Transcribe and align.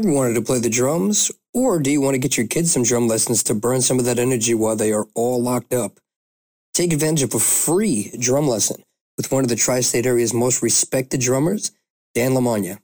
Ever 0.00 0.12
wanted 0.12 0.32
to 0.36 0.40
play 0.40 0.58
the 0.58 0.70
drums? 0.70 1.30
Or 1.52 1.78
do 1.78 1.90
you 1.90 2.00
want 2.00 2.14
to 2.14 2.18
get 2.18 2.38
your 2.38 2.46
kids 2.46 2.72
some 2.72 2.84
drum 2.84 3.06
lessons 3.06 3.42
to 3.42 3.54
burn 3.54 3.82
some 3.82 3.98
of 3.98 4.06
that 4.06 4.18
energy 4.18 4.54
while 4.54 4.74
they 4.74 4.94
are 4.94 5.06
all 5.14 5.42
locked 5.42 5.74
up? 5.74 6.00
Take 6.72 6.94
advantage 6.94 7.22
of 7.22 7.34
a 7.34 7.38
free 7.38 8.10
drum 8.18 8.48
lesson 8.48 8.82
with 9.18 9.30
one 9.30 9.44
of 9.44 9.50
the 9.50 9.56
tri 9.56 9.80
state 9.80 10.06
area's 10.06 10.32
most 10.32 10.62
respected 10.62 11.20
drummers, 11.20 11.72
Dan 12.14 12.30
Lamagna. 12.30 12.78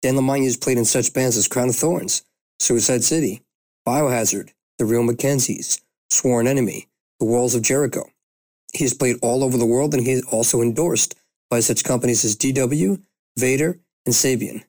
Dan 0.00 0.14
Lamagna 0.14 0.44
has 0.44 0.56
played 0.56 0.78
in 0.78 0.86
such 0.86 1.12
bands 1.12 1.36
as 1.36 1.46
Crown 1.46 1.68
of 1.68 1.76
Thorns, 1.76 2.22
Suicide 2.58 3.04
City, 3.04 3.42
Biohazard, 3.86 4.48
The 4.78 4.86
Real 4.86 5.02
McKenzies, 5.02 5.78
Sworn 6.08 6.46
Enemy, 6.46 6.88
The 7.20 7.26
Walls 7.26 7.54
of 7.54 7.60
Jericho. 7.60 8.08
He 8.72 8.84
has 8.84 8.94
played 8.94 9.16
all 9.20 9.44
over 9.44 9.58
the 9.58 9.66
world 9.66 9.92
and 9.92 10.06
he 10.06 10.12
is 10.12 10.24
also 10.32 10.62
endorsed 10.62 11.16
by 11.50 11.60
such 11.60 11.84
companies 11.84 12.24
as 12.24 12.34
DW, 12.34 13.02
Vater, 13.38 13.78
and 14.06 14.14
Sabian. 14.14 14.64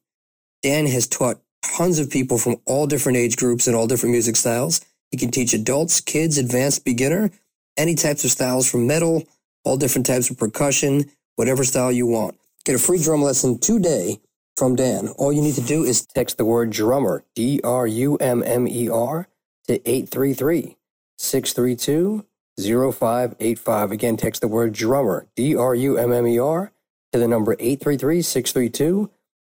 Dan 0.63 0.85
has 0.87 1.07
taught 1.07 1.39
tons 1.63 1.99
of 1.99 2.09
people 2.09 2.37
from 2.37 2.57
all 2.65 2.87
different 2.87 3.17
age 3.17 3.35
groups 3.37 3.67
and 3.67 3.75
all 3.75 3.87
different 3.87 4.11
music 4.11 4.35
styles. 4.35 4.81
He 5.11 5.17
can 5.17 5.31
teach 5.31 5.53
adults, 5.53 6.01
kids, 6.01 6.37
advanced, 6.37 6.85
beginner, 6.85 7.31
any 7.77 7.95
types 7.95 8.23
of 8.23 8.31
styles 8.31 8.69
from 8.69 8.87
metal, 8.87 9.23
all 9.63 9.77
different 9.77 10.05
types 10.05 10.29
of 10.29 10.37
percussion, 10.37 11.09
whatever 11.35 11.63
style 11.63 11.91
you 11.91 12.05
want. 12.05 12.35
Get 12.65 12.75
a 12.75 12.79
free 12.79 13.01
drum 13.01 13.21
lesson 13.21 13.59
today 13.59 14.19
from 14.55 14.75
Dan. 14.75 15.09
All 15.17 15.33
you 15.33 15.41
need 15.41 15.55
to 15.55 15.61
do 15.61 15.83
is 15.83 16.05
text 16.05 16.37
the 16.37 16.45
word 16.45 16.71
drummer, 16.71 17.23
D 17.35 17.59
R 17.63 17.87
U 17.87 18.17
M 18.17 18.43
M 18.43 18.67
E 18.67 18.89
R, 18.89 19.27
to 19.67 19.73
833 19.89 20.77
632 21.17 22.25
0585. 22.59 23.91
Again, 23.91 24.17
text 24.17 24.41
the 24.41 24.47
word 24.47 24.73
drummer, 24.73 25.27
D 25.35 25.55
R 25.55 25.75
U 25.75 25.97
M 25.97 26.13
M 26.13 26.27
E 26.27 26.39
R, 26.39 26.71
to 27.11 27.19
the 27.19 27.27
number 27.27 27.53
833 27.59 28.21
632 28.21 29.09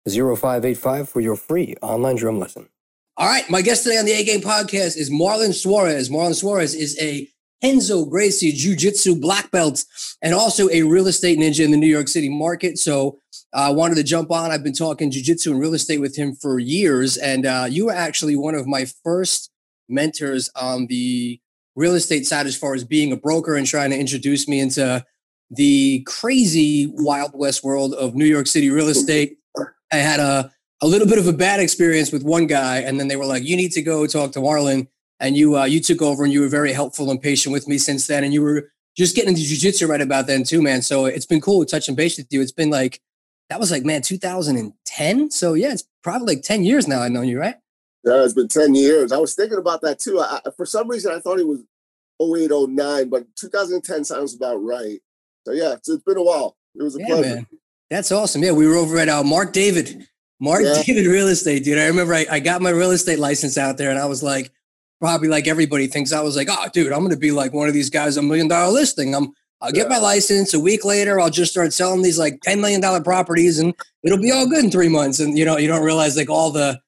0585 0.08 1.08
for 1.08 1.20
your 1.20 1.36
free 1.36 1.74
online 1.82 2.16
drum 2.16 2.38
lesson. 2.38 2.68
All 3.16 3.28
right, 3.28 3.48
my 3.50 3.62
guest 3.62 3.84
today 3.84 3.98
on 3.98 4.04
the 4.04 4.12
A 4.12 4.24
Game 4.24 4.40
podcast 4.40 4.96
is 4.96 5.10
Marlon 5.10 5.52
Suarez. 5.52 6.08
Marlon 6.08 6.34
Suarez 6.34 6.74
is 6.74 6.98
a 7.00 7.28
Renzo 7.62 8.04
Gracie 8.04 8.52
Jiu 8.52 8.74
Jitsu 8.74 9.14
black 9.14 9.50
belt 9.50 9.84
and 10.20 10.34
also 10.34 10.68
a 10.70 10.82
real 10.82 11.06
estate 11.06 11.38
ninja 11.38 11.64
in 11.64 11.70
the 11.70 11.76
New 11.76 11.86
York 11.86 12.08
City 12.08 12.28
market. 12.28 12.78
So 12.78 13.18
I 13.54 13.68
uh, 13.68 13.72
wanted 13.72 13.96
to 13.96 14.02
jump 14.02 14.30
on. 14.30 14.50
I've 14.50 14.64
been 14.64 14.72
talking 14.72 15.10
Jiu 15.10 15.22
Jitsu 15.22 15.52
and 15.52 15.60
real 15.60 15.74
estate 15.74 16.00
with 16.00 16.16
him 16.16 16.34
for 16.34 16.58
years. 16.58 17.16
And 17.16 17.46
uh, 17.46 17.66
you 17.68 17.86
were 17.86 17.92
actually 17.92 18.34
one 18.34 18.54
of 18.54 18.66
my 18.66 18.86
first 19.04 19.50
mentors 19.88 20.50
on 20.56 20.86
the 20.86 21.38
real 21.76 21.94
estate 21.94 22.26
side 22.26 22.46
as 22.46 22.56
far 22.56 22.74
as 22.74 22.84
being 22.84 23.12
a 23.12 23.16
broker 23.16 23.54
and 23.54 23.66
trying 23.66 23.90
to 23.90 23.98
introduce 23.98 24.48
me 24.48 24.58
into 24.58 25.04
the 25.50 26.02
crazy 26.06 26.86
Wild 26.94 27.32
West 27.34 27.62
world 27.62 27.94
of 27.94 28.14
New 28.14 28.24
York 28.24 28.46
City 28.46 28.70
real 28.70 28.88
estate. 28.88 29.36
I 29.92 29.96
had 29.96 30.20
a, 30.20 30.52
a 30.80 30.86
little 30.86 31.06
bit 31.06 31.18
of 31.18 31.28
a 31.28 31.32
bad 31.32 31.60
experience 31.60 32.10
with 32.10 32.22
one 32.22 32.46
guy, 32.46 32.78
and 32.78 32.98
then 32.98 33.08
they 33.08 33.16
were 33.16 33.26
like, 33.26 33.44
you 33.44 33.56
need 33.56 33.72
to 33.72 33.82
go 33.82 34.06
talk 34.06 34.32
to 34.32 34.40
Marlon 34.40 34.88
and 35.22 35.36
you 35.36 35.56
uh, 35.56 35.64
you 35.64 35.80
took 35.80 36.02
over 36.02 36.24
and 36.24 36.32
you 36.32 36.40
were 36.40 36.48
very 36.48 36.72
helpful 36.72 37.10
and 37.10 37.22
patient 37.22 37.52
with 37.52 37.68
me 37.68 37.78
since 37.78 38.08
then. 38.08 38.24
And 38.24 38.34
you 38.34 38.42
were 38.42 38.70
just 38.96 39.14
getting 39.14 39.30
into 39.30 39.42
jujitsu 39.42 39.88
right 39.88 40.00
about 40.00 40.26
then 40.26 40.42
too, 40.42 40.60
man. 40.60 40.82
So 40.82 41.06
it's 41.06 41.24
been 41.24 41.40
cool 41.40 41.64
touching 41.64 41.94
base 41.94 42.18
with 42.18 42.26
you. 42.30 42.42
It's 42.42 42.52
been 42.52 42.70
like 42.70 43.00
that 43.48 43.60
was 43.60 43.70
like 43.70 43.84
man 43.84 44.02
2010. 44.02 45.30
So 45.30 45.54
yeah, 45.54 45.72
it's 45.72 45.84
probably 46.02 46.34
like 46.34 46.42
10 46.42 46.64
years 46.64 46.88
now. 46.88 47.00
I 47.00 47.08
know 47.08 47.22
you, 47.22 47.38
right? 47.38 47.54
Yeah, 48.04 48.24
it's 48.24 48.34
been 48.34 48.48
10 48.48 48.74
years. 48.74 49.12
I 49.12 49.18
was 49.18 49.34
thinking 49.34 49.58
about 49.58 49.80
that 49.82 50.00
too. 50.00 50.20
I, 50.20 50.40
for 50.56 50.66
some 50.66 50.88
reason, 50.88 51.12
I 51.12 51.20
thought 51.20 51.38
it 51.38 51.46
was 51.46 51.62
08, 52.20 52.50
09, 52.50 53.08
but 53.08 53.24
2010 53.36 54.04
sounds 54.04 54.34
about 54.34 54.56
right. 54.56 55.00
So 55.46 55.52
yeah, 55.52 55.74
it's, 55.74 55.88
it's 55.88 56.02
been 56.02 56.16
a 56.16 56.22
while. 56.22 56.56
It 56.74 56.82
was 56.82 56.96
a 56.96 57.00
yeah, 57.00 57.06
pleasure. 57.06 57.34
Man. 57.36 57.46
That's 57.92 58.10
awesome. 58.10 58.42
Yeah, 58.42 58.52
we 58.52 58.66
were 58.66 58.76
over 58.76 58.96
at 58.96 59.10
uh, 59.10 59.22
Mark 59.22 59.52
David, 59.52 60.08
Mark 60.40 60.62
yeah. 60.64 60.82
David 60.82 61.06
Real 61.06 61.28
Estate, 61.28 61.62
dude. 61.62 61.76
I 61.76 61.88
remember 61.88 62.14
I, 62.14 62.24
I 62.30 62.40
got 62.40 62.62
my 62.62 62.70
real 62.70 62.90
estate 62.90 63.18
license 63.18 63.58
out 63.58 63.76
there 63.76 63.90
and 63.90 63.98
I 63.98 64.06
was 64.06 64.22
like, 64.22 64.50
probably 64.98 65.28
like 65.28 65.46
everybody 65.46 65.88
thinks 65.88 66.10
I 66.10 66.22
was 66.22 66.34
like, 66.34 66.48
oh, 66.50 66.68
dude, 66.72 66.90
I'm 66.90 67.00
going 67.00 67.10
to 67.10 67.18
be 67.18 67.32
like 67.32 67.52
one 67.52 67.68
of 67.68 67.74
these 67.74 67.90
guys, 67.90 68.16
a 68.16 68.22
million 68.22 68.48
dollar 68.48 68.72
listing. 68.72 69.14
I'm, 69.14 69.34
I'll 69.60 69.72
get 69.72 69.90
yeah. 69.90 69.96
my 69.96 69.98
license 69.98 70.54
a 70.54 70.60
week 70.60 70.86
later. 70.86 71.20
I'll 71.20 71.28
just 71.28 71.50
start 71.50 71.74
selling 71.74 72.00
these 72.00 72.18
like 72.18 72.40
$10 72.46 72.62
million 72.62 73.02
properties 73.02 73.58
and 73.58 73.74
it'll 74.02 74.16
be 74.16 74.32
all 74.32 74.48
good 74.48 74.64
in 74.64 74.70
three 74.70 74.88
months. 74.88 75.20
And, 75.20 75.36
you 75.36 75.44
know, 75.44 75.58
you 75.58 75.68
don't 75.68 75.84
realize 75.84 76.16
like 76.16 76.30
all 76.30 76.50
the, 76.50 76.80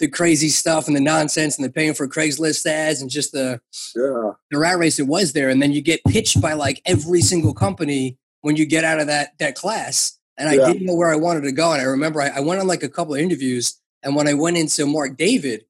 the 0.00 0.08
crazy 0.08 0.48
stuff 0.48 0.88
and 0.88 0.96
the 0.96 1.00
nonsense 1.00 1.56
and 1.56 1.64
the 1.64 1.70
paying 1.70 1.94
for 1.94 2.08
Craigslist 2.08 2.66
ads 2.66 3.00
and 3.00 3.08
just 3.08 3.30
the, 3.30 3.60
yeah. 3.94 4.32
the 4.50 4.58
rat 4.58 4.76
race 4.78 4.98
it 4.98 5.06
was 5.06 5.34
there. 5.34 5.50
And 5.50 5.62
then 5.62 5.70
you 5.70 5.82
get 5.82 6.02
pitched 6.08 6.40
by 6.40 6.54
like 6.54 6.82
every 6.84 7.20
single 7.20 7.54
company 7.54 8.18
when 8.40 8.56
you 8.56 8.66
get 8.66 8.82
out 8.82 8.98
of 8.98 9.06
that, 9.06 9.38
that 9.38 9.54
class. 9.54 10.17
And 10.38 10.48
I 10.48 10.54
yeah. 10.54 10.66
didn't 10.66 10.86
know 10.86 10.94
where 10.94 11.12
I 11.12 11.16
wanted 11.16 11.42
to 11.42 11.52
go. 11.52 11.72
And 11.72 11.82
I 11.82 11.84
remember 11.84 12.22
I, 12.22 12.28
I 12.28 12.40
went 12.40 12.60
on 12.60 12.66
like 12.66 12.82
a 12.82 12.88
couple 12.88 13.14
of 13.14 13.20
interviews 13.20 13.78
and 14.02 14.14
when 14.14 14.28
I 14.28 14.34
went 14.34 14.56
into 14.56 14.86
Mark 14.86 15.16
David, 15.16 15.64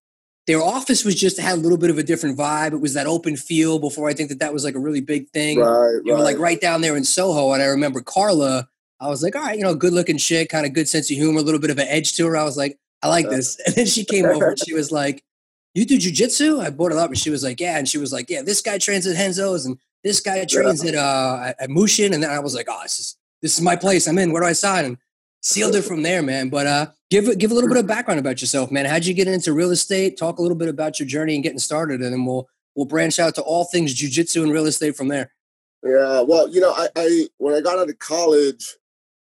their 0.47 0.63
office 0.63 1.05
was 1.05 1.15
just 1.15 1.39
had 1.39 1.59
a 1.59 1.61
little 1.61 1.79
bit 1.79 1.91
of 1.91 1.99
a 1.99 2.03
different 2.03 2.39
vibe. 2.39 2.73
It 2.73 2.81
was 2.81 2.95
that 2.95 3.07
open 3.07 3.37
feel 3.37 3.79
before 3.79 4.09
I 4.09 4.15
think 4.15 4.31
that 4.31 4.39
that 4.41 4.53
was 4.53 4.65
like 4.65 4.75
a 4.75 4.79
really 4.79 5.01
big 5.01 5.29
thing. 5.31 5.59
Right, 5.59 6.01
you 6.05 6.13
right. 6.13 6.19
were 6.19 6.25
like 6.25 6.39
right 6.39 6.61
down 6.61 6.81
there 6.81 6.97
in 6.97 7.05
Soho. 7.05 7.53
And 7.53 7.63
I 7.63 7.67
remember 7.67 8.01
Carla, 8.01 8.69
I 9.01 9.09
was 9.09 9.23
like, 9.23 9.37
all 9.37 9.43
right, 9.43 9.59
you 9.59 9.65
know, 9.65 9.75
good 9.75 9.93
looking 9.93 10.19
chick, 10.19 10.49
kind 10.49 10.67
of 10.67 10.73
good 10.73 10.89
sense 10.89 11.11
of 11.11 11.17
humor, 11.17 11.41
a 11.41 11.43
little 11.43 11.61
bit 11.61 11.71
of 11.71 11.79
an 11.79 11.87
edge 11.89 12.17
to 12.17 12.27
her. 12.27 12.37
I 12.37 12.45
was 12.45 12.57
like, 12.57 12.79
I 13.03 13.09
like 13.09 13.29
this. 13.29 13.61
And 13.67 13.75
then 13.75 13.87
she 13.87 14.05
came 14.05 14.25
over 14.25 14.49
and 14.49 14.59
she 14.59 14.75
was 14.75 14.91
like, 14.91 15.23
you 15.75 15.85
do 15.85 15.99
jujitsu? 15.99 16.61
I 16.61 16.71
brought 16.71 16.93
it 16.93 16.99
up 16.99 17.11
and 17.11 17.19
she 17.19 17.31
was 17.31 17.45
like, 17.45 17.61
yeah. 17.61 17.79
And 17.79 17.89
she 17.89 17.99
was 17.99 18.13
like, 18.13 18.31
yeah, 18.31 18.43
this 18.43 18.63
guy 18.63 18.79
trains 18.79 19.07
at 19.07 19.17
Renzo's 19.17 19.67
and 19.67 19.79
this 20.03 20.21
guy 20.21 20.45
trains 20.47 20.83
yeah. 20.83 20.91
at, 20.91 20.97
uh, 20.97 21.53
at 21.61 21.71
Mushin. 21.71 22.15
And 22.15 22.23
then 22.23 22.31
I 22.31 22.41
was 22.41 22.55
like, 22.55 22.67
oh, 22.69 22.81
this 22.83 22.99
is, 22.99 23.17
this 23.43 23.57
is 23.57 23.63
my 23.63 23.77
place. 23.77 24.07
I'm 24.07 24.19
in. 24.19 24.33
Where 24.33 24.43
do 24.43 24.49
I 24.49 24.53
sign? 24.53 24.85
And 24.85 24.99
sealed 25.43 25.75
it 25.75 25.83
from 25.83 26.03
there, 26.03 26.23
man. 26.23 26.49
But 26.49 26.67
uh, 26.67 26.87
give 27.11 27.39
give 27.39 27.51
a 27.51 27.55
little 27.55 27.69
bit 27.69 27.79
of 27.79 27.87
background 27.87 28.21
about 28.21 28.41
yourself, 28.41 28.71
man. 28.71 28.85
How'd 28.85 29.07
you 29.07 29.15
get 29.15 29.29
into 29.29 29.53
real 29.53 29.71
estate? 29.71 30.17
Talk 30.17 30.39
a 30.39 30.43
little 30.43 30.57
bit 30.57 30.69
about 30.69 30.99
your 30.99 31.09
journey 31.09 31.35
and 31.35 31.43
getting 31.43 31.59
started, 31.59 32.01
and 32.01 32.13
then 32.13 32.25
we'll 32.25 32.49
we'll 32.75 32.87
branch 32.87 33.19
out 33.19 33.35
to 33.37 33.43
all 33.43 33.65
things 33.65 33.95
jujitsu 33.95 34.43
and 34.43 34.53
real 34.53 34.67
estate 34.67 34.97
from 34.97 35.09
there. 35.09 35.33
Yeah, 35.85 36.23
well, 36.23 36.49
you 36.49 36.61
know, 36.61 36.73
I, 36.73 36.89
I 36.97 37.29
when 37.39 37.55
I 37.55 37.61
got 37.61 37.79
out 37.79 37.89
of 37.89 37.99
college, 37.99 38.77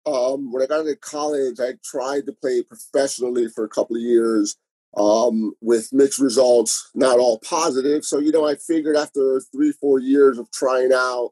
um, 0.07 0.53
when 0.53 0.63
I 0.63 0.67
got 0.67 0.81
into 0.81 0.97
college, 0.97 1.61
I 1.61 1.75
tried 1.85 2.27
to 2.27 2.33
play 2.33 2.63
professionally 2.63 3.49
for 3.49 3.65
a 3.65 3.69
couple 3.69 3.97
of 3.97 4.03
years 4.03 4.57
um, 4.97 5.55
with 5.61 5.93
mixed 5.93 6.19
results, 6.19 6.91
not 6.95 7.19
all 7.19 7.39
positive. 7.39 8.05
So, 8.05 8.19
you 8.19 8.33
know, 8.33 8.47
I 8.47 8.57
figured 8.57 8.97
after 8.97 9.41
three, 9.53 9.73
four 9.73 9.99
years 9.99 10.39
of 10.39 10.51
trying 10.51 10.93
out, 10.93 11.31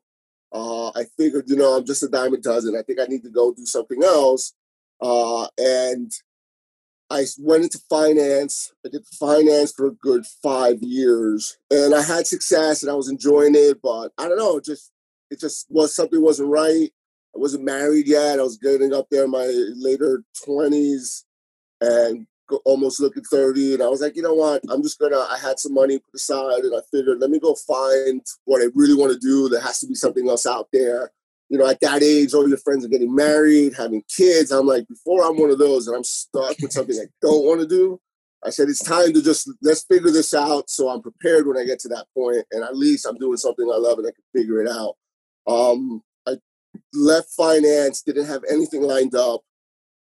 uh, 0.53 0.89
I 0.91 1.05
figured, 1.17 1.49
you 1.49 1.57
know, 1.57 1.77
I'm 1.77 1.87
just 1.87 2.03
a 2.03 2.09
dime 2.09 2.35
a 2.35 2.37
dozen. 2.39 2.77
I 2.77 2.83
think 2.83 3.01
I 3.01 3.05
need 3.05 3.23
to 3.23 3.31
go 3.31 3.53
do 3.53 3.65
something 3.67 4.03
else. 4.03 4.53
Uh, 5.01 5.47
and 5.59 6.13
I 7.11 7.25
went 7.39 7.65
into 7.65 7.81
finance. 7.89 8.73
I 8.87 8.89
did 8.91 9.05
finance 9.07 9.73
for 9.73 9.87
a 9.87 9.93
good 9.93 10.25
five 10.43 10.83
years, 10.83 11.59
and 11.71 11.95
I 11.95 12.03
had 12.03 12.27
success, 12.27 12.83
and 12.83 12.91
I 12.91 12.95
was 12.95 13.09
enjoying 13.09 13.55
it. 13.57 13.81
But 13.83 14.13
I 14.17 14.29
don't 14.29 14.39
know, 14.39 14.61
just 14.61 14.93
it 15.31 15.41
just 15.41 15.67
was 15.71 15.95
something 15.95 16.23
wasn't 16.23 16.51
right. 16.51 16.91
I 17.35 17.39
wasn't 17.39 17.65
married 17.65 18.07
yet. 18.07 18.39
I 18.39 18.43
was 18.43 18.59
getting 18.59 18.93
up 18.93 19.07
there 19.11 19.25
in 19.25 19.31
my 19.31 19.47
later 19.75 20.23
twenties, 20.45 21.25
and 21.81 22.27
almost 22.65 23.01
looking 23.01 23.23
30 23.23 23.75
and 23.75 23.83
i 23.83 23.89
was 23.89 24.01
like 24.01 24.17
you 24.17 24.23
know 24.23 24.35
what 24.35 24.63
i'm 24.71 24.83
just 24.83 24.99
gonna 24.99 25.19
i 25.31 25.39
had 25.39 25.59
some 25.59 25.75
money 25.75 25.99
put 25.99 26.15
aside 26.15 26.61
and 26.65 26.75
i 26.75 26.81
figured 26.91 27.21
let 27.21 27.31
me 27.31 27.39
go 27.39 27.55
find 27.55 28.23
what 28.45 28.63
i 28.63 28.67
really 28.75 28.95
want 28.95 29.13
to 29.13 29.19
do 29.19 29.49
there 29.49 29.61
has 29.61 29.81
to 29.81 29.87
be 29.87 29.95
something 29.95 30.29
else 30.29 30.47
out 30.47 30.69
there 30.73 31.11
you 31.51 31.59
know, 31.59 31.67
at 31.67 31.81
that 31.81 32.03
age, 32.03 32.33
all 32.33 32.49
your 32.49 32.59
friends 32.59 32.85
are 32.85 32.89
getting 32.89 33.15
married, 33.15 33.75
having 33.77 34.05
kids. 34.17 34.53
I'm 34.53 34.67
like, 34.67 34.87
before 34.87 35.25
I'm 35.25 35.37
one 35.37 35.51
of 35.51 35.59
those 35.59 35.89
and 35.89 35.97
I'm 35.97 36.05
stuck 36.05 36.55
with 36.63 36.73
something 36.73 36.97
I 36.97 37.07
don't 37.21 37.45
want 37.45 37.61
to 37.61 37.67
do, 37.67 38.01
I 38.47 38.51
said, 38.51 38.69
it's 38.69 38.83
time 38.83 39.13
to 39.13 39.21
just 39.21 39.51
let's 39.61 39.85
figure 39.85 40.13
this 40.13 40.33
out 40.33 40.71
so 40.71 40.89
I'm 40.89 41.03
prepared 41.03 41.47
when 41.47 41.59
I 41.59 41.65
get 41.65 41.81
to 41.81 41.89
that 41.89 42.07
point, 42.17 42.47
and 42.53 42.63
at 42.65 42.77
least 42.77 43.05
I'm 43.05 43.19
doing 43.19 43.37
something 43.37 43.69
I 43.71 43.77
love 43.77 43.99
and 43.99 44.07
I 44.07 44.13
can 44.13 44.41
figure 44.41 44.63
it 44.63 44.71
out. 44.71 44.95
Um, 45.47 46.03
I 46.27 46.37
left 46.95 47.31
finance, 47.37 48.03
didn't 48.03 48.27
have 48.27 48.45
anything 48.49 48.83
lined 48.83 49.17
up. 49.17 49.43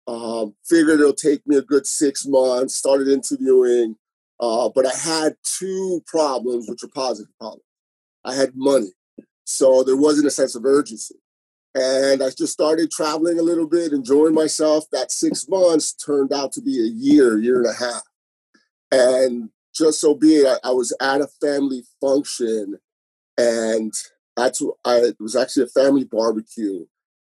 Um, 0.06 0.54
figured 0.64 1.00
it'll 1.00 1.12
take 1.12 1.46
me 1.46 1.56
a 1.56 1.62
good 1.62 1.86
six 1.86 2.26
months. 2.26 2.74
Started 2.74 3.08
interviewing, 3.08 3.96
uh, 4.40 4.68
but 4.74 4.86
I 4.86 4.96
had 4.96 5.36
two 5.44 6.02
problems, 6.06 6.68
which 6.68 6.82
are 6.82 6.88
positive 6.88 7.32
problems. 7.38 7.62
I 8.24 8.34
had 8.34 8.52
money, 8.54 8.92
so 9.44 9.82
there 9.82 9.96
wasn't 9.96 10.26
a 10.26 10.30
sense 10.30 10.54
of 10.54 10.64
urgency. 10.64 11.16
And 11.74 12.22
I 12.22 12.28
just 12.30 12.52
started 12.52 12.90
traveling 12.90 13.38
a 13.38 13.42
little 13.42 13.66
bit, 13.66 13.92
enjoying 13.92 14.34
myself. 14.34 14.84
That 14.92 15.10
six 15.10 15.48
months 15.48 15.94
turned 15.94 16.32
out 16.32 16.52
to 16.52 16.60
be 16.60 16.78
a 16.78 16.90
year, 16.90 17.38
year 17.38 17.56
and 17.62 17.66
a 17.66 17.72
half. 17.72 18.02
And 18.90 19.48
just 19.74 20.00
so 20.00 20.14
be 20.14 20.36
it, 20.36 20.46
I, 20.46 20.68
I 20.68 20.72
was 20.72 20.94
at 21.00 21.22
a 21.22 21.28
family 21.40 21.82
function 22.00 22.78
and 23.38 23.92
that's 24.36 24.62
I, 24.84 24.96
it 24.98 25.16
was 25.20 25.36
actually 25.36 25.64
a 25.64 25.68
family 25.68 26.04
barbecue. 26.04 26.86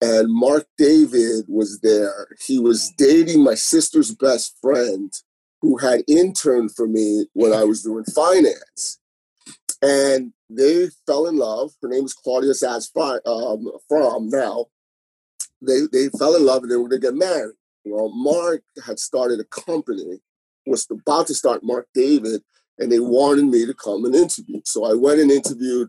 And 0.06 0.32
Mark 0.32 0.66
David 0.78 1.46
was 1.48 1.80
there. 1.80 2.28
He 2.40 2.60
was 2.60 2.92
dating 2.96 3.42
my 3.42 3.54
sister's 3.54 4.14
best 4.14 4.56
friend 4.62 5.12
who 5.60 5.78
had 5.78 6.04
interned 6.06 6.74
for 6.76 6.86
me 6.86 7.26
when 7.32 7.52
I 7.52 7.64
was 7.64 7.82
doing 7.82 8.04
finance. 8.04 9.00
And 9.82 10.32
they 10.48 10.90
fell 11.06 11.26
in 11.26 11.36
love. 11.36 11.72
Her 11.82 11.88
name 11.88 12.04
is 12.04 12.14
Claudia 12.14 12.52
Saz 12.52 12.88
um, 13.26 13.68
from 13.88 14.28
now. 14.28 14.66
They 15.60 15.80
they 15.92 16.08
fell 16.16 16.36
in 16.36 16.46
love 16.46 16.62
and 16.62 16.70
they 16.70 16.76
were 16.76 16.88
going 16.88 17.00
to 17.00 17.06
get 17.08 17.14
married. 17.14 17.54
Well, 17.84 18.10
Mark 18.14 18.62
had 18.84 19.00
started 19.00 19.40
a 19.40 19.44
company, 19.44 20.20
was 20.66 20.86
about 20.88 21.26
to 21.28 21.34
start 21.34 21.64
Mark 21.64 21.88
David, 21.94 22.42
and 22.78 22.92
they 22.92 23.00
wanted 23.00 23.46
me 23.46 23.66
to 23.66 23.74
come 23.74 24.04
and 24.04 24.14
interview. 24.14 24.60
So 24.64 24.84
I 24.84 24.94
went 24.94 25.18
and 25.18 25.32
interviewed. 25.32 25.88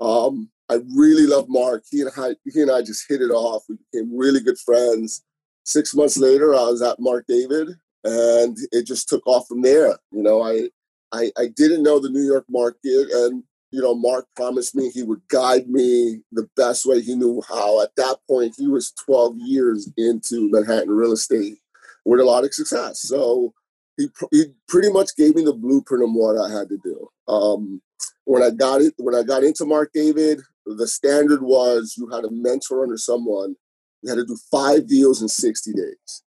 Um, 0.00 0.51
I 0.70 0.78
really 0.94 1.26
love 1.26 1.46
Mark. 1.48 1.84
He 1.90 2.00
and 2.00 2.10
I, 2.16 2.34
he 2.44 2.60
and 2.60 2.70
I 2.70 2.82
just 2.82 3.08
hit 3.08 3.20
it 3.20 3.30
off. 3.30 3.64
We 3.68 3.76
became 3.92 4.16
really 4.16 4.40
good 4.40 4.58
friends. 4.58 5.22
Six 5.64 5.94
months 5.94 6.16
later, 6.16 6.54
I 6.54 6.64
was 6.64 6.82
at 6.82 6.98
Mark 6.98 7.26
David, 7.28 7.68
and 8.04 8.56
it 8.72 8.86
just 8.86 9.08
took 9.08 9.26
off 9.26 9.46
from 9.48 9.62
there. 9.62 9.98
You 10.10 10.22
know, 10.22 10.42
I 10.42 10.68
I, 11.12 11.30
I 11.36 11.48
didn't 11.54 11.82
know 11.82 11.98
the 11.98 12.10
New 12.10 12.24
York 12.24 12.46
market, 12.48 13.08
and 13.12 13.44
you 13.72 13.80
know, 13.80 13.94
Mark 13.94 14.26
promised 14.36 14.74
me 14.74 14.90
he 14.90 15.02
would 15.02 15.22
guide 15.28 15.68
me 15.68 16.20
the 16.30 16.48
best 16.56 16.84
way 16.84 17.00
he 17.00 17.14
knew 17.14 17.42
how. 17.48 17.82
At 17.82 17.96
that 17.96 18.18
point, 18.28 18.54
he 18.56 18.68
was 18.68 18.92
12 19.06 19.36
years 19.38 19.90
into 19.96 20.50
Manhattan 20.50 20.90
real 20.90 21.12
estate 21.12 21.56
with 22.04 22.20
a 22.20 22.24
lot 22.24 22.44
of 22.44 22.52
success. 22.52 23.00
So 23.00 23.54
he, 23.96 24.08
he 24.30 24.44
pretty 24.68 24.92
much 24.92 25.16
gave 25.16 25.34
me 25.34 25.44
the 25.44 25.54
blueprint 25.54 26.04
of 26.04 26.10
what 26.12 26.36
I 26.38 26.50
had 26.50 26.68
to 26.68 26.78
do. 26.84 27.08
Um, 27.28 27.80
when 28.24 28.42
I 28.42 28.50
got 28.50 28.82
it, 28.82 28.92
when 28.98 29.14
I 29.14 29.22
got 29.22 29.42
into 29.42 29.64
Mark 29.64 29.90
David, 29.94 30.40
the 30.66 30.86
standard 30.86 31.42
was 31.42 31.94
you 31.96 32.08
had 32.08 32.24
a 32.24 32.30
mentor 32.30 32.82
under 32.82 32.96
someone. 32.96 33.56
You 34.02 34.10
had 34.10 34.16
to 34.16 34.24
do 34.24 34.36
five 34.50 34.86
deals 34.86 35.22
in 35.22 35.28
60 35.28 35.72
days. 35.72 36.22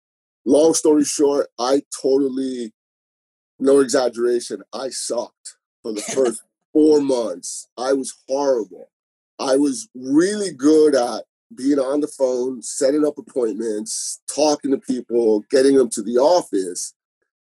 Long 0.45 0.73
story 0.73 1.05
short, 1.05 1.47
I 1.59 1.83
totally, 2.01 2.73
no 3.59 3.79
exaggeration, 3.79 4.63
I 4.73 4.89
sucked 4.89 5.57
for 5.81 5.93
the 5.93 6.01
first 6.15 6.41
four 6.73 7.01
months. 7.01 7.67
I 7.77 7.93
was 7.93 8.17
horrible. 8.27 8.89
I 9.39 9.55
was 9.55 9.89
really 9.95 10.51
good 10.51 10.95
at 10.95 11.23
being 11.55 11.79
on 11.79 11.99
the 11.99 12.07
phone, 12.07 12.61
setting 12.61 13.05
up 13.05 13.17
appointments, 13.17 14.21
talking 14.33 14.71
to 14.71 14.77
people, 14.77 15.43
getting 15.49 15.75
them 15.75 15.89
to 15.89 16.01
the 16.01 16.17
office. 16.17 16.93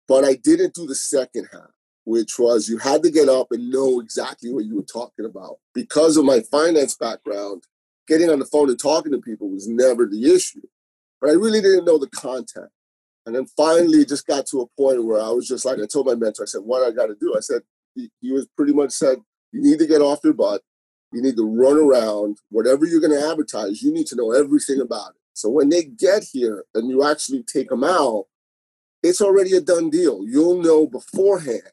But 0.07 0.23
I 0.23 0.35
didn't 0.35 0.73
do 0.73 0.85
the 0.85 0.95
second 0.95 1.49
half, 1.51 1.71
which 2.07 2.39
was 2.39 2.69
you 2.69 2.77
had 2.77 3.03
to 3.03 3.11
get 3.11 3.27
up 3.27 3.51
and 3.51 3.69
know 3.69 3.99
exactly 3.99 4.49
what 4.53 4.63
you 4.63 4.77
were 4.77 4.81
talking 4.81 5.25
about. 5.25 5.57
Because 5.73 6.15
of 6.15 6.23
my 6.23 6.39
finance 6.39 6.95
background, 6.95 7.63
getting 8.07 8.29
on 8.29 8.39
the 8.39 8.45
phone 8.45 8.69
and 8.69 8.79
talking 8.79 9.11
to 9.11 9.17
people 9.17 9.49
was 9.49 9.67
never 9.67 10.05
the 10.05 10.33
issue. 10.33 10.61
But 11.19 11.31
I 11.31 11.33
really 11.33 11.59
didn't 11.59 11.83
know 11.83 11.97
the 11.97 12.09
content. 12.09 12.69
And 13.25 13.35
then 13.35 13.45
finally, 13.57 14.05
just 14.05 14.25
got 14.25 14.45
to 14.47 14.61
a 14.61 14.81
point 14.81 15.03
where 15.03 15.21
I 15.21 15.31
was 15.31 15.49
just 15.49 15.65
like, 15.65 15.79
I 15.79 15.85
told 15.85 16.05
my 16.05 16.15
mentor, 16.15 16.43
I 16.43 16.45
said, 16.45 16.61
what 16.63 16.87
I 16.87 16.95
got 16.95 17.07
to 17.07 17.15
do? 17.19 17.35
I 17.35 17.41
said, 17.41 17.63
he, 17.93 18.09
he 18.21 18.31
was 18.31 18.47
pretty 18.55 18.71
much 18.71 18.91
said, 18.91 19.17
you 19.51 19.61
need 19.61 19.79
to 19.79 19.85
get 19.85 20.01
off 20.01 20.21
your 20.23 20.31
butt. 20.31 20.61
You 21.11 21.21
need 21.21 21.35
to 21.35 21.45
run 21.45 21.77
around. 21.77 22.37
Whatever 22.51 22.85
you're 22.85 23.01
going 23.01 23.19
to 23.19 23.29
advertise, 23.29 23.81
you 23.81 23.91
need 23.91 24.07
to 24.07 24.15
know 24.15 24.31
everything 24.31 24.79
about 24.79 25.09
it. 25.09 25.21
So 25.33 25.49
when 25.49 25.67
they 25.67 25.83
get 25.83 26.23
here 26.23 26.63
and 26.73 26.89
you 26.89 27.03
actually 27.03 27.43
take 27.43 27.67
them 27.67 27.83
out, 27.83 28.27
it's 29.03 29.19
already 29.19 29.57
a 29.57 29.61
done 29.61 29.89
deal. 29.89 30.21
You'll 30.25 30.61
know 30.61 30.87
beforehand. 30.87 31.63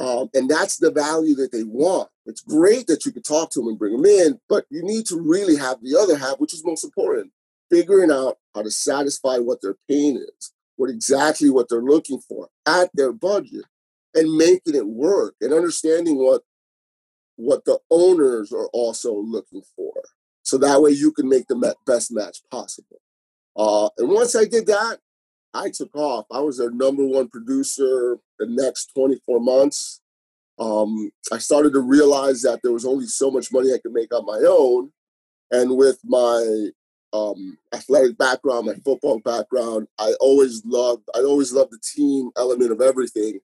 Um, 0.00 0.28
and 0.34 0.48
that's 0.50 0.78
the 0.78 0.90
value 0.90 1.34
that 1.36 1.52
they 1.52 1.62
want. 1.62 2.08
It's 2.26 2.40
great 2.40 2.86
that 2.88 3.06
you 3.06 3.12
can 3.12 3.22
talk 3.22 3.50
to 3.50 3.60
them 3.60 3.68
and 3.68 3.78
bring 3.78 3.92
them 3.92 4.04
in, 4.04 4.40
but 4.48 4.64
you 4.70 4.82
need 4.82 5.06
to 5.06 5.20
really 5.20 5.56
have 5.56 5.82
the 5.82 5.96
other 5.96 6.16
half, 6.16 6.40
which 6.40 6.54
is 6.54 6.64
most 6.64 6.84
important 6.84 7.30
figuring 7.70 8.10
out 8.10 8.38
how 8.54 8.62
to 8.62 8.70
satisfy 8.70 9.36
what 9.36 9.60
their 9.62 9.76
pain 9.88 10.16
is, 10.16 10.52
what 10.76 10.90
exactly 10.90 11.50
what 11.50 11.68
they're 11.68 11.82
looking 11.82 12.20
for 12.20 12.48
at 12.66 12.90
their 12.94 13.12
budget 13.12 13.64
and 14.14 14.36
making 14.36 14.74
it 14.74 14.86
work 14.86 15.34
and 15.40 15.52
understanding 15.52 16.16
what 16.16 16.42
what 17.36 17.64
the 17.64 17.78
owners 17.90 18.52
are 18.52 18.68
also 18.68 19.12
looking 19.12 19.62
for 19.74 19.92
so 20.44 20.56
that 20.56 20.80
way 20.80 20.92
you 20.92 21.10
can 21.10 21.28
make 21.28 21.48
the 21.48 21.74
best 21.84 22.12
match 22.12 22.38
possible 22.48 23.00
uh, 23.56 23.88
and 23.98 24.08
once 24.08 24.36
i 24.36 24.44
did 24.44 24.66
that 24.66 24.98
i 25.54 25.70
took 25.70 25.94
off. 25.94 26.26
I 26.32 26.40
was 26.40 26.58
their 26.58 26.70
number 26.70 27.04
one 27.04 27.28
producer 27.28 28.18
the 28.38 28.46
next 28.46 28.92
24 28.94 29.40
months. 29.40 30.00
Um, 30.58 31.10
i 31.32 31.38
started 31.38 31.72
to 31.72 31.80
realize 31.80 32.42
that 32.42 32.60
there 32.62 32.72
was 32.72 32.84
only 32.84 33.06
so 33.06 33.30
much 33.30 33.52
money 33.52 33.72
i 33.72 33.78
could 33.78 33.92
make 33.92 34.14
on 34.14 34.24
my 34.24 34.40
own 34.46 34.92
and 35.50 35.76
with 35.76 35.98
my 36.04 36.68
um, 37.12 37.58
athletic 37.74 38.16
background 38.18 38.66
my 38.66 38.74
football 38.84 39.18
background 39.18 39.88
i 39.98 40.12
always 40.20 40.64
loved 40.64 41.08
i 41.16 41.20
always 41.20 41.52
loved 41.52 41.72
the 41.72 41.80
team 41.82 42.30
element 42.36 42.70
of 42.70 42.80
everything. 42.80 43.40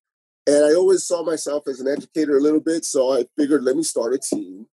And 0.46 0.64
I 0.64 0.74
always 0.74 1.06
saw 1.06 1.22
myself 1.22 1.68
as 1.68 1.80
an 1.80 1.88
educator 1.88 2.36
a 2.36 2.40
little 2.40 2.60
bit, 2.60 2.84
so 2.84 3.12
I 3.12 3.24
figured 3.36 3.62
let 3.62 3.76
me 3.76 3.82
start 3.82 4.14
a 4.14 4.18
team. 4.18 4.66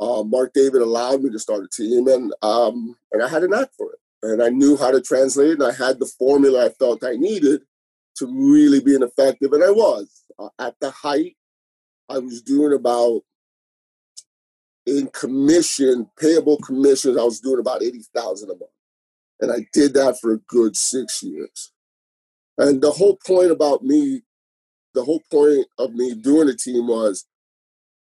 Uh, 0.00 0.22
Mark 0.22 0.52
David 0.52 0.82
allowed 0.82 1.22
me 1.22 1.30
to 1.30 1.38
start 1.38 1.64
a 1.64 1.68
team, 1.68 2.08
and 2.08 2.34
um, 2.42 2.96
and 3.12 3.22
I 3.22 3.28
had 3.28 3.42
a 3.42 3.48
knack 3.48 3.68
for 3.76 3.92
it, 3.92 3.98
and 4.32 4.42
I 4.42 4.48
knew 4.48 4.76
how 4.76 4.90
to 4.90 5.00
translate, 5.00 5.50
it, 5.50 5.60
and 5.60 5.64
I 5.64 5.72
had 5.72 5.98
the 5.98 6.10
formula 6.18 6.66
I 6.66 6.68
felt 6.70 7.04
I 7.04 7.16
needed 7.16 7.62
to 8.16 8.26
really 8.26 8.80
be 8.80 8.94
an 8.94 9.02
effective, 9.02 9.52
and 9.52 9.62
I 9.62 9.70
was 9.70 10.24
uh, 10.38 10.48
at 10.58 10.74
the 10.80 10.90
height. 10.90 11.36
I 12.08 12.18
was 12.18 12.40
doing 12.40 12.72
about 12.72 13.22
in 14.86 15.08
commission, 15.08 16.08
payable 16.18 16.58
commissions. 16.58 17.18
I 17.18 17.24
was 17.24 17.40
doing 17.40 17.58
about 17.58 17.82
eighty 17.82 18.02
thousand 18.14 18.50
a 18.50 18.54
month, 18.54 18.70
and 19.40 19.52
I 19.52 19.66
did 19.72 19.94
that 19.94 20.18
for 20.20 20.32
a 20.32 20.38
good 20.38 20.76
six 20.76 21.22
years. 21.22 21.72
And 22.58 22.80
the 22.80 22.92
whole 22.92 23.16
point 23.16 23.50
about 23.50 23.82
me 23.82 24.22
the 24.96 25.04
whole 25.04 25.22
point 25.30 25.66
of 25.78 25.92
me 25.92 26.14
doing 26.14 26.46
the 26.46 26.56
team 26.56 26.88
was 26.88 27.26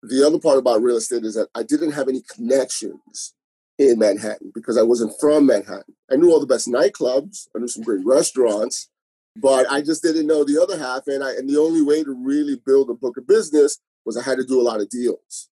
the 0.04 0.26
other 0.26 0.40
part 0.40 0.60
about 0.60 0.82
real 0.82 0.98
estate 0.98 1.24
is 1.24 1.34
that 1.34 1.50
I 1.56 1.64
didn't 1.64 1.94
have 1.94 2.08
any 2.08 2.22
connections 2.22 3.34
in 3.80 4.00
Manhattan 4.00 4.52
because 4.54 4.78
I 4.78 4.84
wasn't 4.84 5.14
from 5.20 5.46
Manhattan. 5.46 5.96
I 6.12 6.16
knew 6.16 6.32
all 6.32 6.40
the 6.40 6.46
best 6.46 6.68
nightclubs, 6.68 7.48
I 7.56 7.60
knew 7.60 7.68
some 7.68 7.84
great 7.84 8.06
restaurants, 8.06 8.90
but 9.36 9.70
I 9.72 9.82
just 9.82 10.04
didn't 10.04 10.28
know 10.28 10.44
the 10.44 10.62
other 10.62 10.78
half. 10.78 11.08
And 11.08 11.24
I 11.24 11.32
and 11.32 11.50
the 11.50 11.60
only 11.60 11.82
way 11.82 12.04
to 12.04 12.14
really 12.14 12.56
build 12.66 12.90
a 12.90 12.94
book 12.94 13.18
of 13.18 13.28
business 13.28 13.80
was 14.06 14.18
I 14.18 14.24
had 14.24 14.38
to 14.38 14.46
do 14.46 14.62
a 14.62 14.64
lot 14.64 14.82
of 14.82 14.90
deals. 14.90 15.50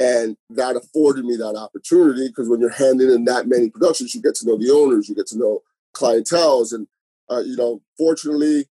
And 0.00 0.36
that 0.50 0.76
afforded 0.76 1.24
me 1.24 1.36
that 1.36 1.56
opportunity 1.56 2.28
because 2.28 2.48
when 2.48 2.60
you're 2.60 2.70
handing 2.70 3.10
in 3.10 3.24
that 3.24 3.48
many 3.48 3.68
productions, 3.68 4.14
you 4.14 4.22
get 4.22 4.36
to 4.36 4.46
know 4.46 4.56
the 4.56 4.70
owners, 4.70 5.08
you 5.08 5.14
get 5.14 5.26
to 5.28 5.38
know 5.38 5.62
clientels. 5.92 6.72
And, 6.72 6.86
uh, 7.28 7.40
you 7.40 7.56
know, 7.56 7.82
fortunately, 7.98 8.66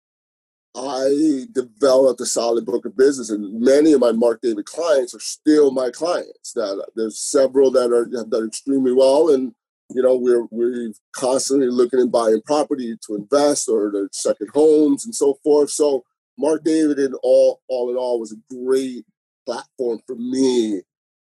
I 0.76 1.46
developed 1.52 2.20
a 2.22 2.26
solid 2.26 2.66
book 2.66 2.86
of 2.86 2.98
business, 2.98 3.30
and 3.30 3.62
many 3.62 3.94
of 3.94 4.00
my 4.00 4.12
Mark 4.12 4.42
David 4.42 4.66
clients 4.66 5.14
are 5.14 5.20
still 5.20 5.72
my 5.72 5.92
clients. 5.92 6.54
That 6.54 6.88
there's 6.96 7.20
several 7.20 7.70
that 7.72 7.92
are 7.92 8.06
have 8.18 8.32
done 8.32 8.48
extremely 8.48 8.92
well, 8.92 9.30
and 9.30 9.54
you 9.92 10.02
know 10.02 10.16
we're 10.16 10.48
we're 10.50 10.92
constantly 11.16 11.68
looking 11.68 12.00
and 12.00 12.12
buying 12.12 12.42
property 12.46 12.96
to 13.06 13.16
invest 13.16 13.70
or 13.70 13.92
to 13.92 14.10
second 14.12 14.50
homes 14.54 15.06
and 15.06 15.14
so 15.14 15.36
forth. 15.44 15.70
So 15.70 16.04
Mark 16.40 16.64
David, 16.64 16.98
in 16.98 17.14
all 17.22 17.62
all 17.68 17.92
in 17.92 17.96
all, 17.96 18.20
was 18.20 18.32
a 18.32 18.56
great 18.56 19.06
platform 19.46 20.00
for 20.08 20.16
me, 20.16 20.82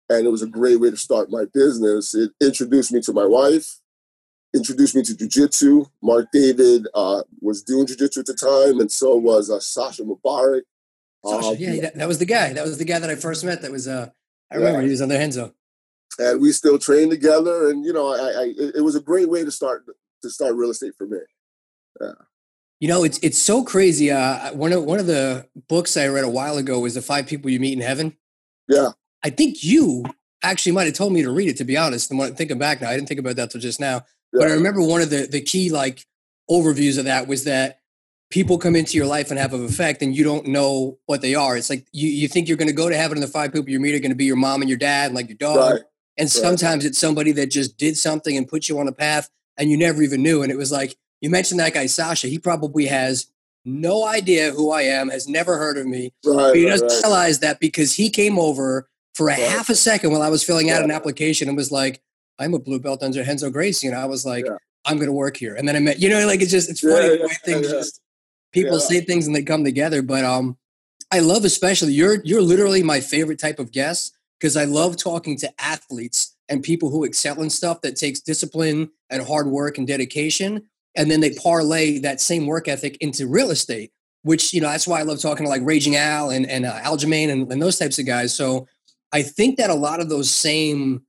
and 0.10 0.26
it 0.26 0.32
was 0.32 0.42
a 0.42 0.48
great 0.48 0.80
way 0.80 0.90
to 0.90 0.98
start 0.98 1.30
my 1.30 1.44
business. 1.54 2.16
It 2.16 2.32
introduced 2.40 2.94
me 2.94 3.02
to 3.02 3.12
my 3.12 3.26
wife 3.26 3.82
introduced 4.54 4.96
me 4.96 5.02
to 5.04 5.14
jujitsu. 5.14 5.90
Mark 6.02 6.28
David 6.32 6.88
uh, 6.94 7.24
was 7.42 7.64
doing 7.64 7.88
jujitsu 7.88 8.20
at 8.20 8.26
the 8.26 8.34
time, 8.34 8.80
and 8.80 8.92
so 8.92 9.16
was 9.16 9.50
uh, 9.50 9.60
Sasha 9.60 10.04
Mubarak. 10.04 10.62
Sasha, 11.26 11.48
um, 11.48 11.56
yeah, 11.58 11.82
that, 11.82 11.96
that, 11.96 12.08
was 12.08 12.20
the 12.20 12.26
guy. 12.26 12.54
That 12.54 12.64
was 12.64 12.78
the 12.78 12.86
guy 12.86 13.00
that 13.00 13.10
I 13.10 13.16
first 13.16 13.46
met. 13.46 13.62
That 13.62 13.72
was 13.72 13.88
uh, 13.88 14.10
I 14.52 14.56
remember 14.56 14.80
yeah. 14.80 14.86
he 14.86 14.92
was 14.92 15.02
on 15.02 15.10
the 15.10 15.18
Renzo. 15.18 15.54
And 16.20 16.42
we 16.42 16.52
still 16.52 16.78
train 16.78 17.10
together, 17.10 17.70
and 17.70 17.84
you 17.84 17.92
know, 17.92 18.14
I, 18.14 18.44
I 18.44 18.54
it 18.76 18.84
was 18.84 18.96
a 18.96 19.02
great 19.02 19.30
way 19.30 19.44
to 19.44 19.52
start 19.52 19.86
to 20.22 20.30
start 20.30 20.56
real 20.56 20.70
estate 20.70 20.94
for 20.98 21.08
me. 21.08 21.18
Yeah. 22.00 22.12
You 22.80 22.88
know, 22.90 23.04
it's 23.04 23.18
it's 23.20 23.40
so 23.40 23.64
crazy. 23.64 24.12
Uh, 24.12 24.54
one 24.54 24.74
of 24.74 24.84
one 24.84 25.00
of 25.00 25.08
the 25.08 25.48
books 25.68 25.98
I 25.98 26.08
read 26.08 26.24
a 26.24 26.30
while 26.30 26.58
ago 26.58 26.80
was 26.80 26.96
the 26.96 27.02
Five 27.02 27.28
People 27.28 27.50
You 27.50 27.60
Meet 27.60 27.74
in 27.74 27.82
Heaven. 27.82 28.18
Yeah. 28.68 28.90
I 29.24 29.30
think 29.30 29.64
you 29.64 30.04
actually 30.44 30.74
might 30.74 30.86
have 30.86 30.94
told 30.94 31.14
me 31.14 31.24
to 31.24 31.32
read 31.32 31.50
it. 31.50 31.58
To 31.58 31.64
be 31.64 31.78
honest, 31.78 32.12
and 32.12 32.38
thinking 32.38 32.60
back 32.60 32.82
now, 32.82 32.90
I 32.90 32.96
didn't 32.96 33.08
think 33.08 33.20
about 33.20 33.38
that 33.38 33.52
till 33.52 33.62
just 33.62 33.80
now. 33.80 34.04
But 34.34 34.50
I 34.50 34.54
remember 34.54 34.82
one 34.82 35.02
of 35.02 35.10
the 35.10 35.28
the 35.28 35.42
key 35.42 35.70
like 35.70 36.06
overviews 36.50 36.98
of 36.98 37.06
that 37.06 37.28
was 37.28 37.46
that 37.46 37.80
people 38.30 38.58
come 38.58 38.76
into 38.76 38.98
your 38.98 39.06
life 39.06 39.30
and 39.30 39.40
have 39.40 39.54
an 39.54 39.64
effect 39.64 40.02
and 40.02 40.16
you 40.16 40.24
don't 40.24 40.48
know 40.48 40.98
what 41.06 41.22
they 41.22 41.36
are. 41.36 41.56
It's 41.56 41.70
like 41.70 41.86
you, 41.92 42.10
you 42.10 42.28
think 42.28 42.48
you're 42.48 42.58
going 42.58 42.68
to 42.68 42.74
go 42.74 42.90
to 42.90 42.98
heaven 42.98 43.18
and 43.18 43.24
the 43.24 43.32
five 43.32 43.54
people 43.54 43.70
you 43.70 43.80
meet 43.80 43.94
are 43.94 44.00
going 44.00 44.12
to 44.12 44.16
be 44.16 44.26
your 44.26 44.36
mom 44.36 44.62
and 44.62 44.70
your 44.70 44.80
dad 44.80 45.08
and 45.08 45.16
like 45.16 45.30
your 45.30 45.38
dog. 45.38 45.72
Right. 45.72 45.82
And 46.18 46.30
sometimes 46.30 46.84
it's 46.84 46.98
somebody 46.98 47.32
that 47.34 47.52
just 47.52 47.78
did 47.78 47.96
something 47.96 48.36
and 48.36 48.48
put 48.48 48.68
you 48.68 48.80
on 48.80 48.88
a 48.88 48.92
path 48.92 49.30
and 49.58 49.70
you 49.70 49.78
never 49.78 50.02
even 50.02 50.24
knew. 50.24 50.42
And 50.42 50.52
it 50.52 50.58
was 50.58 50.72
like, 50.72 50.96
you 51.22 51.30
mentioned 51.30 51.60
that 51.60 51.74
guy, 51.74 51.86
Sasha. 51.86 52.28
He 52.28 52.40
probably 52.40 52.88
has 52.88 53.28
no 53.66 54.06
idea 54.06 54.52
who 54.52 54.72
I 54.72 54.82
am, 54.82 55.10
has 55.10 55.28
never 55.28 55.58
heard 55.58 55.78
of 55.78 55.86
me. 55.86 56.12
Right, 56.26 56.36
but 56.36 56.56
he 56.56 56.66
doesn't 56.66 56.88
right. 56.88 57.02
realize 57.04 57.40
that 57.40 57.60
because 57.60 57.96
he 57.96 58.10
came 58.10 58.38
over 58.38 58.90
for 59.14 59.30
a 59.30 59.34
Right. 59.34 59.40
half 59.40 59.70
a 59.70 59.76
second 59.76 60.12
while 60.12 60.24
I 60.24 60.30
was 60.30 60.44
filling 60.44 60.72
out 60.72 60.84
an 60.84 60.92
application 60.92 61.48
and 61.48 61.56
was 61.56 61.72
like, 61.72 62.02
I'm 62.44 62.54
a 62.54 62.60
blue 62.60 62.80
belt 62.80 63.02
under 63.02 63.24
Renzo 63.24 63.50
Gracie. 63.50 63.88
And 63.88 63.96
I 63.96 64.06
was 64.06 64.26
like, 64.26 64.46
Yeah. 64.46 64.58
I'm 64.86 64.98
going 64.98 65.08
to 65.08 65.14
work 65.14 65.38
here. 65.38 65.56
And 65.56 65.68
then 65.68 65.76
I 65.76 65.80
met, 65.80 66.00
you 66.00 66.10
know, 66.10 66.26
like 66.28 66.42
it's 66.42 66.52
just, 66.52 66.70
it's 66.70 66.82
funny 66.82 67.08
the 67.08 67.20
yeah, 67.20 67.38
things 67.46 67.68
yeah. 67.68 67.72
just, 67.74 68.02
people 68.52 68.74
Yeah. 68.80 68.86
say 68.86 69.02
things 69.02 69.28
and 69.28 69.36
they 69.36 69.44
come 69.44 69.64
together. 69.64 70.02
But 70.02 70.26
um, 70.26 70.58
I 71.12 71.20
love 71.20 71.46
especially, 71.46 71.94
you're, 71.94 72.22
you're 72.24 72.42
literally 72.42 72.84
my 72.84 73.00
favorite 73.00 73.40
type 73.40 73.60
of 73.60 73.72
guest 73.72 74.16
because 74.40 74.58
I 74.58 74.66
love 74.66 74.98
talking 74.98 75.38
to 75.38 75.50
athletes 75.58 76.36
and 76.50 76.62
people 76.62 76.90
who 76.90 77.06
excel 77.06 77.42
in 77.42 77.50
stuff 77.50 77.82
that 77.82 77.96
takes 77.96 78.20
discipline 78.20 78.90
and 79.10 79.26
hard 79.26 79.48
work 79.48 79.78
and 79.78 79.88
dedication. 79.88 80.64
And 80.96 81.10
then 81.10 81.22
they 81.22 81.32
parlay 81.32 82.00
that 82.00 82.20
same 82.20 82.46
work 82.46 82.68
ethic 82.68 82.98
into 83.00 83.26
real 83.26 83.52
estate, 83.52 83.92
which, 84.24 84.54
you 84.54 84.60
know, 84.60 84.68
that's 84.68 84.86
why 84.86 85.00
I 85.00 85.04
love 85.04 85.22
talking 85.22 85.46
to 85.46 85.50
like 85.50 85.62
Raging 85.64 85.96
Al 85.96 86.30
and, 86.30 86.46
and 86.46 86.66
uh, 86.66 86.80
Aljamain 86.82 87.32
and, 87.32 87.50
and 87.52 87.62
those 87.62 87.80
types 87.80 88.00
of 88.00 88.06
guys. 88.06 88.36
So 88.36 88.68
I 89.14 89.22
think 89.24 89.58
that 89.58 89.70
a 89.70 89.76
lot 89.76 90.02
of 90.02 90.10
those 90.10 90.30
same 90.30 91.04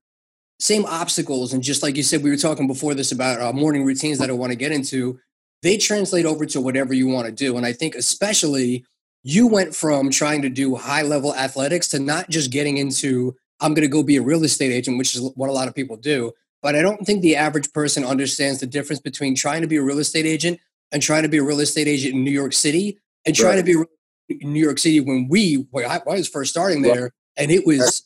same 0.60 0.84
obstacles 0.86 1.52
and 1.52 1.62
just 1.62 1.82
like 1.82 1.96
you 1.96 2.02
said 2.02 2.22
we 2.22 2.30
were 2.30 2.36
talking 2.36 2.66
before 2.66 2.94
this 2.94 3.12
about 3.12 3.40
uh, 3.40 3.52
morning 3.52 3.84
routines 3.84 4.18
that 4.18 4.30
i 4.30 4.32
want 4.32 4.52
to 4.52 4.56
get 4.56 4.72
into 4.72 5.18
they 5.62 5.76
translate 5.76 6.24
over 6.26 6.46
to 6.46 6.60
whatever 6.60 6.94
you 6.94 7.06
want 7.08 7.26
to 7.26 7.32
do 7.32 7.56
and 7.56 7.66
i 7.66 7.72
think 7.72 7.94
especially 7.94 8.84
you 9.22 9.46
went 9.46 9.74
from 9.74 10.10
trying 10.10 10.42
to 10.42 10.48
do 10.48 10.76
high 10.76 11.02
level 11.02 11.34
athletics 11.34 11.88
to 11.88 11.98
not 11.98 12.30
just 12.30 12.50
getting 12.50 12.78
into 12.78 13.34
i'm 13.60 13.74
going 13.74 13.82
to 13.82 13.88
go 13.88 14.02
be 14.02 14.16
a 14.16 14.22
real 14.22 14.44
estate 14.44 14.70
agent 14.72 14.96
which 14.96 15.14
is 15.14 15.20
what 15.34 15.50
a 15.50 15.52
lot 15.52 15.66
of 15.68 15.74
people 15.74 15.96
do 15.96 16.30
but 16.62 16.74
i 16.76 16.82
don't 16.82 17.04
think 17.04 17.20
the 17.20 17.34
average 17.36 17.72
person 17.72 18.04
understands 18.04 18.60
the 18.60 18.66
difference 18.66 19.00
between 19.00 19.34
trying 19.34 19.60
to 19.60 19.66
be 19.68 19.76
a 19.76 19.82
real 19.82 19.98
estate 19.98 20.24
agent 20.26 20.58
and 20.92 21.02
trying 21.02 21.22
to 21.24 21.28
be 21.28 21.38
a 21.38 21.42
real 21.42 21.60
estate 21.60 21.88
agent 21.88 22.14
in 22.14 22.22
new 22.24 22.30
york 22.30 22.52
city 22.52 22.98
and 23.26 23.34
trying 23.34 23.56
Right. 23.56 23.66
to 23.66 23.86
be 24.28 24.36
in 24.40 24.52
new 24.52 24.62
york 24.62 24.78
city 24.78 25.00
when 25.00 25.26
we 25.28 25.66
when 25.72 25.84
i 25.84 26.00
was 26.06 26.28
first 26.28 26.50
starting 26.52 26.82
Right. 26.82 26.94
there 26.94 27.10
and 27.36 27.50
it 27.50 27.66
was 27.66 28.04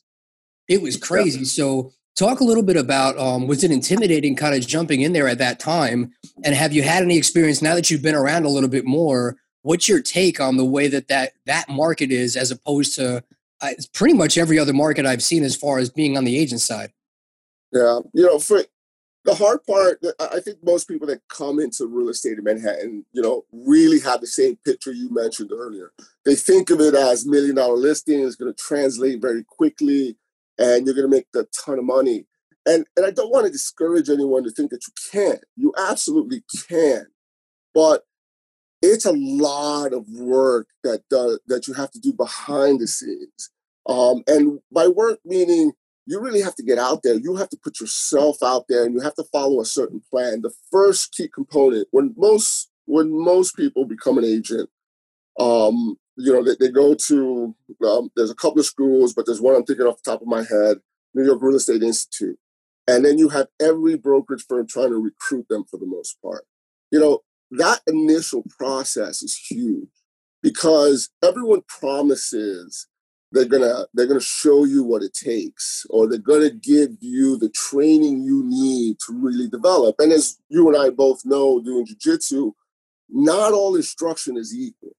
it 0.67 0.81
was 0.83 0.97
crazy 0.97 1.45
so 1.45 1.93
talk 2.19 2.41
a 2.41 2.45
little 2.45 2.65
bit 2.65 2.77
about 2.77 3.17
um, 3.19 3.47
was 3.47 3.63
it 3.63 3.71
intimidating 3.71 4.35
kind 4.35 4.55
of 4.55 4.67
jumping 4.67 5.03
in 5.03 5.13
there 5.13 5.29
at 5.29 5.39
that 5.39 5.61
time? 5.61 6.13
And 6.45 6.55
have 6.55 6.73
you 6.73 6.83
had 6.83 7.03
any 7.03 7.17
experience 7.17 7.63
now 7.63 7.75
that 7.75 7.91
you've 7.91 8.03
been 8.03 8.15
around 8.15 8.45
a 8.45 8.49
little 8.49 8.69
bit 8.69 8.85
more 8.85 9.37
what's 9.63 9.89
your 9.89 10.01
take 10.01 10.41
on 10.41 10.57
the 10.57 10.65
way 10.65 10.89
that 10.89 11.09
that, 11.09 11.33
that 11.47 11.69
market 11.69 12.11
is 12.11 12.37
as 12.37 12.51
opposed 12.51 12.95
to 12.95 13.23
uh, 13.61 13.71
pretty 13.93 14.15
much 14.15 14.39
every 14.39 14.59
other 14.59 14.73
market 14.73 15.05
i've 15.05 15.23
seen 15.23 15.43
as 15.43 15.57
far 15.57 15.79
as 15.79 15.91
being 15.91 16.17
on 16.17 16.25
the 16.25 16.39
agent 16.39 16.61
side? 16.61 16.93
Yeah, 17.73 18.01
you 18.15 18.25
know, 18.25 18.39
for 18.39 18.63
the 19.25 19.35
hard 19.35 19.63
part, 19.67 20.03
I 20.19 20.41
think 20.41 20.59
most 20.63 20.89
people 20.89 21.07
that 21.09 21.21
come 21.29 21.61
into 21.61 21.87
real 21.87 22.09
estate 22.09 22.39
in 22.39 22.45
Manhattan, 22.45 23.05
you 23.13 23.21
know, 23.21 23.45
really 23.53 24.01
have 24.01 24.23
the 24.23 24.27
same 24.27 24.57
picture 24.65 24.93
you 24.93 25.11
mentioned 25.11 25.53
earlier. 25.53 25.93
They 26.25 26.35
think 26.35 26.71
of 26.71 26.81
it 26.81 26.95
as 26.95 27.27
million 27.27 27.57
dollar 27.57 27.77
listing 27.77 28.21
is 28.21 28.37
going 28.37 28.55
to 28.55 28.63
translate 28.63 29.21
very 29.21 29.45
quickly, 29.45 30.17
and 30.59 30.87
you're 30.87 30.95
going 30.95 31.11
to 31.11 31.17
make 31.17 31.27
a 31.35 31.45
ton 31.65 31.79
of 31.79 31.85
money. 31.85 32.27
And 32.67 32.85
and 32.97 33.07
I 33.07 33.11
don't 33.11 33.31
want 33.31 33.47
to 33.47 33.53
discourage 33.53 34.11
anyone 34.11 34.45
to 34.45 34.51
think 34.51 34.71
that 34.71 34.87
you 34.87 34.93
can't. 35.11 35.45
You 35.57 35.73
absolutely 35.79 36.43
can, 36.69 37.07
but 37.75 38.05
it's 38.83 39.07
a 39.07 39.13
lot 39.13 39.93
of 39.93 40.07
work 40.11 40.69
that 40.85 41.03
does, 41.11 41.41
that 41.47 41.67
you 41.67 41.75
have 41.75 41.91
to 41.93 42.01
do 42.01 42.13
behind 42.13 42.81
the 42.81 42.87
scenes. 42.87 43.51
Um, 43.89 44.23
and 44.27 44.61
by 44.71 44.87
work 44.87 45.19
meaning 45.25 45.73
you 46.09 46.19
really 46.21 46.41
have 46.41 46.55
to 46.55 46.63
get 46.63 46.79
out 46.79 47.03
there. 47.03 47.17
You 47.17 47.37
have 47.37 47.51
to 47.51 47.59
put 47.63 47.81
yourself 47.81 48.43
out 48.43 48.65
there, 48.67 48.85
and 48.85 48.95
you 48.95 49.01
have 49.01 49.15
to 49.17 49.25
follow 49.25 49.61
a 49.61 49.67
certain 49.67 50.03
plan. 50.11 50.41
The 50.41 50.55
first 50.73 51.13
key 51.13 51.29
component 51.29 51.87
when 51.91 52.15
most 52.17 52.71
when 52.87 53.11
most 53.13 53.55
people 53.55 53.85
become 53.85 54.17
an 54.17 54.25
agent, 54.25 54.71
um, 55.39 55.97
you 56.19 56.33
know, 56.33 56.43
they, 56.43 56.57
they 56.59 56.71
go 56.71 56.95
to 56.95 57.55
um, 57.87 58.11
there's 58.17 58.31
a 58.31 58.35
couple 58.35 58.59
of 58.59 58.67
schools, 58.67 59.15
but 59.15 59.25
there's 59.25 59.41
one 59.41 59.55
I'm 59.55 59.65
thinking 59.65 59.87
off 59.87 60.03
the 60.03 60.11
top 60.11 60.21
of 60.21 60.27
my 60.27 60.43
head, 60.43 60.79
New 61.15 61.25
York 61.25 61.41
Real 61.41 61.57
Estate 61.57 61.83
Institute, 61.83 62.39
and 62.89 63.05
then 63.05 63.19
you 63.19 63.29
have 63.29 63.47
every 63.61 63.97
brokerage 63.97 64.45
firm 64.49 64.67
trying 64.67 64.91
to 64.91 65.03
recruit 65.03 65.47
them 65.49 65.65
for 65.71 65.79
the 65.79 65.87
most 65.87 66.21
part. 66.21 66.45
You 66.91 66.99
know, 66.99 67.21
that 67.53 67.81
initial 67.87 68.45
process 68.59 69.23
is 69.23 69.37
huge 69.37 69.89
because 70.43 71.11
everyone 71.23 71.63
promises 71.69 72.89
they're 73.31 73.45
gonna 73.45 73.85
they're 73.95 74.07
gonna 74.07 74.21
show 74.21 74.65
you 74.65 74.83
what 74.83 75.03
it 75.03 75.15
takes 75.15 75.87
or 75.91 76.09
they're 76.09 76.19
gonna 76.19 76.51
give 76.51 76.97
you 77.01 77.37
the 77.37 77.51
training 77.51 78.23
you 78.23 78.43
need 78.45 78.97
to 79.07 79.13
really 79.13 79.49
develop. 79.49 79.97
And 80.01 80.13
as 80.13 80.39
you 80.49 80.67
and 80.69 80.77
i 80.77 80.91
both 80.91 81.21
know 81.25 81.61
doing 81.61 81.87
jiu-jitsu 81.87 82.53
not 83.11 83.53
all 83.53 83.77
instruction 83.77 84.37
is 84.37 84.55
equal 84.55 84.95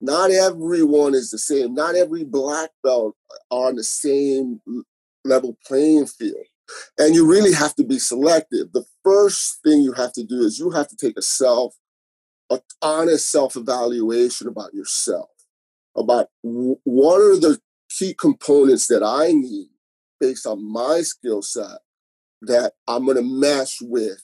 not 0.00 0.30
everyone 0.30 1.14
is 1.14 1.30
the 1.30 1.38
same. 1.38 1.74
Not 1.74 1.94
every 1.94 2.24
black 2.24 2.70
belt 2.82 3.16
are 3.50 3.68
on 3.68 3.76
the 3.76 3.84
same 3.84 4.60
level 5.24 5.56
playing 5.66 6.06
field. 6.06 6.46
And 6.98 7.14
you 7.14 7.26
really 7.26 7.52
have 7.52 7.74
to 7.76 7.84
be 7.84 7.98
selective. 7.98 8.72
The 8.72 8.84
first 9.02 9.62
thing 9.62 9.82
you 9.82 9.92
have 9.92 10.12
to 10.12 10.24
do 10.24 10.42
is 10.42 10.58
you 10.58 10.70
have 10.70 10.88
to 10.88 10.96
take 10.96 11.18
a 11.18 11.22
self 11.22 11.74
a 12.50 12.60
honest 12.80 13.30
self-evaluation 13.30 14.48
about 14.48 14.72
yourself 14.72 15.28
about 15.96 16.28
what 16.42 17.20
are 17.20 17.38
the 17.38 17.60
key 17.90 18.14
components 18.14 18.86
that 18.86 19.02
I 19.02 19.32
need 19.32 19.68
based 20.20 20.46
on 20.46 20.64
my 20.64 21.02
skill 21.02 21.42
set 21.42 21.78
that 22.42 22.72
I'm 22.86 23.04
going 23.04 23.16
to 23.16 23.22
mesh 23.22 23.78
with 23.80 24.22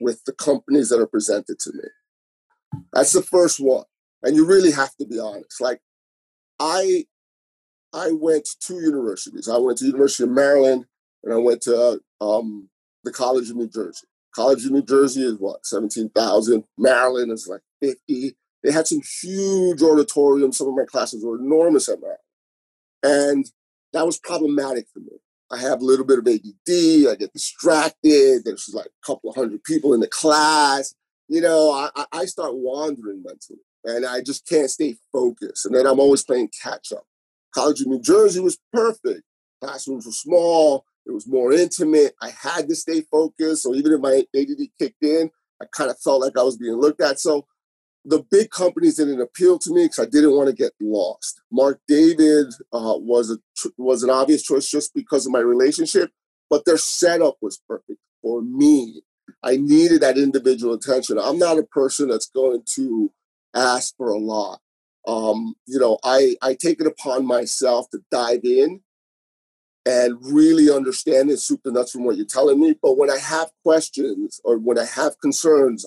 with 0.00 0.22
the 0.24 0.32
companies 0.32 0.90
that 0.90 1.00
are 1.00 1.06
presented 1.06 1.58
to 1.60 1.72
me. 1.72 2.82
That's 2.92 3.12
the 3.12 3.22
first 3.22 3.58
one, 3.58 3.84
and 4.22 4.36
you 4.36 4.46
really 4.46 4.70
have 4.72 4.94
to 4.96 5.06
be 5.06 5.18
honest. 5.18 5.60
Like 5.60 5.80
I, 6.58 7.04
I 7.92 8.12
went 8.12 8.44
to 8.46 8.56
two 8.60 8.80
universities. 8.80 9.48
I 9.48 9.58
went 9.58 9.78
to 9.78 9.84
the 9.84 9.90
University 9.90 10.24
of 10.24 10.30
Maryland, 10.30 10.86
and 11.24 11.32
I 11.32 11.38
went 11.38 11.62
to 11.62 12.00
um, 12.20 12.68
the 13.04 13.12
College 13.12 13.50
of 13.50 13.56
New 13.56 13.68
Jersey. 13.68 14.06
College 14.34 14.64
of 14.66 14.72
New 14.72 14.82
Jersey 14.82 15.22
is 15.22 15.38
what 15.38 15.64
seventeen 15.64 16.10
thousand. 16.10 16.64
Maryland 16.76 17.32
is 17.32 17.46
like 17.48 17.62
fifty 17.80 18.36
they 18.62 18.72
had 18.72 18.86
some 18.86 19.00
huge 19.22 19.80
auditoriums. 19.80 20.58
Some 20.58 20.68
of 20.68 20.74
my 20.74 20.84
classes 20.84 21.24
were 21.24 21.38
enormous 21.38 21.88
at 21.88 22.00
Maryland. 22.00 22.18
And 23.02 23.50
that 23.92 24.04
was 24.04 24.18
problematic 24.18 24.86
for 24.92 24.98
me. 25.00 25.18
I 25.52 25.58
have 25.60 25.80
a 25.80 25.84
little 25.84 26.04
bit 26.04 26.18
of 26.18 26.26
ADD. 26.26 27.08
I 27.08 27.14
get 27.16 27.32
distracted. 27.32 28.42
There's 28.44 28.68
like 28.74 28.86
a 28.86 29.06
couple 29.06 29.30
of 29.30 29.36
hundred 29.36 29.62
people 29.62 29.94
in 29.94 30.00
the 30.00 30.08
class. 30.08 30.94
You 31.28 31.40
know, 31.40 31.70
I- 31.94 32.06
I 32.12 32.24
start 32.24 32.56
wandering 32.56 33.22
mentally 33.24 33.60
and 33.86 34.04
I 34.04 34.20
just 34.20 34.46
can't 34.46 34.68
stay 34.68 34.96
focused. 35.12 35.64
And 35.64 35.74
then 35.74 35.86
I'm 35.86 36.00
always 36.00 36.24
playing 36.24 36.50
catch 36.62 36.92
up. 36.92 37.04
College 37.54 37.80
of 37.80 37.86
New 37.86 38.00
Jersey 38.00 38.40
was 38.40 38.58
perfect. 38.72 39.22
Classrooms 39.62 40.04
were 40.04 40.12
small. 40.12 40.84
It 41.06 41.12
was 41.12 41.26
more 41.26 41.52
intimate. 41.52 42.14
I 42.20 42.30
had 42.30 42.68
to 42.68 42.74
stay 42.74 43.02
focused. 43.02 43.62
So 43.62 43.74
even 43.74 43.92
if 43.92 44.00
my 44.00 44.24
ADD 44.36 44.68
kicked 44.78 45.02
in, 45.02 45.30
I 45.62 45.66
kind 45.74 45.90
of 45.90 45.98
felt 46.00 46.20
like 46.20 46.36
I 46.36 46.42
was 46.42 46.58
being 46.58 46.74
looked 46.74 47.00
at. 47.00 47.20
So 47.20 47.46
the 48.04 48.24
big 48.30 48.50
companies 48.50 48.96
didn't 48.96 49.20
appeal 49.20 49.58
to 49.60 49.72
me 49.72 49.84
because 49.84 50.00
I 50.00 50.10
didn't 50.10 50.36
want 50.36 50.48
to 50.48 50.54
get 50.54 50.72
lost. 50.80 51.40
Mark 51.50 51.80
David 51.88 52.48
uh, 52.72 52.98
was 52.98 53.30
a 53.30 53.38
was 53.78 54.02
an 54.02 54.10
obvious 54.10 54.42
choice 54.42 54.68
just 54.68 54.94
because 54.94 55.26
of 55.26 55.32
my 55.32 55.40
relationship, 55.40 56.10
but 56.50 56.64
their 56.64 56.76
setup 56.76 57.36
was 57.40 57.60
perfect 57.68 57.98
for 58.22 58.42
me. 58.42 59.02
I 59.42 59.56
needed 59.56 60.02
that 60.02 60.18
individual 60.18 60.74
attention. 60.74 61.18
I'm 61.18 61.38
not 61.38 61.58
a 61.58 61.64
person 61.64 62.08
that's 62.08 62.30
going 62.30 62.62
to 62.74 63.10
ask 63.56 63.96
for 63.96 64.08
a 64.08 64.18
lot. 64.18 64.60
Um, 65.06 65.54
you 65.66 65.78
know, 65.78 65.98
I 66.04 66.36
I 66.42 66.54
take 66.54 66.80
it 66.80 66.86
upon 66.86 67.26
myself 67.26 67.88
to 67.90 68.00
dive 68.10 68.44
in 68.44 68.80
and 69.86 70.18
really 70.20 70.70
understand 70.70 71.30
it 71.30 71.38
soup 71.38 71.62
to 71.62 71.70
nuts 71.70 71.92
from 71.92 72.04
what 72.04 72.16
you're 72.16 72.26
telling 72.26 72.60
me. 72.60 72.74
But 72.80 72.98
when 72.98 73.10
I 73.10 73.18
have 73.18 73.50
questions 73.64 74.40
or 74.44 74.58
when 74.58 74.78
I 74.78 74.84
have 74.84 75.20
concerns 75.20 75.86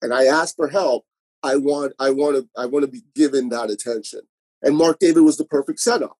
and 0.00 0.14
I 0.14 0.24
ask 0.24 0.56
for 0.56 0.68
help, 0.68 1.04
I 1.42 1.56
want 1.56 1.92
I 1.98 2.10
want 2.10 2.36
to 2.36 2.48
I 2.56 2.66
want 2.66 2.84
to 2.84 2.90
be 2.90 3.02
given 3.14 3.50
that 3.50 3.70
attention. 3.70 4.20
And 4.62 4.76
Mark 4.76 4.98
David 4.98 5.20
was 5.20 5.36
the 5.36 5.44
perfect 5.44 5.78
setup. 5.80 6.16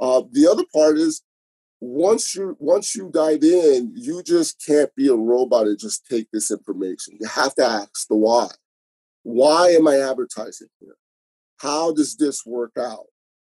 Uh, 0.00 0.22
the 0.32 0.48
other 0.50 0.64
part 0.74 0.98
is 0.98 1.22
once 1.80 2.34
you 2.34 2.56
once 2.58 2.96
you 2.96 3.10
dive 3.12 3.44
in, 3.44 3.92
you 3.94 4.22
just 4.24 4.64
can't 4.64 4.94
be 4.96 5.08
a 5.08 5.14
robot 5.14 5.66
and 5.66 5.78
just 5.78 6.06
take 6.06 6.28
this 6.32 6.50
information. 6.50 7.16
You 7.20 7.28
have 7.28 7.54
to 7.56 7.64
ask 7.64 8.08
the 8.08 8.16
why. 8.16 8.48
Why 9.28 9.70
am 9.70 9.88
I 9.88 9.98
advertising 9.98 10.68
here? 10.78 10.94
How 11.56 11.92
does 11.92 12.16
this 12.16 12.46
work 12.46 12.70
out 12.78 13.06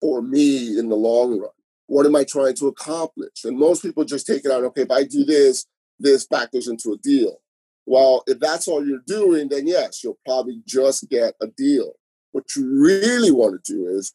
for 0.01 0.21
me 0.21 0.77
in 0.77 0.89
the 0.89 0.97
long 0.97 1.39
run? 1.39 1.53
What 1.87 2.07
am 2.07 2.17
I 2.17 2.25
trying 2.25 2.57
to 2.57 2.67
accomplish? 2.67 3.45
And 3.45 3.57
most 3.57 3.83
people 3.83 4.05
just 4.05 4.27
take 4.27 4.45
it 4.45 4.51
out, 4.51 4.65
okay, 4.65 4.83
if 4.83 4.91
I 4.91 5.05
do 5.05 5.25
this, 5.25 5.67
this 6.01 6.27
factors 6.27 6.67
into 6.67 6.91
a 6.91 6.99
deal. 6.99 7.41
Well, 7.87 8.25
if 8.27 8.41
that's 8.41 8.67
all 8.67 8.85
you're 8.85 9.05
doing, 9.07 9.49
then 9.49 9.69
yes, 9.69 10.03
you'll 10.03 10.19
probably 10.27 10.61
just 10.67 11.09
get 11.09 11.35
a 11.41 11.47
deal. 11.47 11.93
What 12.33 12.47
you 12.57 12.69
really 12.69 13.31
want 13.31 13.65
to 13.65 13.73
do 13.73 13.87
is 13.87 14.13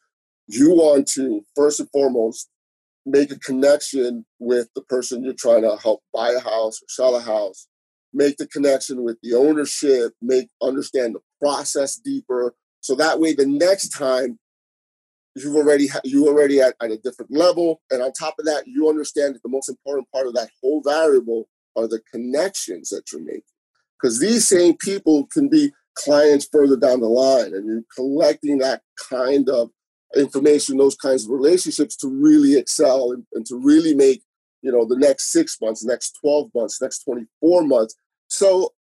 you 0.48 0.72
want 0.72 1.08
to, 1.12 1.42
first 1.54 1.80
and 1.80 1.88
foremost, 1.88 2.50
make 3.06 3.32
a 3.32 3.38
connection 3.38 4.26
with 4.38 4.68
the 4.74 4.82
person 4.82 5.24
you're 5.24 5.32
trying 5.32 5.62
to 5.62 5.78
help 5.82 6.02
buy 6.12 6.32
a 6.32 6.40
house 6.40 6.82
or 6.82 6.86
sell 6.90 7.16
a 7.16 7.20
house 7.22 7.66
make 8.16 8.38
the 8.38 8.46
connection 8.48 9.02
with 9.02 9.18
the 9.22 9.34
ownership 9.34 10.12
make 10.22 10.48
understand 10.62 11.14
the 11.14 11.20
process 11.40 11.96
deeper 11.96 12.54
so 12.80 12.94
that 12.94 13.18
way 13.18 13.34
the 13.34 13.46
next 13.46 13.88
time 13.90 14.38
you've 15.34 15.56
already 15.56 15.88
you 16.04 16.26
already 16.26 16.60
at, 16.60 16.74
at 16.80 16.90
a 16.90 16.98
different 16.98 17.30
level 17.30 17.80
and 17.90 18.02
on 18.02 18.12
top 18.12 18.34
of 18.38 18.44
that 18.44 18.64
you 18.66 18.88
understand 18.88 19.34
that 19.34 19.42
the 19.42 19.48
most 19.48 19.68
important 19.68 20.10
part 20.12 20.26
of 20.26 20.34
that 20.34 20.48
whole 20.62 20.82
variable 20.82 21.48
are 21.76 21.86
the 21.86 22.00
connections 22.10 22.88
that 22.88 23.12
you're 23.12 23.20
making 23.20 23.42
because 24.00 24.18
these 24.18 24.46
same 24.46 24.76
people 24.76 25.26
can 25.26 25.48
be 25.48 25.72
clients 25.94 26.48
further 26.50 26.76
down 26.76 27.00
the 27.00 27.06
line 27.06 27.54
and 27.54 27.66
you're 27.66 27.82
collecting 27.94 28.58
that 28.58 28.82
kind 29.10 29.48
of 29.48 29.70
information 30.16 30.76
those 30.76 30.96
kinds 30.96 31.24
of 31.24 31.30
relationships 31.30 31.96
to 31.96 32.08
really 32.08 32.56
excel 32.56 33.12
and, 33.12 33.24
and 33.32 33.44
to 33.46 33.56
really 33.56 33.94
make 33.94 34.22
you 34.62 34.72
know 34.72 34.84
the 34.84 34.96
next 34.96 35.32
six 35.32 35.58
months 35.60 35.84
next 35.84 36.18
12 36.20 36.50
months 36.54 36.80
next 36.80 37.04
24 37.04 37.62
months. 37.64 37.94
So 38.28 38.74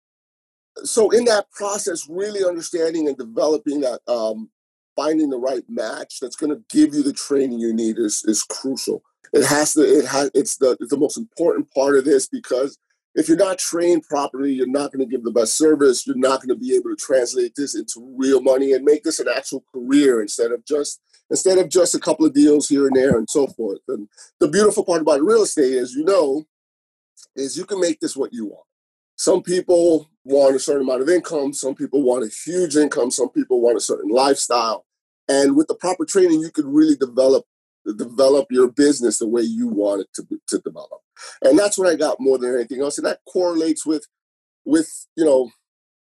so 0.82 1.10
in 1.10 1.24
that 1.24 1.50
process 1.50 2.06
really 2.08 2.44
understanding 2.44 3.08
and 3.08 3.16
developing 3.16 3.80
that 3.80 4.00
um, 4.08 4.50
finding 4.96 5.30
the 5.30 5.38
right 5.38 5.64
match 5.68 6.18
that's 6.20 6.36
going 6.36 6.50
to 6.50 6.62
give 6.70 6.94
you 6.94 7.02
the 7.02 7.12
training 7.12 7.58
you 7.58 7.72
need 7.72 7.98
is 7.98 8.24
is 8.26 8.42
crucial 8.42 9.02
it 9.32 9.44
has 9.44 9.74
to 9.74 9.82
it 9.82 10.04
has 10.04 10.30
it's 10.34 10.56
the 10.56 10.76
it's 10.80 10.90
the 10.90 10.96
most 10.96 11.16
important 11.16 11.70
part 11.72 11.96
of 11.96 12.04
this 12.04 12.28
because 12.28 12.78
if 13.14 13.28
you're 13.28 13.36
not 13.36 13.58
trained 13.58 14.02
properly, 14.02 14.52
you're 14.52 14.66
not 14.66 14.92
going 14.92 15.06
to 15.06 15.10
give 15.10 15.22
the 15.22 15.30
best 15.30 15.56
service. 15.56 16.06
You're 16.06 16.16
not 16.16 16.40
going 16.40 16.48
to 16.48 16.56
be 16.56 16.74
able 16.74 16.90
to 16.90 16.96
translate 16.96 17.54
this 17.54 17.76
into 17.76 18.14
real 18.18 18.40
money 18.40 18.72
and 18.72 18.84
make 18.84 19.04
this 19.04 19.20
an 19.20 19.28
actual 19.34 19.64
career 19.72 20.20
instead 20.20 20.50
of 20.50 20.64
just 20.64 21.00
instead 21.30 21.58
of 21.58 21.68
just 21.68 21.94
a 21.94 22.00
couple 22.00 22.26
of 22.26 22.34
deals 22.34 22.68
here 22.68 22.86
and 22.86 22.96
there 22.96 23.16
and 23.16 23.30
so 23.30 23.46
forth. 23.46 23.78
And 23.88 24.08
the 24.40 24.48
beautiful 24.48 24.84
part 24.84 25.00
about 25.00 25.22
real 25.22 25.42
estate, 25.42 25.78
as 25.78 25.94
you 25.94 26.04
know, 26.04 26.44
is 27.36 27.56
you 27.56 27.64
can 27.64 27.80
make 27.80 28.00
this 28.00 28.16
what 28.16 28.32
you 28.32 28.46
want. 28.46 28.66
Some 29.16 29.42
people 29.42 30.10
want 30.24 30.56
a 30.56 30.58
certain 30.58 30.82
amount 30.82 31.02
of 31.02 31.08
income. 31.08 31.52
Some 31.52 31.74
people 31.74 32.02
want 32.02 32.24
a 32.24 32.30
huge 32.44 32.76
income. 32.76 33.10
Some 33.10 33.30
people 33.30 33.60
want 33.60 33.76
a 33.76 33.80
certain 33.80 34.10
lifestyle. 34.10 34.84
And 35.28 35.56
with 35.56 35.68
the 35.68 35.74
proper 35.74 36.04
training, 36.04 36.40
you 36.40 36.50
could 36.50 36.66
really 36.66 36.96
develop 36.96 37.44
develop 37.98 38.46
your 38.50 38.70
business 38.70 39.18
the 39.18 39.28
way 39.28 39.42
you 39.42 39.68
want 39.68 40.00
it 40.00 40.08
to, 40.14 40.26
to 40.48 40.58
develop. 40.60 41.00
And 41.42 41.58
that's 41.58 41.76
what 41.76 41.86
I 41.86 41.96
got 41.96 42.16
more 42.18 42.38
than 42.38 42.54
anything 42.54 42.80
else. 42.80 42.96
And 42.96 43.06
that 43.06 43.20
correlates 43.28 43.84
with, 43.84 44.06
with 44.64 45.06
you 45.16 45.24
know, 45.24 45.50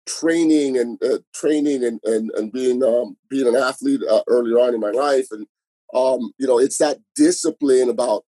training 0.06 0.78
and 0.78 1.01
uh, 1.01 1.20
training 1.34 1.86
and, 1.86 2.00
and, 2.04 2.32
and 2.32 2.51
being 2.51 2.84
um, 2.84 3.16
being 3.30 3.48
an 3.48 3.56
athlete 3.56 4.01
uh, 4.10 4.24
earlier 4.28 4.60
on 4.60 4.74
in 4.74 4.80
my 4.80 4.92
life. 4.92 5.28
And, 5.32 5.48
um, 5.94 6.34
you 6.38 6.48
know, 6.48 6.60
it's 6.60 6.78
that 6.80 7.00
discipline 7.16 7.89
about 7.89 8.25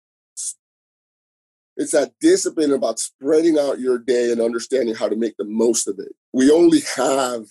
it's 1.78 1.92
that 1.92 2.12
discipline 2.20 2.72
about 2.72 2.98
spreading 2.98 3.56
out 3.56 3.78
your 3.78 3.98
day 3.98 4.32
and 4.32 4.40
understanding 4.40 4.96
how 4.96 5.08
to 5.08 5.16
make 5.16 5.36
the 5.36 5.44
most 5.44 5.86
of 5.86 5.98
it. 6.00 6.12
We 6.32 6.50
only 6.50 6.80
have 6.96 7.46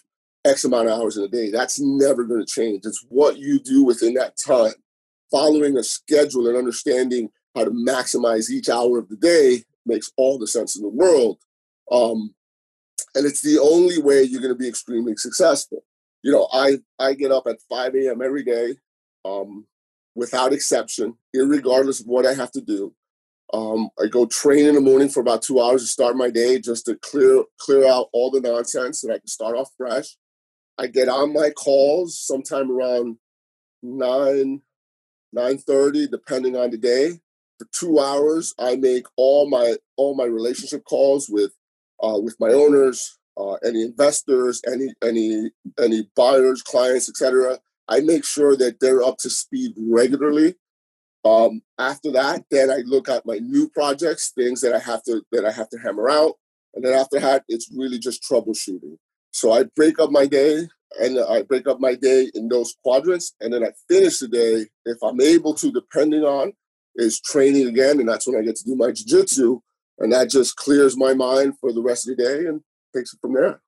X 0.45 0.65
amount 0.65 0.89
of 0.89 0.99
hours 0.99 1.15
in 1.15 1.23
a 1.23 1.29
day. 1.29 1.49
That's 1.49 1.79
never 1.79 2.25
going 2.25 2.45
to 2.45 2.51
change. 2.51 2.85
It's 2.85 3.05
what 3.07 3.37
you 3.37 3.57
do 3.59 3.85
within 3.85 4.13
that 4.15 4.37
time 4.37 4.73
following 5.31 5.77
a 5.77 5.83
schedule 5.83 6.47
and 6.47 6.57
understanding 6.57 7.29
how 7.55 7.63
to 7.63 7.71
maximize 7.71 8.49
each 8.49 8.69
hour 8.69 8.99
of 8.99 9.09
the 9.09 9.15
day 9.15 9.63
makes 9.85 10.11
all 10.17 10.37
the 10.37 10.47
sense 10.47 10.75
in 10.75 10.83
the 10.83 10.89
world. 10.89 11.37
Um, 11.89 12.35
and 13.15 13.25
it's 13.25 13.41
the 13.41 13.59
only 13.59 14.01
way 14.01 14.23
you're 14.23 14.41
going 14.41 14.53
to 14.53 14.59
be 14.59 14.67
extremely 14.67 15.15
successful. 15.15 15.83
You 16.21 16.33
know, 16.33 16.49
I 16.51 16.79
I 16.99 17.13
get 17.13 17.31
up 17.31 17.47
at 17.47 17.61
5 17.69 17.95
a.m. 17.95 18.21
every 18.21 18.43
day, 18.43 18.75
um, 19.23 19.65
without 20.15 20.51
exception, 20.51 21.15
regardless 21.33 22.01
of 22.01 22.07
what 22.07 22.25
I 22.25 22.33
have 22.33 22.51
to 22.51 22.61
do. 22.61 22.93
Um, 23.53 23.89
I 24.01 24.07
go 24.07 24.25
train 24.25 24.65
in 24.65 24.75
the 24.75 24.81
morning 24.81 25.09
for 25.09 25.21
about 25.21 25.41
two 25.41 25.61
hours 25.61 25.81
to 25.81 25.87
start 25.87 26.17
my 26.17 26.29
day, 26.29 26.59
just 26.59 26.85
to 26.85 26.95
clear 26.95 27.43
clear 27.59 27.87
out 27.87 28.09
all 28.11 28.29
the 28.29 28.41
nonsense, 28.41 29.03
and 29.03 29.13
I 29.13 29.19
can 29.19 29.27
start 29.27 29.55
off 29.55 29.71
fresh. 29.77 30.17
I 30.77 30.87
get 30.87 31.09
on 31.09 31.33
my 31.33 31.49
calls 31.51 32.19
sometime 32.19 32.71
around 32.71 33.17
nine 33.81 34.61
9.30 35.35 36.09
depending 36.09 36.55
on 36.55 36.71
the 36.71 36.77
day. 36.77 37.19
For 37.59 37.67
two 37.71 37.99
hours 37.99 38.53
i 38.59 38.75
make 38.75 39.07
all 39.15 39.49
my 39.49 39.77
all 39.95 40.15
my 40.15 40.25
relationship 40.25 40.83
calls 40.83 41.27
with 41.27 41.53
uh, 42.03 42.19
with 42.21 42.35
my 42.39 42.49
owners 42.49 43.17
uh, 43.35 43.53
any 43.65 43.81
investors 43.81 44.61
any 44.71 44.93
any 45.03 45.49
any 45.79 46.07
buyers 46.15 46.61
clients 46.61 47.09
etc 47.09 47.57
i 47.87 47.99
make 47.99 48.23
sure 48.23 48.55
that 48.55 48.79
they're 48.79 49.01
up 49.01 49.17
to 49.17 49.31
speed 49.31 49.73
regularly 49.75 50.53
um, 51.27 51.61
after 51.79 52.11
that 52.11 52.43
then 52.51 52.69
i 52.69 52.77
look 52.85 53.09
at 53.09 53.25
my 53.25 53.37
new 53.37 53.69
projects 53.69 54.31
things 54.31 54.61
that 54.61 54.73
i 54.73 54.79
have 54.79 55.03
to 55.03 55.21
that 55.31 55.45
i 55.45 55.51
have 55.51 55.69
to 55.69 55.77
hammer 55.79 56.09
out. 56.09 56.33
And 56.73 56.85
then 56.85 56.93
after 56.93 57.19
that 57.19 57.43
it's 57.47 57.71
really 57.75 57.99
just 57.99 58.23
troubleshooting. 58.23 58.97
So 59.31 59.51
i 59.51 59.63
break 59.75 59.99
up 59.99 60.11
my 60.11 60.27
day 60.27 60.67
and 60.99 61.19
I 61.19 61.43
break 61.43 61.67
up 61.67 61.79
my 61.79 61.95
day 61.95 62.31
in 62.33 62.47
those 62.49 62.75
quadrants, 62.83 63.35
and 63.41 63.53
then 63.53 63.63
I 63.63 63.71
finish 63.89 64.19
the 64.19 64.27
day 64.27 64.67
if 64.85 64.97
I'm 65.03 65.19
able 65.21 65.53
to, 65.55 65.71
depending 65.71 66.23
on 66.23 66.53
is 66.95 67.19
training 67.19 67.67
again, 67.67 67.99
and 67.99 68.09
that's 68.09 68.27
when 68.27 68.37
I 68.37 68.41
get 68.41 68.55
to 68.55 68.63
do 68.63 68.75
my 68.75 68.91
jiu-jitsu, 68.91 69.59
and 69.99 70.11
that 70.11 70.29
just 70.29 70.55
clears 70.55 70.97
my 70.97 71.13
mind 71.13 71.53
for 71.59 71.71
the 71.71 71.81
rest 71.81 72.07
of 72.07 72.17
the 72.17 72.23
day 72.23 72.45
and 72.45 72.61
takes 72.95 73.13
it 73.13 73.19
from 73.21 73.33
there. 73.33 73.61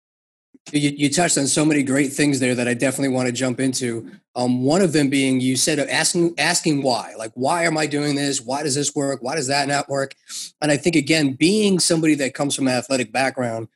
You, 0.71 0.89
you, 0.89 1.09
touched 1.09 1.37
on 1.37 1.47
so 1.47 1.65
many 1.65 1.83
great 1.83 2.13
things 2.13 2.39
there 2.39 2.55
that 2.55 2.67
I 2.67 2.73
definitely 2.73 3.15
want 3.15 3.27
to 3.27 3.31
jump 3.31 3.59
into. 3.59 4.09
Um, 4.35 4.63
one 4.63 4.81
of 4.81 4.93
them 4.93 5.09
being 5.09 5.39
you 5.39 5.55
said 5.55 5.79
asking 5.79 6.35
asking 6.37 6.81
why, 6.83 7.13
like 7.17 7.31
why 7.33 7.63
am 7.63 7.77
I 7.77 7.87
doing 7.87 8.15
this? 8.15 8.41
Why 8.41 8.63
does 8.63 8.75
this 8.75 8.93
work? 8.95 9.21
Why 9.21 9.35
does 9.35 9.47
that 9.47 9.67
not 9.67 9.89
work? 9.89 10.15
And 10.61 10.71
I 10.71 10.77
think 10.77 10.95
again, 10.95 11.33
being 11.33 11.79
somebody 11.79 12.15
that 12.15 12.33
comes 12.33 12.55
from 12.55 12.67
an 12.67 12.73
athletic 12.73 13.11
background, 13.11 13.67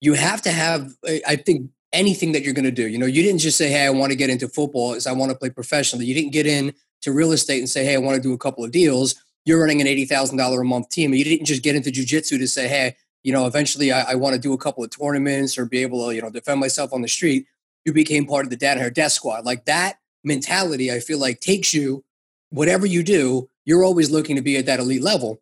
you 0.00 0.14
have 0.14 0.42
to 0.42 0.50
have. 0.50 0.94
I 1.26 1.36
think 1.36 1.70
anything 1.92 2.32
that 2.32 2.42
you're 2.42 2.54
going 2.54 2.64
to 2.64 2.70
do. 2.70 2.88
You 2.88 2.98
know, 2.98 3.06
you 3.06 3.22
didn't 3.22 3.40
just 3.40 3.58
say, 3.58 3.68
"Hey, 3.68 3.86
I 3.86 3.90
want 3.90 4.10
to 4.10 4.16
get 4.16 4.30
into 4.30 4.48
football, 4.48 4.94
as 4.94 5.06
I 5.06 5.12
want 5.12 5.30
to 5.30 5.36
play 5.36 5.50
professionally." 5.50 6.06
You 6.06 6.14
didn't 6.14 6.32
get 6.32 6.46
in 6.46 6.74
to 7.02 7.12
real 7.12 7.32
estate 7.32 7.58
and 7.58 7.68
say, 7.68 7.84
"Hey, 7.84 7.94
I 7.94 7.98
want 7.98 8.16
to 8.16 8.22
do 8.22 8.32
a 8.32 8.38
couple 8.38 8.64
of 8.64 8.72
deals." 8.72 9.14
You're 9.44 9.60
running 9.60 9.80
an 9.80 9.86
eighty 9.86 10.04
thousand 10.04 10.38
dollar 10.38 10.60
a 10.60 10.64
month 10.64 10.88
team. 10.90 11.12
and 11.12 11.18
You 11.18 11.24
didn't 11.24 11.46
just 11.46 11.62
get 11.62 11.76
into 11.76 11.90
jujitsu 11.90 12.38
to 12.38 12.48
say, 12.48 12.68
"Hey, 12.68 12.96
you 13.22 13.32
know, 13.32 13.46
eventually 13.46 13.92
I, 13.92 14.12
I 14.12 14.14
want 14.14 14.34
to 14.34 14.40
do 14.40 14.52
a 14.52 14.58
couple 14.58 14.84
of 14.84 14.90
tournaments 14.90 15.56
or 15.56 15.64
be 15.64 15.82
able 15.82 16.06
to, 16.06 16.14
you 16.14 16.22
know, 16.22 16.30
defend 16.30 16.60
myself 16.60 16.92
on 16.92 17.02
the 17.02 17.08
street." 17.08 17.46
You 17.84 17.92
became 17.92 18.26
part 18.26 18.44
of 18.44 18.50
the 18.50 18.56
Danaher 18.56 18.94
Death 18.94 19.12
Squad. 19.12 19.44
Like 19.44 19.64
that 19.64 19.98
mentality, 20.22 20.92
I 20.92 21.00
feel 21.00 21.18
like 21.18 21.40
takes 21.40 21.74
you 21.74 22.04
whatever 22.50 22.86
you 22.86 23.02
do. 23.02 23.48
You're 23.64 23.84
always 23.84 24.10
looking 24.10 24.36
to 24.36 24.42
be 24.42 24.56
at 24.56 24.66
that 24.66 24.78
elite 24.78 25.02
level. 25.02 25.40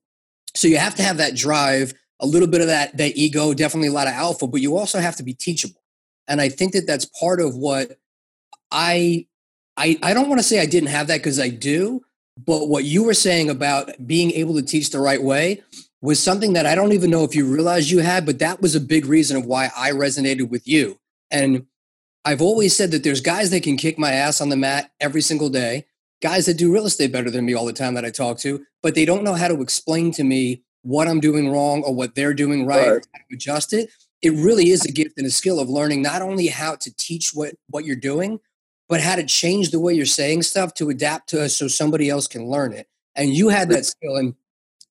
So 0.54 0.66
you 0.66 0.78
have 0.78 0.94
to 0.94 1.02
have 1.02 1.18
that 1.18 1.36
drive, 1.36 1.92
a 2.18 2.26
little 2.26 2.48
bit 2.48 2.62
of 2.62 2.68
that 2.68 2.96
that 2.96 3.16
ego, 3.16 3.52
definitely 3.54 3.88
a 3.88 3.92
lot 3.92 4.08
of 4.08 4.14
alpha, 4.14 4.46
but 4.46 4.60
you 4.60 4.76
also 4.76 5.00
have 5.00 5.16
to 5.16 5.22
be 5.22 5.34
teachable 5.34 5.80
and 6.30 6.40
I 6.40 6.48
think 6.48 6.72
that 6.72 6.86
that's 6.86 7.04
part 7.04 7.40
of 7.40 7.56
what 7.56 7.98
I 8.70 9.26
I 9.76 9.98
I 10.02 10.14
don't 10.14 10.28
want 10.28 10.38
to 10.38 10.46
say 10.46 10.60
I 10.60 10.66
didn't 10.66 10.88
have 10.88 11.08
that 11.08 11.18
because 11.18 11.40
I 11.40 11.48
do, 11.48 12.02
but 12.38 12.68
what 12.68 12.84
you 12.84 13.02
were 13.02 13.14
saying 13.14 13.50
about 13.50 14.06
being 14.06 14.30
able 14.30 14.54
to 14.54 14.62
teach 14.62 14.90
the 14.90 15.00
right 15.00 15.22
way 15.22 15.62
was 16.02 16.22
something 16.22 16.54
that 16.54 16.66
I 16.66 16.74
don't 16.74 16.92
even 16.92 17.10
know 17.10 17.24
if 17.24 17.34
you 17.34 17.46
realized 17.46 17.90
you 17.90 17.98
had, 17.98 18.24
but 18.24 18.38
that 18.38 18.60
was 18.60 18.74
a 18.74 18.80
big 18.80 19.06
reason 19.06 19.36
of 19.36 19.46
why 19.46 19.70
I 19.76 19.90
resonated 19.90 20.48
with 20.48 20.66
you. 20.66 20.98
And 21.30 21.66
I've 22.24 22.42
always 22.42 22.76
said 22.76 22.90
that 22.92 23.04
there's 23.04 23.20
guys 23.20 23.50
that 23.50 23.62
can 23.62 23.76
kick 23.76 23.98
my 23.98 24.12
ass 24.12 24.40
on 24.40 24.48
the 24.48 24.56
mat 24.56 24.90
every 25.00 25.20
single 25.20 25.48
day, 25.48 25.86
guys 26.22 26.46
that 26.46 26.58
do 26.58 26.72
real 26.72 26.86
estate 26.86 27.12
better 27.12 27.30
than 27.30 27.44
me 27.44 27.54
all 27.54 27.66
the 27.66 27.72
time 27.72 27.94
that 27.94 28.04
I 28.04 28.10
talk 28.10 28.38
to, 28.38 28.64
but 28.82 28.94
they 28.94 29.04
don't 29.04 29.24
know 29.24 29.34
how 29.34 29.48
to 29.48 29.60
explain 29.60 30.10
to 30.12 30.24
me 30.24 30.62
what 30.82 31.08
I'm 31.08 31.20
doing 31.20 31.50
wrong 31.50 31.82
or 31.82 31.94
what 31.94 32.14
they're 32.14 32.34
doing 32.34 32.66
right, 32.66 32.88
right. 32.88 33.06
how 33.12 33.18
to 33.18 33.34
adjust 33.34 33.72
it 33.72 33.90
it 34.22 34.32
really 34.32 34.70
is 34.70 34.84
a 34.84 34.92
gift 34.92 35.16
and 35.16 35.26
a 35.26 35.30
skill 35.30 35.60
of 35.60 35.68
learning 35.68 36.02
not 36.02 36.22
only 36.22 36.48
how 36.48 36.74
to 36.76 36.94
teach 36.96 37.30
what 37.32 37.54
what 37.68 37.84
you're 37.84 37.96
doing 37.96 38.40
but 38.88 39.00
how 39.00 39.14
to 39.14 39.24
change 39.24 39.70
the 39.70 39.80
way 39.80 39.94
you're 39.94 40.06
saying 40.06 40.42
stuff 40.42 40.74
to 40.74 40.90
adapt 40.90 41.28
to 41.28 41.42
us 41.42 41.56
so 41.56 41.68
somebody 41.68 42.10
else 42.10 42.26
can 42.26 42.46
learn 42.46 42.72
it 42.72 42.88
and 43.14 43.34
you 43.34 43.48
had 43.48 43.68
that 43.68 43.84
skill 43.84 44.16
and 44.16 44.34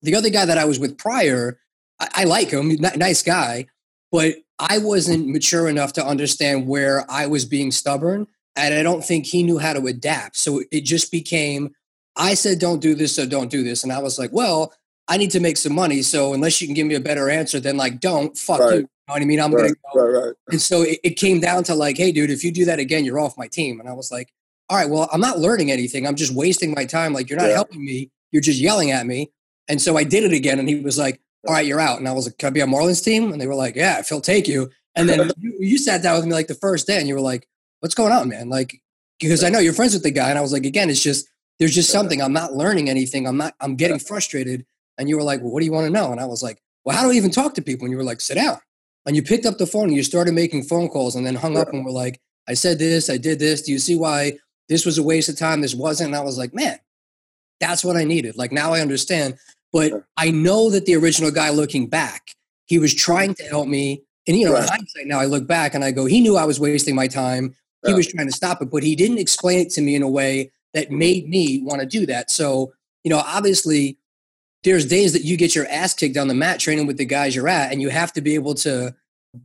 the 0.02 0.14
other 0.14 0.30
guy 0.30 0.44
that 0.44 0.58
i 0.58 0.64
was 0.64 0.78
with 0.78 0.98
prior 0.98 1.58
i, 1.98 2.08
I 2.14 2.24
like 2.24 2.50
him 2.50 2.76
nice 2.96 3.22
guy 3.22 3.66
but 4.12 4.36
i 4.58 4.78
wasn't 4.78 5.28
mature 5.28 5.68
enough 5.68 5.92
to 5.94 6.06
understand 6.06 6.66
where 6.66 7.04
i 7.10 7.26
was 7.26 7.44
being 7.44 7.70
stubborn 7.70 8.26
and 8.56 8.74
i 8.74 8.82
don't 8.82 9.04
think 9.04 9.26
he 9.26 9.42
knew 9.42 9.58
how 9.58 9.72
to 9.72 9.86
adapt 9.86 10.36
so 10.36 10.62
it 10.70 10.82
just 10.82 11.10
became 11.10 11.74
i 12.16 12.34
said 12.34 12.58
don't 12.58 12.80
do 12.80 12.94
this 12.94 13.14
so 13.14 13.26
don't 13.26 13.50
do 13.50 13.62
this 13.62 13.82
and 13.82 13.92
i 13.92 13.98
was 13.98 14.18
like 14.18 14.32
well 14.32 14.72
I 15.10 15.16
need 15.16 15.32
to 15.32 15.40
make 15.40 15.56
some 15.56 15.74
money. 15.74 16.02
So 16.02 16.32
unless 16.34 16.62
you 16.62 16.68
can 16.68 16.74
give 16.74 16.86
me 16.86 16.94
a 16.94 17.00
better 17.00 17.28
answer, 17.28 17.58
then 17.58 17.76
like 17.76 17.98
don't 17.98 18.38
fuck 18.38 18.60
right. 18.60 18.76
you 18.76 18.80
know 18.82 18.88
what 19.06 19.20
I 19.20 19.24
mean? 19.24 19.40
I'm 19.40 19.52
right, 19.52 19.62
gonna 19.62 19.74
go. 19.92 20.00
Right, 20.00 20.26
right. 20.26 20.34
And 20.50 20.62
so 20.62 20.82
it, 20.82 21.00
it 21.02 21.10
came 21.16 21.40
down 21.40 21.64
to 21.64 21.74
like, 21.74 21.96
hey, 21.96 22.12
dude, 22.12 22.30
if 22.30 22.44
you 22.44 22.52
do 22.52 22.64
that 22.66 22.78
again, 22.78 23.04
you're 23.04 23.18
off 23.18 23.36
my 23.36 23.48
team. 23.48 23.80
And 23.80 23.88
I 23.88 23.92
was 23.92 24.12
like, 24.12 24.32
all 24.68 24.76
right, 24.76 24.88
well, 24.88 25.08
I'm 25.12 25.20
not 25.20 25.40
learning 25.40 25.72
anything. 25.72 26.06
I'm 26.06 26.14
just 26.14 26.32
wasting 26.32 26.72
my 26.72 26.84
time. 26.84 27.12
Like, 27.12 27.28
you're 27.28 27.40
not 27.40 27.48
yeah. 27.48 27.54
helping 27.54 27.84
me. 27.84 28.12
You're 28.30 28.40
just 28.40 28.60
yelling 28.60 28.92
at 28.92 29.04
me. 29.04 29.32
And 29.70 29.80
so 29.80 29.96
I 29.96 30.04
did 30.04 30.24
it 30.24 30.32
again. 30.32 30.58
And 30.58 30.68
he 30.68 30.80
was 30.80 30.98
like, 30.98 31.20
all 31.46 31.54
right, 31.54 31.64
you're 31.64 31.80
out. 31.80 31.98
And 31.98 32.08
I 32.08 32.12
was 32.12 32.26
like, 32.26 32.36
can 32.36 32.48
I 32.48 32.50
be 32.50 32.60
on 32.60 32.70
Marlon's 32.70 33.00
team? 33.00 33.32
And 33.32 33.40
they 33.40 33.46
were 33.46 33.54
like, 33.54 33.76
yeah, 33.76 34.00
if 34.00 34.08
he'll 34.08 34.20
take 34.20 34.46
you. 34.48 34.68
And 34.96 35.08
then 35.08 35.30
you, 35.38 35.56
you 35.60 35.78
sat 35.78 36.02
down 36.02 36.16
with 36.16 36.26
me 36.26 36.32
like 36.32 36.48
the 36.48 36.54
first 36.54 36.86
day 36.86 36.98
and 36.98 37.08
you 37.08 37.14
were 37.14 37.20
like, 37.20 37.48
what's 37.78 37.94
going 37.94 38.12
on, 38.12 38.28
man? 38.28 38.50
Like, 38.50 38.82
because 39.18 39.44
I 39.44 39.48
know 39.48 39.60
you're 39.60 39.72
friends 39.72 39.94
with 39.94 40.02
the 40.02 40.10
guy. 40.10 40.28
And 40.28 40.38
I 40.38 40.42
was 40.42 40.52
like, 40.52 40.66
again, 40.66 40.90
it's 40.90 41.02
just, 41.02 41.28
there's 41.58 41.74
just 41.74 41.90
something 41.90 42.20
I'm 42.20 42.32
not 42.32 42.54
learning 42.54 42.90
anything. 42.90 43.26
I'm 43.26 43.36
not. 43.36 43.54
I'm 43.60 43.76
getting 43.76 43.98
frustrated. 43.98 44.66
And 44.98 45.08
you 45.08 45.16
were 45.16 45.22
like, 45.22 45.40
well, 45.40 45.50
what 45.50 45.60
do 45.60 45.66
you 45.66 45.72
want 45.72 45.86
to 45.86 45.92
know? 45.92 46.10
And 46.10 46.20
I 46.20 46.26
was 46.26 46.42
like, 46.42 46.60
well, 46.84 46.96
how 46.96 47.04
do 47.04 47.12
I 47.12 47.14
even 47.14 47.30
talk 47.30 47.54
to 47.54 47.62
people? 47.62 47.84
And 47.84 47.92
you 47.92 47.98
were 47.98 48.04
like, 48.04 48.20
sit 48.20 48.34
down. 48.34 48.58
And 49.06 49.14
you 49.14 49.22
picked 49.22 49.46
up 49.46 49.58
the 49.58 49.66
phone 49.66 49.84
and 49.84 49.94
you 49.94 50.02
started 50.02 50.34
making 50.34 50.64
phone 50.64 50.88
calls 50.88 51.16
and 51.16 51.26
then 51.26 51.34
hung 51.34 51.56
up 51.56 51.68
and 51.68 51.84
were 51.84 51.90
like, 51.90 52.20
I 52.48 52.54
said 52.54 52.78
this, 52.78 53.08
I 53.08 53.18
did 53.18 53.38
this. 53.38 53.62
Do 53.62 53.72
you 53.72 53.78
see 53.78 53.96
why 53.96 54.38
this 54.68 54.84
was 54.84 54.98
a 54.98 55.02
waste 55.02 55.28
of 55.28 55.38
time? 55.38 55.60
This 55.60 55.74
wasn't. 55.74 56.08
And 56.08 56.16
I 56.16 56.20
was 56.20 56.38
like, 56.38 56.54
man, 56.54 56.78
that's 57.60 57.84
what 57.84 57.96
I 57.96 58.04
needed. 58.04 58.36
Like 58.36 58.52
now 58.52 58.72
I 58.72 58.80
understand. 58.80 59.38
But 59.72 60.04
I 60.16 60.30
know 60.30 60.70
that 60.70 60.86
the 60.86 60.96
original 60.96 61.30
guy 61.30 61.50
looking 61.50 61.86
back, 61.86 62.34
he 62.66 62.78
was 62.78 62.94
trying 62.94 63.34
to 63.34 63.44
help 63.44 63.68
me. 63.68 64.02
And 64.26 64.36
you 64.36 64.46
know, 64.46 64.54
right. 64.54 64.64
in 64.64 64.68
hindsight 64.68 65.06
now 65.06 65.20
I 65.20 65.26
look 65.26 65.46
back 65.46 65.74
and 65.74 65.84
I 65.84 65.90
go, 65.90 66.06
he 66.06 66.20
knew 66.20 66.36
I 66.36 66.44
was 66.44 66.60
wasting 66.60 66.94
my 66.94 67.08
time. 67.08 67.54
He 67.84 67.90
yeah. 67.90 67.96
was 67.96 68.06
trying 68.06 68.26
to 68.26 68.32
stop 68.32 68.60
it, 68.60 68.70
but 68.70 68.82
he 68.82 68.94
didn't 68.94 69.18
explain 69.18 69.58
it 69.60 69.70
to 69.70 69.80
me 69.80 69.94
in 69.94 70.02
a 70.02 70.08
way 70.08 70.50
that 70.74 70.90
made 70.90 71.28
me 71.28 71.60
want 71.62 71.80
to 71.80 71.86
do 71.86 72.06
that. 72.06 72.30
So, 72.30 72.72
you 73.04 73.10
know, 73.10 73.22
obviously 73.24 73.96
there's 74.62 74.84
days 74.86 75.12
that 75.14 75.24
you 75.24 75.36
get 75.36 75.54
your 75.54 75.66
ass 75.68 75.94
kicked 75.94 76.16
on 76.16 76.28
the 76.28 76.34
mat 76.34 76.60
training 76.60 76.86
with 76.86 76.98
the 76.98 77.06
guys 77.06 77.34
you're 77.34 77.48
at, 77.48 77.72
and 77.72 77.80
you 77.80 77.88
have 77.88 78.12
to 78.12 78.20
be 78.20 78.34
able 78.34 78.54
to 78.56 78.94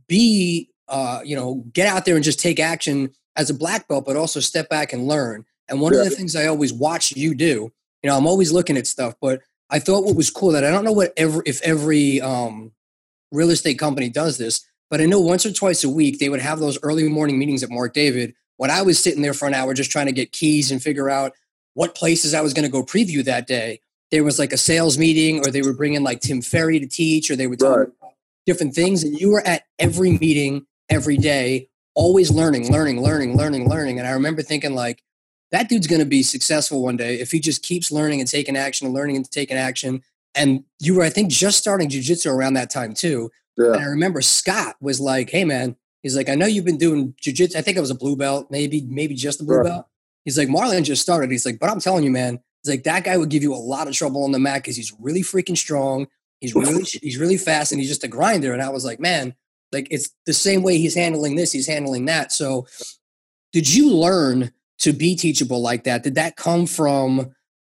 be, 0.08 0.70
uh, 0.88 1.20
you 1.24 1.34
know, 1.34 1.64
get 1.72 1.86
out 1.86 2.04
there 2.04 2.16
and 2.16 2.24
just 2.24 2.40
take 2.40 2.60
action 2.60 3.10
as 3.36 3.48
a 3.48 3.54
black 3.54 3.88
belt, 3.88 4.04
but 4.04 4.16
also 4.16 4.40
step 4.40 4.68
back 4.68 4.92
and 4.92 5.06
learn. 5.06 5.44
And 5.68 5.80
one 5.80 5.94
yeah. 5.94 6.00
of 6.00 6.04
the 6.10 6.14
things 6.14 6.36
I 6.36 6.46
always 6.46 6.72
watch 6.72 7.16
you 7.16 7.34
do, 7.34 7.72
you 8.02 8.10
know, 8.10 8.16
I'm 8.16 8.26
always 8.26 8.52
looking 8.52 8.76
at 8.76 8.86
stuff, 8.86 9.14
but 9.20 9.40
I 9.70 9.78
thought 9.78 10.04
what 10.04 10.16
was 10.16 10.30
cool 10.30 10.52
that 10.52 10.64
I 10.64 10.70
don't 10.70 10.84
know 10.84 10.92
what 10.92 11.12
every 11.16 11.42
if 11.46 11.60
every 11.62 12.20
um, 12.20 12.72
real 13.32 13.50
estate 13.50 13.78
company 13.78 14.08
does 14.08 14.38
this, 14.38 14.64
but 14.90 15.00
I 15.00 15.06
know 15.06 15.20
once 15.20 15.44
or 15.44 15.52
twice 15.52 15.82
a 15.84 15.90
week 15.90 16.18
they 16.18 16.28
would 16.28 16.40
have 16.40 16.58
those 16.58 16.78
early 16.82 17.08
morning 17.08 17.38
meetings 17.38 17.62
at 17.62 17.70
Mark 17.70 17.94
David. 17.94 18.34
When 18.58 18.70
I 18.70 18.82
was 18.82 18.98
sitting 18.98 19.22
there 19.22 19.34
for 19.34 19.46
an 19.46 19.54
hour 19.54 19.74
just 19.74 19.90
trying 19.90 20.06
to 20.06 20.12
get 20.12 20.32
keys 20.32 20.70
and 20.70 20.82
figure 20.82 21.10
out 21.10 21.32
what 21.74 21.94
places 21.94 22.32
I 22.32 22.40
was 22.40 22.54
going 22.54 22.64
to 22.64 22.70
go 22.70 22.82
preview 22.82 23.22
that 23.24 23.46
day, 23.46 23.80
there 24.10 24.24
was 24.24 24.38
like 24.38 24.52
a 24.52 24.56
sales 24.56 24.96
meeting 24.96 25.40
or 25.40 25.50
they 25.50 25.62
were 25.62 25.74
bringing 25.74 26.02
like 26.02 26.20
Tom 26.20 26.40
Ferry 26.40 26.80
to 26.80 26.86
teach 26.86 27.30
or 27.30 27.36
they 27.36 27.46
would 27.46 27.58
talk 27.58 27.78
right. 27.78 27.88
different 28.46 28.74
things. 28.74 29.02
And 29.02 29.18
you 29.18 29.30
were 29.30 29.46
at 29.46 29.64
every 29.78 30.12
meeting 30.12 30.66
every 30.88 31.16
day, 31.16 31.68
always 31.94 32.30
learning, 32.30 32.72
learning, 32.72 33.02
learning, 33.02 33.36
learning, 33.36 33.68
learning. 33.68 33.98
And 33.98 34.08
I 34.08 34.12
remember 34.12 34.42
thinking 34.42 34.74
like, 34.74 35.02
that 35.52 35.68
dude's 35.68 35.86
going 35.86 36.00
to 36.00 36.06
be 36.06 36.22
successful 36.22 36.82
one 36.82 36.96
day 36.96 37.20
if 37.20 37.30
he 37.30 37.40
just 37.40 37.62
keeps 37.62 37.92
learning 37.92 38.20
and 38.20 38.28
taking 38.28 38.56
action 38.56 38.86
and 38.86 38.94
learning 38.94 39.16
and 39.16 39.30
taking 39.30 39.56
action. 39.56 40.02
And 40.34 40.64
you 40.80 40.94
were, 40.94 41.02
I 41.02 41.10
think, 41.10 41.30
just 41.30 41.58
starting 41.58 41.88
jujitsu 41.88 42.30
around 42.30 42.54
that 42.54 42.70
time 42.70 42.94
too. 42.94 43.30
Yeah. 43.56 43.72
And 43.72 43.80
I 43.80 43.84
remember 43.84 44.20
Scott 44.20 44.76
was 44.80 45.00
like, 45.00 45.30
"Hey, 45.30 45.44
man," 45.44 45.76
he's 46.02 46.16
like, 46.16 46.28
"I 46.28 46.34
know 46.34 46.46
you've 46.46 46.64
been 46.64 46.76
doing 46.76 47.14
jujitsu. 47.22 47.56
I 47.56 47.62
think 47.62 47.76
it 47.76 47.80
was 47.80 47.90
a 47.90 47.94
blue 47.94 48.16
belt, 48.16 48.48
maybe, 48.50 48.82
maybe 48.88 49.14
just 49.14 49.40
a 49.40 49.44
blue 49.44 49.56
right. 49.56 49.66
belt." 49.66 49.86
He's 50.24 50.36
like, 50.36 50.48
"Marlon 50.48 50.84
just 50.84 51.00
started." 51.00 51.30
He's 51.30 51.46
like, 51.46 51.58
"But 51.58 51.70
I'm 51.70 51.80
telling 51.80 52.04
you, 52.04 52.10
man, 52.10 52.40
He's 52.66 52.72
like 52.72 52.82
that 52.82 53.04
guy 53.04 53.16
would 53.16 53.28
give 53.28 53.44
you 53.44 53.54
a 53.54 53.56
lot 53.56 53.86
of 53.86 53.94
trouble 53.94 54.24
on 54.24 54.32
the 54.32 54.40
mat 54.40 54.62
because 54.62 54.74
he's 54.74 54.92
really 54.98 55.22
freaking 55.22 55.56
strong. 55.56 56.08
He's 56.40 56.54
really 56.56 56.82
he's 56.82 57.16
really 57.16 57.36
fast 57.36 57.70
and 57.70 57.80
he's 57.80 57.88
just 57.88 58.02
a 58.02 58.08
grinder. 58.08 58.52
And 58.52 58.60
I 58.60 58.70
was 58.70 58.84
like, 58.84 58.98
man, 58.98 59.34
like 59.70 59.86
it's 59.90 60.10
the 60.26 60.32
same 60.32 60.64
way 60.64 60.78
he's 60.78 60.96
handling 60.96 61.36
this, 61.36 61.52
he's 61.52 61.68
handling 61.68 62.06
that. 62.06 62.32
So, 62.32 62.66
did 63.52 63.72
you 63.72 63.94
learn 63.94 64.50
to 64.78 64.92
be 64.92 65.16
teachable 65.16 65.60
like 65.60 65.84
that? 65.84 66.02
Did 66.02 66.14
that 66.16 66.36
come 66.36 66.66
from 66.66 67.34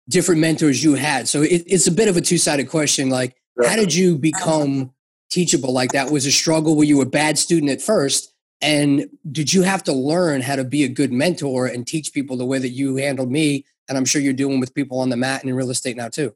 different 0.07 0.41
mentors 0.41 0.83
you 0.83 0.95
had? 0.95 1.27
So 1.27 1.41
it, 1.41 1.63
it's 1.67 1.87
a 1.87 1.91
bit 1.91 2.07
of 2.07 2.17
a 2.17 2.21
two 2.21 2.37
sided 2.37 2.69
question. 2.69 3.09
Like, 3.09 3.35
how 3.63 3.75
did 3.75 3.93
you 3.93 4.17
become 4.17 4.91
teachable 5.29 5.73
like 5.73 5.91
that? 5.91 6.11
Was 6.11 6.25
a 6.25 6.31
struggle? 6.31 6.75
Were 6.75 6.83
you 6.83 7.01
a 7.01 7.05
bad 7.05 7.37
student 7.37 7.71
at 7.71 7.81
first? 7.81 8.33
And 8.61 9.07
did 9.31 9.53
you 9.53 9.61
have 9.61 9.83
to 9.83 9.93
learn 9.93 10.41
how 10.41 10.55
to 10.57 10.63
be 10.63 10.83
a 10.83 10.89
good 10.89 11.13
mentor 11.13 11.65
and 11.65 11.87
teach 11.87 12.13
people 12.13 12.35
the 12.35 12.45
way 12.45 12.59
that 12.59 12.69
you 12.69 12.97
handled 12.97 13.31
me 13.31 13.65
and 13.89 13.97
I'm 13.97 14.05
sure 14.05 14.21
you're 14.21 14.33
doing 14.33 14.59
with 14.59 14.75
people 14.75 14.99
on 14.99 15.09
the 15.09 15.17
mat 15.17 15.41
and 15.41 15.49
in 15.49 15.55
real 15.55 15.71
estate 15.71 15.97
now 15.97 16.07
too. 16.07 16.33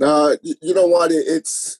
Uh, 0.00 0.36
you 0.42 0.74
know 0.74 0.86
what? 0.86 1.12
It's 1.12 1.78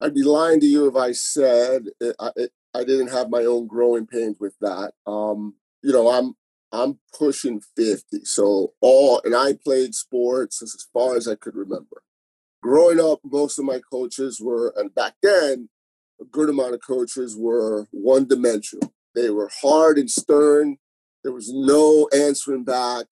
I'd 0.00 0.14
be 0.14 0.22
lying 0.22 0.60
to 0.60 0.66
you 0.66 0.88
if 0.88 0.96
I 0.96 1.12
said 1.12 1.86
it, 2.00 2.16
I, 2.18 2.30
it, 2.36 2.52
I 2.74 2.84
didn't 2.84 3.08
have 3.08 3.30
my 3.30 3.44
own 3.44 3.66
growing 3.66 4.06
pains 4.06 4.38
with 4.40 4.58
that. 4.60 4.92
Um, 5.06 5.54
you 5.82 5.92
know, 5.92 6.08
I'm 6.10 6.34
I'm 6.72 6.98
pushing 7.16 7.60
50, 7.76 8.24
so 8.24 8.74
all 8.80 9.20
and 9.24 9.34
I 9.34 9.54
played 9.54 9.94
sports 9.94 10.62
as 10.62 10.86
far 10.92 11.16
as 11.16 11.26
I 11.26 11.34
could 11.34 11.56
remember. 11.56 12.02
Growing 12.62 13.00
up, 13.00 13.20
most 13.24 13.58
of 13.58 13.64
my 13.64 13.80
coaches 13.90 14.40
were, 14.40 14.72
and 14.76 14.94
back 14.94 15.14
then, 15.22 15.68
a 16.20 16.24
good 16.24 16.48
amount 16.48 16.74
of 16.74 16.80
coaches 16.86 17.36
were 17.36 17.86
one 17.90 18.26
dimensional. 18.26 18.92
They 19.14 19.30
were 19.30 19.50
hard 19.62 19.98
and 19.98 20.10
stern. 20.10 20.76
There 21.24 21.32
was 21.32 21.52
no 21.52 22.08
answering 22.12 22.64
back 22.64 23.06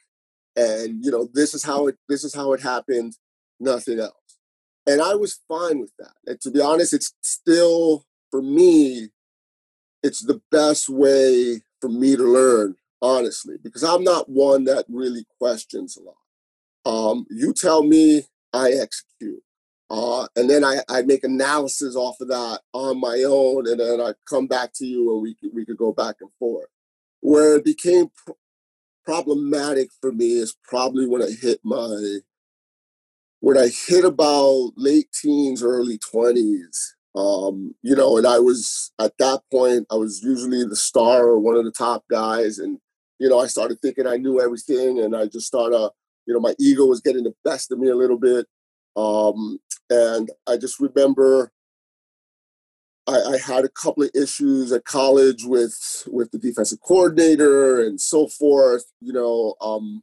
and 0.58 1.04
you 1.04 1.10
know 1.10 1.28
this 1.32 1.54
is 1.54 1.62
how 1.62 1.86
it 1.86 1.96
this 2.08 2.24
is 2.24 2.34
how 2.34 2.52
it 2.52 2.60
happened 2.60 3.16
nothing 3.60 4.00
else 4.00 4.12
and 4.86 5.00
i 5.00 5.14
was 5.14 5.40
fine 5.48 5.78
with 5.78 5.92
that 5.98 6.14
and 6.26 6.40
to 6.40 6.50
be 6.50 6.60
honest 6.60 6.92
it's 6.92 7.14
still 7.22 8.04
for 8.30 8.42
me 8.42 9.08
it's 10.02 10.20
the 10.20 10.40
best 10.50 10.88
way 10.88 11.62
for 11.80 11.88
me 11.88 12.16
to 12.16 12.24
learn 12.24 12.74
honestly 13.00 13.56
because 13.62 13.84
i'm 13.84 14.02
not 14.02 14.28
one 14.28 14.64
that 14.64 14.84
really 14.88 15.24
questions 15.38 15.96
a 15.96 16.02
lot. 16.02 16.16
Um, 17.10 17.26
you 17.30 17.52
tell 17.52 17.82
me 17.82 18.22
i 18.52 18.70
execute. 18.70 19.42
Uh, 19.90 20.26
and 20.36 20.50
then 20.50 20.64
I, 20.64 20.80
I 20.88 21.00
make 21.02 21.24
analysis 21.24 21.96
off 21.96 22.20
of 22.20 22.28
that 22.28 22.60
on 22.74 23.00
my 23.00 23.24
own 23.26 23.66
and 23.68 23.80
then 23.80 24.00
i 24.00 24.12
come 24.28 24.46
back 24.46 24.72
to 24.74 24.86
you 24.86 25.12
and 25.12 25.22
we 25.22 25.36
we 25.54 25.64
could 25.64 25.78
go 25.78 25.92
back 25.92 26.16
and 26.20 26.30
forth. 26.38 26.68
Where 27.20 27.56
it 27.56 27.64
became 27.64 28.10
problematic 29.08 29.88
for 30.02 30.12
me 30.12 30.32
is 30.36 30.54
probably 30.62 31.06
when 31.06 31.22
I 31.22 31.30
hit 31.30 31.60
my 31.64 32.18
when 33.40 33.56
I 33.56 33.68
hit 33.68 34.04
about 34.04 34.72
late 34.76 35.08
teens, 35.12 35.62
early 35.62 35.98
twenties. 35.98 36.94
Um, 37.16 37.74
you 37.82 37.96
know, 37.96 38.18
and 38.18 38.26
I 38.26 38.38
was 38.38 38.92
at 39.00 39.16
that 39.18 39.40
point, 39.50 39.86
I 39.90 39.94
was 39.94 40.22
usually 40.22 40.62
the 40.64 40.76
star 40.76 41.24
or 41.24 41.40
one 41.40 41.56
of 41.56 41.64
the 41.64 41.72
top 41.72 42.04
guys, 42.10 42.58
and 42.58 42.78
you 43.18 43.28
know, 43.28 43.40
I 43.40 43.46
started 43.46 43.80
thinking 43.80 44.06
I 44.06 44.16
knew 44.16 44.40
everything, 44.40 45.00
and 45.00 45.14
I 45.16 45.26
just 45.26 45.46
started, 45.46 45.90
you 46.26 46.34
know, 46.34 46.40
my 46.40 46.54
ego 46.58 46.86
was 46.86 47.00
getting 47.00 47.24
the 47.24 47.34
best 47.44 47.72
of 47.72 47.78
me 47.78 47.88
a 47.88 47.96
little 47.96 48.18
bit. 48.18 48.46
Um, 48.96 49.58
and 49.90 50.30
I 50.46 50.56
just 50.56 50.80
remember 50.80 51.52
I, 53.06 53.34
I, 53.34 53.38
had 53.38 53.64
a 53.64 53.70
couple 53.70 54.02
of 54.02 54.10
issues 54.14 54.70
at 54.72 54.84
college 54.84 55.44
with 55.44 56.04
with 56.08 56.30
the 56.30 56.38
defensive 56.38 56.80
coordinator 56.80 57.80
and 57.80 58.00
so 58.00 58.28
forth. 58.28 58.84
You 59.00 59.12
know, 59.12 59.54
um, 59.60 60.02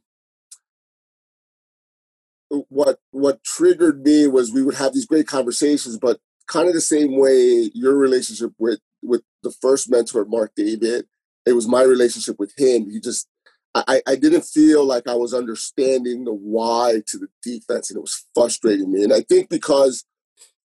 what 2.68 2.98
what 3.12 3.44
triggered 3.44 4.02
me 4.02 4.26
was 4.26 4.52
we 4.52 4.62
would 4.62 4.74
have 4.74 4.92
these 4.92 5.06
great 5.06 5.26
conversations, 5.26 5.98
but 5.98 6.18
kind 6.48 6.68
of 6.68 6.74
the 6.74 6.80
same 6.80 7.16
way 7.16 7.70
your 7.74 7.96
relationship 7.96 8.52
with 8.58 8.80
with 9.02 9.22
the 9.42 9.52
first 9.52 9.88
mentor, 9.90 10.24
Mark 10.24 10.52
David, 10.56 11.06
it 11.46 11.52
was 11.52 11.68
my 11.68 11.82
relationship 11.82 12.38
with 12.38 12.52
him. 12.56 12.90
He 12.90 13.00
just 13.00 13.28
I, 13.74 14.00
I 14.06 14.16
didn't 14.16 14.44
feel 14.44 14.86
like 14.86 15.06
I 15.06 15.14
was 15.14 15.34
understanding 15.34 16.24
the 16.24 16.32
why 16.32 17.02
to 17.08 17.18
the 17.18 17.28
defense, 17.42 17.90
and 17.90 17.98
it 17.98 18.00
was 18.00 18.24
frustrating 18.34 18.90
me. 18.90 19.04
And 19.04 19.12
I 19.12 19.20
think 19.20 19.50
because 19.50 20.04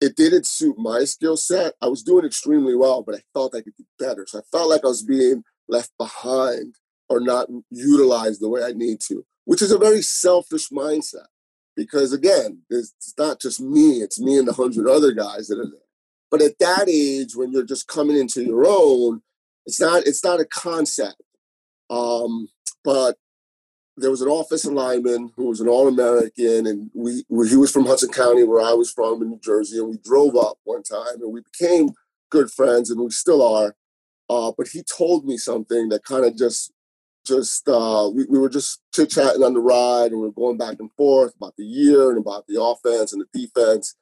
it 0.02 0.16
didn't 0.16 0.46
suit 0.46 0.78
my 0.78 1.04
skill 1.04 1.38
set. 1.38 1.74
I 1.82 1.88
was 1.88 2.04
doing 2.04 2.26
extremely 2.26 2.76
well, 2.76 3.04
but 3.04 3.16
I 3.16 3.22
felt 3.34 3.56
I 3.56 3.62
could 3.62 3.76
do 3.78 3.86
better. 3.98 4.26
So 4.28 4.40
I 4.40 4.42
felt 4.52 4.70
like 4.70 4.82
I 4.84 4.88
was 4.88 5.04
being 5.04 5.44
left 5.68 5.92
behind 5.98 6.76
or 7.10 7.20
not 7.20 7.50
utilized 7.70 8.42
the 8.42 8.50
way 8.50 8.64
I 8.64 8.72
need 8.72 9.02
to, 9.08 9.26
which 9.46 9.62
is 9.62 9.72
a 9.72 9.78
very 9.78 10.02
selfish 10.02 10.70
mindset. 10.70 11.28
Because 11.76 12.14
again, 12.14 12.62
it's 12.70 13.14
not 13.18 13.40
just 13.40 13.62
me, 13.62 14.02
it's 14.02 14.20
me 14.20 14.38
and 14.38 14.48
the 14.48 14.54
hundred 14.54 14.88
other 14.88 15.12
guys 15.12 15.48
that 15.48 15.60
are 15.60 15.70
there. 15.70 15.88
But 16.32 16.42
at 16.42 16.60
that 16.60 16.88
age, 16.90 17.36
when 17.36 17.52
you're 17.52 17.64
just 17.64 17.88
coming 17.88 18.18
into 18.18 18.44
your 18.44 18.66
own, 18.68 19.22
it's 19.66 19.80
not 19.80 20.04
it's 20.06 20.24
not 20.24 20.40
a 20.40 20.46
concept. 20.46 21.22
Um, 21.90 22.50
but 22.84 23.18
there 23.98 24.12
was 24.12 24.22
an 24.22 24.32
offensive 24.32 24.72
lineman 24.72 25.32
who 25.36 25.48
was 25.48 25.60
an 25.60 25.68
All-American, 25.68 26.68
and 26.68 26.90
we, 26.94 27.26
we, 27.28 27.50
he 27.50 27.58
was 27.58 27.72
from 27.72 27.86
Hudson 27.86 28.12
County, 28.12 28.44
where 28.44 28.66
I 28.66 28.74
was 28.74 28.92
from 28.92 29.22
in 29.22 29.30
New 29.30 29.40
Jersey, 29.40 29.78
and 29.78 29.90
we 29.90 29.98
drove 29.98 30.36
up 30.38 30.58
one 30.64 30.84
time, 30.84 31.22
and 31.22 31.34
we 31.34 31.42
became 31.42 31.90
good 32.30 32.50
friends, 32.52 32.90
and 32.90 33.02
we 33.02 33.10
still 33.10 33.46
are. 33.46 33.76
Uh, 34.30 34.52
but 34.58 34.68
he 34.68 34.84
told 34.84 35.26
me 35.26 35.36
something 35.36 35.90
that 35.90 36.04
kind 36.04 36.24
of 36.24 36.38
just, 36.38 36.72
just 37.26 37.68
uh, 37.68 38.10
we, 38.14 38.26
we 38.26 38.40
were 38.40 38.50
just 38.50 38.82
chit 38.94 39.10
chatting 39.10 39.44
on 39.44 39.54
the 39.54 39.60
ride, 39.60 40.12
and 40.12 40.22
we 40.22 40.28
were 40.28 40.32
going 40.32 40.58
back 40.58 40.78
and 40.80 40.92
forth 40.94 41.36
about 41.36 41.56
the 41.58 41.66
year 41.66 42.10
and 42.10 42.20
about 42.20 42.48
the 42.48 42.62
offense 42.62 43.12
and 43.12 43.22
the 43.22 43.40
defense, 43.40 43.96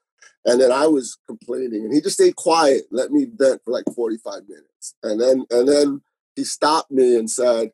and 0.45 0.61
then 0.61 0.71
I 0.71 0.87
was 0.87 1.17
complaining, 1.27 1.85
and 1.85 1.93
he 1.93 2.01
just 2.01 2.15
stayed 2.15 2.35
quiet, 2.35 2.83
let 2.91 3.11
me 3.11 3.27
vent 3.33 3.61
for 3.65 3.71
like 3.71 3.85
forty-five 3.95 4.43
minutes, 4.47 4.95
and 5.03 5.19
then 5.21 5.45
and 5.49 5.67
then 5.67 6.01
he 6.35 6.43
stopped 6.43 6.91
me 6.91 7.17
and 7.17 7.29
said 7.29 7.71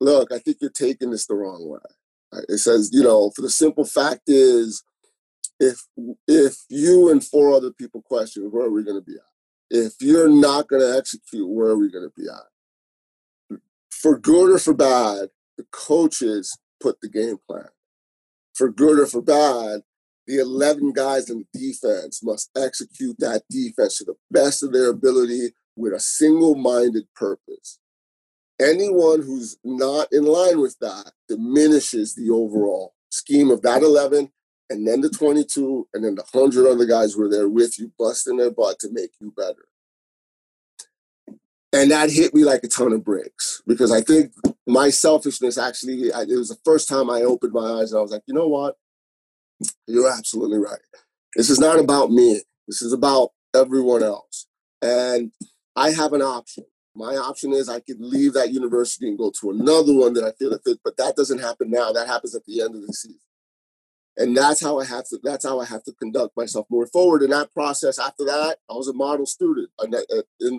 look, 0.00 0.32
I 0.32 0.38
think 0.38 0.58
you're 0.60 0.70
taking 0.70 1.10
this 1.10 1.26
the 1.26 1.34
wrong 1.34 1.68
way. 1.68 2.40
It 2.48 2.58
says, 2.58 2.90
you 2.92 3.02
know, 3.02 3.30
for 3.34 3.42
the 3.42 3.50
simple 3.50 3.84
fact 3.84 4.22
is, 4.28 4.84
if 5.58 5.86
if 6.28 6.58
you 6.68 7.10
and 7.10 7.24
four 7.24 7.52
other 7.52 7.72
people 7.72 8.02
question, 8.02 8.44
where 8.50 8.66
are 8.66 8.70
we 8.70 8.84
going 8.84 9.00
to 9.00 9.04
be 9.04 9.14
at? 9.14 9.22
If 9.70 9.94
you're 10.00 10.28
not 10.28 10.68
going 10.68 10.82
to 10.82 10.96
execute, 10.96 11.48
where 11.48 11.70
are 11.70 11.78
we 11.78 11.90
going 11.90 12.08
to 12.08 12.12
be 12.16 12.28
at? 12.28 13.60
For 13.90 14.18
good 14.18 14.52
or 14.52 14.58
for 14.58 14.74
bad, 14.74 15.30
the 15.56 15.66
coaches 15.72 16.56
put 16.80 17.00
the 17.00 17.08
game 17.08 17.38
plan. 17.48 17.68
for 18.58 18.70
good 18.70 18.98
or 18.98 19.06
for 19.06 19.22
bad, 19.22 19.82
the 20.28 20.38
11 20.40 20.92
guys 20.92 21.30
in 21.30 21.46
defense 21.54 22.22
must 22.22 22.50
execute 22.54 23.16
that 23.18 23.42
defense 23.50 23.98
to 23.98 24.04
the 24.04 24.14
best 24.30 24.62
of 24.62 24.72
their 24.72 24.90
ability 24.90 25.52
with 25.74 25.94
a 25.94 26.00
single 26.00 26.54
minded 26.54 27.04
purpose. 27.16 27.80
Anyone 28.60 29.22
who's 29.22 29.56
not 29.64 30.08
in 30.12 30.24
line 30.24 30.60
with 30.60 30.76
that 30.80 31.12
diminishes 31.28 32.14
the 32.14 32.30
overall 32.30 32.92
scheme 33.10 33.50
of 33.50 33.62
that 33.62 33.82
11 33.82 34.30
and 34.68 34.86
then 34.86 35.00
the 35.00 35.08
22 35.08 35.88
and 35.94 36.04
then 36.04 36.14
the 36.14 36.24
100 36.32 36.70
other 36.70 36.84
guys 36.84 37.16
were 37.16 37.30
there 37.30 37.48
with 37.48 37.78
you 37.78 37.90
busting 37.98 38.36
their 38.36 38.50
butt 38.50 38.78
to 38.80 38.88
make 38.92 39.12
you 39.18 39.32
better 39.34 39.64
and 41.72 41.90
that 41.90 42.10
hit 42.10 42.34
me 42.34 42.44
like 42.44 42.62
a 42.64 42.68
ton 42.68 42.92
of 42.92 43.02
bricks 43.02 43.62
because 43.66 43.90
i 43.90 44.02
think 44.02 44.30
my 44.66 44.90
selfishness 44.90 45.56
actually 45.56 46.08
it 46.08 46.38
was 46.38 46.50
the 46.50 46.58
first 46.66 46.86
time 46.86 47.08
i 47.08 47.22
opened 47.22 47.54
my 47.54 47.80
eyes 47.80 47.92
and 47.92 47.98
i 47.98 48.02
was 48.02 48.10
like 48.10 48.22
you 48.26 48.34
know 48.34 48.48
what 48.48 48.76
you're 49.86 50.10
absolutely 50.10 50.58
right 50.58 50.80
this 51.36 51.50
is 51.50 51.58
not 51.58 51.78
about 51.78 52.10
me 52.10 52.40
this 52.66 52.82
is 52.82 52.92
about 52.92 53.30
everyone 53.54 54.02
else 54.02 54.46
and 54.82 55.32
i 55.76 55.90
have 55.90 56.12
an 56.12 56.22
option 56.22 56.64
my 56.98 57.14
option 57.14 57.52
is 57.52 57.68
I 57.68 57.78
could 57.78 58.00
leave 58.00 58.32
that 58.32 58.52
university 58.52 59.06
and 59.06 59.16
go 59.16 59.30
to 59.40 59.50
another 59.50 59.94
one 59.94 60.14
that 60.14 60.24
I 60.24 60.32
feel 60.32 60.50
that 60.50 60.64
fits, 60.64 60.80
but 60.82 60.96
that 60.96 61.14
doesn't 61.14 61.38
happen 61.38 61.70
now. 61.70 61.92
That 61.92 62.08
happens 62.08 62.34
at 62.34 62.44
the 62.44 62.60
end 62.60 62.74
of 62.74 62.84
the 62.84 62.92
season. 62.92 63.20
And 64.16 64.36
that's 64.36 64.60
how 64.60 64.80
I 64.80 64.84
have 64.84 65.08
to. 65.10 65.20
That's 65.22 65.46
how 65.46 65.60
I 65.60 65.64
have 65.64 65.84
to 65.84 65.92
conduct 65.92 66.36
myself 66.36 66.66
moving 66.68 66.88
forward. 66.88 67.22
In 67.22 67.30
that 67.30 67.54
process, 67.54 68.00
after 68.00 68.24
that, 68.24 68.56
I 68.68 68.74
was 68.74 68.88
a 68.88 68.92
model 68.92 69.26
student 69.26 69.70
on, 69.78 69.94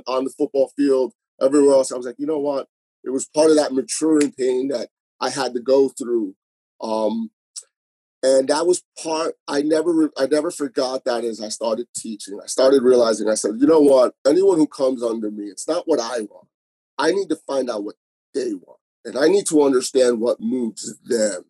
on 0.07 0.23
the 0.23 0.29
football 0.29 0.71
field, 0.77 1.11
everywhere 1.41 1.73
else. 1.73 1.91
I 1.91 1.97
was 1.97 2.05
like, 2.05 2.19
you 2.19 2.25
know 2.25 2.39
what? 2.39 2.69
It 3.03 3.09
was 3.09 3.27
part 3.27 3.49
of 3.49 3.57
that 3.57 3.73
maturing 3.73 4.31
pain 4.31 4.69
that 4.69 4.87
I 5.19 5.29
had 5.29 5.53
to 5.55 5.59
go 5.59 5.89
through. 5.89 6.35
Um, 6.79 7.31
and 8.21 8.47
that 8.49 8.65
was 8.67 8.83
part 9.01 9.35
i 9.47 9.61
never 9.61 10.11
i 10.17 10.25
never 10.25 10.51
forgot 10.51 11.03
that 11.05 11.23
as 11.23 11.41
i 11.41 11.49
started 11.49 11.87
teaching. 11.95 12.39
I 12.41 12.47
started 12.47 12.83
realizing 12.83 13.29
i 13.29 13.35
said 13.35 13.55
you 13.59 13.67
know 13.67 13.79
what? 13.79 14.13
Anyone 14.27 14.57
who 14.57 14.67
comes 14.67 15.03
under 15.03 15.31
me 15.31 15.45
it's 15.45 15.67
not 15.67 15.87
what 15.87 15.99
i 15.99 16.21
want. 16.21 16.47
I 16.97 17.11
need 17.11 17.29
to 17.29 17.37
find 17.47 17.69
out 17.69 17.83
what 17.83 17.95
they 18.33 18.53
want 18.53 18.79
and 19.05 19.17
i 19.17 19.27
need 19.27 19.45
to 19.47 19.63
understand 19.63 20.19
what 20.19 20.39
moves 20.39 20.95
them. 21.03 21.45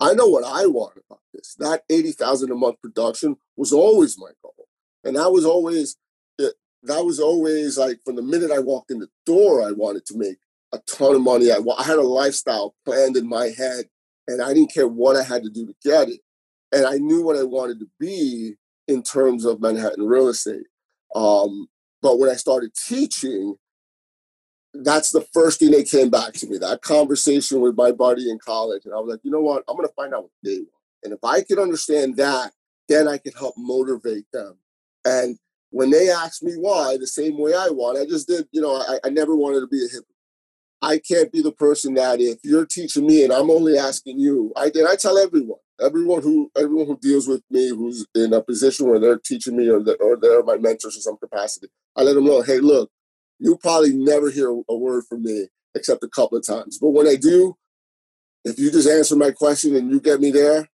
I 0.00 0.14
know 0.14 0.26
what 0.26 0.44
i 0.44 0.66
want 0.66 0.96
about 1.08 1.20
this. 1.32 1.54
That 1.58 1.82
80000 1.88 2.50
a 2.50 2.54
month 2.54 2.80
production 2.80 3.36
was 3.56 3.72
always 3.72 4.18
my 4.18 4.30
goal 4.42 4.68
and 5.04 5.16
that 5.16 5.30
was 5.30 5.44
always 5.44 5.96
eh, 6.40 6.48
that 6.84 7.04
was 7.04 7.20
always 7.20 7.78
like 7.78 8.00
from 8.04 8.16
the 8.16 8.22
minute 8.22 8.50
i 8.50 8.58
walked 8.58 8.90
in 8.90 8.98
the 8.98 9.08
door 9.24 9.62
i 9.62 9.72
wanted 9.72 10.04
to 10.06 10.16
make 10.16 10.38
a 10.72 10.78
ton 10.78 11.14
of 11.14 11.22
money. 11.22 11.50
I, 11.50 11.58
I 11.78 11.82
had 11.82 11.98
a 11.98 12.02
lifestyle 12.02 12.74
planned 12.84 13.16
in 13.16 13.28
my 13.28 13.46
head 13.46 13.86
and 14.28 14.42
I 14.42 14.54
didn't 14.54 14.72
care 14.72 14.86
what 14.86 15.16
I 15.16 15.24
had 15.24 15.42
to 15.42 15.50
do 15.50 15.66
to 15.66 15.74
get 15.82 16.08
it. 16.08 16.20
And 16.70 16.86
I 16.86 16.98
knew 16.98 17.22
what 17.22 17.36
I 17.36 17.42
wanted 17.42 17.80
to 17.80 17.88
be 17.98 18.54
in 18.86 19.02
terms 19.02 19.44
of 19.44 19.60
Manhattan 19.60 20.06
real 20.06 20.28
estate. 20.28 20.66
Um, 21.14 21.68
but 22.02 22.18
when 22.18 22.30
I 22.30 22.34
started 22.34 22.72
teaching, 22.74 23.56
that's 24.74 25.10
the 25.10 25.22
first 25.32 25.58
thing 25.58 25.70
that 25.72 25.88
came 25.88 26.10
back 26.10 26.34
to 26.34 26.46
me. 26.46 26.58
That 26.58 26.82
conversation 26.82 27.60
with 27.60 27.76
my 27.76 27.90
buddy 27.90 28.30
in 28.30 28.38
college, 28.38 28.82
and 28.84 28.94
I 28.94 28.98
was 28.98 29.10
like, 29.10 29.20
you 29.24 29.30
know 29.30 29.40
what? 29.40 29.64
I'm 29.66 29.76
going 29.76 29.88
to 29.88 29.94
find 29.94 30.14
out 30.14 30.24
what 30.24 30.30
they 30.44 30.58
want, 30.58 30.68
and 31.04 31.12
if 31.12 31.24
I 31.24 31.42
can 31.42 31.58
understand 31.58 32.16
that, 32.18 32.52
then 32.88 33.08
I 33.08 33.18
can 33.18 33.32
help 33.32 33.54
motivate 33.56 34.26
them. 34.32 34.58
And 35.04 35.38
when 35.70 35.90
they 35.90 36.10
asked 36.10 36.42
me 36.42 36.52
why, 36.52 36.96
the 36.98 37.06
same 37.06 37.38
way 37.38 37.54
I 37.54 37.68
want, 37.70 37.98
I 37.98 38.04
just 38.04 38.28
did. 38.28 38.46
You 38.52 38.60
know, 38.60 38.76
I, 38.76 38.98
I 39.04 39.10
never 39.10 39.34
wanted 39.34 39.60
to 39.60 39.66
be 39.66 39.78
a 39.84 39.88
hypocrite. 39.88 40.06
I 40.80 40.98
can't 40.98 41.32
be 41.32 41.42
the 41.42 41.52
person 41.52 41.94
that 41.94 42.20
if 42.20 42.38
you're 42.44 42.66
teaching 42.66 43.06
me 43.06 43.24
and 43.24 43.32
I'm 43.32 43.50
only 43.50 43.76
asking 43.76 44.20
you, 44.20 44.52
I 44.56 44.70
did 44.70 44.86
I 44.86 44.96
tell 44.96 45.18
everyone, 45.18 45.58
everyone 45.80 46.22
who 46.22 46.50
everyone 46.56 46.86
who 46.86 46.98
deals 46.98 47.26
with 47.26 47.42
me, 47.50 47.68
who's 47.68 48.06
in 48.14 48.32
a 48.32 48.42
position 48.42 48.88
where 48.88 49.00
they're 49.00 49.18
teaching 49.18 49.56
me 49.56 49.68
or 49.68 49.82
they're, 49.82 49.96
or 49.96 50.16
they're 50.16 50.42
my 50.42 50.56
mentors 50.56 50.96
in 50.96 51.02
some 51.02 51.16
capacity, 51.16 51.68
I 51.96 52.02
let 52.02 52.14
them 52.14 52.24
know, 52.26 52.42
hey, 52.42 52.58
look, 52.58 52.90
you 53.38 53.56
probably 53.56 53.92
never 53.92 54.30
hear 54.30 54.50
a 54.50 54.76
word 54.76 55.04
from 55.08 55.24
me 55.24 55.48
except 55.74 56.04
a 56.04 56.08
couple 56.08 56.38
of 56.38 56.46
times. 56.46 56.78
But 56.78 56.90
when 56.90 57.08
I 57.08 57.16
do, 57.16 57.56
if 58.44 58.58
you 58.58 58.70
just 58.70 58.88
answer 58.88 59.16
my 59.16 59.32
question 59.32 59.74
and 59.76 59.90
you 59.90 60.00
get 60.00 60.20
me 60.20 60.30
there, 60.30 60.68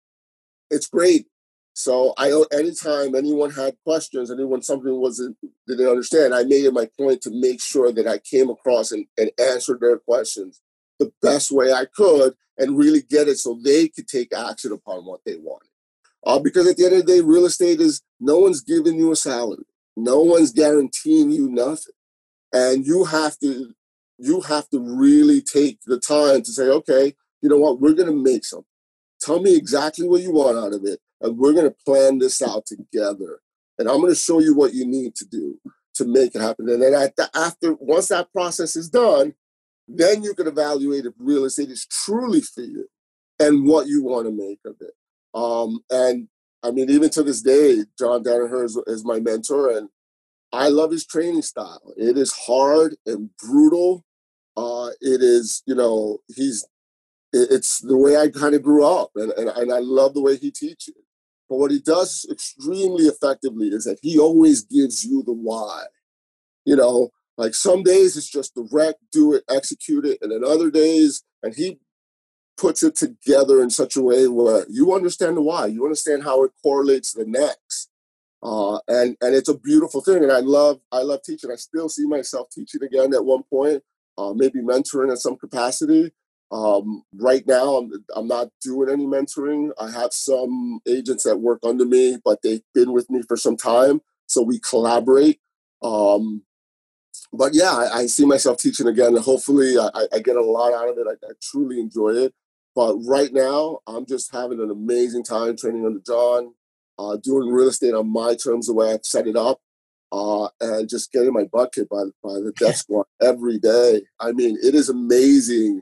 it's 0.70 0.86
great. 0.86 1.26
So 1.74 2.12
I 2.18 2.30
anytime 2.52 3.14
anyone 3.14 3.50
had 3.50 3.76
questions, 3.85 4.30
anyone 4.30 4.62
something 4.62 4.94
wasn't 5.00 5.37
didn't 5.66 5.88
understand, 5.88 6.35
I 6.35 6.42
made 6.42 6.64
it 6.64 6.74
my 6.74 6.88
point 6.98 7.22
to 7.22 7.30
make 7.30 7.62
sure 7.62 7.92
that 7.92 8.06
I 8.06 8.18
came 8.18 8.50
across 8.50 8.92
and, 8.92 9.06
and 9.16 9.30
answered 9.38 9.80
their 9.80 9.98
questions 9.98 10.61
the 10.98 11.12
best 11.22 11.50
way 11.50 11.72
I 11.72 11.87
could 11.87 12.35
and 12.58 12.76
really 12.76 13.00
get 13.00 13.28
it 13.28 13.38
so 13.38 13.58
they 13.62 13.88
could 13.88 14.06
take 14.06 14.35
action 14.35 14.72
upon 14.72 15.06
what 15.06 15.20
they 15.24 15.37
wanted. 15.37 15.70
Uh, 16.24 16.38
because 16.38 16.68
at 16.68 16.76
the 16.76 16.85
end 16.85 16.94
of 16.94 17.06
the 17.06 17.12
day, 17.12 17.20
real 17.20 17.46
estate 17.46 17.80
is 17.80 18.02
no 18.20 18.38
one's 18.38 18.61
giving 18.61 18.96
you 18.96 19.11
a 19.11 19.16
salary, 19.16 19.64
no 19.96 20.20
one's 20.20 20.52
guaranteeing 20.52 21.30
you 21.30 21.48
nothing, 21.48 21.94
and 22.52 22.87
you 22.87 23.04
have 23.04 23.38
to 23.38 23.72
you 24.18 24.42
have 24.42 24.68
to 24.68 24.78
really 24.78 25.40
take 25.40 25.80
the 25.87 25.98
time 25.98 26.42
to 26.42 26.52
say, 26.52 26.68
okay, 26.68 27.14
you 27.40 27.48
know 27.48 27.56
what, 27.56 27.80
we're 27.80 27.94
going 27.94 28.06
to 28.06 28.14
make 28.14 28.44
something. 28.44 28.66
Tell 29.20 29.40
me 29.40 29.56
exactly 29.56 30.06
what 30.06 30.20
you 30.20 30.32
want 30.32 30.58
out 30.58 30.74
of 30.74 30.85
it 30.85 31.00
and 31.22 31.38
we're 31.38 31.52
going 31.52 31.68
to 31.68 31.76
plan 31.85 32.18
this 32.18 32.42
out 32.42 32.66
together. 32.66 33.40
And 33.78 33.88
I'm 33.88 34.00
going 34.00 34.12
to 34.12 34.18
show 34.18 34.40
you 34.40 34.54
what 34.54 34.74
you 34.74 34.87
need 34.87 35.14
to 35.16 35.24
do 35.24 35.58
to 35.94 36.04
make 36.04 36.35
it 36.35 36.40
happen. 36.40 36.68
And 36.68 36.82
then 36.82 36.94
at 36.94 37.16
the, 37.16 37.30
after, 37.35 37.74
once 37.74 38.08
that 38.08 38.32
process 38.32 38.76
is 38.76 38.88
done, 38.88 39.35
then 39.88 40.22
you 40.22 40.35
can 40.35 40.46
evaluate 40.46 41.06
if 41.06 41.14
real 41.18 41.44
estate 41.44 41.70
is 41.70 41.87
truly 41.87 42.40
for 42.40 42.62
you 42.62 42.88
and 43.38 43.66
what 43.66 43.87
you 43.87 44.02
want 44.02 44.26
to 44.26 44.32
make 44.32 44.61
of 44.64 44.76
it. 44.80 44.94
Um, 45.35 45.80
and 45.90 46.28
I 46.62 46.70
mean, 46.70 46.90
even 46.90 47.11
to 47.11 47.22
this 47.22 47.42
day, 47.42 47.85
John 47.98 48.22
Danaher 48.22 48.64
is, 48.64 48.80
is 48.87 49.04
my 49.04 49.18
mentor, 49.18 49.76
and 49.76 49.88
I 50.52 50.68
love 50.68 50.92
his 50.92 51.06
training 51.06 51.42
style. 51.42 51.92
It 51.96 52.16
is 52.16 52.32
hard 52.32 52.96
and 53.06 53.30
brutal. 53.38 54.04
Uh, 54.56 54.90
it 55.00 55.22
is, 55.22 55.62
you 55.66 55.74
know, 55.74 56.18
he's 56.35 56.64
it's 57.32 57.78
the 57.78 57.96
way 57.96 58.16
I 58.16 58.28
kind 58.28 58.54
of 58.54 58.62
grew 58.62 58.85
up, 58.85 59.11
and, 59.16 59.32
and, 59.32 59.48
and 59.48 59.72
I 59.72 59.78
love 59.78 60.12
the 60.12 60.20
way 60.20 60.37
he 60.37 60.50
teaches. 60.50 60.94
But 61.52 61.58
what 61.58 61.70
he 61.70 61.80
does 61.80 62.26
extremely 62.30 63.04
effectively 63.04 63.68
is 63.68 63.84
that 63.84 63.98
he 64.00 64.18
always 64.18 64.62
gives 64.62 65.04
you 65.04 65.22
the 65.22 65.34
why. 65.34 65.84
You 66.64 66.76
know, 66.76 67.10
like 67.36 67.54
some 67.54 67.82
days 67.82 68.16
it's 68.16 68.30
just 68.30 68.54
direct, 68.54 69.00
do 69.12 69.34
it, 69.34 69.44
execute 69.50 70.06
it, 70.06 70.16
and 70.22 70.32
then 70.32 70.50
other 70.50 70.70
days, 70.70 71.22
and 71.42 71.54
he 71.54 71.78
puts 72.56 72.82
it 72.82 72.96
together 72.96 73.62
in 73.62 73.68
such 73.68 73.96
a 73.96 74.02
way 74.02 74.28
where 74.28 74.64
you 74.70 74.94
understand 74.94 75.36
the 75.36 75.42
why, 75.42 75.66
you 75.66 75.84
understand 75.84 76.22
how 76.22 76.42
it 76.42 76.52
correlates 76.62 77.12
the 77.12 77.26
next. 77.26 77.90
Uh, 78.42 78.78
and 78.88 79.18
and 79.20 79.34
it's 79.34 79.50
a 79.50 79.58
beautiful 79.58 80.00
thing, 80.00 80.22
and 80.22 80.32
I 80.32 80.40
love 80.40 80.80
I 80.90 81.02
love 81.02 81.20
teaching. 81.22 81.50
I 81.50 81.56
still 81.56 81.90
see 81.90 82.06
myself 82.06 82.48
teaching 82.48 82.82
again 82.82 83.12
at 83.12 83.26
one 83.26 83.42
point, 83.42 83.82
uh, 84.16 84.32
maybe 84.32 84.60
mentoring 84.60 85.10
in 85.10 85.18
some 85.18 85.36
capacity. 85.36 86.12
Um, 86.52 87.02
right 87.14 87.46
now, 87.46 87.76
I'm, 87.76 87.90
I'm 88.14 88.28
not 88.28 88.48
doing 88.60 88.90
any 88.90 89.06
mentoring. 89.06 89.70
I 89.80 89.90
have 89.90 90.12
some 90.12 90.80
agents 90.86 91.24
that 91.24 91.38
work 91.38 91.60
under 91.62 91.86
me, 91.86 92.18
but 92.22 92.42
they've 92.42 92.62
been 92.74 92.92
with 92.92 93.08
me 93.08 93.22
for 93.26 93.38
some 93.38 93.56
time, 93.56 94.02
so 94.26 94.42
we 94.42 94.60
collaborate. 94.60 95.40
Um, 95.82 96.42
but 97.32 97.54
yeah, 97.54 97.72
I, 97.72 98.00
I, 98.00 98.06
see 98.06 98.26
myself 98.26 98.58
teaching 98.58 98.86
again, 98.86 99.16
hopefully, 99.16 99.78
I, 99.78 100.06
I 100.12 100.18
get 100.18 100.36
a 100.36 100.42
lot 100.42 100.74
out 100.74 100.90
of 100.90 100.98
it. 100.98 101.06
I, 101.08 101.26
I, 101.26 101.32
truly 101.40 101.80
enjoy 101.80 102.10
it. 102.10 102.34
But 102.74 102.96
right 102.98 103.32
now, 103.32 103.80
I'm 103.86 104.04
just 104.06 104.32
having 104.32 104.60
an 104.60 104.70
amazing 104.70 105.24
time 105.24 105.56
training 105.56 105.86
under 105.86 106.00
John, 106.06 106.52
uh, 106.98 107.16
doing 107.16 107.50
real 107.50 107.68
estate 107.68 107.94
on 107.94 108.12
my 108.12 108.34
terms, 108.34 108.66
the 108.66 108.74
way 108.74 108.92
I've 108.92 109.04
set 109.04 109.26
it 109.26 109.36
up. 109.36 109.60
Uh, 110.10 110.48
and 110.60 110.90
just 110.90 111.10
getting 111.10 111.32
my 111.32 111.44
butt 111.44 111.72
kicked 111.72 111.88
by, 111.88 112.04
by 112.22 112.34
the 112.34 112.72
squad 112.74 113.06
every 113.22 113.58
day. 113.58 114.02
I 114.20 114.32
mean, 114.32 114.58
it 114.62 114.74
is 114.74 114.90
amazing 114.90 115.80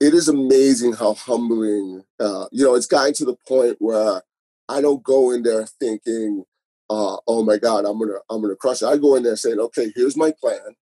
it 0.00 0.14
is 0.14 0.28
amazing 0.28 0.92
how 0.92 1.14
humbling. 1.14 2.04
Uh, 2.20 2.46
you 2.52 2.64
know, 2.64 2.74
it's 2.74 2.86
gotten 2.86 3.14
to 3.14 3.24
the 3.24 3.36
point 3.46 3.76
where 3.80 4.22
I 4.68 4.80
don't 4.80 5.02
go 5.02 5.32
in 5.32 5.42
there 5.42 5.66
thinking, 5.80 6.44
uh, 6.88 7.16
"Oh 7.26 7.44
my 7.44 7.58
God, 7.58 7.84
I'm 7.84 7.98
gonna 7.98 8.18
I'm 8.30 8.40
gonna 8.40 8.56
crush 8.56 8.82
it." 8.82 8.86
I 8.86 8.96
go 8.96 9.16
in 9.16 9.22
there 9.22 9.36
saying, 9.36 9.58
"Okay, 9.58 9.92
here's 9.94 10.16
my 10.16 10.32
plan. 10.32 10.76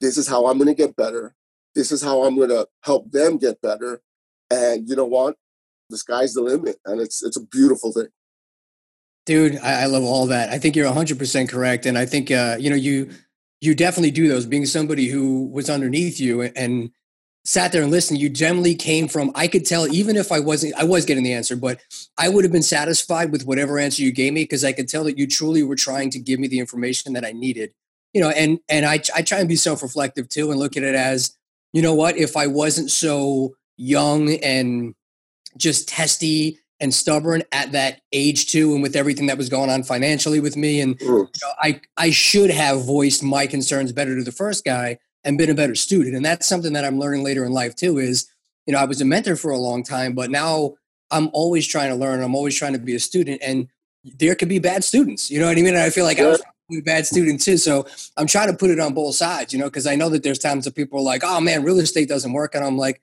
This 0.00 0.16
is 0.16 0.28
how 0.28 0.46
I'm 0.46 0.58
gonna 0.58 0.74
get 0.74 0.96
better. 0.96 1.34
This 1.74 1.92
is 1.92 2.02
how 2.02 2.24
I'm 2.24 2.38
gonna 2.38 2.66
help 2.82 3.10
them 3.10 3.36
get 3.36 3.60
better." 3.60 4.00
And 4.50 4.88
you 4.88 4.96
know 4.96 5.06
what? 5.06 5.36
The 5.90 5.98
sky's 5.98 6.34
the 6.34 6.42
limit, 6.42 6.76
and 6.84 7.00
it's 7.00 7.22
it's 7.22 7.36
a 7.36 7.44
beautiful 7.44 7.92
thing. 7.92 8.08
Dude, 9.26 9.58
I, 9.58 9.82
I 9.82 9.86
love 9.86 10.04
all 10.04 10.26
that. 10.28 10.50
I 10.50 10.58
think 10.58 10.76
you're 10.76 10.86
100 10.86 11.18
percent 11.18 11.50
correct, 11.50 11.84
and 11.84 11.98
I 11.98 12.06
think 12.06 12.30
uh, 12.30 12.56
you 12.58 12.70
know 12.70 12.76
you 12.76 13.10
you 13.60 13.74
definitely 13.74 14.12
do 14.12 14.28
those. 14.28 14.46
Being 14.46 14.66
somebody 14.66 15.08
who 15.08 15.46
was 15.48 15.68
underneath 15.68 16.18
you 16.18 16.42
and 16.42 16.90
sat 17.46 17.70
there 17.70 17.82
and 17.82 17.92
listened, 17.92 18.18
you 18.18 18.28
generally 18.28 18.74
came 18.74 19.06
from, 19.06 19.30
I 19.36 19.46
could 19.46 19.64
tell, 19.64 19.86
even 19.86 20.16
if 20.16 20.32
I 20.32 20.40
wasn't, 20.40 20.74
I 20.74 20.82
was 20.82 21.04
getting 21.04 21.22
the 21.22 21.32
answer, 21.32 21.54
but 21.54 21.80
I 22.18 22.28
would 22.28 22.44
have 22.44 22.52
been 22.52 22.62
satisfied 22.62 23.30
with 23.30 23.46
whatever 23.46 23.78
answer 23.78 24.02
you 24.02 24.10
gave 24.10 24.32
me 24.32 24.42
because 24.42 24.64
I 24.64 24.72
could 24.72 24.88
tell 24.88 25.04
that 25.04 25.16
you 25.16 25.28
truly 25.28 25.62
were 25.62 25.76
trying 25.76 26.10
to 26.10 26.18
give 26.18 26.40
me 26.40 26.48
the 26.48 26.58
information 26.58 27.12
that 27.12 27.24
I 27.24 27.30
needed. 27.30 27.72
You 28.12 28.20
know, 28.20 28.30
and 28.30 28.58
and 28.68 28.84
I 28.84 29.00
I 29.14 29.22
try 29.22 29.38
and 29.38 29.48
be 29.48 29.56
self-reflective 29.56 30.28
too 30.28 30.50
and 30.50 30.58
look 30.58 30.76
at 30.76 30.82
it 30.82 30.94
as, 30.94 31.36
you 31.72 31.82
know 31.82 31.94
what, 31.94 32.16
if 32.16 32.36
I 32.36 32.46
wasn't 32.46 32.90
so 32.90 33.54
young 33.76 34.32
and 34.36 34.94
just 35.56 35.88
testy 35.88 36.58
and 36.80 36.92
stubborn 36.92 37.42
at 37.52 37.72
that 37.72 38.00
age 38.12 38.50
too, 38.50 38.74
and 38.74 38.82
with 38.82 38.96
everything 38.96 39.26
that 39.26 39.38
was 39.38 39.48
going 39.48 39.70
on 39.70 39.82
financially 39.82 40.40
with 40.40 40.56
me. 40.56 40.80
And 40.80 41.00
you 41.00 41.08
know, 41.08 41.52
I 41.62 41.80
I 41.96 42.10
should 42.10 42.50
have 42.50 42.84
voiced 42.84 43.22
my 43.22 43.46
concerns 43.46 43.92
better 43.92 44.16
to 44.16 44.24
the 44.24 44.32
first 44.32 44.64
guy 44.64 44.98
and 45.26 45.36
been 45.36 45.50
a 45.50 45.54
better 45.54 45.74
student. 45.74 46.16
And 46.16 46.24
that's 46.24 46.46
something 46.46 46.72
that 46.72 46.84
I'm 46.84 46.98
learning 46.98 47.22
later 47.22 47.44
in 47.44 47.52
life 47.52 47.76
too. 47.76 47.98
Is 47.98 48.26
you 48.66 48.72
know 48.72 48.78
I 48.78 48.84
was 48.84 49.00
a 49.02 49.04
mentor 49.04 49.36
for 49.36 49.50
a 49.50 49.58
long 49.58 49.82
time, 49.82 50.14
but 50.14 50.30
now 50.30 50.76
I'm 51.10 51.28
always 51.34 51.66
trying 51.66 51.90
to 51.90 51.96
learn. 51.96 52.22
I'm 52.22 52.34
always 52.34 52.56
trying 52.56 52.72
to 52.72 52.78
be 52.78 52.94
a 52.94 53.00
student, 53.00 53.42
and 53.44 53.68
there 54.04 54.34
could 54.34 54.48
be 54.48 54.58
bad 54.58 54.84
students. 54.84 55.30
You 55.30 55.40
know 55.40 55.46
what 55.46 55.58
I 55.58 55.62
mean? 55.62 55.74
And 55.74 55.78
I 55.78 55.90
feel 55.90 56.04
like 56.04 56.18
yeah. 56.18 56.24
I 56.24 56.28
was 56.28 56.42
a 56.72 56.80
bad 56.80 57.06
student 57.06 57.42
too. 57.42 57.58
So 57.58 57.86
I'm 58.16 58.26
trying 58.26 58.50
to 58.50 58.56
put 58.56 58.70
it 58.70 58.80
on 58.80 58.94
both 58.94 59.16
sides. 59.16 59.52
You 59.52 59.58
know, 59.58 59.66
because 59.66 59.86
I 59.86 59.96
know 59.96 60.08
that 60.08 60.22
there's 60.22 60.38
times 60.38 60.64
that 60.64 60.74
people 60.74 61.00
are 61.00 61.02
like, 61.02 61.22
"Oh 61.22 61.40
man, 61.40 61.62
real 61.62 61.80
estate 61.80 62.08
doesn't 62.08 62.32
work," 62.32 62.54
and 62.54 62.64
I'm 62.64 62.78
like 62.78 63.02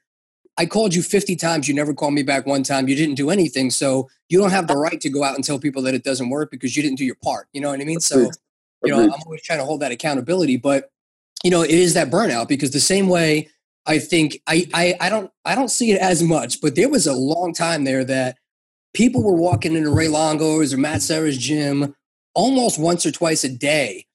I 0.57 0.65
called 0.65 0.93
you 0.93 1.01
50 1.01 1.35
times. 1.35 1.67
You 1.67 1.73
never 1.73 1.93
called 1.93 2.13
me 2.13 2.23
back 2.23 2.45
one 2.45 2.63
time. 2.63 2.87
You 2.87 2.95
didn't 2.95 3.15
do 3.15 3.29
anything. 3.29 3.71
So 3.71 4.09
you 4.29 4.39
don't 4.39 4.51
have 4.51 4.67
the 4.67 4.77
right 4.77 5.01
to 5.01 5.09
go 5.09 5.23
out 5.23 5.35
and 5.35 5.43
tell 5.43 5.59
people 5.59 5.81
that 5.83 5.95
it 5.95 6.03
doesn't 6.03 6.29
work 6.29 6.51
because 6.51 6.77
you 6.77 6.83
didn't 6.83 6.97
do 6.97 7.05
your 7.05 7.17
part. 7.23 7.47
You 7.53 7.61
know 7.61 7.71
what 7.71 7.81
I 7.81 7.85
mean? 7.85 7.99
So, 7.99 8.29
you 8.83 8.91
know, 8.91 9.01
I'm 9.01 9.11
always 9.25 9.41
trying 9.41 9.59
to 9.59 9.65
hold 9.65 9.81
that 9.81 9.91
accountability. 9.91 10.57
But, 10.57 10.91
you 11.43 11.51
know, 11.51 11.61
it 11.61 11.71
is 11.71 11.93
that 11.93 12.09
burnout 12.09 12.47
because 12.47 12.71
the 12.71 12.79
same 12.79 13.07
way 13.07 13.49
I 13.85 13.99
think 13.99 14.41
I, 14.47 14.67
I, 14.73 14.95
I 15.01 15.09
don't 15.09 15.29
I 15.45 15.55
don't 15.55 15.69
see 15.69 15.91
it 15.91 15.99
as 15.99 16.23
much, 16.23 16.61
but 16.61 16.75
there 16.75 16.89
was 16.89 17.05
a 17.05 17.13
long 17.13 17.53
time 17.53 17.83
there 17.83 18.03
that 18.05 18.37
people 18.93 19.23
were 19.23 19.35
walking 19.35 19.75
into 19.75 19.91
Ray 19.91 20.07
Longo's 20.07 20.73
or 20.73 20.77
Matt 20.77 21.01
Serra's 21.01 21.37
gym 21.37 21.93
almost 22.33 22.79
once 22.79 23.05
or 23.05 23.11
twice 23.11 23.43
a 23.43 23.49
day, 23.49 24.05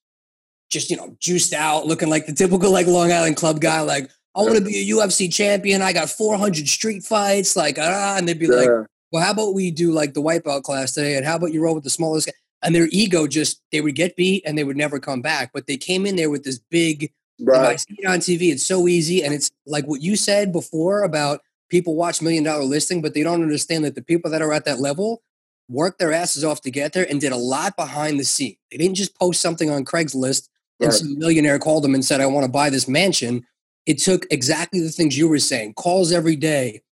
just 0.70 0.90
you 0.90 0.96
know, 0.96 1.16
juiced 1.20 1.52
out, 1.52 1.86
looking 1.86 2.08
like 2.08 2.26
the 2.26 2.32
typical 2.32 2.70
like 2.70 2.86
Long 2.86 3.12
Island 3.12 3.36
club 3.36 3.60
guy, 3.60 3.80
like, 3.80 4.10
I 4.34 4.42
want 4.42 4.56
to 4.56 4.64
be 4.64 4.78
a 4.78 4.94
UFC 4.94 5.32
champion. 5.32 5.82
I 5.82 5.92
got 5.92 6.10
400 6.10 6.68
street 6.68 7.02
fights. 7.02 7.56
Like, 7.56 7.76
ah, 7.78 8.16
and 8.16 8.28
they'd 8.28 8.38
be 8.38 8.46
yeah. 8.46 8.54
like, 8.54 8.86
well, 9.10 9.24
how 9.24 9.32
about 9.32 9.54
we 9.54 9.70
do 9.70 9.90
like 9.90 10.14
the 10.14 10.22
wipeout 10.22 10.62
class 10.62 10.92
today? 10.92 11.16
And 11.16 11.26
how 11.26 11.36
about 11.36 11.52
you 11.52 11.60
roll 11.60 11.74
with 11.74 11.84
the 11.84 11.90
smallest 11.90 12.26
guy? 12.28 12.32
And 12.62 12.74
their 12.74 12.88
ego 12.90 13.26
just, 13.26 13.60
they 13.72 13.80
would 13.80 13.94
get 13.94 14.16
beat 14.16 14.44
and 14.46 14.56
they 14.56 14.64
would 14.64 14.76
never 14.76 15.00
come 15.00 15.22
back. 15.22 15.50
But 15.52 15.66
they 15.66 15.76
came 15.76 16.06
in 16.06 16.16
there 16.16 16.30
with 16.30 16.44
this 16.44 16.58
big, 16.70 17.12
right. 17.40 17.60
I 17.60 17.76
see 17.76 17.96
it 17.98 18.06
on 18.06 18.18
TV. 18.18 18.52
It's 18.52 18.66
so 18.66 18.88
easy. 18.88 19.22
And 19.22 19.34
it's 19.34 19.50
like 19.66 19.86
what 19.86 20.02
you 20.02 20.16
said 20.16 20.52
before 20.52 21.02
about 21.02 21.40
people 21.70 21.94
watch 21.94 22.22
million 22.22 22.44
dollar 22.44 22.64
listing, 22.64 23.02
but 23.02 23.14
they 23.14 23.22
don't 23.22 23.42
understand 23.42 23.84
that 23.84 23.94
the 23.94 24.02
people 24.02 24.30
that 24.30 24.42
are 24.42 24.52
at 24.52 24.64
that 24.64 24.80
level 24.80 25.22
worked 25.68 25.98
their 25.98 26.12
asses 26.12 26.44
off 26.44 26.62
to 26.62 26.70
get 26.70 26.92
there 26.94 27.06
and 27.08 27.20
did 27.20 27.32
a 27.32 27.36
lot 27.36 27.76
behind 27.76 28.18
the 28.18 28.24
scene. 28.24 28.56
They 28.70 28.78
didn't 28.78 28.96
just 28.96 29.18
post 29.18 29.40
something 29.40 29.70
on 29.70 29.84
Craigslist 29.84 30.48
right. 30.80 30.86
and 30.86 30.94
some 30.94 31.18
millionaire 31.18 31.58
called 31.58 31.84
them 31.84 31.94
and 31.94 32.04
said, 32.04 32.20
I 32.20 32.26
want 32.26 32.46
to 32.46 32.52
buy 32.52 32.70
this 32.70 32.88
mansion 32.88 33.44
it 33.88 33.96
took 33.96 34.26
exactly 34.30 34.80
the 34.80 34.90
things 34.90 35.16
you 35.16 35.28
were 35.28 35.38
saying 35.38 35.72
calls 35.72 36.12
every 36.12 36.36
day, 36.36 36.82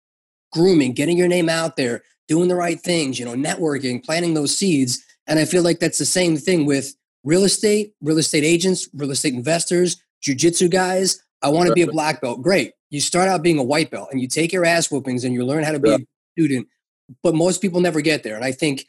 grooming, 0.51 0.95
getting 0.95 1.19
your 1.19 1.29
name 1.29 1.51
out 1.51 1.77
there, 1.77 2.03
doing 2.27 2.49
the 2.49 2.55
right 2.55 2.81
things, 2.81 3.19
you 3.19 3.25
know, 3.27 3.35
networking, 3.35 4.03
planting 4.03 4.33
those 4.33 4.57
seeds. 4.57 5.05
And 5.27 5.39
I 5.39 5.45
feel 5.45 5.63
like 5.63 5.79
that's 5.79 5.99
the 5.99 6.07
same 6.07 6.39
thing 6.39 6.65
with 6.65 6.97
real 7.23 7.45
estate, 7.45 7.93
real 8.01 8.17
estate 8.17 8.45
agents, 8.45 8.89
real 8.95 9.11
estate 9.11 9.35
investors, 9.35 10.03
jujitsu 10.23 10.71
guys. 10.71 11.23
I 11.43 11.49
want 11.49 11.69
to 11.69 11.75
be 11.75 11.83
a 11.83 11.87
black 11.87 12.21
belt. 12.21 12.43
Great. 12.43 12.73
You 12.91 13.01
start 13.01 13.29
out 13.29 13.43
being 13.43 13.59
a 13.59 13.63
white 13.63 13.91
belt 13.91 14.09
and 14.11 14.21
you 14.21 14.29
take 14.29 14.53
your 14.53 14.65
ass 14.65 14.91
whoopings 14.91 15.25
and 15.25 15.35
you 15.35 15.45
learn 15.45 15.65
how 15.65 15.73
to 15.73 15.81
be 15.81 15.91
yeah. 15.91 15.97
a 15.97 16.41
student. 16.41 16.69
But 17.23 17.35
most 17.35 17.61
people 17.61 17.81
never 17.81 18.01
get 18.01 18.23
there. 18.23 18.37
And 18.37 18.45
I 18.45 18.53
think 18.53 18.87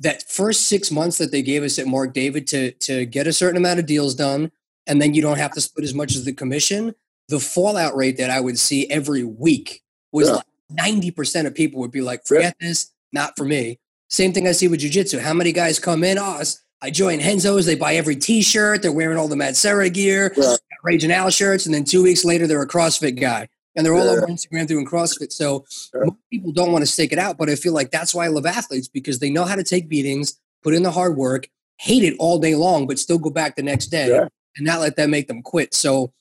that 0.00 0.22
first 0.28 0.68
six 0.68 0.90
months 0.90 1.18
that 1.18 1.32
they 1.32 1.42
gave 1.42 1.62
us 1.62 1.78
at 1.78 1.86
Mark 1.86 2.12
David 2.12 2.46
to 2.48 2.72
to 2.72 3.06
get 3.06 3.26
a 3.26 3.32
certain 3.32 3.56
amount 3.56 3.80
of 3.80 3.86
deals 3.86 4.14
done, 4.14 4.52
and 4.86 5.00
then 5.00 5.14
you 5.14 5.22
don't 5.22 5.38
have 5.38 5.52
to 5.52 5.60
split 5.60 5.84
as 5.84 5.94
much 5.94 6.14
as 6.14 6.24
the 6.24 6.32
commission 6.32 6.94
the 7.28 7.40
fallout 7.40 7.96
rate 7.96 8.18
that 8.18 8.30
I 8.30 8.40
would 8.40 8.58
see 8.58 8.88
every 8.90 9.24
week 9.24 9.82
was 10.12 10.28
yeah. 10.28 10.36
like 10.36 10.46
90% 10.72 11.46
of 11.46 11.54
people 11.54 11.80
would 11.80 11.90
be 11.90 12.00
like, 12.00 12.24
forget 12.24 12.56
yeah. 12.60 12.68
this, 12.68 12.92
not 13.12 13.36
for 13.36 13.44
me. 13.44 13.78
Same 14.08 14.32
thing 14.32 14.46
I 14.46 14.52
see 14.52 14.68
with 14.68 14.80
jujitsu. 14.80 15.20
How 15.20 15.34
many 15.34 15.52
guys 15.52 15.78
come 15.78 16.04
in? 16.04 16.18
Oh, 16.18 16.42
I 16.80 16.90
join 16.90 17.18
Renzo's. 17.18 17.66
They 17.66 17.74
buy 17.74 17.96
every 17.96 18.14
T-shirt. 18.14 18.82
They're 18.82 18.92
wearing 18.92 19.18
all 19.18 19.28
the 19.28 19.36
Matt 19.36 19.56
Serra 19.56 19.90
gear, 19.90 20.32
yeah. 20.36 20.56
Rage 20.86 21.02
and 21.02 21.12
Al 21.12 21.30
shirts, 21.30 21.66
and 21.66 21.74
then 21.74 21.84
two 21.84 22.02
weeks 22.02 22.24
later 22.24 22.46
they're 22.46 22.62
a 22.62 22.68
CrossFit 22.68 23.20
guy, 23.20 23.48
and 23.74 23.84
they're 23.84 23.94
all 23.94 24.06
yeah. 24.06 24.12
over 24.12 24.26
Instagram 24.26 24.66
doing 24.66 24.86
CrossFit. 24.86 25.32
So 25.32 25.64
yeah. 25.92 26.10
people 26.30 26.52
don't 26.52 26.70
want 26.70 26.82
to 26.82 26.90
stick 26.90 27.12
it 27.12 27.18
out, 27.18 27.36
but 27.36 27.50
I 27.50 27.56
feel 27.56 27.72
like 27.72 27.90
that's 27.90 28.14
why 28.14 28.24
I 28.24 28.28
love 28.28 28.46
athletes 28.46 28.86
because 28.86 29.18
they 29.18 29.28
know 29.28 29.44
how 29.44 29.56
to 29.56 29.64
take 29.64 29.88
beatings, 29.88 30.38
put 30.62 30.74
in 30.74 30.84
the 30.84 30.92
hard 30.92 31.16
work, 31.16 31.48
hate 31.78 32.04
it 32.04 32.14
all 32.18 32.38
day 32.38 32.54
long, 32.54 32.86
but 32.86 33.00
still 33.00 33.18
go 33.18 33.30
back 33.30 33.56
the 33.56 33.62
next 33.62 33.86
day, 33.86 34.16
and 34.16 34.64
not 34.64 34.80
let 34.80 34.96
that 34.96 35.10
make 35.10 35.26
them 35.26 35.42
quit. 35.42 35.74
So 35.74 36.12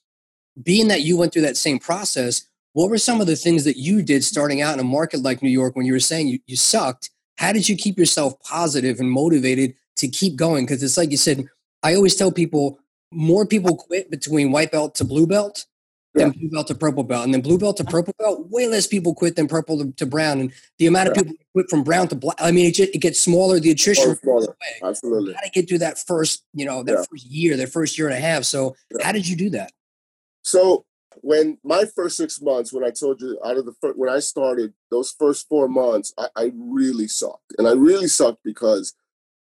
being 0.62 0.88
that 0.88 1.02
you 1.02 1.16
went 1.16 1.32
through 1.32 1.44
that 1.44 1.58
same 1.58 1.78
process, 1.78 2.48
what 2.74 2.90
were 2.90 2.98
some 2.98 3.22
of 3.22 3.28
the 3.28 3.36
things 3.36 3.64
that 3.66 3.78
you 3.78 4.02
did 4.02 4.24
starting 4.24 4.62
out 4.62 4.74
in 4.74 4.80
a 4.80 4.84
market 4.84 5.22
like 5.22 5.42
New 5.44 5.50
York 5.50 5.76
when 5.76 5.86
you 5.86 5.94
were 5.94 6.00
saying 6.00 6.28
you, 6.28 6.40
you 6.48 6.56
sucked? 6.56 7.10
How 7.38 7.54
did 7.54 7.70
you 7.70 7.76
keep 7.76 7.98
yourself 7.98 8.42
positive 8.42 9.00
and 9.00 9.10
motivated 9.10 9.76
to 9.98 10.08
keep 10.08 10.36
going? 10.36 10.66
Because 10.66 10.82
it's 10.82 10.98
like 10.98 11.12
you 11.12 11.18
said, 11.18 11.46
I 11.84 11.96
always 11.96 12.16
tell 12.16 12.32
people 12.32 12.80
more 13.16 13.46
people 13.46 13.76
quit 13.76 14.12
between 14.12 14.52
white 14.52 14.72
belt 14.72 14.96
to 14.96 15.06
blue 15.06 15.28
belt 15.28 15.66
than 16.14 16.32
blue 16.32 16.50
belt 16.50 16.68
to 16.68 16.76
purple 16.76 17.04
belt. 17.04 17.26
And 17.26 17.34
then 17.34 17.42
blue 17.42 17.58
belt 17.58 17.78
to 17.78 17.84
purple 17.84 18.14
belt, 18.18 18.48
way 18.50 18.68
less 18.68 18.88
people 18.88 19.14
quit 19.14 19.36
than 19.36 19.48
purple 19.48 19.80
to, 19.80 19.92
to 19.94 20.06
brown. 20.06 20.40
And 20.40 20.54
the 20.78 20.88
amount 20.88 21.10
of 21.10 21.16
people 21.16 21.34
quit 21.54 21.70
from 21.70 21.84
brown 21.84 22.08
to 22.08 22.16
black, 22.16 22.38
I 22.40 22.52
mean, 22.52 22.68
it, 22.68 22.76
just, 22.76 22.96
it 22.96 23.00
gets 23.00 23.20
smaller, 23.20 23.60
the 23.60 23.72
attrition. 23.72 24.16
Smaller. 24.16 24.56
Absolutely. 24.84 25.34
How 25.34 25.42
to 25.42 25.50
get 25.50 25.68
through 25.68 25.80
that 25.80 26.00
first, 26.00 26.46
you 26.54 26.66
know, 26.66 26.84
that 26.84 26.92
yeah. 26.92 27.04
first 27.10 27.26
year, 27.26 27.58
that 27.58 27.70
first 27.70 27.98
year 27.98 28.08
and 28.08 28.16
a 28.16 28.22
half. 28.22 28.46
So 28.46 28.76
how 29.02 29.12
did 29.12 29.28
you 29.28 29.36
do 29.36 29.50
that? 29.52 29.72
So 30.44 30.86
when 31.22 31.58
my 31.64 31.86
first 31.96 32.18
six 32.18 32.42
months, 32.42 32.72
when 32.72 32.84
I 32.84 32.92
told 32.92 33.22
you 33.22 33.40
out 33.44 33.58
of 33.58 33.66
the 33.66 33.74
first, 33.82 33.98
when 33.98 34.10
I 34.10 34.20
started 34.20 34.74
those 34.92 35.12
first 35.12 35.48
four 35.50 35.68
months, 35.68 36.14
I, 36.18 36.28
I 36.36 36.52
really 36.56 37.08
sucked, 37.08 37.56
and 37.58 37.68
I 37.68 37.72
really 37.72 38.08
sucked 38.08 38.44
because 38.44 38.94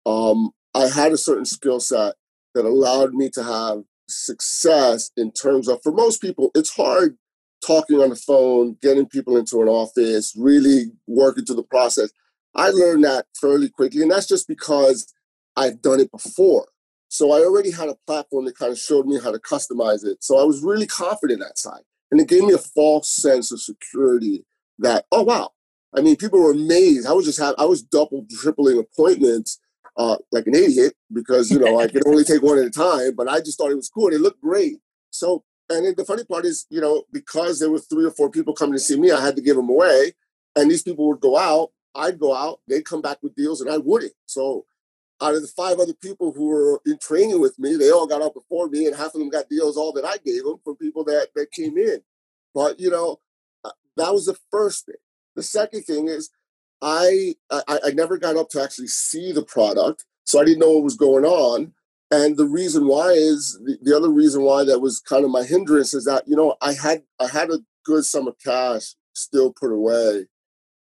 um, 0.04 0.50
I 0.74 0.86
had 0.88 1.12
a 1.12 1.16
certain 1.16 1.46
skill 1.46 1.80
set 1.80 2.14
that 2.54 2.64
allowed 2.64 3.14
me 3.14 3.30
to 3.30 3.42
have 3.42 3.82
success 4.08 5.10
in 5.16 5.30
terms 5.30 5.68
of 5.68 5.80
for 5.82 5.92
most 5.92 6.20
people 6.20 6.50
it's 6.54 6.74
hard 6.74 7.16
talking 7.64 8.00
on 8.00 8.10
the 8.10 8.16
phone 8.16 8.76
getting 8.82 9.06
people 9.06 9.36
into 9.36 9.62
an 9.62 9.68
office 9.68 10.34
really 10.36 10.86
working 11.06 11.44
through 11.44 11.54
the 11.54 11.62
process 11.62 12.10
i 12.56 12.70
learned 12.70 13.04
that 13.04 13.26
fairly 13.40 13.68
quickly 13.68 14.02
and 14.02 14.10
that's 14.10 14.26
just 14.26 14.48
because 14.48 15.12
i've 15.56 15.80
done 15.80 16.00
it 16.00 16.10
before 16.10 16.66
so 17.10 17.32
I 17.32 17.40
already 17.40 17.72
had 17.72 17.88
a 17.88 17.96
platform 18.06 18.44
that 18.44 18.56
kind 18.56 18.70
of 18.70 18.78
showed 18.78 19.04
me 19.04 19.18
how 19.20 19.32
to 19.32 19.38
customize 19.40 20.04
it. 20.04 20.22
So 20.22 20.38
I 20.38 20.44
was 20.44 20.62
really 20.62 20.86
confident 20.86 21.40
that 21.40 21.58
side. 21.58 21.82
And 22.10 22.20
it 22.20 22.28
gave 22.28 22.44
me 22.44 22.54
a 22.54 22.58
false 22.58 23.10
sense 23.10 23.50
of 23.50 23.60
security 23.60 24.44
that, 24.78 25.06
oh 25.10 25.24
wow. 25.24 25.50
I 25.92 26.02
mean, 26.02 26.14
people 26.14 26.40
were 26.40 26.52
amazed. 26.52 27.08
I 27.08 27.12
was 27.12 27.26
just 27.26 27.40
have 27.40 27.56
I 27.58 27.64
was 27.64 27.82
double, 27.82 28.24
tripling 28.30 28.78
appointments 28.78 29.58
uh, 30.00 30.16
like 30.32 30.46
an 30.46 30.54
idiot 30.54 30.94
because 31.12 31.50
you 31.50 31.58
know 31.58 31.78
I 31.78 31.86
could 31.86 32.06
only 32.06 32.24
take 32.24 32.42
one 32.42 32.58
at 32.58 32.64
a 32.64 32.70
time. 32.70 33.14
But 33.14 33.28
I 33.28 33.40
just 33.40 33.58
thought 33.58 33.70
it 33.70 33.76
was 33.76 33.90
cool. 33.90 34.06
And 34.06 34.14
it 34.14 34.20
looked 34.20 34.40
great. 34.40 34.78
So 35.10 35.44
and 35.68 35.96
the 35.96 36.04
funny 36.04 36.24
part 36.24 36.44
is, 36.44 36.66
you 36.70 36.80
know, 36.80 37.04
because 37.12 37.58
there 37.58 37.70
were 37.70 37.78
three 37.78 38.04
or 38.04 38.10
four 38.10 38.30
people 38.30 38.54
coming 38.54 38.74
to 38.74 38.78
see 38.78 38.98
me, 38.98 39.12
I 39.12 39.20
had 39.20 39.36
to 39.36 39.42
give 39.42 39.56
them 39.56 39.68
away. 39.68 40.12
And 40.56 40.70
these 40.70 40.82
people 40.82 41.06
would 41.08 41.20
go 41.20 41.38
out. 41.38 41.70
I'd 41.94 42.18
go 42.18 42.34
out. 42.34 42.60
They'd 42.66 42.84
come 42.84 43.02
back 43.02 43.18
with 43.22 43.34
deals, 43.34 43.60
and 43.60 43.70
I 43.70 43.78
wouldn't. 43.78 44.12
So 44.26 44.64
out 45.22 45.34
of 45.34 45.42
the 45.42 45.48
five 45.48 45.78
other 45.78 45.92
people 45.92 46.32
who 46.32 46.46
were 46.46 46.80
in 46.86 46.98
training 46.98 47.40
with 47.40 47.58
me, 47.58 47.76
they 47.76 47.90
all 47.90 48.06
got 48.06 48.22
out 48.22 48.34
before 48.34 48.68
me, 48.68 48.86
and 48.86 48.96
half 48.96 49.14
of 49.14 49.20
them 49.20 49.28
got 49.28 49.48
deals 49.48 49.76
all 49.76 49.92
that 49.92 50.04
I 50.04 50.16
gave 50.24 50.44
them 50.44 50.56
from 50.64 50.76
people 50.76 51.04
that 51.04 51.28
that 51.34 51.52
came 51.52 51.76
in. 51.78 52.00
But 52.54 52.80
you 52.80 52.90
know, 52.90 53.20
uh, 53.64 53.72
that 53.96 54.12
was 54.12 54.26
the 54.26 54.36
first 54.50 54.86
thing. 54.86 54.96
The 55.36 55.42
second 55.42 55.82
thing 55.82 56.08
is, 56.08 56.30
I 56.82 57.34
I, 57.50 57.80
I 57.86 57.90
never 57.90 58.16
got 58.18 58.36
up 58.36 58.50
to 58.50 58.62
actually 58.62 58.88
see 58.88 59.32
the 59.32 59.42
product, 59.42 60.04
so 60.24 60.40
I 60.40 60.44
didn't 60.44 60.60
know 60.60 60.72
what 60.72 60.84
was 60.84 60.96
going 60.96 61.24
on. 61.24 61.72
And 62.12 62.36
the 62.36 62.46
reason 62.46 62.88
why 62.88 63.10
is 63.10 63.58
the, 63.64 63.78
the 63.82 63.96
other 63.96 64.10
reason 64.10 64.42
why 64.42 64.64
that 64.64 64.80
was 64.80 65.00
kind 65.00 65.24
of 65.24 65.30
my 65.30 65.44
hindrance 65.44 65.94
is 65.94 66.04
that 66.06 66.26
you 66.26 66.36
know 66.36 66.56
I 66.60 66.74
had 66.74 67.02
I 67.20 67.28
had 67.28 67.50
a 67.50 67.60
good 67.84 68.04
sum 68.04 68.28
of 68.28 68.36
cash 68.38 68.94
still 69.12 69.52
put 69.52 69.72
away 69.72 70.26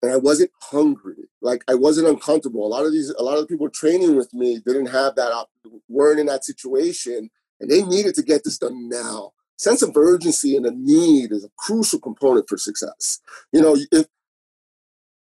and 0.02 0.12
I 0.12 0.16
wasn't 0.16 0.50
hungry. 0.62 1.28
Like 1.40 1.64
I 1.68 1.74
wasn't 1.74 2.08
uncomfortable. 2.08 2.66
A 2.66 2.68
lot 2.68 2.86
of 2.86 2.92
these, 2.92 3.10
a 3.10 3.22
lot 3.22 3.34
of 3.34 3.40
the 3.40 3.46
people 3.46 3.68
training 3.68 4.16
with 4.16 4.32
me 4.32 4.60
didn't 4.64 4.86
have 4.86 5.16
that, 5.16 5.46
weren't 5.88 6.20
in 6.20 6.26
that 6.26 6.44
situation, 6.44 7.30
and 7.60 7.70
they 7.70 7.82
needed 7.82 8.14
to 8.16 8.22
get 8.22 8.44
this 8.44 8.58
done 8.58 8.88
now. 8.88 9.32
Sense 9.56 9.82
of 9.82 9.96
urgency 9.96 10.56
and 10.56 10.66
a 10.66 10.70
need 10.70 11.32
is 11.32 11.44
a 11.44 11.50
crucial 11.56 11.98
component 11.98 12.48
for 12.48 12.56
success. 12.56 13.20
You 13.52 13.60
know, 13.60 13.76
if 13.90 14.06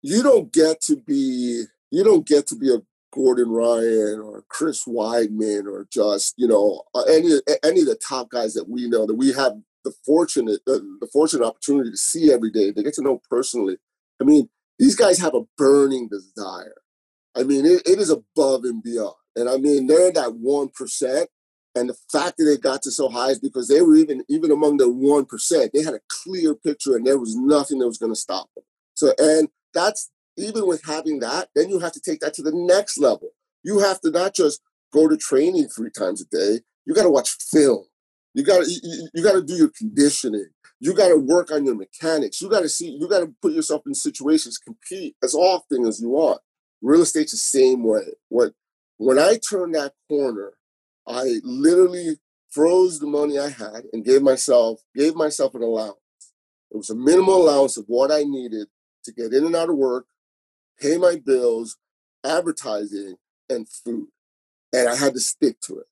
you 0.03 0.23
don't 0.23 0.53
get 0.53 0.81
to 0.83 0.97
be, 0.97 1.65
you 1.91 2.05
don't 2.05 2.27
get 2.27 2.47
to 2.49 2.57
be 2.57 2.73
a 2.73 2.79
Gordon 3.13 3.51
Ryan 3.51 4.21
or 4.21 4.45
Chris 4.49 4.85
Weidman 4.85 5.67
or 5.67 5.89
just 5.93 6.35
you 6.37 6.47
know 6.47 6.85
uh, 6.95 7.03
any 7.03 7.41
any 7.65 7.81
of 7.81 7.87
the 7.87 7.99
top 8.09 8.31
guys 8.31 8.55
that 8.55 8.69
we 8.69 8.89
know 8.89 9.05
that 9.05 9.17
we 9.17 9.33
have 9.33 9.55
the 9.85 9.93
fortunate 10.07 10.61
the, 10.65 10.79
the 11.01 11.09
fortunate 11.13 11.45
opportunity 11.45 11.91
to 11.91 11.97
see 11.97 12.33
every 12.33 12.51
day. 12.51 12.71
They 12.71 12.85
get 12.85 12.95
to 12.95 13.03
know 13.03 13.21
personally 13.29 13.79
I 14.21 14.25
mean, 14.25 14.49
these 14.79 14.95
guys 14.97 15.19
have 15.19 15.35
a 15.35 15.45
burning 15.57 16.09
desire. 16.09 16.77
I 17.37 17.43
mean, 17.43 17.65
it, 17.65 17.83
it 17.87 17.99
is 17.99 18.11
above 18.11 18.65
and 18.65 18.83
beyond. 18.83 19.15
And 19.37 19.49
I 19.49 19.57
mean, 19.57 19.87
they're 19.87 20.13
that 20.13 20.35
one 20.35 20.69
percent. 20.69 21.31
And 21.75 21.89
the 21.89 21.97
fact 22.11 22.37
that 22.37 22.45
they 22.45 22.57
got 22.57 22.83
to 22.83 22.91
so 22.91 23.09
high 23.09 23.31
is 23.31 23.39
because 23.39 23.69
they 23.69 23.81
were 23.81 23.95
even 23.95 24.25
even 24.29 24.51
among 24.51 24.79
the 24.79 24.91
one 24.91 25.25
percent. 25.25 25.71
They 25.73 25.83
had 25.83 25.95
a 25.95 26.01
clear 26.09 26.55
picture, 26.55 26.97
and 26.97 27.07
there 27.07 27.19
was 27.19 27.37
nothing 27.37 27.79
that 27.79 27.87
was 27.87 27.99
going 27.99 28.13
to 28.13 28.19
stop 28.19 28.51
them. 28.55 28.65
So, 28.95 29.15
and 29.19 29.49
that's 29.75 30.11
even 30.37 30.67
with 30.67 30.85
having 30.85 31.21
that, 31.21 31.49
then 31.55 31.69
you 31.69 31.79
have 31.79 31.93
to 31.93 32.01
take 32.01 32.21
that 32.21 32.35
to 32.35 32.43
the 32.43 32.53
next 32.55 32.99
level. 32.99 33.31
You 33.63 33.79
have 33.81 34.01
to 34.03 34.11
not 34.11 34.35
just 34.35 34.61
go 34.93 35.09
to 35.09 35.17
training 35.17 35.69
three 35.69 35.91
times 35.91 36.23
a 36.23 36.25
day. 36.27 36.61
You 36.87 36.95
got 36.95 37.03
to 37.03 37.11
watch 37.11 37.37
film. 37.51 37.85
You 38.35 38.45
got 38.45 38.65
to 38.65 38.71
you, 39.13 39.23
got 39.23 39.33
to 39.33 39.43
do 39.43 39.55
your 39.55 39.71
conditioning. 39.77 40.47
You 40.79 40.95
got 40.95 41.09
to 41.09 41.17
work 41.17 41.51
on 41.51 41.65
your 41.67 41.75
mechanics. 41.75 42.41
You 42.41 42.49
got 42.49 42.61
to 42.61 42.69
see. 42.69 42.91
You 42.91 43.09
got 43.09 43.21
to 43.21 43.35
put 43.43 43.53
yourself 43.53 43.83
in 43.87 43.95
situations, 43.95 44.57
compete 44.59 45.17
as 45.23 45.35
often 45.35 45.85
as 45.85 46.01
you 46.01 46.11
want. 46.11 46.41
Real 46.81 47.03
estate's 47.03 47.33
the 47.33 47.39
same 47.39 47.83
way. 47.85 48.05
What 48.29 48.53
when 48.97 49.19
I 49.19 49.39
turned 49.39 49.75
that 49.75 49.93
corner, 50.09 50.53
I 51.07 51.41
literally 51.43 52.19
froze 52.51 52.99
the 52.99 53.07
money 53.07 53.39
I 53.39 53.49
had 53.49 53.85
and 53.93 54.05
gave 54.05 54.23
myself 54.23 54.81
gave 54.95 55.15
myself 55.15 55.55
an 55.55 55.63
allowance. 55.63 55.97
It 56.71 56.77
was 56.77 56.91
a 56.91 56.95
minimal 56.95 57.43
allowance 57.43 57.77
of 57.77 57.85
what 57.89 58.13
I 58.13 58.23
needed 58.23 58.69
to 59.05 59.13
get 59.13 59.33
in 59.33 59.47
and 59.47 59.57
out 59.57 59.71
of 59.71 59.77
work, 59.77 60.07
pay 60.81 60.97
my 60.97 61.17
bills, 61.17 61.77
advertising, 62.25 63.17
and 63.49 63.69
food. 63.69 64.09
And 64.73 64.89
I 64.89 64.97
had 64.97 65.15
to 65.15 65.21
stick 65.21 65.61
to 65.63 65.79
it. 65.79 65.87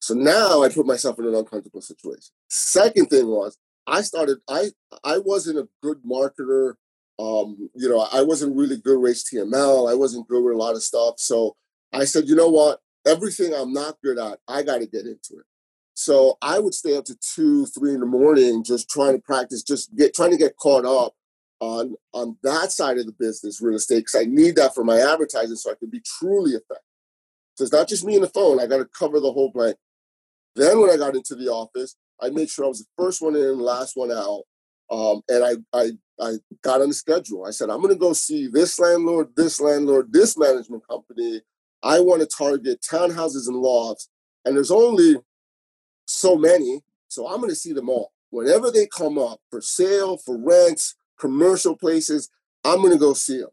So 0.00 0.14
now 0.14 0.62
I 0.62 0.68
put 0.68 0.86
myself 0.86 1.18
in 1.18 1.26
an 1.26 1.34
uncomfortable 1.34 1.80
situation. 1.80 2.32
Second 2.48 3.06
thing 3.06 3.28
was 3.28 3.56
I 3.86 4.02
started, 4.02 4.38
I 4.48 4.70
I 5.04 5.18
wasn't 5.18 5.58
a 5.58 5.68
good 5.82 5.98
marketer. 6.04 6.74
Um, 7.18 7.70
you 7.74 7.88
know, 7.88 8.06
I 8.12 8.22
wasn't 8.22 8.56
really 8.56 8.78
good 8.78 8.98
with 8.98 9.14
HTML. 9.14 9.90
I 9.90 9.94
wasn't 9.94 10.28
good 10.28 10.42
with 10.42 10.54
a 10.54 10.56
lot 10.56 10.74
of 10.74 10.82
stuff. 10.82 11.14
So 11.18 11.56
I 11.92 12.04
said, 12.04 12.26
you 12.26 12.34
know 12.34 12.48
what? 12.48 12.80
Everything 13.06 13.52
I'm 13.54 13.72
not 13.72 13.96
good 14.02 14.18
at, 14.18 14.38
I 14.48 14.62
got 14.62 14.78
to 14.78 14.86
get 14.86 15.06
into 15.06 15.34
it. 15.38 15.44
So 15.94 16.38
I 16.40 16.58
would 16.58 16.74
stay 16.74 16.96
up 16.96 17.04
to 17.06 17.16
two, 17.16 17.66
three 17.66 17.94
in 17.94 18.00
the 18.00 18.06
morning, 18.06 18.64
just 18.64 18.88
trying 18.88 19.14
to 19.14 19.20
practice, 19.20 19.62
just 19.62 19.94
get 19.94 20.14
trying 20.14 20.30
to 20.30 20.36
get 20.36 20.56
caught 20.56 20.84
up 20.84 21.14
on 21.62 21.94
on 22.12 22.36
that 22.42 22.72
side 22.72 22.98
of 22.98 23.06
the 23.06 23.12
business, 23.12 23.62
real 23.62 23.76
estate, 23.76 24.00
because 24.00 24.20
I 24.20 24.24
need 24.24 24.56
that 24.56 24.74
for 24.74 24.82
my 24.82 24.98
advertising, 24.98 25.54
so 25.54 25.70
I 25.70 25.76
can 25.78 25.90
be 25.90 26.02
truly 26.04 26.52
effective. 26.52 26.78
So 27.54 27.62
it's 27.62 27.72
not 27.72 27.88
just 27.88 28.04
me 28.04 28.16
and 28.16 28.24
the 28.24 28.28
phone; 28.28 28.60
I 28.60 28.66
got 28.66 28.78
to 28.78 28.84
cover 28.86 29.20
the 29.20 29.32
whole 29.32 29.52
blank. 29.52 29.76
Then 30.56 30.80
when 30.80 30.90
I 30.90 30.96
got 30.96 31.14
into 31.14 31.36
the 31.36 31.48
office, 31.48 31.94
I 32.20 32.30
made 32.30 32.50
sure 32.50 32.64
I 32.64 32.68
was 32.68 32.80
the 32.80 33.02
first 33.02 33.22
one 33.22 33.36
in, 33.36 33.42
the 33.42 33.54
last 33.54 33.96
one 33.96 34.10
out, 34.10 34.42
um, 34.90 35.22
and 35.28 35.44
I 35.44 35.52
I 35.72 35.90
I 36.20 36.32
got 36.62 36.80
on 36.80 36.88
the 36.88 36.94
schedule. 36.94 37.46
I 37.46 37.50
said 37.50 37.70
I'm 37.70 37.80
going 37.80 37.94
to 37.94 37.98
go 37.98 38.12
see 38.12 38.48
this 38.48 38.80
landlord, 38.80 39.28
this 39.36 39.60
landlord, 39.60 40.12
this 40.12 40.36
management 40.36 40.82
company. 40.88 41.42
I 41.84 42.00
want 42.00 42.22
to 42.22 42.26
target 42.26 42.80
townhouses 42.82 43.46
and 43.46 43.56
lofts, 43.56 44.08
and 44.44 44.56
there's 44.56 44.72
only 44.72 45.16
so 46.06 46.34
many, 46.36 46.80
so 47.06 47.28
I'm 47.28 47.38
going 47.38 47.50
to 47.50 47.56
see 47.56 47.72
them 47.72 47.88
all. 47.88 48.10
Whenever 48.30 48.70
they 48.70 48.86
come 48.88 49.16
up 49.16 49.40
for 49.50 49.60
sale, 49.60 50.16
for 50.16 50.36
rents, 50.36 50.96
commercial 51.22 51.76
places, 51.76 52.28
I'm 52.64 52.78
going 52.78 52.92
to 52.92 52.98
go 52.98 53.14
see 53.14 53.38
them 53.38 53.50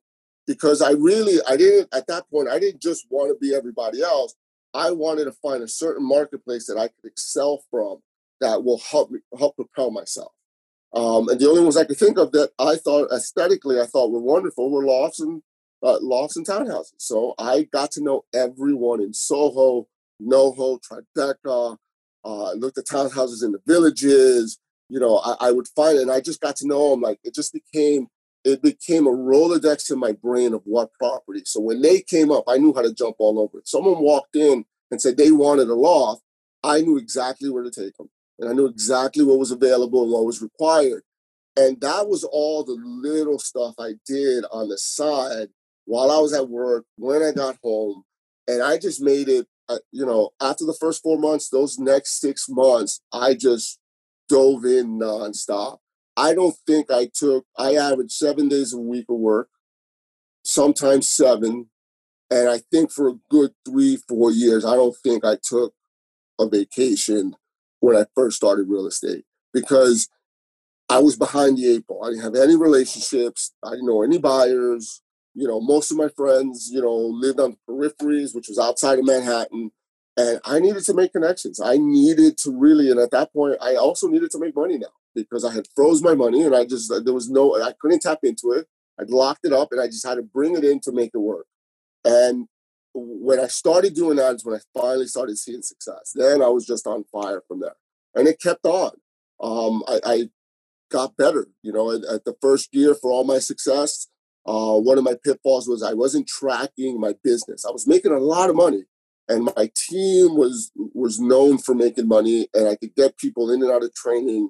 because 0.48 0.82
I 0.82 0.92
really, 0.92 1.38
I 1.48 1.56
didn't, 1.56 1.94
at 1.94 2.08
that 2.08 2.28
point, 2.32 2.50
I 2.50 2.58
didn't 2.58 2.82
just 2.82 3.06
want 3.12 3.30
to 3.30 3.40
be 3.40 3.56
everybody 3.56 4.02
else. 4.02 4.34
I 4.74 4.90
wanted 4.90 5.26
to 5.26 5.32
find 5.32 5.62
a 5.62 5.68
certain 5.68 6.08
marketplace 6.08 6.66
that 6.66 6.80
I 6.80 6.88
could 6.88 7.06
excel 7.06 7.64
from 7.70 8.00
that 8.42 8.64
will 8.64 8.80
help 8.80 9.12
me, 9.12 9.20
help 9.38 9.56
propel 9.56 9.92
myself. 9.92 10.32
Um, 10.94 11.30
and 11.30 11.40
the 11.40 11.48
only 11.48 11.62
ones 11.62 11.78
I 11.78 11.86
could 11.86 11.98
think 11.98 12.18
of 12.18 12.32
that 12.32 12.50
I 12.58 12.76
thought 12.76 13.12
aesthetically 13.12 13.80
I 13.80 13.86
thought 13.86 14.12
were 14.12 14.20
wonderful 14.20 14.72
were 14.72 14.84
lofts 14.84 15.20
and 15.20 15.44
uh, 15.84 16.00
lofts 16.02 16.38
and 16.38 16.48
townhouses. 16.48 16.94
So 16.98 17.36
I 17.38 17.68
got 17.72 17.92
to 17.92 18.04
know 18.04 18.26
everyone 18.34 19.00
in 19.00 19.14
Soho, 19.14 19.88
NoHo, 20.20 20.80
Tribeca, 20.82 21.78
uh, 22.26 22.52
looked 22.54 22.80
at 22.80 22.88
townhouses 22.88 23.44
in 23.44 23.52
the 23.52 23.62
villages. 23.68 24.58
You 24.90 25.00
know, 25.00 25.18
I, 25.18 25.48
I 25.48 25.52
would 25.52 25.68
find 25.70 25.98
it, 25.98 26.02
and 26.02 26.12
I 26.12 26.20
just 26.20 26.42
got 26.42 26.56
to 26.58 26.68
know 26.68 26.92
them. 26.92 27.02
Like 27.02 27.20
it 27.24 27.34
just 27.34 27.54
became 27.54 28.08
it 28.44 28.62
became 28.62 29.06
a 29.06 29.12
rolodex 29.12 29.92
in 29.92 30.00
my 30.00 30.14
brain 30.14 30.54
of 30.54 30.62
what 30.64 30.94
property. 30.94 31.42
So 31.46 31.60
when 31.60 31.82
they 31.82 32.02
came 32.02 32.32
up, 32.32 32.46
I 32.48 32.58
knew 32.58 32.74
how 32.74 32.82
to 32.82 32.94
jump 32.94 33.18
all 33.20 33.40
over 33.40 33.60
it. 33.60 33.68
Someone 33.68 34.02
walked 34.02 34.36
in 34.36 34.66
and 34.92 35.02
said 35.02 35.18
they 35.18 35.32
wanted 35.32 35.68
a 35.70 35.76
loft. 35.76 36.24
I 36.64 36.82
knew 36.82 36.98
exactly 36.98 37.50
where 37.50 37.64
to 37.64 37.72
take 37.72 37.96
them, 37.98 38.10
and 38.40 38.50
I 38.50 38.54
knew 38.54 38.66
exactly 38.66 39.24
what 39.24 39.40
was 39.40 39.52
available 39.52 40.04
and 40.04 40.12
what 40.12 40.26
was 40.26 40.42
required. 40.42 41.04
And 41.58 41.80
that 41.82 42.08
was 42.08 42.24
all 42.24 42.64
the 42.64 42.78
little 42.82 43.40
stuff 43.40 43.76
I 43.80 43.94
did 44.06 44.46
on 44.52 44.70
the 44.70 44.78
side 44.78 45.50
while 45.86 46.12
I 46.12 46.20
was 46.20 46.34
at 46.34 46.50
work, 46.50 46.86
when 46.98 47.22
I 47.22 47.32
got 47.32 47.58
home. 47.64 48.04
And 48.48 48.64
I 48.64 48.78
just 48.78 49.02
made 49.02 49.28
it 49.28 49.48
uh, 49.70 49.78
you 49.92 50.06
know, 50.06 50.32
after 50.42 50.66
the 50.66 50.74
first 50.74 51.04
four 51.04 51.18
months, 51.18 51.50
those 51.50 51.78
next 51.78 52.20
six 52.20 52.48
months, 52.50 53.02
I 53.14 53.36
just 53.36 53.80
dove 54.30 54.64
in 54.64 55.00
nonstop. 55.00 55.80
I 56.16 56.34
don't 56.34 56.56
think 56.66 56.92
I 56.92 57.10
took, 57.14 57.46
I 57.58 57.76
averaged 57.76 58.12
seven 58.12 58.48
days 58.48 58.74
a 58.74 58.78
week 58.78 59.06
of 59.10 59.18
work, 59.18 59.50
sometimes 60.44 61.08
seven. 61.08 61.70
And 62.32 62.48
I 62.48 62.60
think 62.72 62.92
for 62.92 63.10
a 63.10 63.20
good 63.30 63.52
three, 63.66 63.98
four 64.08 64.32
years, 64.32 64.64
I 64.64 64.76
don't 64.76 64.96
think 64.96 65.26
I 65.26 65.38
took 65.42 65.74
a 66.40 66.48
vacation 66.48 67.36
when 67.80 67.96
I 67.96 68.06
first 68.16 68.38
started 68.38 68.70
real 68.70 68.88
estate 68.88 69.26
because 69.54 70.08
I 70.90 71.00
was 71.00 71.18
behind 71.18 71.58
the 71.58 71.68
eight 71.68 71.88
ball. 71.88 72.06
I 72.06 72.10
didn't 72.10 72.24
have 72.24 72.36
any 72.36 72.56
relationships. 72.56 73.54
I 73.64 73.72
didn't 73.72 73.88
know 73.88 74.04
any 74.04 74.20
buyers 74.20 75.02
you 75.40 75.48
know, 75.48 75.62
most 75.62 75.92
of 75.92 75.98
my 75.98 76.10
friends, 76.10 76.70
you 76.72 76.82
know, 76.82 76.94
lived 76.94 77.40
on 77.40 77.52
the 77.52 77.74
peripheries, 77.74 78.36
which 78.36 78.50
was 78.50 78.60
outside 78.60 79.00
of 79.00 79.06
Manhattan. 79.06 79.72
And 80.20 80.40
I 80.44 80.60
needed 80.60 80.84
to 80.84 80.94
make 80.94 81.14
connections. 81.14 81.62
I 81.62 81.78
needed 81.78 82.38
to 82.40 82.52
really, 82.52 82.92
and 82.92 83.00
at 83.00 83.12
that 83.12 83.32
point, 83.32 83.56
I 83.62 83.76
also 83.76 84.08
needed 84.08 84.32
to 84.32 84.40
make 84.40 84.54
money 84.54 84.78
now 84.78 84.88
because 85.16 85.46
I 85.46 85.54
had 85.54 85.66
froze 85.74 86.04
my 86.04 86.14
money 86.14 86.44
and 86.44 86.54
I 86.54 86.66
just, 86.66 86.92
there 87.06 87.14
was 87.14 87.30
no, 87.30 87.56
I 87.56 87.72
couldn't 87.80 88.02
tap 88.02 88.20
into 88.24 88.52
it. 88.52 88.68
I'd 89.00 89.10
locked 89.10 89.46
it 89.46 89.54
up 89.54 89.70
and 89.72 89.80
I 89.80 89.88
just 89.88 90.06
had 90.06 90.16
to 90.16 90.22
bring 90.22 90.58
it 90.58 90.66
in 90.66 90.82
to 90.82 90.92
make 90.92 91.12
it 91.14 91.20
work. 91.20 91.46
And 92.04 92.48
when 92.94 93.40
I 93.40 93.48
started 93.48 93.94
doing 93.94 94.18
that 94.18 94.36
is 94.36 94.44
when 94.44 94.56
I 94.56 94.60
finally 94.78 95.08
started 95.08 95.38
seeing 95.38 95.62
success. 95.62 96.12
Then 96.14 96.42
I 96.42 96.50
was 96.50 96.66
just 96.66 96.86
on 96.86 97.06
fire 97.06 97.42
from 97.48 97.62
there. 97.62 97.78
And 98.14 98.28
it 98.28 98.42
kept 98.42 98.66
on. 98.66 98.92
Um, 99.42 99.84
I, 99.88 100.00
I 100.06 100.30
got 100.92 101.16
better, 101.16 101.48
you 101.64 101.72
know, 101.72 101.92
at, 101.94 102.04
at 102.04 102.26
the 102.26 102.36
first 102.42 102.76
year 102.76 102.94
for 102.94 103.10
all 103.10 103.24
my 103.24 103.40
success, 103.40 104.08
uh, 104.46 104.76
one 104.76 104.98
of 104.98 105.06
my 105.06 105.16
pitfalls 105.24 105.68
was 105.68 105.82
I 105.82 105.94
wasn't 105.94 106.28
tracking 106.28 107.00
my 107.00 107.14
business. 107.24 107.64
I 107.64 107.72
was 107.72 107.88
making 107.88 108.12
a 108.12 108.20
lot 108.20 108.50
of 108.50 108.58
money, 108.58 108.84
and 109.30 109.52
my 109.56 109.70
team 109.76 110.36
was 110.36 110.72
was 110.76 111.20
known 111.20 111.60
for 111.60 111.76
making 111.76 112.08
money, 112.08 112.48
and 112.54 112.68
I 112.68 112.76
could 112.76 112.96
get 112.96 113.18
people 113.18 113.52
in 113.52 113.62
and 113.62 113.72
out 113.72 113.84
of 113.84 113.94
training 113.94 114.50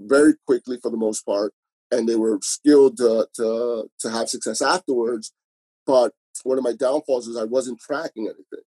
very 0.00 0.34
quickly 0.46 0.78
for 0.80 0.90
the 0.90 0.96
most 0.96 1.26
part, 1.26 1.52
and 1.90 2.08
they 2.08 2.16
were 2.16 2.38
skilled 2.42 2.96
to 2.98 3.28
to, 3.34 3.90
to 3.98 4.10
have 4.10 4.28
success 4.28 4.62
afterwards. 4.62 5.32
But 5.86 6.12
one 6.44 6.58
of 6.58 6.64
my 6.64 6.72
downfalls 6.72 7.26
is 7.28 7.36
I 7.36 7.44
wasn't 7.44 7.80
tracking 7.80 8.26
anything. 8.26 8.64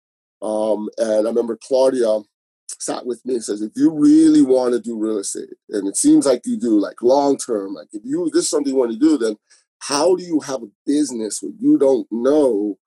Um, 0.43 0.89
and 0.99 1.27
I 1.27 1.31
remember 1.31 1.59
Claudia 1.61 2.21
sat 2.69 3.05
with 3.05 3.25
me 3.27 3.35
and 3.35 3.45
says, 3.45 3.61
if 3.61 3.73
you 3.77 3.91
really 3.91 4.43
want 4.43 4.73
to 4.75 4.81
do 4.81 4.97
real 4.99 5.19
estate, 5.19 5.51
and 5.71 5.89
it 5.89 5.97
seems 5.97 6.25
like 6.25 6.43
you 6.45 6.59
do, 6.59 6.79
like 6.79 7.03
long 7.03 7.37
term, 7.37 7.75
like 7.75 7.89
if 7.93 8.03
you 8.05 8.31
this 8.33 8.45
is 8.45 8.51
something 8.51 8.73
you 8.73 8.79
want 8.79 8.93
to 8.93 8.99
do, 8.99 9.19
then 9.19 9.37
how 9.81 10.15
do 10.15 10.23
you 10.23 10.41
have 10.41 10.63
a 10.63 10.71
business 10.87 11.41
where 11.43 11.53
you 11.59 11.79
don't 11.79 12.07
know 12.11 12.79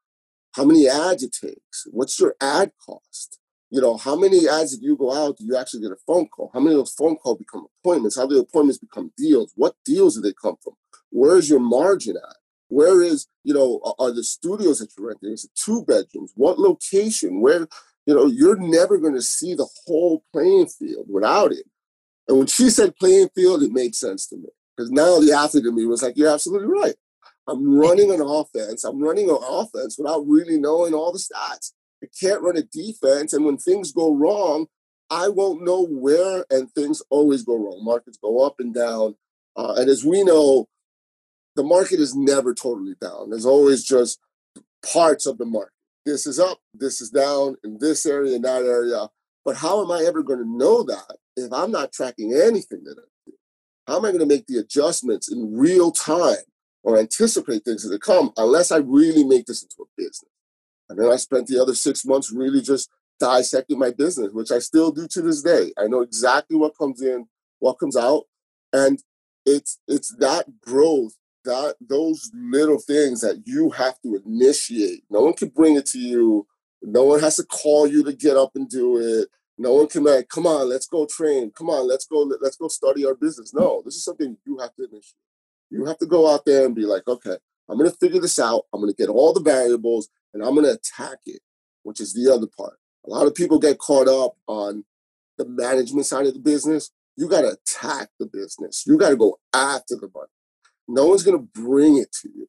how 0.53 0.63
many 0.63 0.87
ads 0.87 1.23
it 1.23 1.33
takes? 1.39 1.87
What's 1.91 2.19
your 2.19 2.35
ad 2.39 2.71
cost? 2.83 3.39
You 3.69 3.81
know, 3.81 3.97
how 3.97 4.15
many 4.15 4.47
ads 4.47 4.73
if 4.73 4.81
you 4.83 4.95
go 4.95 5.11
out 5.11 5.37
do 5.37 5.45
you 5.45 5.57
actually 5.57 5.81
get 5.81 5.91
a 5.91 5.97
phone 6.05 6.27
call? 6.27 6.51
How 6.53 6.59
many 6.59 6.75
of 6.75 6.81
those 6.81 6.93
phone 6.93 7.15
calls 7.15 7.39
become 7.39 7.65
appointments? 7.81 8.15
How 8.15 8.27
do 8.27 8.35
the 8.35 8.41
appointments 8.41 8.77
become 8.77 9.11
deals? 9.17 9.51
What 9.55 9.75
deals 9.83 10.15
do 10.15 10.21
they 10.21 10.33
come 10.33 10.57
from? 10.63 10.73
Where's 11.09 11.49
your 11.49 11.59
margin 11.59 12.17
at? 12.17 12.37
Where 12.67 13.01
is, 13.01 13.27
you 13.43 13.53
know, 13.53 13.81
are 13.97 14.11
the 14.11 14.23
studios 14.23 14.79
that 14.79 14.91
you're 14.97 15.07
renting? 15.07 15.31
Is 15.31 15.45
it 15.45 15.51
two 15.55 15.83
bedrooms? 15.85 16.33
What 16.35 16.59
location? 16.59 17.41
Where, 17.41 17.67
you 18.05 18.13
know, 18.15 18.27
you're 18.27 18.57
never 18.57 18.97
going 18.97 19.15
to 19.15 19.21
see 19.21 19.55
the 19.55 19.67
whole 19.85 20.23
playing 20.31 20.67
field 20.67 21.07
without 21.09 21.51
it. 21.51 21.65
And 22.27 22.37
when 22.37 22.47
she 22.47 22.69
said 22.69 22.95
playing 22.95 23.29
field, 23.35 23.63
it 23.63 23.71
made 23.71 23.95
sense 23.95 24.27
to 24.27 24.37
me. 24.37 24.49
Because 24.75 24.91
now 24.91 25.19
the 25.19 25.33
athlete 25.33 25.65
in 25.65 25.75
me 25.75 25.85
was 25.85 26.01
like, 26.01 26.17
you're 26.17 26.33
absolutely 26.33 26.67
right. 26.67 26.95
I'm 27.47 27.77
running 27.77 28.11
an 28.11 28.21
offense. 28.21 28.83
I'm 28.83 29.01
running 29.01 29.29
an 29.29 29.37
offense 29.41 29.97
without 29.97 30.25
really 30.27 30.57
knowing 30.57 30.93
all 30.93 31.11
the 31.11 31.19
stats. 31.19 31.73
I 32.03 32.07
can't 32.19 32.41
run 32.41 32.57
a 32.57 32.63
defense. 32.63 33.33
And 33.33 33.45
when 33.45 33.57
things 33.57 33.91
go 33.91 34.13
wrong, 34.13 34.67
I 35.09 35.27
won't 35.27 35.63
know 35.63 35.85
where, 35.85 36.45
and 36.49 36.71
things 36.71 37.01
always 37.09 37.43
go 37.43 37.55
wrong. 37.55 37.83
Markets 37.83 38.17
go 38.21 38.45
up 38.45 38.55
and 38.59 38.73
down. 38.73 39.15
Uh, 39.55 39.75
and 39.77 39.89
as 39.89 40.03
we 40.03 40.23
know, 40.23 40.67
the 41.55 41.63
market 41.63 41.99
is 41.99 42.15
never 42.15 42.53
totally 42.53 42.95
down. 42.99 43.29
There's 43.29 43.45
always 43.45 43.83
just 43.83 44.19
parts 44.91 45.25
of 45.25 45.37
the 45.37 45.45
market. 45.45 45.73
This 46.05 46.25
is 46.25 46.39
up, 46.39 46.59
this 46.73 46.99
is 46.99 47.09
down 47.09 47.55
in 47.63 47.77
this 47.79 48.05
area, 48.05 48.35
in 48.35 48.41
that 48.41 48.63
area. 48.63 49.07
But 49.45 49.57
how 49.57 49.83
am 49.83 49.91
I 49.91 50.03
ever 50.05 50.23
going 50.23 50.39
to 50.39 50.49
know 50.49 50.83
that 50.83 51.17
if 51.37 51.53
I'm 51.53 51.71
not 51.71 51.93
tracking 51.93 52.33
anything 52.33 52.83
that 52.85 52.97
I 52.97 53.05
do? 53.27 53.33
how 53.87 53.97
am 53.97 54.05
I 54.05 54.09
going 54.09 54.19
to 54.19 54.25
make 54.25 54.47
the 54.47 54.57
adjustments 54.57 55.31
in 55.31 55.57
real 55.57 55.91
time 55.91 56.35
or 56.83 56.99
anticipate 56.99 57.65
things 57.65 57.85
as 57.85 57.97
come 57.99 58.31
unless 58.37 58.71
I 58.71 58.77
really 58.77 59.23
make 59.23 59.45
this 59.45 59.63
into 59.63 59.81
a 59.81 59.85
business? 59.97 60.29
And 60.89 60.99
then 60.99 61.11
I 61.11 61.15
spent 61.15 61.47
the 61.47 61.61
other 61.61 61.73
six 61.73 62.05
months 62.05 62.31
really 62.31 62.61
just 62.61 62.89
dissecting 63.19 63.79
my 63.79 63.91
business, 63.91 64.33
which 64.33 64.51
I 64.51 64.59
still 64.59 64.91
do 64.91 65.07
to 65.07 65.21
this 65.21 65.41
day. 65.41 65.71
I 65.77 65.87
know 65.87 66.01
exactly 66.01 66.57
what 66.57 66.77
comes 66.77 67.01
in, 67.01 67.27
what 67.59 67.79
comes 67.79 67.95
out, 67.95 68.23
and 68.71 69.01
it's 69.45 69.79
it's 69.87 70.15
that 70.19 70.61
growth 70.61 71.15
that 71.45 71.75
those 71.81 72.31
little 72.33 72.79
things 72.79 73.21
that 73.21 73.43
you 73.45 73.71
have 73.71 73.99
to 74.01 74.21
initiate. 74.25 75.03
No 75.09 75.21
one 75.21 75.33
can 75.33 75.49
bring 75.49 75.75
it 75.75 75.85
to 75.87 75.99
you. 75.99 76.47
No 76.81 77.03
one 77.03 77.19
has 77.19 77.37
to 77.37 77.43
call 77.43 77.87
you 77.87 78.03
to 78.03 78.13
get 78.13 78.37
up 78.37 78.51
and 78.55 78.69
do 78.69 78.97
it. 78.97 79.29
No 79.57 79.73
one 79.73 79.87
can 79.87 80.03
like, 80.03 80.29
come 80.29 80.47
on, 80.47 80.69
let's 80.69 80.87
go 80.87 81.05
train. 81.05 81.51
Come 81.51 81.69
on, 81.69 81.87
let's 81.87 82.05
go, 82.05 82.29
let's 82.41 82.57
go 82.57 82.67
study 82.67 83.05
our 83.05 83.15
business. 83.15 83.53
No, 83.53 83.81
this 83.85 83.95
is 83.95 84.03
something 84.03 84.37
you 84.45 84.57
have 84.59 84.73
to 84.75 84.83
initiate. 84.83 85.15
You 85.73 85.85
have 85.85 85.97
to 85.97 86.05
go 86.05 86.31
out 86.31 86.45
there 86.45 86.65
and 86.65 86.75
be 86.75 86.85
like, 86.85 87.07
okay, 87.07 87.35
I'm 87.67 87.77
gonna 87.77 87.89
figure 87.89 88.21
this 88.21 88.37
out. 88.37 88.65
I'm 88.71 88.79
gonna 88.79 88.93
get 88.93 89.09
all 89.09 89.33
the 89.33 89.41
variables 89.41 90.07
and 90.33 90.43
I'm 90.43 90.53
gonna 90.53 90.69
attack 90.73 91.17
it, 91.25 91.41
which 91.81 91.99
is 91.99 92.13
the 92.13 92.31
other 92.31 92.45
part. 92.45 92.77
A 93.07 93.09
lot 93.09 93.25
of 93.25 93.33
people 93.33 93.57
get 93.57 93.79
caught 93.79 94.07
up 94.07 94.35
on 94.47 94.85
the 95.39 95.45
management 95.45 96.05
side 96.05 96.27
of 96.27 96.35
the 96.35 96.39
business. 96.39 96.91
You 97.17 97.27
gotta 97.27 97.57
attack 97.57 98.09
the 98.19 98.27
business. 98.27 98.83
You 98.85 98.99
gotta 98.99 99.15
go 99.15 99.39
after 99.51 99.95
the 99.95 100.11
money. 100.13 100.27
No 100.87 101.07
one's 101.07 101.23
gonna 101.23 101.39
bring 101.39 101.97
it 101.97 102.11
to 102.21 102.29
you. 102.29 102.47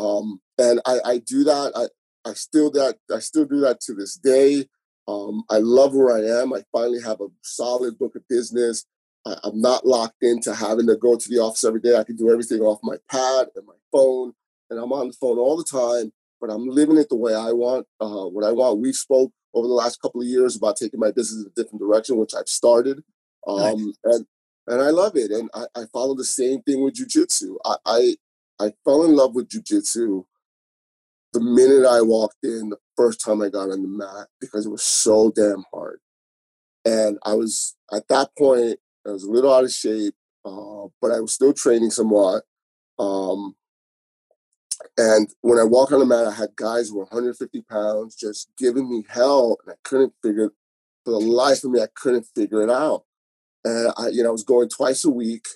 Um, 0.00 0.40
and 0.56 0.80
I, 0.86 0.98
I 1.04 1.18
do 1.18 1.42
that. 1.42 1.72
I, 1.74 2.30
I 2.30 2.34
still 2.34 2.70
that 2.72 2.98
I 3.12 3.18
still 3.18 3.46
do 3.46 3.60
that 3.62 3.80
to 3.82 3.94
this 3.94 4.14
day. 4.14 4.66
Um, 5.08 5.42
I 5.50 5.58
love 5.58 5.92
where 5.92 6.16
I 6.16 6.40
am. 6.40 6.52
I 6.52 6.62
finally 6.70 7.02
have 7.02 7.20
a 7.20 7.26
solid 7.42 7.98
book 7.98 8.14
of 8.14 8.22
business. 8.28 8.84
I, 9.26 9.36
am 9.44 9.60
not 9.60 9.86
locked 9.86 10.22
into 10.22 10.54
having 10.54 10.86
to 10.86 10.96
go 10.96 11.16
to 11.16 11.28
the 11.28 11.38
office 11.38 11.64
every 11.64 11.80
day. 11.80 11.96
I 11.96 12.04
can 12.04 12.16
do 12.16 12.30
everything 12.30 12.60
off 12.60 12.80
my 12.82 12.96
pad 13.10 13.48
and 13.54 13.66
my 13.66 13.74
phone, 13.92 14.32
and 14.70 14.78
I'm 14.78 14.92
on 14.92 15.08
the 15.08 15.14
phone 15.14 15.38
all 15.38 15.56
the 15.56 15.64
time. 15.64 16.12
But 16.40 16.50
I'm 16.50 16.66
living 16.66 16.96
it 16.96 17.10
the 17.10 17.16
way 17.16 17.34
I 17.34 17.52
want. 17.52 17.86
Uh, 18.00 18.24
what 18.24 18.44
I 18.44 18.52
want. 18.52 18.80
We 18.80 18.92
spoke 18.92 19.30
over 19.52 19.66
the 19.66 19.74
last 19.74 20.00
couple 20.00 20.22
of 20.22 20.26
years 20.26 20.56
about 20.56 20.76
taking 20.76 21.00
my 21.00 21.10
business 21.10 21.44
in 21.44 21.50
a 21.50 21.54
different 21.54 21.80
direction, 21.80 22.16
which 22.16 22.34
I've 22.34 22.48
started, 22.48 23.02
um, 23.46 23.58
nice. 23.58 23.96
and 24.04 24.26
and 24.66 24.82
I 24.82 24.90
love 24.90 25.16
it. 25.16 25.30
And 25.30 25.50
I, 25.52 25.64
I 25.74 25.84
follow 25.92 26.14
the 26.14 26.24
same 26.24 26.62
thing 26.62 26.82
with 26.82 26.94
jujitsu. 26.94 27.56
I, 27.64 27.76
I 27.84 28.16
I 28.58 28.72
fell 28.84 29.04
in 29.04 29.14
love 29.14 29.34
with 29.34 29.48
jujitsu 29.48 30.24
the 31.32 31.40
minute 31.40 31.86
I 31.86 32.02
walked 32.02 32.42
in, 32.42 32.70
the 32.70 32.78
first 32.96 33.20
time 33.20 33.40
I 33.42 33.48
got 33.48 33.70
on 33.70 33.82
the 33.82 33.88
mat, 33.88 34.28
because 34.40 34.66
it 34.66 34.70
was 34.70 34.82
so 34.82 35.30
damn 35.30 35.64
hard. 35.72 36.00
And 36.84 37.18
I 37.24 37.34
was 37.34 37.76
at 37.92 38.08
that 38.08 38.30
point, 38.36 38.78
I 39.06 39.10
was 39.10 39.24
a 39.24 39.30
little 39.30 39.52
out 39.52 39.64
of 39.64 39.70
shape, 39.70 40.14
uh, 40.44 40.86
but 41.00 41.12
I 41.12 41.20
was 41.20 41.32
still 41.32 41.52
training 41.52 41.90
somewhat. 41.90 42.42
Um, 42.98 43.54
and 44.96 45.28
when 45.40 45.58
I 45.58 45.64
walked 45.64 45.92
on 45.92 46.00
the 46.00 46.06
mat, 46.06 46.26
I 46.26 46.32
had 46.32 46.56
guys 46.56 46.88
who 46.88 46.96
were 46.96 47.04
150 47.04 47.62
pounds 47.62 48.14
just 48.14 48.50
giving 48.58 48.90
me 48.90 49.04
hell, 49.08 49.58
and 49.64 49.72
I 49.72 49.76
couldn't 49.84 50.14
figure, 50.22 50.50
for 51.04 51.12
the 51.12 51.18
life 51.18 51.64
of 51.64 51.70
me, 51.70 51.80
I 51.80 51.88
couldn't 51.94 52.26
figure 52.34 52.62
it 52.62 52.70
out. 52.70 53.04
And 53.64 53.92
I, 53.96 54.08
you 54.08 54.22
know, 54.22 54.30
I 54.30 54.32
was 54.32 54.44
going 54.44 54.68
twice 54.68 55.04
a 55.04 55.10
week. 55.10 55.46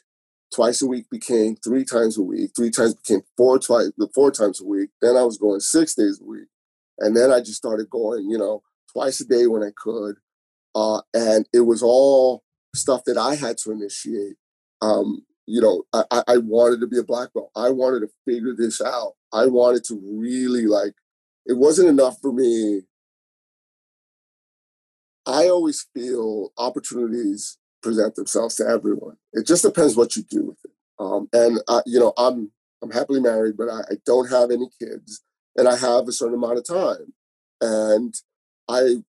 Twice 0.55 0.83
a 0.83 0.87
week 0.87 1.11
became 1.11 1.57
three 1.57 1.85
times 1.85 2.17
a 2.17 2.23
week. 2.23 2.53
Three 2.55 2.71
times 2.71 2.95
became 2.95 3.23
four 3.37 3.59
twice, 3.59 3.91
four 4.15 4.31
times 4.31 4.61
a 4.61 4.65
week. 4.65 4.91
Then 5.03 5.17
I 5.17 5.25
was 5.25 5.37
going 5.37 5.61
six 5.61 5.95
days 5.95 6.21
a 6.21 6.25
week, 6.25 6.49
and 6.99 7.17
then 7.17 7.33
I 7.33 7.41
just 7.41 7.57
started 7.57 7.91
going, 7.91 8.31
you 8.31 8.39
know, 8.39 8.63
twice 8.93 9.21
a 9.21 9.27
day 9.27 9.47
when 9.47 9.65
I 9.65 9.71
could. 9.77 10.17
Uh, 10.77 11.01
and 11.13 11.49
it 11.53 11.61
was 11.63 11.83
all 11.83 12.44
stuff 12.75 13.05
that 13.07 13.17
I 13.17 13.35
had 13.37 13.59
to 13.59 13.73
initiate. 13.73 14.37
Um, 14.83 15.25
you 15.47 15.61
know, 15.61 15.85
I, 15.93 16.23
I 16.27 16.37
wanted 16.39 16.81
to 16.81 16.87
be 16.87 16.99
a 16.99 17.05
black 17.05 17.33
belt. 17.33 17.51
I 17.55 17.71
wanted 17.71 18.01
to 18.01 18.09
figure 18.27 18.55
this 18.57 18.81
out. 18.81 19.13
I 19.33 19.47
wanted 19.47 19.85
to 19.85 20.01
really 20.03 20.67
like, 20.67 20.95
it 21.47 21.57
wasn't 21.57 21.89
enough 21.89 22.21
for 22.21 22.33
me. 22.33 22.83
I 25.27 25.49
always 25.49 25.87
feel 25.95 26.53
opportunities 26.59 27.59
present 27.83 28.15
themselves 28.15 28.57
to 28.57 28.67
everyone. 28.67 29.17
It 29.33 29.47
just 29.47 29.63
depends 29.63 29.97
what 29.97 30.17
you 30.17 30.23
do 30.23 30.45
with 30.45 30.59
it. 30.65 30.71
Um, 30.99 31.29
and 31.33 31.59
I, 31.69 31.81
you 31.87 32.01
know, 32.01 32.13
I'm 32.17 32.51
I'm 32.83 32.91
happily 32.91 33.21
married, 33.21 33.57
but 33.57 33.69
I, 33.69 33.81
I 33.81 33.95
don't 34.05 34.31
have 34.31 34.51
any 34.51 34.69
kids, 34.79 35.23
and 35.57 35.69
I 35.69 35.77
have 35.77 36.07
a 36.07 36.13
certain 36.13 36.35
amount 36.35 36.59
of 36.59 36.67
time, 36.67 37.15
and 37.61 38.15
I 38.69 39.03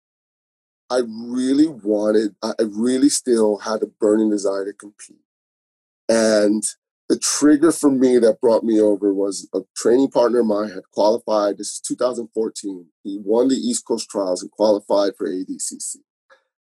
I 0.93 1.01
really 1.07 1.69
wanted, 1.69 2.35
I 2.43 2.53
really 2.61 3.09
still 3.09 3.57
had 3.57 3.83
a 3.83 3.87
burning 3.87 4.29
desire 4.29 4.67
to 4.67 4.75
compete. 4.75 5.25
And 6.07 6.63
the 7.09 7.19
trigger 7.19 7.73
for 7.73 7.91
me 7.91 8.19
that 8.19 8.43
brought 8.43 8.63
me 8.63 8.79
over 8.79 9.15
was 9.15 9.49
a 9.55 9.61
training 9.75 10.11
partner 10.11 10.41
of 10.41 10.47
mine 10.47 10.69
had 10.69 10.83
qualified. 10.93 11.57
This 11.57 11.69
is 11.69 11.81
2014. 11.81 12.87
He 13.05 13.19
won 13.25 13.49
the 13.49 13.55
East 13.55 13.87
Coast 13.87 14.11
Trials 14.11 14.43
and 14.43 14.51
qualified 14.51 15.15
for 15.17 15.27
ADCC. 15.27 15.97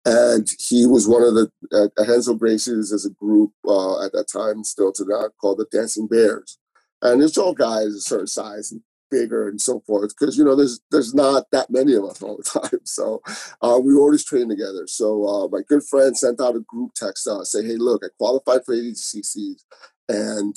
And 0.05 0.49
he 0.57 0.85
was 0.85 1.05
one 1.05 1.23
of 1.23 1.33
the, 1.33 1.51
at 1.73 2.07
Renzo 2.07 2.35
Gracies 2.35 2.93
as 2.93 3.05
a 3.05 3.09
group 3.09 3.51
uh, 3.67 4.05
at 4.05 4.13
that 4.13 4.27
time, 4.31 4.63
still 4.63 4.93
to 4.93 5.05
now, 5.05 5.27
called 5.39 5.57
the 5.57 5.67
Dancing 5.69 6.07
Bears. 6.07 6.57
And 7.01 7.21
it's 7.21 7.37
all 7.37 7.53
guys 7.53 7.87
a 7.87 7.99
certain 7.99 8.27
size 8.27 8.71
and 8.71 8.81
bigger 9.13 9.47
and 9.47 9.61
so 9.61 9.79
forth 9.81 10.13
because 10.17 10.37
you 10.37 10.43
know 10.43 10.55
there's 10.55 10.79
there's 10.91 11.13
not 11.13 11.45
that 11.51 11.69
many 11.69 11.93
of 11.93 12.03
us 12.03 12.21
all 12.21 12.37
the 12.37 12.43
time 12.59 12.79
so 12.83 13.21
uh, 13.61 13.79
we 13.83 13.93
always 13.93 14.25
train 14.25 14.49
together. 14.49 14.85
So 14.87 15.25
uh, 15.25 15.47
my 15.49 15.61
good 15.67 15.83
friend 15.83 16.17
sent 16.17 16.41
out 16.41 16.55
a 16.55 16.61
group 16.61 16.93
text 16.95 17.27
uh, 17.27 17.43
say 17.43 17.63
hey 17.63 17.77
look 17.77 18.01
i 18.03 18.09
qualified 18.17 18.65
for 18.65 18.75
ADCCs 18.75 19.63
and 20.09 20.55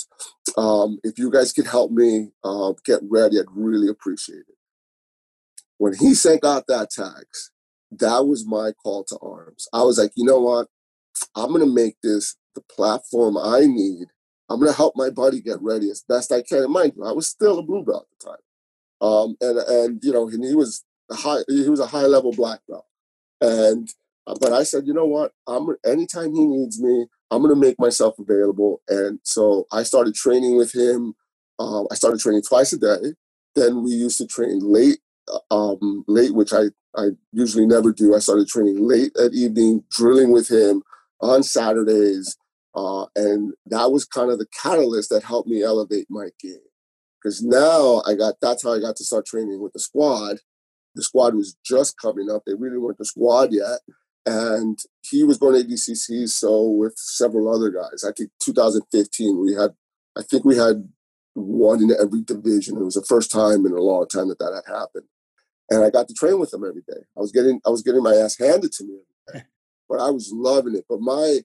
um, 0.57 0.99
if 1.05 1.19
you 1.19 1.31
guys 1.31 1.53
could 1.53 1.67
help 1.67 1.91
me 1.91 2.31
uh, 2.45 2.73
get 2.85 3.01
ready 3.03 3.39
i'd 3.39 3.47
really 3.55 3.89
appreciate 3.89 4.47
it. 4.49 4.57
When 5.79 5.95
he 5.95 6.15
sent 6.15 6.45
out 6.45 6.67
that 6.69 6.91
text 6.91 7.53
that 7.93 8.27
was 8.27 8.47
my 8.47 8.73
call 8.83 9.05
to 9.05 9.19
arms. 9.23 9.69
I 9.73 9.83
was 9.83 9.99
like 9.99 10.13
you 10.17 10.25
know 10.25 10.41
what? 10.41 10.69
I'm 11.35 11.49
going 11.49 11.61
to 11.61 11.73
make 11.73 11.97
this 12.03 12.37
the 12.55 12.63
platform 12.63 13.37
i 13.37 13.61
need. 13.61 14.09
I'm 14.49 14.61
gonna 14.61 14.73
help 14.73 14.95
my 14.97 15.11
buddy 15.11 15.41
get 15.41 15.61
ready 15.61 15.91
as 15.91 16.05
best 16.09 16.33
I 16.33 16.43
can. 16.43 16.71
Mind 16.71 16.93
you, 16.97 17.05
I 17.05 17.13
was 17.13 17.27
still 17.27 17.59
a 17.59 17.63
blue 17.63 17.85
belt 17.85 18.07
at 18.13 18.19
the 18.19 18.31
time. 18.31 18.46
Um, 19.01 19.37
and 19.41 19.59
and 19.59 20.01
you 20.03 20.13
know, 20.13 20.29
and 20.29 20.45
he 20.45 20.55
was 20.55 20.85
a 21.11 21.15
high 21.15 21.41
he 21.49 21.69
was 21.69 21.81
a 21.81 21.87
high 21.87 22.07
level 22.07 22.33
black 22.33 22.61
belt. 22.69 22.87
And 23.41 23.89
uh, 24.27 24.35
but 24.41 24.53
I 24.53 24.63
said, 24.63 24.87
you 24.87 24.95
know 24.95 25.05
what? 25.05 25.33
I'm 25.47 25.69
anytime 25.85 26.35
he 26.35 26.45
needs 26.45 26.81
me, 26.81 27.07
I'm 27.31 27.43
gonna 27.43 27.57
make 27.57 27.79
myself 27.79 28.19
available. 28.19 28.83
And 28.89 29.21
so 29.23 29.67
I 29.73 29.83
started 29.83 30.15
training 30.15 30.57
with 30.57 30.75
him. 30.75 31.15
Um, 31.59 31.87
I 31.91 31.95
started 31.95 32.21
training 32.21 32.43
twice 32.43 32.73
a 32.73 32.79
day. 32.79 33.15
Then 33.55 33.83
we 33.83 33.93
used 33.93 34.19
to 34.19 34.27
train 34.27 34.61
late, 34.61 34.99
uh, 35.33 35.55
um, 35.55 36.05
late, 36.09 36.35
which 36.35 36.53
I 36.53 36.65
I 36.97 37.11
usually 37.33 37.67
never 37.67 37.93
do. 37.93 38.15
I 38.15 38.19
started 38.19 38.49
training 38.49 38.87
late 38.87 39.13
at 39.17 39.35
evening, 39.35 39.85
drilling 39.91 40.33
with 40.33 40.51
him 40.51 40.83
on 41.21 41.43
Saturdays. 41.43 42.37
Uh, 42.75 43.07
and 43.17 43.55
that 43.67 43.91
was 43.91 44.05
kind 44.05 44.31
of 44.31 44.39
the 44.39 44.47
catalyst 44.63 45.09
that 45.09 45.23
helped 45.23 45.49
me 45.49 45.63
elevate 45.63 46.07
my 46.11 46.29
game 46.41 46.59
because 47.27 47.43
now 47.43 48.03
I 48.07 48.15
got 48.15 48.35
that's 48.41 48.63
how 48.63 48.73
I 48.73 48.79
got 48.79 48.95
to 48.97 49.05
start 49.05 49.27
training 49.27 49.61
with 49.61 49.73
the 49.73 49.81
squad. 49.81 50.39
The 50.95 51.03
squad 51.03 51.35
was 51.35 51.57
just 51.65 52.01
coming 52.01 52.31
up; 52.31 52.43
they 52.47 52.55
really 52.55 52.79
weren't 52.79 52.99
the 52.99 53.05
squad 53.05 53.53
yet, 53.53 53.81
and 54.25 54.79
he 55.03 55.25
was 55.25 55.37
going 55.37 55.61
to 55.61 55.67
ADCC. 55.67 56.29
So 56.29 56.69
with 56.69 56.95
several 56.97 57.53
other 57.53 57.71
guys, 57.71 58.05
I 58.05 58.13
think 58.17 58.31
2015 58.45 59.41
we 59.41 59.55
had, 59.55 59.73
I 60.17 60.23
think 60.23 60.45
we 60.45 60.57
had 60.57 60.89
one 61.35 61.83
in 61.83 61.91
every 62.01 62.23
division. 62.23 62.77
It 62.77 62.85
was 62.85 62.95
the 62.95 63.03
first 63.03 63.33
time 63.33 63.67
in 63.67 63.73
a 63.73 63.81
long 63.81 64.07
time 64.07 64.29
that 64.29 64.39
that 64.39 64.63
had 64.65 64.73
happened, 64.73 65.07
and 65.69 65.83
I 65.83 65.91
got 65.91 66.07
to 66.07 66.15
train 66.15 66.39
with 66.39 66.53
them 66.53 66.63
every 66.63 66.83
day. 66.87 67.03
I 67.17 67.21
was 67.21 67.33
getting 67.33 67.61
I 67.67 67.71
was 67.71 67.83
getting 67.83 68.05
my 68.05 68.15
ass 68.15 68.39
handed 68.39 68.71
to 68.71 68.85
me 68.85 69.01
every 69.29 69.41
day, 69.41 69.47
but 69.89 69.99
I 69.99 70.11
was 70.11 70.31
loving 70.33 70.77
it. 70.77 70.85
But 70.89 71.01
my 71.01 71.41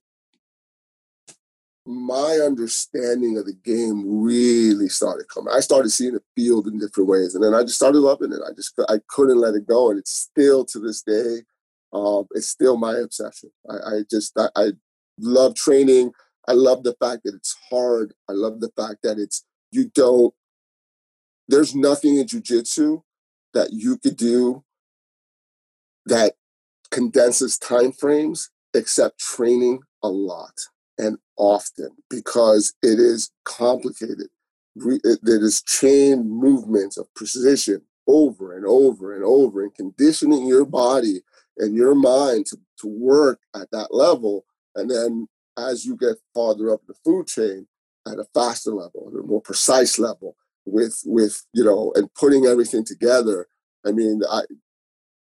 my 1.86 2.40
understanding 2.44 3.38
of 3.38 3.46
the 3.46 3.56
game 3.64 4.04
really 4.06 4.88
started 4.88 5.28
coming. 5.34 5.54
I 5.54 5.62
started 5.62 5.90
seeing 5.90 6.14
the 6.14 6.22
field 6.36 6.68
in 6.68 6.80
different 6.80 7.10
ways, 7.10 7.34
and 7.34 7.44
then 7.44 7.54
I 7.54 7.64
just 7.64 7.76
started 7.76 8.00
loving 8.00 8.32
it. 8.32 8.40
I 8.48 8.54
just 8.54 8.80
I 8.88 9.00
couldn't 9.10 9.40
let 9.40 9.56
it 9.56 9.68
go, 9.68 9.90
and 9.90 10.00
it's 10.00 10.12
still 10.12 10.64
to 10.66 10.80
this 10.80 11.02
day, 11.02 11.42
um, 11.94 12.28
it's 12.32 12.48
still 12.48 12.78
my 12.78 12.98
obsession. 12.98 13.52
I, 13.70 13.74
I 13.74 14.04
just 14.10 14.38
I, 14.38 14.50
I 14.56 14.72
love 15.20 15.56
training. 15.56 16.12
I 16.48 16.54
love 16.54 16.84
the 16.84 16.96
fact 17.00 17.24
that 17.24 17.36
it's 17.36 17.56
hard. 17.70 18.14
I 18.30 18.34
love 18.34 18.60
the 18.60 18.72
fact 18.78 19.00
that 19.04 19.18
it's 19.18 19.44
you 19.72 19.90
don't. 19.94 20.34
There's 21.48 21.76
nothing 21.76 22.18
in 22.18 22.28
jujitsu 22.28 23.02
that 23.54 23.74
you 23.74 23.98
could 23.98 24.18
do 24.18 24.64
that 26.06 26.34
condenses 26.92 27.58
time 27.58 27.92
frames 27.92 28.50
except 28.74 29.20
training 29.20 29.82
a 30.04 30.10
lot 30.10 30.54
and 31.02 31.18
often 31.36 31.89
because 32.10 32.74
it 32.84 32.99
is 32.99 33.32
complicated. 33.43 34.28
It 34.76 35.20
is 35.24 35.62
chain 35.64 36.30
movements 36.30 36.97
of 36.97 37.14
precision 37.16 37.82
over 38.08 38.56
and 38.56 38.66
over 38.66 39.14
and 39.16 39.26
over 39.26 39.64
and 39.64 39.74
conditioning 39.76 40.45
your 40.45 40.66
body 40.66 41.22
and 41.58 41.76
your 41.76 41.95
mind 41.95 42.45
to, 42.47 42.58
to 42.80 42.88
work 42.88 43.41
at 43.56 43.70
that 43.72 43.93
level. 43.93 44.45
And 44.76 44.89
then 44.89 45.28
as 45.58 45.86
you 45.86 45.97
get 45.97 46.18
farther 46.34 46.72
up 46.72 46.82
the 46.88 46.93
food 47.04 47.28
chain 47.28 47.68
at 48.08 48.20
a 48.20 48.26
faster 48.34 48.72
level, 48.72 49.12
at 49.12 49.20
a 49.20 49.24
more 49.24 49.41
precise 49.41 49.99
level, 49.99 50.36
with 50.66 51.02
with 51.06 51.43
you 51.54 51.64
know, 51.64 51.91
and 51.95 52.14
putting 52.14 52.45
everything 52.45 52.86
together. 52.86 53.47
I 53.86 53.91
mean, 53.91 54.22
I 54.30 54.41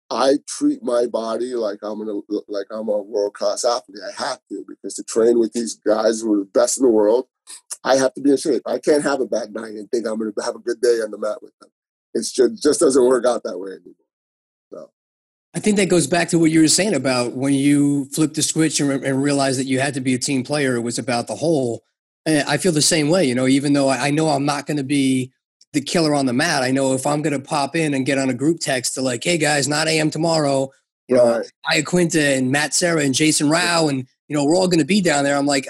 I 0.10 0.36
treat 0.48 0.84
my 0.84 1.08
body 1.08 1.56
like 1.56 1.80
I'm 1.82 1.98
gonna 2.00 2.20
like 2.48 2.68
I'm 2.72 2.90
a 2.90 3.02
world 3.02 3.34
class 3.34 3.66
athlete. 3.66 4.04
I 4.04 4.24
have 4.24 4.40
to 4.50 4.64
because 4.68 4.96
to 4.96 5.04
train 5.04 5.40
with 5.40 5.54
these 5.54 5.76
guys 5.76 6.22
who 6.22 6.34
are 6.34 6.40
the 6.40 6.46
best 6.54 6.78
in 6.78 6.86
the 6.86 6.92
world, 6.92 7.28
I 7.84 7.96
have 7.96 8.14
to 8.14 8.22
be 8.22 8.32
in 8.32 8.38
shape. 8.38 8.62
I 8.66 8.78
can't 8.78 9.04
have 9.04 9.20
a 9.20 9.26
bad 9.26 9.54
night 9.54 9.74
and 9.74 9.90
think 9.90 10.06
I'm 10.06 10.20
gonna 10.20 10.32
have 10.44 10.56
a 10.56 10.60
good 10.60 10.80
day 10.80 11.02
on 11.02 11.12
the 11.12 11.18
mat 11.18 11.42
with 11.42 11.54
them. 11.60 11.72
It's 12.14 12.32
just 12.32 12.62
just 12.62 12.80
doesn't 12.80 13.04
work 13.04 13.26
out 13.26 13.44
that 13.44 13.58
way 13.58 13.72
anymore. 13.72 13.96
So. 14.72 14.92
I 15.56 15.60
think 15.60 15.78
that 15.78 15.90
goes 15.90 16.06
back 16.06 16.30
to 16.30 16.40
what 16.40 16.52
you 16.52 16.62
were 16.62 16.68
saying 16.68 16.94
about 16.94 17.34
when 17.34 17.54
you 17.54 18.06
flipped 18.06 18.36
the 18.36 18.44
switch 18.44 18.80
and, 18.80 18.92
and 19.04 19.24
realized 19.24 19.60
that 19.60 19.66
you 19.66 19.80
had 19.80 19.96
to 19.96 20.02
be 20.02 20.14
a 20.14 20.20
team 20.20 20.44
player. 20.44 20.76
It 20.76 20.82
was 20.82 21.00
about 21.00 21.28
the 21.28 21.36
whole. 21.36 21.84
I 22.28 22.58
feel 22.58 22.72
the 22.72 22.82
same 22.82 23.10
way. 23.10 23.26
You 23.26 23.36
know, 23.36 23.48
even 23.48 23.74
though 23.74 23.88
I 23.88 24.10
know 24.10 24.30
I'm 24.30 24.46
not 24.46 24.66
going 24.66 24.78
to 24.78 24.84
be 24.84 25.32
the 25.76 25.82
killer 25.82 26.16
on 26.16 26.26
the 26.26 26.34
mat. 26.34 26.64
I 26.64 26.72
know 26.72 26.94
if 26.94 27.06
I'm 27.06 27.22
going 27.22 27.40
to 27.40 27.40
pop 27.40 27.76
in 27.76 27.94
and 27.94 28.06
get 28.06 28.18
on 28.18 28.32
a 28.32 28.34
group 28.34 28.60
text 28.60 28.96
to 28.96 29.02
like, 29.02 29.24
hey 29.24 29.38
guys, 29.38 29.68
9 29.68 29.88
a.m. 29.88 30.10
tomorrow, 30.10 30.72
you 31.08 31.18
right. 31.18 31.24
know, 31.26 31.44
Aya 31.70 31.84
Quinta 31.84 32.36
and 32.36 32.52
Matt 32.52 32.74
Serra 32.74 33.04
and 33.04 33.14
Jason 33.14 33.50
Rao, 33.50 33.88
and, 33.88 34.08
you 34.28 34.36
know, 34.36 34.44
we're 34.44 34.56
all 34.56 34.68
going 34.68 34.80
to 34.80 34.86
be 34.86 35.02
down 35.02 35.24
there. 35.24 35.38
I'm 35.38 35.46
like, 35.46 35.68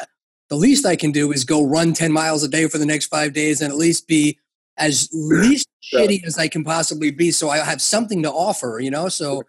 the 0.50 0.56
least 0.56 0.86
I 0.86 0.96
can 0.96 1.12
do 1.12 1.32
is 1.34 1.44
go 1.44 1.66
run 1.66 1.94
10 1.94 2.12
miles 2.12 2.44
a 2.44 2.48
day 2.48 2.68
for 2.68 2.78
the 2.78 2.86
next 2.86 3.08
five 3.08 3.34
days 3.34 3.62
and 3.62 3.72
at 3.72 3.78
least 3.78 4.08
be 4.08 4.40
as 4.78 5.10
least 5.12 5.68
shitty 5.94 6.24
as 6.24 6.38
I 6.38 6.48
can 6.48 6.64
possibly 6.64 7.12
be. 7.12 7.32
So 7.32 7.50
I 7.50 7.58
have 7.58 7.82
something 7.82 8.22
to 8.24 8.32
offer, 8.32 8.80
you 8.82 8.92
know? 8.92 9.10
So, 9.10 9.44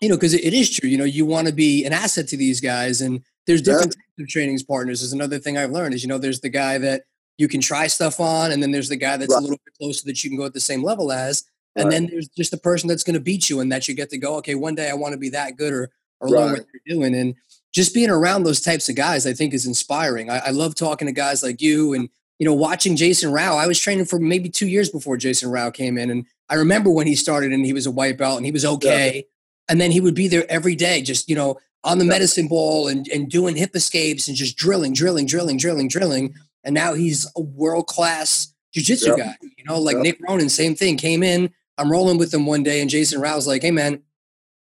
you 0.00 0.08
know, 0.08 0.16
because 0.16 0.34
it 0.34 0.54
is 0.54 0.70
true, 0.70 0.88
you 0.88 0.98
know, 0.98 1.04
you 1.04 1.26
want 1.26 1.48
to 1.48 1.52
be 1.52 1.84
an 1.84 1.92
asset 1.92 2.28
to 2.28 2.36
these 2.36 2.60
guys. 2.60 3.00
And 3.00 3.22
there's 3.46 3.62
different 3.62 3.94
yeah. 3.96 4.02
types 4.02 4.20
of 4.20 4.28
trainings 4.28 4.62
partners. 4.62 5.02
Is 5.02 5.12
another 5.12 5.38
thing 5.38 5.56
I've 5.56 5.70
learned 5.70 5.94
is, 5.94 6.02
you 6.02 6.08
know, 6.08 6.18
there's 6.18 6.40
the 6.40 6.48
guy 6.48 6.78
that 6.78 7.04
you 7.40 7.48
can 7.48 7.62
try 7.62 7.86
stuff 7.86 8.20
on, 8.20 8.52
and 8.52 8.62
then 8.62 8.70
there's 8.70 8.90
the 8.90 8.96
guy 8.96 9.16
that's 9.16 9.32
right. 9.32 9.38
a 9.38 9.42
little 9.42 9.58
bit 9.64 9.74
closer 9.80 10.04
that 10.04 10.22
you 10.22 10.28
can 10.28 10.38
go 10.38 10.44
at 10.44 10.52
the 10.52 10.60
same 10.60 10.82
level 10.82 11.10
as, 11.10 11.44
and 11.74 11.86
right. 11.86 11.90
then 11.90 12.06
there's 12.06 12.28
just 12.28 12.50
the 12.50 12.58
person 12.58 12.86
that's 12.86 13.02
going 13.02 13.14
to 13.14 13.20
beat 13.20 13.48
you, 13.48 13.60
and 13.60 13.72
that 13.72 13.88
you 13.88 13.94
get 13.94 14.10
to 14.10 14.18
go, 14.18 14.36
okay, 14.36 14.54
one 14.54 14.74
day 14.74 14.90
I 14.90 14.94
want 14.94 15.12
to 15.12 15.18
be 15.18 15.30
that 15.30 15.56
good 15.56 15.72
or 15.72 15.90
or 16.20 16.28
right. 16.28 16.40
learn 16.40 16.52
what 16.52 16.66
you're 16.74 16.98
doing, 16.98 17.14
and 17.14 17.34
just 17.72 17.94
being 17.94 18.10
around 18.10 18.42
those 18.42 18.60
types 18.60 18.90
of 18.90 18.94
guys, 18.94 19.26
I 19.26 19.32
think 19.32 19.54
is 19.54 19.64
inspiring. 19.64 20.28
I, 20.28 20.48
I 20.48 20.50
love 20.50 20.74
talking 20.74 21.06
to 21.06 21.12
guys 21.12 21.42
like 21.42 21.62
you, 21.62 21.94
and 21.94 22.10
you 22.38 22.44
know, 22.44 22.52
watching 22.52 22.94
Jason 22.94 23.32
Rao. 23.32 23.56
I 23.56 23.66
was 23.66 23.80
training 23.80 24.04
for 24.04 24.18
maybe 24.18 24.50
two 24.50 24.68
years 24.68 24.90
before 24.90 25.16
Jason 25.16 25.50
Rao 25.50 25.70
came 25.70 25.96
in, 25.96 26.10
and 26.10 26.26
I 26.50 26.56
remember 26.56 26.90
when 26.90 27.06
he 27.06 27.16
started, 27.16 27.52
and 27.52 27.64
he 27.64 27.72
was 27.72 27.86
a 27.86 27.90
white 27.90 28.18
belt, 28.18 28.36
and 28.36 28.44
he 28.44 28.52
was 28.52 28.66
okay, 28.66 29.14
yeah. 29.16 29.22
and 29.70 29.80
then 29.80 29.92
he 29.92 30.02
would 30.02 30.14
be 30.14 30.28
there 30.28 30.44
every 30.50 30.74
day, 30.74 31.00
just 31.00 31.26
you 31.30 31.36
know, 31.36 31.58
on 31.84 31.96
the 31.96 32.04
medicine 32.04 32.48
ball 32.48 32.86
and 32.86 33.08
and 33.08 33.30
doing 33.30 33.56
hip 33.56 33.74
escapes 33.74 34.28
and 34.28 34.36
just 34.36 34.58
drilling, 34.58 34.92
drilling, 34.92 35.24
drilling, 35.24 35.56
drilling, 35.56 35.88
drilling 35.88 36.34
and 36.64 36.74
now 36.74 36.94
he's 36.94 37.30
a 37.36 37.40
world 37.40 37.86
class 37.86 38.54
jujitsu 38.74 39.08
yep. 39.08 39.16
guy. 39.16 39.36
You 39.56 39.64
know, 39.64 39.78
like 39.78 39.94
yep. 39.96 40.02
Nick 40.02 40.18
Ronan, 40.28 40.48
same 40.48 40.74
thing. 40.74 40.96
Came 40.96 41.22
in, 41.22 41.50
I'm 41.78 41.90
rolling 41.90 42.18
with 42.18 42.32
him 42.32 42.46
one 42.46 42.62
day, 42.62 42.80
and 42.80 42.90
Jason 42.90 43.20
Rao's 43.20 43.46
like, 43.46 43.62
"Hey, 43.62 43.70
man, 43.70 44.02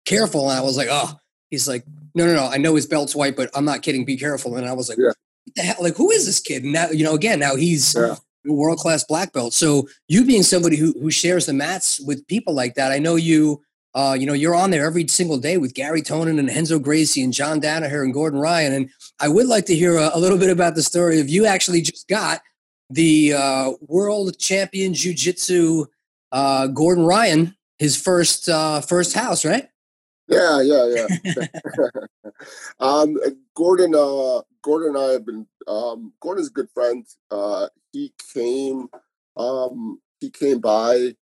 careful." 0.04 0.50
And 0.50 0.58
I 0.58 0.62
was 0.62 0.76
like, 0.76 0.88
"Oh." 0.90 1.12
He's 1.50 1.68
like, 1.68 1.84
"No, 2.14 2.26
no, 2.26 2.34
no. 2.34 2.46
I 2.46 2.56
know 2.56 2.74
his 2.74 2.86
belt's 2.86 3.14
white, 3.14 3.36
but 3.36 3.50
I'm 3.54 3.64
not 3.64 3.82
kidding. 3.82 4.04
Be 4.04 4.16
careful." 4.16 4.56
And 4.56 4.66
I 4.66 4.72
was 4.72 4.88
like, 4.88 4.98
yeah. 4.98 5.12
"What 5.44 5.54
the 5.54 5.62
hell? 5.62 5.76
Like, 5.80 5.96
who 5.96 6.10
is 6.10 6.26
this 6.26 6.40
kid?" 6.40 6.64
And 6.64 6.72
now, 6.72 6.90
you 6.90 7.04
know, 7.04 7.14
again, 7.14 7.38
now 7.38 7.54
he's 7.54 7.94
yeah. 7.94 8.16
a 8.46 8.52
world 8.52 8.78
class 8.78 9.04
black 9.04 9.32
belt. 9.32 9.54
So 9.54 9.88
you 10.08 10.24
being 10.24 10.42
somebody 10.42 10.76
who 10.76 10.92
who 11.00 11.10
shares 11.10 11.46
the 11.46 11.52
mats 11.52 12.00
with 12.00 12.26
people 12.26 12.54
like 12.54 12.74
that, 12.74 12.90
I 12.90 12.98
know 12.98 13.14
you. 13.14 13.62
Uh, 13.94 14.16
you 14.18 14.26
know, 14.26 14.32
you're 14.32 14.54
on 14.54 14.70
there 14.70 14.84
every 14.84 15.06
single 15.06 15.38
day 15.38 15.56
with 15.56 15.74
Gary 15.74 16.02
Tonon 16.02 16.38
and 16.38 16.48
Henzo 16.48 16.82
Gracie 16.82 17.22
and 17.22 17.32
John 17.32 17.60
Danaher 17.60 18.02
and 18.02 18.12
Gordon 18.12 18.40
Ryan. 18.40 18.72
And 18.72 18.90
I 19.20 19.28
would 19.28 19.46
like 19.46 19.66
to 19.66 19.74
hear 19.74 19.96
a, 19.96 20.10
a 20.14 20.18
little 20.18 20.38
bit 20.38 20.50
about 20.50 20.74
the 20.74 20.82
story 20.82 21.20
of 21.20 21.28
you 21.28 21.46
actually 21.46 21.80
just 21.82 22.08
got 22.08 22.40
the 22.90 23.34
uh, 23.34 23.72
world 23.80 24.38
champion 24.38 24.94
jiu-jitsu 24.94 25.86
uh, 26.32 26.66
Gordon 26.66 27.04
Ryan, 27.04 27.54
his 27.78 28.00
first 28.00 28.48
uh, 28.48 28.80
first 28.80 29.14
house, 29.14 29.44
right? 29.44 29.68
Yeah, 30.26 30.60
yeah, 30.62 31.06
yeah. 31.24 31.46
um, 32.80 33.16
Gordon, 33.54 33.94
uh, 33.94 34.40
Gordon 34.62 34.96
and 34.96 34.98
I 34.98 35.12
have 35.12 35.26
been. 35.26 35.46
Um, 35.68 36.12
Gordon's 36.20 36.48
a 36.48 36.52
good 36.52 36.68
friend. 36.74 37.06
Uh, 37.30 37.68
he 37.92 38.12
came, 38.34 38.88
um, 39.36 40.00
he 40.20 40.30
came 40.30 40.58
by 40.58 41.14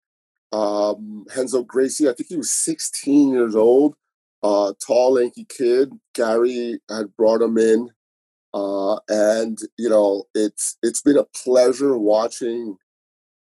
um, 0.53 1.24
Renzo 1.36 1.62
Gracie. 1.62 2.09
I 2.09 2.12
think 2.12 2.28
he 2.28 2.36
was 2.36 2.51
16 2.51 3.30
years 3.30 3.55
old, 3.55 3.94
uh, 4.42 4.72
tall, 4.84 5.14
lanky 5.14 5.46
kid. 5.48 5.92
Gary 6.14 6.80
had 6.88 7.16
brought 7.16 7.42
him 7.42 7.59
in, 7.59 7.90
uh, 8.53 8.96
and 9.09 9.59
you 9.78 9.88
know, 9.88 10.24
it's 10.34 10.76
it's 10.82 11.03
been 11.03 11.18
a 11.18 11.24
pleasure 11.24 11.96
watching 11.96 12.76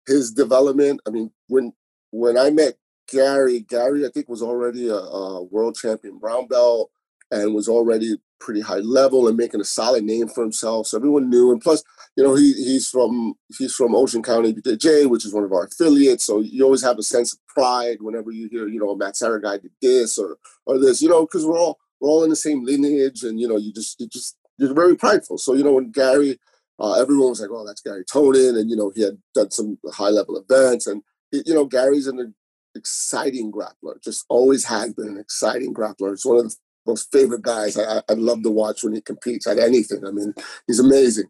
his 0.06 0.32
development. 0.32 1.00
I 1.06 1.10
mean, 1.10 1.30
when 1.48 1.72
when 2.10 2.36
I 2.36 2.50
met 2.50 2.74
Gary, 3.08 3.60
Gary 3.60 4.06
I 4.06 4.10
think 4.10 4.28
was 4.28 4.42
already 4.42 4.88
a, 4.88 4.96
a 4.96 5.42
world 5.42 5.76
champion 5.76 6.18
brown 6.18 6.46
belt 6.46 6.90
and 7.30 7.54
was 7.54 7.68
already 7.68 8.16
pretty 8.42 8.60
high 8.60 8.78
level 8.78 9.28
and 9.28 9.36
making 9.36 9.60
a 9.60 9.64
solid 9.64 10.04
name 10.04 10.28
for 10.28 10.42
himself. 10.42 10.88
So 10.88 10.96
everyone 10.98 11.30
knew. 11.30 11.52
And 11.52 11.60
plus, 11.60 11.82
you 12.16 12.24
know, 12.24 12.34
he 12.34 12.52
he's 12.52 12.88
from 12.88 13.34
he's 13.56 13.74
from 13.74 13.94
Ocean 13.94 14.22
County 14.22 14.52
BJJ, 14.52 15.08
which 15.08 15.24
is 15.24 15.32
one 15.32 15.44
of 15.44 15.52
our 15.52 15.64
affiliates. 15.64 16.24
So 16.24 16.40
you 16.40 16.64
always 16.64 16.82
have 16.82 16.98
a 16.98 17.02
sense 17.02 17.32
of 17.32 17.38
pride 17.46 17.98
whenever 18.00 18.30
you 18.30 18.48
hear, 18.50 18.68
you 18.68 18.80
know, 18.80 18.94
Matt 18.94 19.16
Serra 19.16 19.40
guy 19.40 19.58
did 19.58 19.70
this 19.80 20.18
or 20.18 20.36
or 20.66 20.78
this, 20.78 21.00
you 21.00 21.08
know, 21.08 21.22
because 21.22 21.46
we're 21.46 21.58
all 21.58 21.78
we're 22.00 22.10
all 22.10 22.24
in 22.24 22.30
the 22.30 22.36
same 22.36 22.64
lineage, 22.64 23.22
and 23.22 23.40
you 23.40 23.48
know, 23.48 23.56
you 23.56 23.72
just 23.72 24.00
you 24.00 24.08
just 24.08 24.36
you're 24.58 24.74
very 24.74 24.96
prideful. 24.96 25.38
So 25.38 25.54
you 25.54 25.62
know, 25.62 25.74
when 25.74 25.92
Gary, 25.92 26.38
uh, 26.78 27.00
everyone 27.00 27.30
was 27.30 27.40
like, 27.40 27.50
"Oh, 27.50 27.64
that's 27.66 27.80
Gary 27.80 28.04
Tonon," 28.04 28.58
and 28.58 28.68
you 28.68 28.76
know, 28.76 28.90
he 28.94 29.02
had 29.02 29.18
done 29.34 29.50
some 29.50 29.78
high 29.92 30.10
level 30.10 30.36
events, 30.36 30.86
and 30.86 31.02
you 31.30 31.54
know, 31.54 31.64
Gary's 31.64 32.08
an 32.08 32.34
exciting 32.74 33.52
grappler. 33.52 34.02
Just 34.02 34.24
always 34.28 34.64
has 34.64 34.92
been 34.94 35.08
an 35.08 35.18
exciting 35.18 35.72
grappler. 35.72 36.12
It's 36.12 36.26
one 36.26 36.38
of 36.38 36.44
the 36.44 36.56
most 36.86 37.12
favorite 37.12 37.42
guys. 37.42 37.78
I, 37.78 38.02
I 38.08 38.14
love 38.14 38.42
to 38.42 38.50
watch 38.50 38.82
when 38.82 38.94
he 38.94 39.00
competes 39.00 39.46
at 39.46 39.58
anything. 39.58 40.04
I 40.06 40.10
mean, 40.10 40.34
he's 40.66 40.80
amazing. 40.80 41.26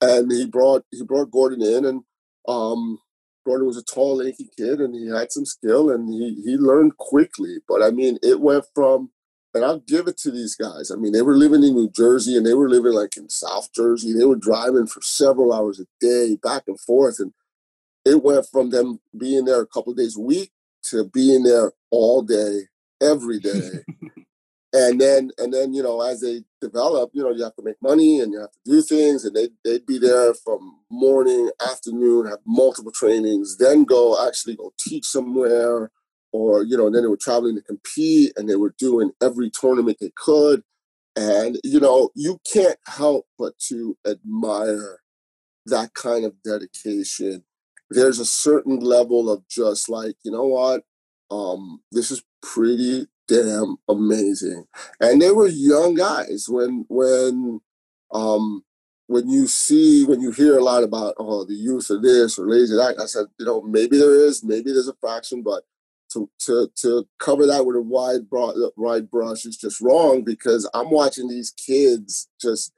And 0.00 0.30
he 0.30 0.46
brought 0.46 0.84
he 0.90 1.02
brought 1.04 1.30
Gordon 1.30 1.62
in, 1.62 1.84
and 1.84 2.02
um, 2.48 2.98
Gordon 3.46 3.66
was 3.66 3.76
a 3.76 3.84
tall, 3.84 4.16
lanky 4.16 4.48
kid, 4.56 4.80
and 4.80 4.94
he 4.94 5.08
had 5.08 5.30
some 5.30 5.44
skill, 5.44 5.90
and 5.90 6.12
he 6.12 6.40
he 6.44 6.56
learned 6.56 6.96
quickly. 6.96 7.58
But 7.68 7.82
I 7.82 7.90
mean, 7.90 8.18
it 8.22 8.40
went 8.40 8.64
from, 8.74 9.10
and 9.54 9.64
I'll 9.64 9.78
give 9.78 10.08
it 10.08 10.16
to 10.18 10.32
these 10.32 10.56
guys. 10.56 10.90
I 10.90 10.96
mean, 10.96 11.12
they 11.12 11.22
were 11.22 11.36
living 11.36 11.62
in 11.62 11.74
New 11.74 11.90
Jersey, 11.90 12.36
and 12.36 12.44
they 12.44 12.54
were 12.54 12.68
living 12.68 12.92
like 12.92 13.16
in 13.16 13.28
South 13.28 13.72
Jersey. 13.72 14.12
They 14.12 14.24
were 14.24 14.36
driving 14.36 14.88
for 14.88 15.00
several 15.02 15.52
hours 15.52 15.78
a 15.78 15.84
day, 16.00 16.36
back 16.42 16.64
and 16.66 16.80
forth, 16.80 17.20
and 17.20 17.32
it 18.04 18.22
went 18.22 18.46
from 18.50 18.70
them 18.70 19.00
being 19.16 19.44
there 19.44 19.60
a 19.60 19.66
couple 19.66 19.94
days 19.94 20.16
a 20.16 20.20
week 20.20 20.50
to 20.84 21.04
being 21.04 21.44
there 21.44 21.72
all 21.90 22.22
day, 22.22 22.62
every 23.00 23.38
day. 23.38 23.70
and 24.72 25.00
then 25.00 25.30
and 25.38 25.52
then 25.52 25.74
you 25.74 25.82
know 25.82 26.00
as 26.00 26.20
they 26.20 26.42
develop 26.60 27.10
you 27.12 27.22
know 27.22 27.30
you 27.30 27.42
have 27.42 27.54
to 27.56 27.62
make 27.62 27.76
money 27.82 28.20
and 28.20 28.32
you 28.32 28.40
have 28.40 28.52
to 28.52 28.58
do 28.64 28.82
things 28.82 29.24
and 29.24 29.36
they, 29.36 29.48
they'd 29.64 29.86
be 29.86 29.98
there 29.98 30.32
from 30.34 30.78
morning 30.90 31.50
afternoon 31.68 32.26
have 32.26 32.38
multiple 32.46 32.92
trainings 32.92 33.58
then 33.58 33.84
go 33.84 34.26
actually 34.26 34.56
go 34.56 34.72
teach 34.78 35.04
somewhere 35.04 35.90
or 36.32 36.64
you 36.64 36.76
know 36.76 36.86
and 36.86 36.94
then 36.94 37.02
they 37.02 37.08
were 37.08 37.16
traveling 37.16 37.54
to 37.54 37.62
compete 37.62 38.32
and 38.36 38.48
they 38.48 38.56
were 38.56 38.74
doing 38.78 39.12
every 39.22 39.50
tournament 39.50 39.98
they 40.00 40.12
could. 40.16 40.62
And 41.14 41.58
you 41.62 41.78
know 41.78 42.10
you 42.14 42.40
can't 42.50 42.78
help 42.86 43.26
but 43.38 43.58
to 43.68 43.96
admire 44.06 45.00
that 45.66 45.94
kind 45.94 46.24
of 46.24 46.42
dedication. 46.42 47.44
There's 47.90 48.18
a 48.18 48.24
certain 48.24 48.80
level 48.80 49.30
of 49.30 49.46
just 49.48 49.88
like 49.88 50.16
you 50.24 50.32
know 50.32 50.46
what? 50.46 50.84
Um, 51.30 51.82
this 51.92 52.10
is 52.10 52.22
pretty 52.42 53.06
damn 53.32 53.76
amazing. 53.88 54.66
And 55.00 55.20
they 55.20 55.30
were 55.30 55.48
young 55.48 55.94
guys 55.94 56.46
when 56.48 56.84
when 56.88 57.60
um 58.12 58.64
when 59.06 59.28
you 59.28 59.46
see 59.46 60.04
when 60.04 60.20
you 60.20 60.30
hear 60.30 60.58
a 60.58 60.64
lot 60.64 60.84
about 60.84 61.14
oh 61.18 61.44
the 61.44 61.54
use 61.54 61.90
of 61.90 62.02
this 62.02 62.38
or 62.38 62.48
lazy 62.48 62.74
that, 62.74 63.00
I 63.00 63.06
said, 63.06 63.26
you 63.38 63.46
know, 63.46 63.62
maybe 63.62 63.98
there 63.98 64.14
is, 64.14 64.44
maybe 64.44 64.72
there's 64.72 64.88
a 64.88 64.94
fraction, 65.00 65.42
but 65.42 65.64
to 66.12 66.28
to 66.40 66.70
to 66.76 67.08
cover 67.18 67.46
that 67.46 67.64
with 67.64 67.76
a 67.76 67.80
wide 67.80 68.28
broad 68.28 68.54
wide 68.76 69.10
brush 69.10 69.46
is 69.46 69.56
just 69.56 69.80
wrong 69.80 70.22
because 70.22 70.68
I'm 70.74 70.90
watching 70.90 71.28
these 71.28 71.50
kids 71.50 72.28
just 72.40 72.72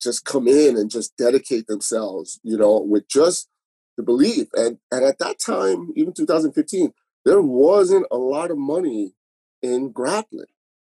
just 0.00 0.24
come 0.24 0.48
in 0.48 0.76
and 0.76 0.90
just 0.90 1.16
dedicate 1.16 1.66
themselves, 1.66 2.40
you 2.42 2.56
know, 2.56 2.78
with 2.78 3.08
just 3.08 3.48
the 3.96 4.02
belief. 4.02 4.48
And 4.54 4.78
and 4.90 5.04
at 5.04 5.18
that 5.18 5.38
time, 5.38 5.92
even 5.96 6.14
2015, 6.14 6.92
there 7.24 7.42
wasn't 7.42 8.06
a 8.10 8.16
lot 8.16 8.50
of 8.50 8.58
money 8.58 9.14
in 9.62 9.92
grappling. 9.92 10.46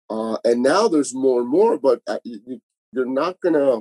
Uh, 0.09 0.37
and 0.43 0.61
now 0.61 0.87
there's 0.87 1.13
more 1.13 1.41
and 1.41 1.49
more, 1.49 1.77
but 1.77 2.01
uh, 2.07 2.19
you, 2.23 2.61
are 2.97 3.05
not 3.05 3.39
gonna. 3.41 3.79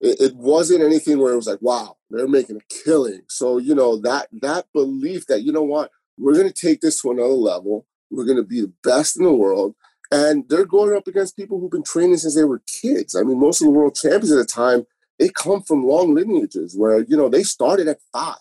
It, 0.00 0.20
it, 0.20 0.36
wasn't 0.36 0.82
anything 0.82 1.18
where 1.18 1.32
it 1.32 1.36
was 1.36 1.48
like, 1.48 1.60
wow, 1.60 1.96
they're 2.08 2.28
making 2.28 2.56
a 2.56 2.84
killing. 2.84 3.22
So 3.28 3.58
you 3.58 3.74
know 3.74 3.96
that 3.98 4.28
that 4.42 4.66
belief 4.72 5.26
that 5.26 5.42
you 5.42 5.52
know 5.52 5.62
what, 5.62 5.90
we're 6.18 6.36
gonna 6.36 6.52
take 6.52 6.80
this 6.80 7.00
to 7.02 7.10
another 7.10 7.28
level. 7.28 7.86
We're 8.10 8.26
gonna 8.26 8.44
be 8.44 8.60
the 8.60 8.72
best 8.84 9.16
in 9.16 9.24
the 9.24 9.32
world, 9.32 9.74
and 10.12 10.48
they're 10.48 10.66
going 10.66 10.96
up 10.96 11.08
against 11.08 11.36
people 11.36 11.58
who've 11.58 11.70
been 11.70 11.82
training 11.82 12.18
since 12.18 12.36
they 12.36 12.44
were 12.44 12.62
kids. 12.80 13.16
I 13.16 13.22
mean, 13.22 13.40
most 13.40 13.60
of 13.60 13.66
the 13.66 13.72
world 13.72 13.96
champions 13.96 14.30
at 14.30 14.38
the 14.38 14.44
time 14.44 14.86
they 15.18 15.28
come 15.28 15.62
from 15.62 15.84
long 15.84 16.14
lineages 16.14 16.76
where 16.76 17.00
you 17.00 17.16
know 17.16 17.28
they 17.28 17.42
started 17.42 17.88
at 17.88 17.98
five. 18.12 18.36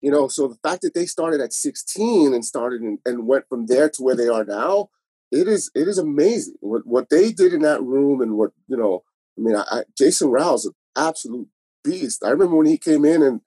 You 0.00 0.10
know, 0.10 0.28
so 0.28 0.48
the 0.48 0.68
fact 0.68 0.82
that 0.82 0.94
they 0.94 1.06
started 1.06 1.40
at 1.40 1.52
16 1.52 2.32
and 2.32 2.44
started 2.44 2.80
and, 2.82 2.98
and 3.04 3.26
went 3.26 3.48
from 3.48 3.66
there 3.66 3.88
to 3.90 4.02
where 4.02 4.14
they 4.14 4.28
are 4.28 4.44
now, 4.44 4.90
it 5.30 5.46
is 5.46 5.70
it 5.74 5.88
is 5.88 5.98
amazing 5.98 6.54
what 6.60 6.86
what 6.86 7.10
they 7.10 7.32
did 7.32 7.52
in 7.52 7.60
that 7.62 7.82
room 7.82 8.20
and 8.20 8.36
what 8.36 8.52
you 8.66 8.76
know. 8.76 9.02
I 9.36 9.40
mean, 9.40 9.56
I, 9.56 9.64
I, 9.70 9.82
Jason 9.96 10.30
Rao's 10.30 10.64
an 10.64 10.72
absolute 10.96 11.48
beast. 11.84 12.24
I 12.24 12.30
remember 12.30 12.56
when 12.56 12.66
he 12.66 12.78
came 12.78 13.04
in 13.04 13.22
and 13.22 13.40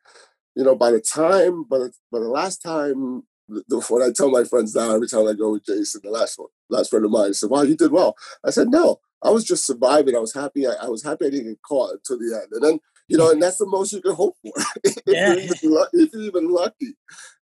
you 0.56 0.64
know, 0.64 0.76
by 0.76 0.92
the 0.92 1.00
time, 1.00 1.64
but 1.64 1.92
by 2.12 2.20
the 2.20 2.28
last 2.28 2.62
time, 2.62 3.24
the, 3.48 3.80
what 3.90 4.02
I 4.02 4.12
tell 4.12 4.30
my 4.30 4.44
friends 4.44 4.76
now 4.76 4.94
every 4.94 5.08
time 5.08 5.28
I 5.28 5.34
go 5.34 5.54
with 5.54 5.66
Jason, 5.66 6.02
the 6.04 6.12
last 6.12 6.38
one, 6.38 6.50
last 6.70 6.90
friend 6.90 7.06
of 7.06 7.12
mine, 7.12 7.34
said, 7.34 7.50
"Wow, 7.50 7.64
you 7.64 7.76
did 7.76 7.92
well." 7.92 8.16
I 8.46 8.50
said, 8.50 8.70
"No, 8.70 9.00
I 9.24 9.30
was 9.30 9.44
just 9.44 9.66
surviving. 9.66 10.16
I 10.16 10.20
was 10.20 10.34
happy. 10.34 10.68
I, 10.68 10.74
I 10.82 10.88
was 10.88 11.04
happy 11.04 11.26
I 11.26 11.30
didn't 11.30 11.48
get 11.48 11.62
caught 11.62 11.94
until 11.94 12.20
the 12.20 12.36
end." 12.36 12.52
And 12.52 12.64
then 12.64 12.80
you 13.12 13.18
know, 13.18 13.30
and 13.30 13.44
that's 13.44 13.58
the 13.58 13.66
most 13.66 13.92
you 13.92 14.02
can 14.02 14.16
hope 14.16 14.38
for 14.42 14.54
if, 14.86 14.96
yeah. 15.06 15.34
you're 15.34 15.40
even, 15.40 15.86
if 15.94 16.14
you're 16.14 16.22
even 16.22 16.50
lucky. 16.50 16.96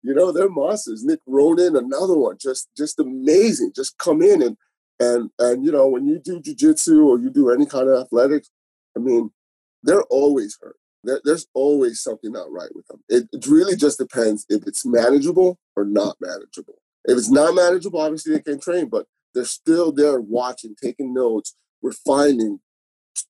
You 0.02 0.14
know, 0.14 0.32
they're 0.32 0.50
monsters. 0.50 1.04
Nick 1.04 1.20
Ronan, 1.28 1.76
another 1.76 2.18
one, 2.18 2.38
just 2.40 2.70
just 2.78 3.00
amazing. 3.02 3.74
Just 3.76 3.98
come 3.98 4.22
in 4.22 4.42
and 4.42 4.58
and 4.98 5.30
and 5.40 5.66
you 5.66 5.72
know, 5.74 5.90
when 5.90 6.08
you 6.08 6.20
do 6.24 6.40
jujitsu 6.40 7.06
or 7.06 7.20
you 7.20 7.30
do 7.30 7.52
any 7.52 7.66
kind 7.66 7.90
of 7.90 8.02
athletics, 8.02 8.50
I 8.96 9.02
mean, 9.02 9.32
they're 9.84 10.04
always 10.04 10.58
hurt. 10.62 10.78
There, 11.04 11.20
there's 11.26 11.48
always 11.54 12.02
something 12.02 12.32
not 12.32 12.50
right 12.50 12.74
with 12.74 12.88
them. 12.88 13.04
It, 13.10 13.28
it 13.34 13.46
really 13.46 13.76
just 13.76 13.98
depends 13.98 14.46
if 14.48 14.66
it's 14.68 14.86
manageable 14.86 15.60
or 15.76 15.84
not 15.84 16.16
manageable. 16.22 16.76
If 17.04 17.18
it's 17.18 17.30
not 17.30 17.56
manageable, 17.56 18.00
obviously 18.00 18.34
they 18.34 18.42
can't 18.42 18.62
train, 18.62 18.88
but 18.88 19.06
they're 19.36 19.44
still 19.44 19.92
there 19.92 20.22
watching, 20.22 20.76
taking 20.82 21.14
notes, 21.14 21.56
refining, 21.82 22.62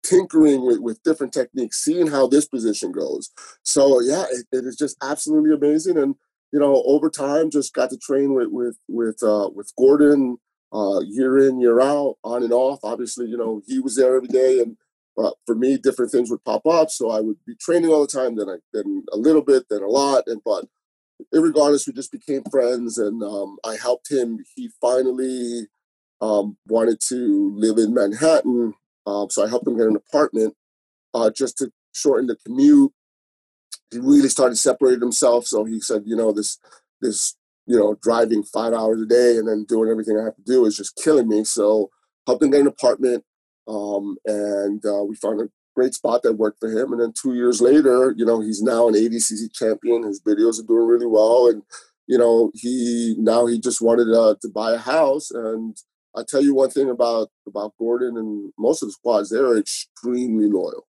tinkering 0.04 0.66
with, 0.66 0.80
with 0.80 1.04
different 1.04 1.34
techniques, 1.34 1.84
seeing 1.84 2.08
how 2.08 2.28
this 2.28 2.48
position 2.48 2.92
goes. 2.92 3.32
So 3.64 4.02
yeah, 4.02 4.26
it, 4.32 4.46
it 4.52 4.66
is 4.66 4.76
just 4.76 4.98
absolutely 5.02 5.54
amazing. 5.54 5.98
And 5.98 6.16
you 6.52 6.60
know, 6.60 6.84
over 6.86 7.10
time, 7.10 7.50
just 7.50 7.74
got 7.74 7.90
to 7.90 7.98
train 7.98 8.34
with 8.34 8.48
with 8.50 8.78
with 8.88 9.22
uh, 9.22 9.50
with 9.54 9.74
Gordon 9.78 10.38
uh, 10.74 11.00
year 11.02 11.38
in 11.38 11.60
year 11.60 11.82
out, 11.82 12.16
on 12.24 12.44
and 12.44 12.54
off. 12.54 12.80
Obviously, 12.84 13.28
you 13.28 13.38
know, 13.38 13.62
he 13.68 13.80
was 13.80 13.96
there 13.96 14.16
every 14.16 14.30
day, 14.30 14.60
and 14.62 14.78
uh, 15.18 15.32
for 15.46 15.56
me, 15.56 15.78
different 15.78 16.12
things 16.12 16.30
would 16.30 16.44
pop 16.46 16.66
up. 16.66 16.90
So 16.90 17.10
I 17.10 17.20
would 17.20 17.38
be 17.46 17.56
training 17.56 17.90
all 17.90 18.02
the 18.02 18.08
time, 18.08 18.36
then 18.36 18.50
I 18.50 18.58
then 18.74 19.04
a 19.12 19.18
little 19.18 19.42
bit, 19.42 19.66
then 19.70 19.84
a 19.84 19.88
lot, 19.88 20.24
and 20.28 20.42
but 20.46 20.66
regardless, 21.34 21.88
we 21.88 21.94
just 21.94 22.12
became 22.12 22.44
friends, 22.50 22.98
and 22.98 23.22
um, 23.24 23.58
I 23.66 23.76
helped 23.76 24.12
him. 24.12 24.40
He 24.56 24.70
finally 24.80 25.68
um, 26.22 26.58
wanted 26.68 27.00
to 27.10 27.54
live 27.56 27.78
in 27.78 27.94
Manhattan 27.94 28.74
um, 29.08 29.30
so 29.30 29.45
I 29.45 29.49
helped 29.49 29.66
him 29.66 29.78
get 29.78 29.88
an 29.88 29.95
apartment 29.95 30.53
uh, 31.14 31.32
just 31.32 31.58
to 31.60 31.72
shorten 31.93 32.28
the 32.28 32.36
commute. 32.45 32.91
He 33.89 33.99
really 33.99 34.28
started 34.28 34.58
separating 34.58 34.99
himself. 34.99 35.47
So 35.47 35.64
he 35.64 35.80
said, 35.80 36.03
you 36.05 36.16
know, 36.16 36.34
this 36.34 36.60
this 36.99 37.36
you 37.66 37.78
know 37.78 37.97
driving 38.01 38.43
five 38.43 38.74
hours 38.74 39.01
a 39.01 39.05
day 39.05 39.38
and 39.38 39.47
then 39.47 39.66
doing 39.68 39.89
everything 39.89 40.20
I 40.20 40.26
have 40.26 40.36
to 40.36 40.43
do 40.43 40.66
is 40.66 40.76
just 40.76 40.99
killing 41.01 41.30
me. 41.30 41.45
So 41.45 41.89
helped 42.26 42.43
him 42.43 42.51
get 42.51 42.62
an 42.62 42.68
apartment, 42.68 43.24
um, 43.68 44.18
and 44.26 44.86
uh, 44.86 45.03
we 45.05 45.16
found 45.16 45.39
a 45.39 45.49
great 45.74 45.93
spot 45.93 46.24
that 46.24 46.34
worked 46.34 46.60
for 46.60 46.70
him. 46.70 46.91
And 46.91 47.01
then 47.01 47.14
two 47.14 47.34
years 47.34 47.62
later, 47.62 48.14
you 48.18 48.26
know, 48.26 48.41
he's 48.41 48.62
now 48.62 48.89
an 48.89 48.95
ADCC 48.95 49.53
champion. 49.53 50.03
His 50.03 50.22
videos 50.22 50.60
are 50.60 50.68
doing 50.68 50.86
really 50.86 51.08
well, 51.08 51.47
and 51.47 51.64
you 52.08 52.18
know, 52.18 52.51
he 52.53 53.16
now 53.18 53.45
he 53.45 53.58
just 53.58 53.82
wanted 53.82 54.14
uh, 54.14 54.36
to 54.41 54.49
buy 54.49 54.74
a 54.74 54.78
house 54.78 55.32
and 55.32 55.78
I 56.18 56.24
tell 56.28 56.41
you 56.41 56.55
one 56.55 56.72
thing 56.72 56.89
about 56.89 57.30
about 57.47 57.74
Gordon 57.78 58.18
and 58.18 58.51
most 58.57 58.82
of 58.82 58.89
the 58.89 58.93
squads, 58.93 59.30
they're 59.30 59.57
extremely 59.57 60.47
loyal. 60.49 60.88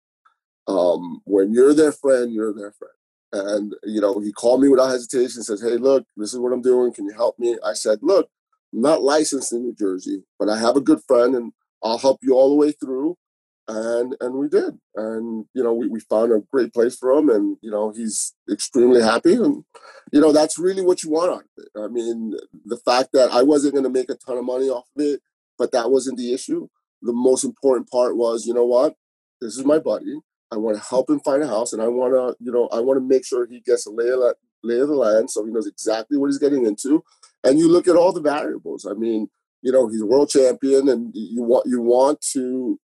Um, 0.67 1.21
when 1.25 1.53
you're 1.53 1.73
their 1.73 1.91
friend, 1.91 2.33
you're 2.33 2.53
their 2.53 2.73
friend. 2.73 2.93
And 3.33 3.75
you 3.83 4.01
know, 4.01 4.19
he 4.19 4.31
called 4.31 4.61
me 4.61 4.69
without 4.69 4.89
hesitation, 4.89 5.43
says, 5.43 5.61
Hey, 5.61 5.77
look, 5.77 6.05
this 6.15 6.33
is 6.33 6.39
what 6.39 6.53
I'm 6.53 6.61
doing. 6.61 6.93
Can 6.93 7.05
you 7.05 7.13
help 7.13 7.39
me? 7.39 7.57
I 7.65 7.73
said, 7.73 7.99
Look, 8.01 8.29
I'm 8.73 8.81
not 8.81 9.01
licensed 9.01 9.51
in 9.51 9.63
New 9.63 9.75
Jersey, 9.75 10.23
but 10.39 10.49
I 10.49 10.59
have 10.59 10.77
a 10.77 10.81
good 10.81 11.01
friend 11.07 11.35
and 11.35 11.53
I'll 11.83 11.97
help 11.97 12.19
you 12.21 12.35
all 12.35 12.49
the 12.49 12.55
way 12.55 12.71
through. 12.71 13.17
And 13.67 14.15
and 14.19 14.35
we 14.35 14.47
did. 14.47 14.77
And 14.95 15.45
you 15.53 15.63
know, 15.63 15.73
we, 15.73 15.87
we 15.87 15.99
found 15.99 16.31
a 16.31 16.43
great 16.51 16.73
place 16.73 16.95
for 16.95 17.11
him 17.11 17.29
and 17.29 17.57
you 17.61 17.71
know, 17.71 17.91
he's 17.91 18.33
extremely 18.51 19.01
happy. 19.01 19.33
And 19.33 19.63
you 20.11 20.21
know, 20.21 20.31
that's 20.31 20.59
really 20.59 20.83
what 20.83 21.03
you 21.03 21.11
want. 21.11 21.45
I 21.75 21.87
mean, 21.87 22.35
the 22.65 22.77
fact 22.77 23.09
that 23.13 23.31
I 23.31 23.41
wasn't 23.41 23.73
going 23.73 23.85
to 23.85 23.89
make 23.89 24.09
a 24.09 24.15
ton 24.15 24.37
of 24.37 24.45
money 24.45 24.69
off 24.69 24.85
of 24.95 25.03
it, 25.03 25.21
but 25.57 25.71
that 25.71 25.89
wasn't 25.89 26.17
the 26.17 26.33
issue. 26.33 26.67
The 27.01 27.13
most 27.13 27.43
important 27.43 27.89
part 27.89 28.15
was, 28.15 28.45
you 28.45 28.53
know 28.53 28.65
what? 28.65 28.95
This 29.41 29.57
is 29.57 29.65
my 29.65 29.79
buddy. 29.79 30.19
I 30.51 30.57
want 30.57 30.77
to 30.77 30.83
help 30.83 31.09
him 31.09 31.19
find 31.19 31.43
a 31.43 31.47
house, 31.47 31.73
and 31.73 31.81
I 31.81 31.87
want 31.87 32.13
to, 32.13 32.43
you 32.43 32.51
know, 32.51 32.67
I 32.71 32.79
want 32.79 32.97
to 32.97 33.05
make 33.05 33.25
sure 33.25 33.45
he 33.45 33.59
gets 33.59 33.85
a 33.85 33.91
lay 33.91 34.09
of, 34.09 34.19
lay 34.63 34.79
of 34.79 34.87
the 34.87 34.95
land, 34.95 35.29
so 35.29 35.43
he 35.45 35.51
knows 35.51 35.67
exactly 35.67 36.17
what 36.17 36.27
he's 36.27 36.37
getting 36.37 36.65
into. 36.65 37.03
And 37.43 37.59
you 37.59 37.67
look 37.67 37.87
at 37.87 37.95
all 37.95 38.13
the 38.13 38.21
variables. 38.21 38.85
I 38.85 38.93
mean, 38.93 39.27
you 39.61 39.71
know, 39.71 39.87
he's 39.87 40.01
a 40.01 40.05
world 40.05 40.29
champion, 40.29 40.87
and 40.87 41.11
you 41.13 41.41
want 41.41 41.65
you 41.67 41.81
want 41.81 42.21
to 42.33 42.79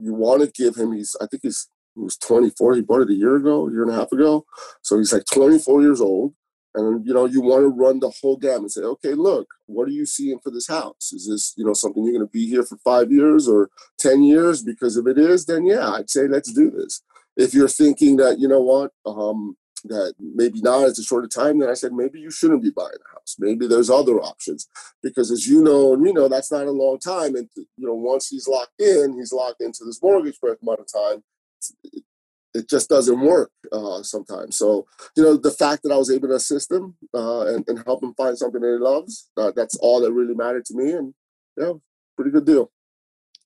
you 0.00 0.14
want 0.14 0.42
to 0.42 0.50
give 0.62 0.76
him. 0.76 0.92
He's 0.92 1.16
I 1.20 1.26
think 1.26 1.42
he's 1.42 1.68
he 1.94 2.02
was 2.02 2.16
24. 2.18 2.76
He 2.76 2.82
bought 2.82 3.02
it 3.02 3.10
a 3.10 3.14
year 3.14 3.36
ago, 3.36 3.66
a 3.66 3.70
year 3.70 3.82
and 3.82 3.90
a 3.90 3.94
half 3.94 4.12
ago. 4.12 4.44
So 4.82 4.98
he's 4.98 5.12
like 5.12 5.24
24 5.32 5.82
years 5.82 6.00
old. 6.00 6.34
And 6.74 7.04
you 7.04 7.12
know, 7.12 7.24
you 7.24 7.40
want 7.40 7.62
to 7.62 7.68
run 7.68 7.98
the 7.98 8.12
whole 8.22 8.36
gamut 8.36 8.60
and 8.60 8.72
say, 8.72 8.82
okay, 8.82 9.14
look, 9.14 9.48
what 9.66 9.88
are 9.88 9.92
you 9.92 10.06
seeing 10.06 10.38
for 10.38 10.50
this 10.50 10.68
house? 10.68 11.12
Is 11.12 11.26
this, 11.28 11.52
you 11.56 11.64
know, 11.64 11.72
something 11.72 12.04
you're 12.04 12.12
going 12.12 12.26
to 12.26 12.30
be 12.30 12.46
here 12.46 12.62
for 12.62 12.76
five 12.78 13.10
years 13.10 13.48
or 13.48 13.70
10 13.98 14.22
years? 14.22 14.62
Because 14.62 14.96
if 14.96 15.06
it 15.06 15.18
is, 15.18 15.46
then 15.46 15.66
yeah, 15.66 15.90
I'd 15.90 16.10
say 16.10 16.28
let's 16.28 16.52
do 16.52 16.70
this. 16.70 17.02
If 17.36 17.54
you're 17.54 17.68
thinking 17.68 18.16
that, 18.16 18.38
you 18.38 18.46
know 18.46 18.60
what, 18.60 18.92
um, 19.04 19.56
that 19.84 20.14
maybe 20.18 20.60
not 20.60 20.88
it's 20.88 20.98
a 20.98 21.02
shorter 21.02 21.28
time, 21.28 21.58
then 21.58 21.70
I 21.70 21.74
said 21.74 21.92
maybe 21.92 22.20
you 22.20 22.30
shouldn't 22.30 22.62
be 22.62 22.70
buying 22.70 22.88
a 22.88 23.12
house. 23.14 23.36
Maybe 23.38 23.66
there's 23.66 23.90
other 23.90 24.20
options. 24.20 24.68
Because 25.02 25.30
as 25.30 25.46
you 25.46 25.62
know, 25.62 25.92
and 25.92 26.02
we 26.02 26.12
know 26.12 26.28
that's 26.28 26.52
not 26.52 26.66
a 26.66 26.70
long 26.70 26.98
time. 26.98 27.36
And 27.36 27.48
you 27.56 27.66
know, 27.86 27.94
once 27.94 28.28
he's 28.28 28.48
locked 28.48 28.80
in, 28.80 29.16
he's 29.18 29.32
locked 29.32 29.60
into 29.60 29.84
this 29.84 30.02
mortgage 30.02 30.36
for 30.38 30.50
a 30.50 30.56
amount 30.62 30.80
of 30.80 30.92
time 30.92 31.22
it 32.54 32.68
just 32.68 32.88
doesn't 32.88 33.20
work 33.20 33.50
uh, 33.72 34.02
sometimes. 34.02 34.56
So, 34.56 34.86
you 35.16 35.22
know, 35.22 35.36
the 35.36 35.50
fact 35.50 35.82
that 35.82 35.92
I 35.92 35.96
was 35.96 36.10
able 36.10 36.28
to 36.28 36.34
assist 36.34 36.70
him 36.70 36.96
uh, 37.14 37.46
and, 37.46 37.64
and, 37.68 37.82
help 37.86 38.02
him 38.02 38.14
find 38.14 38.36
something 38.36 38.60
that 38.60 38.76
he 38.78 38.84
loves, 38.84 39.30
uh, 39.36 39.52
that's 39.54 39.76
all 39.76 40.00
that 40.00 40.12
really 40.12 40.34
mattered 40.34 40.64
to 40.66 40.74
me. 40.74 40.92
And 40.92 41.14
yeah, 41.56 41.72
pretty 42.16 42.30
good 42.30 42.46
deal. 42.46 42.70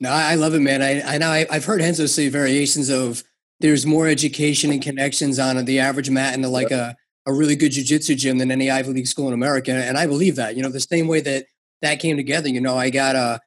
No, 0.00 0.10
I 0.10 0.34
love 0.34 0.54
it, 0.54 0.60
man. 0.60 0.82
I, 0.82 1.14
I 1.14 1.18
know 1.18 1.30
I, 1.30 1.46
have 1.50 1.64
heard 1.64 1.80
Renzo 1.80 2.06
say 2.06 2.28
variations 2.28 2.88
of 2.88 3.22
there's 3.64 3.86
more 3.86 4.06
education 4.06 4.70
and 4.70 4.82
connections 4.82 5.38
on 5.38 5.64
the 5.64 5.78
average 5.78 6.10
mat 6.10 6.34
into 6.34 6.50
like 6.50 6.70
a, 6.70 6.94
a 7.24 7.32
really 7.32 7.56
good 7.56 7.72
jujitsu 7.72 8.14
gym 8.14 8.36
than 8.36 8.50
any 8.50 8.70
Ivy 8.70 8.92
League 8.92 9.06
school 9.06 9.26
in 9.26 9.32
America. 9.32 9.72
And 9.72 9.96
I 9.96 10.06
believe 10.06 10.36
that, 10.36 10.54
you 10.54 10.62
know, 10.62 10.68
the 10.68 10.80
same 10.80 11.08
way 11.08 11.22
that 11.22 11.46
that 11.80 11.98
came 11.98 12.18
together, 12.18 12.50
you 12.50 12.60
know, 12.60 12.76
I 12.76 12.90
got 12.90 13.16
a, 13.16 13.40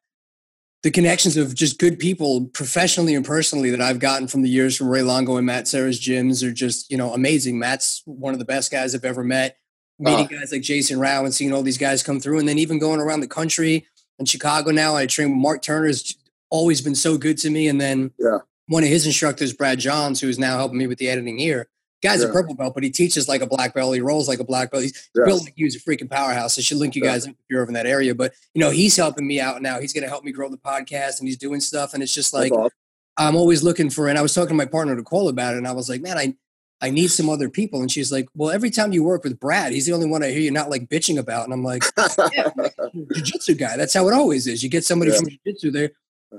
the 0.82 0.90
connections 0.90 1.38
of 1.38 1.54
just 1.54 1.78
good 1.78 2.00
people 2.00 2.48
professionally 2.48 3.14
and 3.14 3.24
personally 3.24 3.70
that 3.70 3.80
I've 3.80 4.00
gotten 4.00 4.28
from 4.28 4.42
the 4.42 4.50
years 4.50 4.76
from 4.76 4.88
Ray 4.90 5.04
Longo 5.04 5.38
and 5.38 5.46
Matt 5.46 5.68
Serra's 5.68 6.02
gyms 6.02 6.44
are 6.44 6.52
just, 6.52 6.90
you 6.90 6.98
know, 6.98 7.14
amazing. 7.14 7.60
Matt's 7.60 8.02
one 8.06 8.34
of 8.34 8.40
the 8.40 8.46
best 8.46 8.72
guys 8.72 8.96
I've 8.96 9.06
ever 9.06 9.24
met. 9.24 9.58
Meeting 10.00 10.26
uh, 10.26 10.40
guys 10.40 10.52
like 10.52 10.64
Jason 10.64 11.00
Rao 11.00 11.26
and 11.26 11.34
seeing 11.34 11.54
all 11.54 11.62
these 11.62 11.78
guys 11.78 12.02
come 12.02 12.20
through. 12.20 12.40
And 12.40 12.50
then 12.50 12.58
even 12.58 12.80
going 12.80 13.02
around 13.02 13.20
the 13.20 13.28
country 13.28 13.86
in 14.18 14.26
Chicago 14.26 14.72
now, 14.72 14.96
I 14.96 15.06
train 15.06 15.30
with 15.30 15.38
Mark 15.38 15.62
Turner's 15.62 16.18
always 16.50 16.82
been 16.82 16.96
so 16.96 17.20
good 17.20 17.38
to 17.38 17.52
me. 17.52 17.68
And 17.68 17.80
then 17.80 18.10
yeah. 18.18 18.40
One 18.68 18.84
of 18.84 18.90
his 18.90 19.06
instructors, 19.06 19.54
Brad 19.54 19.80
Johns, 19.80 20.22
who 20.22 20.30
is 20.30 20.40
now 20.40 20.58
helping 20.58 20.78
me 20.78 20.88
with 20.88 20.98
the 20.98 21.10
editing 21.10 21.38
here, 21.38 21.68
Guy's 22.04 22.22
yeah. 22.22 22.30
a 22.30 22.32
purple 22.32 22.54
belt, 22.54 22.76
but 22.76 22.84
he 22.84 22.92
teaches 22.92 23.28
like 23.28 23.42
a 23.42 23.48
black 23.48 23.74
belt. 23.74 23.96
He 23.96 24.02
rolls 24.02 24.28
like 24.28 24.40
a 24.40 24.44
black 24.44 24.70
belt. 24.70 24.84
He's 24.84 25.10
yeah. 25.16 25.26
built 25.26 25.44
like 25.44 25.54
he 25.56 25.64
was 25.64 25.76
a 25.76 25.80
freaking 25.80 26.10
powerhouse. 26.10 26.58
I 26.58 26.62
should 26.62 26.78
link 26.78 26.96
you 26.96 27.02
guys 27.02 27.26
yeah. 27.26 27.32
up 27.32 27.38
if 27.40 27.46
you're 27.50 27.62
over 27.62 27.70
in 27.70 27.74
that 27.74 27.88
area. 27.88 28.14
But 28.14 28.34
you 28.54 28.60
know, 28.60 28.70
he's 28.70 28.96
helping 28.96 29.26
me 29.26 29.40
out 29.40 29.62
now. 29.62 29.80
He's 29.80 29.94
going 29.94 30.04
to 30.04 30.10
help 30.10 30.24
me 30.24 30.32
grow 30.32 30.50
the 30.50 30.58
podcast, 30.58 31.20
and 31.20 31.28
he's 31.28 31.38
doing 31.38 31.60
stuff. 31.60 31.94
And 31.94 32.04
it's 32.04 32.14
just 32.14 32.34
like 32.34 32.52
awesome. 32.52 32.70
I'm 33.18 33.36
always 33.36 33.64
looking 33.64 33.90
for. 33.90 34.10
And 34.10 34.18
I 34.18 34.22
was 34.22 34.34
talking 34.34 34.50
to 34.50 34.54
my 34.56 34.66
partner 34.66 34.96
Nicole 34.96 35.28
about 35.28 35.56
it, 35.56 35.58
and 35.58 35.68
I 35.68 35.72
was 35.72 35.90
like, 35.90 36.02
man, 36.02 36.20
I 36.20 36.36
I 36.82 36.92
need 36.92 37.08
some 37.08 37.30
other 37.30 37.50
people. 37.50 37.82
And 37.82 37.92
she's 37.92 38.12
like, 38.12 38.28
well, 38.36 38.52
every 38.52 38.70
time 38.70 38.92
you 38.92 39.04
work 39.04 39.24
with 39.24 39.40
Brad, 39.40 39.74
he's 39.74 39.88
the 39.88 39.94
only 39.94 40.08
one 40.08 40.22
I 40.22 40.30
hear 40.30 40.42
you 40.42 40.52
not 40.52 40.70
like 40.70 40.90
bitching 40.90 41.18
about. 41.18 41.46
And 41.46 41.54
I'm 41.54 41.64
like, 41.64 41.84
yeah, 42.34 42.52
jiu-jitsu 42.94 43.56
guy. 43.56 43.76
That's 43.76 43.96
how 43.96 44.08
it 44.08 44.14
always 44.14 44.46
is. 44.46 44.62
You 44.62 44.70
get 44.70 44.86
somebody 44.86 45.12
from 45.12 45.28
jiu-jitsu, 45.28 45.72
they 45.72 45.90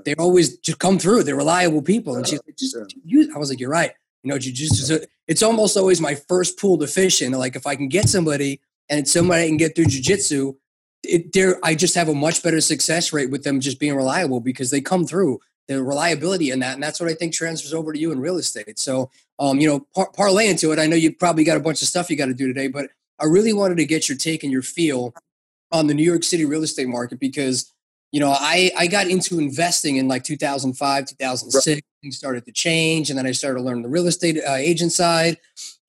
they 0.05 0.15
always 0.15 0.57
just 0.57 0.79
come 0.79 0.99
through. 0.99 1.23
They're 1.23 1.35
reliable 1.35 1.81
people. 1.81 2.15
And 2.15 2.27
she's 2.27 2.41
like, 2.45 2.55
just 2.57 2.75
use. 3.03 3.29
I 3.33 3.37
was 3.39 3.49
like, 3.49 3.59
you're 3.59 3.69
right. 3.69 3.91
You 4.23 4.29
know, 4.29 4.37
jujitsu. 4.37 5.05
It's 5.27 5.43
almost 5.43 5.77
always 5.77 6.01
my 6.01 6.15
first 6.15 6.59
pool 6.59 6.77
to 6.79 6.87
fish 6.87 7.21
in. 7.21 7.31
Like 7.31 7.55
if 7.55 7.65
I 7.65 7.75
can 7.75 7.87
get 7.87 8.09
somebody 8.09 8.61
and 8.89 8.99
it's 8.99 9.11
somebody 9.11 9.43
I 9.43 9.47
can 9.47 9.57
get 9.57 9.75
through 9.75 9.85
jujitsu, 9.85 10.55
it 11.03 11.31
there 11.31 11.57
I 11.63 11.75
just 11.75 11.95
have 11.95 12.09
a 12.09 12.13
much 12.13 12.43
better 12.43 12.59
success 12.59 13.13
rate 13.13 13.31
with 13.31 13.43
them 13.43 13.61
just 13.61 13.79
being 13.79 13.95
reliable 13.95 14.41
because 14.41 14.69
they 14.69 14.81
come 14.81 15.05
through 15.05 15.39
the 15.69 15.81
reliability 15.83 16.49
in 16.49 16.59
that, 16.59 16.73
and 16.73 16.83
that's 16.83 16.99
what 16.99 17.09
I 17.09 17.13
think 17.13 17.31
transfers 17.31 17.75
over 17.75 17.93
to 17.93 17.99
you 17.99 18.11
in 18.11 18.19
real 18.19 18.37
estate. 18.37 18.79
So, 18.79 19.11
um, 19.37 19.59
you 19.59 19.67
know, 19.67 19.85
par- 19.93 20.09
parlay 20.13 20.49
into 20.49 20.71
it. 20.71 20.79
I 20.79 20.87
know 20.87 20.95
you 20.95 21.13
probably 21.13 21.43
got 21.43 21.57
a 21.57 21.61
bunch 21.61 21.83
of 21.83 21.87
stuff 21.87 22.09
you 22.09 22.17
got 22.17 22.25
to 22.25 22.33
do 22.33 22.47
today, 22.47 22.67
but 22.67 22.89
I 23.19 23.25
really 23.25 23.53
wanted 23.53 23.77
to 23.77 23.85
get 23.85 24.09
your 24.09 24.17
take 24.17 24.43
and 24.43 24.51
your 24.51 24.63
feel 24.63 25.13
on 25.71 25.85
the 25.85 25.93
New 25.93 26.03
York 26.03 26.23
City 26.23 26.43
real 26.43 26.63
estate 26.63 26.87
market 26.87 27.19
because 27.19 27.71
you 28.11 28.19
know, 28.19 28.31
I, 28.31 28.71
I 28.77 28.87
got 28.87 29.07
into 29.07 29.37
investing 29.37 29.97
in 29.97 30.07
like 30.07 30.23
2005, 30.23 31.05
2006. 31.05 31.67
Right. 31.67 31.83
Things 32.01 32.17
started 32.17 32.45
to 32.45 32.51
change. 32.51 33.09
And 33.09 33.19
then 33.19 33.27
I 33.27 33.31
started 33.31 33.59
to 33.59 33.65
learn 33.65 33.81
the 33.81 33.89
real 33.89 34.07
estate 34.07 34.37
uh, 34.37 34.53
agent 34.53 34.91
side. 34.91 35.37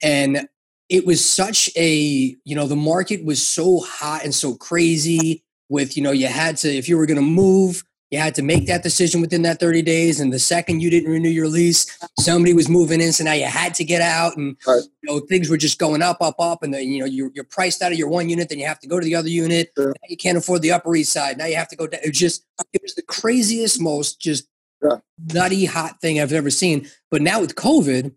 And 0.03 0.49
it 0.91 1.07
was 1.07 1.25
such 1.25 1.71
a 1.77 2.37
you 2.45 2.57
know 2.57 2.67
the 2.67 2.77
market 2.77 3.25
was 3.25 3.47
so 3.47 3.79
hot 3.79 4.25
and 4.25 4.35
so 4.35 4.55
crazy 4.57 5.45
with 5.69 5.97
you 5.97 6.03
know 6.03 6.11
you 6.11 6.27
had 6.27 6.57
to 6.59 6.69
if 6.69 6.89
you 6.89 6.99
were 6.99 7.07
going 7.07 7.17
to 7.17 7.23
move 7.23 7.85
you 8.11 8.19
had 8.19 8.35
to 8.35 8.43
make 8.43 8.67
that 8.67 8.83
decision 8.83 9.21
within 9.21 9.43
that 9.43 9.61
30 9.61 9.83
days 9.83 10.21
and 10.21 10.33
the 10.33 10.39
second 10.39 10.81
you 10.81 10.91
didn't 10.91 11.11
renew 11.11 11.29
your 11.29 11.49
lease 11.49 11.99
somebody 12.19 12.53
was 12.53 12.69
moving 12.69 13.01
in 13.01 13.13
so 13.13 13.25
now 13.25 13.33
you 13.33 13.45
had 13.45 13.75
to 13.75 13.85
get 13.85 14.03
out 14.03 14.37
and 14.37 14.57
right. 14.67 14.83
you 15.03 15.09
know 15.09 15.21
things 15.21 15.49
were 15.49 15.57
just 15.57 15.79
going 15.79 16.03
up 16.03 16.21
up 16.21 16.35
up 16.39 16.63
and 16.63 16.75
then 16.75 16.89
you 16.89 17.01
know 17.01 17.07
you're, 17.07 17.31
you're 17.35 17.45
priced 17.45 17.83
out 17.83 17.93
of 17.93 17.99
your 17.99 18.09
one 18.09 18.29
unit 18.29 18.49
then 18.49 18.59
you 18.59 18.67
have 18.67 18.81
to 18.81 18.89
go 18.89 18.99
to 18.99 19.05
the 19.05 19.15
other 19.15 19.29
unit 19.29 19.73
sure. 19.77 19.95
you 20.09 20.17
can't 20.17 20.39
afford 20.39 20.63
the 20.63 20.73
upper 20.73 20.95
east 20.95 21.13
side 21.13 21.39
now 21.39 21.47
you 21.47 21.57
have 21.57 21.69
to 21.69 21.77
go 21.77 21.87
down 21.87 22.01
it 22.03 22.13
just 22.13 22.45
it 22.73 22.83
was 22.83 22.95
the 22.95 23.03
craziest 23.03 23.81
most 23.81 24.21
just 24.21 24.47
yeah. 24.83 24.97
nutty 25.33 25.65
hot 25.65 26.01
thing 26.01 26.21
i've 26.21 26.33
ever 26.33 26.51
seen 26.51 26.89
but 27.11 27.23
now 27.23 27.41
with 27.41 27.55
covid 27.55 28.15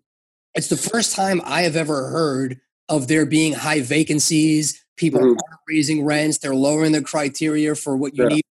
it's 0.54 0.68
the 0.68 0.76
first 0.76 1.14
time 1.14 1.40
i 1.44 1.62
have 1.62 1.76
ever 1.76 2.08
heard 2.08 2.60
of 2.88 3.08
there 3.08 3.26
being 3.26 3.52
high 3.52 3.80
vacancies 3.80 4.84
people 4.96 5.20
mm-hmm. 5.20 5.52
are 5.52 5.58
raising 5.68 6.04
rents 6.04 6.38
they're 6.38 6.54
lowering 6.54 6.92
the 6.92 7.02
criteria 7.02 7.74
for 7.74 7.96
what 7.96 8.16
you 8.16 8.24
yeah. 8.24 8.36
need 8.36 8.44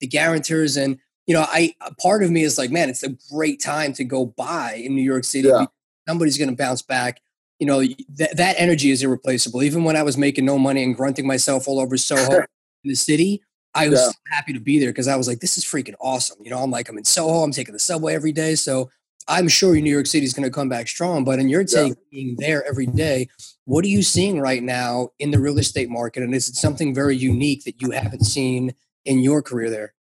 the 0.00 0.06
guarantors 0.06 0.76
and 0.76 0.98
you 1.26 1.34
know 1.34 1.42
i 1.48 1.74
part 2.00 2.22
of 2.22 2.30
me 2.30 2.42
is 2.42 2.58
like 2.58 2.70
man 2.70 2.88
it's 2.88 3.02
a 3.02 3.16
great 3.32 3.60
time 3.60 3.92
to 3.92 4.04
go 4.04 4.26
buy 4.26 4.74
in 4.74 4.94
new 4.94 5.02
york 5.02 5.24
city 5.24 5.48
yeah. 5.48 5.66
somebody's 6.08 6.38
going 6.38 6.50
to 6.50 6.56
bounce 6.56 6.82
back 6.82 7.20
you 7.58 7.66
know 7.66 7.82
that 8.16 8.36
that 8.36 8.54
energy 8.58 8.90
is 8.90 9.02
irreplaceable 9.02 9.62
even 9.62 9.84
when 9.84 9.96
i 9.96 10.02
was 10.02 10.16
making 10.16 10.44
no 10.44 10.58
money 10.58 10.82
and 10.82 10.96
grunting 10.96 11.26
myself 11.26 11.68
all 11.68 11.80
over 11.80 11.96
soho 11.96 12.38
in 12.84 12.90
the 12.90 12.94
city 12.94 13.42
i 13.74 13.88
was 13.88 14.00
yeah. 14.00 14.36
happy 14.36 14.52
to 14.52 14.60
be 14.60 14.78
there 14.78 14.90
because 14.90 15.08
i 15.08 15.16
was 15.16 15.28
like 15.28 15.40
this 15.40 15.56
is 15.56 15.64
freaking 15.64 15.94
awesome 16.00 16.38
you 16.42 16.50
know 16.50 16.58
i'm 16.58 16.70
like 16.70 16.88
i'm 16.88 16.98
in 16.98 17.04
soho 17.04 17.42
i'm 17.42 17.52
taking 17.52 17.72
the 17.72 17.78
subway 17.78 18.14
every 18.14 18.32
day 18.32 18.54
so 18.54 18.90
i'm 19.28 19.48
sure 19.48 19.74
new 19.74 19.90
york 19.90 20.06
city 20.06 20.24
is 20.24 20.34
going 20.34 20.44
to 20.44 20.54
come 20.54 20.68
back 20.68 20.88
strong 20.88 21.24
but 21.24 21.38
in 21.38 21.48
your 21.48 21.64
take 21.64 21.90
yeah. 21.90 21.94
being 22.10 22.36
there 22.38 22.66
every 22.66 22.86
day 22.86 23.28
what 23.64 23.84
are 23.84 23.88
you 23.88 24.02
seeing 24.02 24.40
right 24.40 24.62
now 24.62 25.08
in 25.18 25.30
the 25.30 25.38
real 25.38 25.58
estate 25.58 25.88
market 25.88 26.22
and 26.22 26.34
is 26.34 26.48
it 26.48 26.54
something 26.54 26.94
very 26.94 27.16
unique 27.16 27.64
that 27.64 27.80
you 27.80 27.90
haven't 27.92 28.24
seen 28.24 28.74
in 29.04 29.20
your 29.20 29.42
career 29.42 29.70
there. 29.70 29.94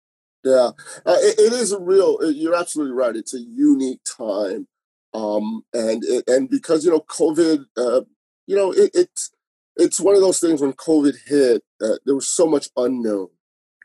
Yeah, 0.45 0.71
uh, 1.05 1.17
it, 1.19 1.39
it 1.39 1.53
is 1.53 1.73
a 1.73 1.79
real. 1.79 2.19
You're 2.33 2.55
absolutely 2.55 2.95
right. 2.95 3.15
It's 3.15 3.35
a 3.35 3.41
unique 3.41 4.01
time, 4.05 4.67
um, 5.13 5.63
and 5.75 6.03
and 6.27 6.49
because 6.49 6.85
you 6.85 6.91
know 6.91 7.01
COVID, 7.01 7.67
uh, 7.77 8.03
you 8.47 8.57
know 8.57 8.73
it, 8.73 8.91
it's 8.95 9.31
it's 9.77 10.01
one 10.01 10.15
of 10.15 10.23
those 10.23 10.41
things 10.41 10.61
when 10.61 10.73
COVID 10.73 11.15
hit, 11.27 11.63
uh, 11.83 11.97
there 12.07 12.15
was 12.15 12.29
so 12.29 12.47
much 12.47 12.69
unknown, 12.77 13.29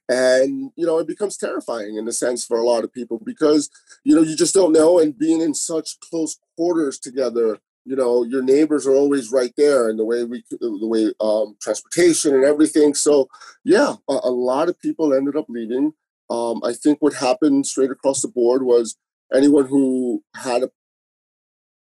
and 0.07 0.71
you 0.77 0.85
know 0.85 0.97
it 0.99 1.07
becomes 1.07 1.35
terrifying 1.35 1.97
in 1.97 2.07
a 2.07 2.13
sense 2.13 2.45
for 2.45 2.57
a 2.57 2.65
lot 2.65 2.85
of 2.85 2.93
people 2.93 3.19
because 3.23 3.69
you 4.05 4.15
know 4.15 4.21
you 4.21 4.37
just 4.37 4.53
don't 4.53 4.71
know, 4.71 4.97
and 4.97 5.17
being 5.17 5.41
in 5.41 5.53
such 5.53 5.99
close 5.99 6.39
quarters 6.55 6.99
together, 6.99 7.59
you 7.85 7.95
know 7.95 8.23
your 8.23 8.41
neighbors 8.41 8.85
are 8.87 8.93
always 8.93 9.31
right 9.31 9.53
there 9.57 9.87
and 9.89 9.97
the 9.97 10.05
way 10.05 10.23
we 10.23 10.43
the 10.49 10.87
way 10.87 11.13
um, 11.19 11.55
transportation 11.61 12.33
and 12.33 12.43
everything. 12.43 12.93
So 12.93 13.29
yeah 13.63 13.95
a, 14.09 14.13
a, 14.23 14.31
lot 14.31 14.69
of 14.69 14.79
people 14.79 15.13
ended 15.13 15.35
up 15.35 15.45
leaving. 15.47 15.93
Um, 16.27 16.61
i 16.63 16.73
think 16.73 17.03
what 17.03 17.13
happened 17.13 17.67
straight 17.67 17.91
across 17.91 18.23
the 18.23 18.27
board 18.27 18.63
was 18.63 18.97
anyone 19.31 19.67
who 19.67 20.23
had 20.35 20.63
a 20.63 20.71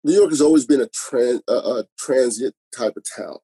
new 0.03 0.13
york 0.13 0.31
has 0.31 0.41
always 0.41 0.65
been 0.65 0.81
a, 0.81 0.87
trans, 0.87 1.43
a, 1.47 1.53
a 1.53 1.83
transient 1.99 2.55
type 2.75 2.97
of 2.97 3.03
town. 3.15 3.37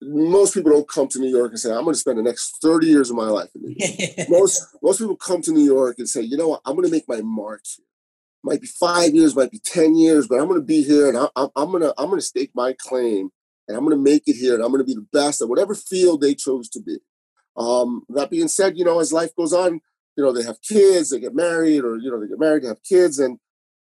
Most 0.00 0.54
people 0.54 0.72
don't 0.72 0.88
come 0.88 1.06
to 1.08 1.20
New 1.20 1.30
York 1.30 1.52
and 1.52 1.60
say, 1.60 1.70
I'm 1.70 1.84
going 1.84 1.94
to 1.94 2.00
spend 2.00 2.18
the 2.18 2.22
next 2.22 2.58
30 2.60 2.86
years 2.88 3.10
of 3.10 3.16
my 3.16 3.28
life 3.28 3.50
in 3.54 3.62
New 3.62 3.74
York. 3.78 4.28
most, 4.28 4.66
most 4.82 4.98
people 4.98 5.16
come 5.16 5.42
to 5.42 5.52
New 5.52 5.64
York 5.64 5.96
and 5.98 6.08
say, 6.08 6.22
you 6.22 6.36
know 6.36 6.48
what, 6.48 6.60
I'm 6.64 6.74
going 6.74 6.86
to 6.86 6.92
make 6.92 7.08
my 7.08 7.20
mark 7.22 7.62
here 7.76 7.86
might 8.44 8.60
be 8.60 8.66
five 8.66 9.14
years, 9.14 9.36
might 9.36 9.50
be 9.50 9.60
ten 9.60 9.96
years, 9.96 10.26
but 10.26 10.40
I'm 10.40 10.48
going 10.48 10.60
to 10.60 10.66
be 10.66 10.82
here, 10.82 11.08
and 11.08 11.16
I, 11.16 11.28
am 11.36 11.70
going 11.70 11.82
to 11.82 11.94
I'm 11.98 12.06
going 12.06 12.18
to 12.18 12.26
stake 12.26 12.50
my 12.54 12.74
claim, 12.78 13.30
and 13.68 13.76
I'm 13.76 13.84
going 13.84 13.96
to 13.96 14.02
make 14.02 14.24
it 14.26 14.36
here, 14.36 14.54
and 14.54 14.62
I'm 14.62 14.70
going 14.70 14.84
to 14.84 14.86
be 14.86 14.94
the 14.94 15.06
best 15.12 15.40
at 15.40 15.48
whatever 15.48 15.74
field 15.74 16.20
they 16.20 16.34
chose 16.34 16.68
to 16.70 16.80
be. 16.80 16.98
Um, 17.56 18.04
that 18.10 18.30
being 18.30 18.48
said, 18.48 18.78
you 18.78 18.84
know, 18.84 19.00
as 19.00 19.12
life 19.12 19.34
goes 19.36 19.52
on, 19.52 19.80
you 20.16 20.24
know, 20.24 20.32
they 20.32 20.42
have 20.42 20.60
kids, 20.62 21.10
they 21.10 21.20
get 21.20 21.34
married, 21.34 21.84
or 21.84 21.98
you 21.98 22.10
know, 22.10 22.20
they 22.20 22.28
get 22.28 22.40
married, 22.40 22.64
they 22.64 22.68
have 22.68 22.82
kids, 22.82 23.18
and 23.18 23.38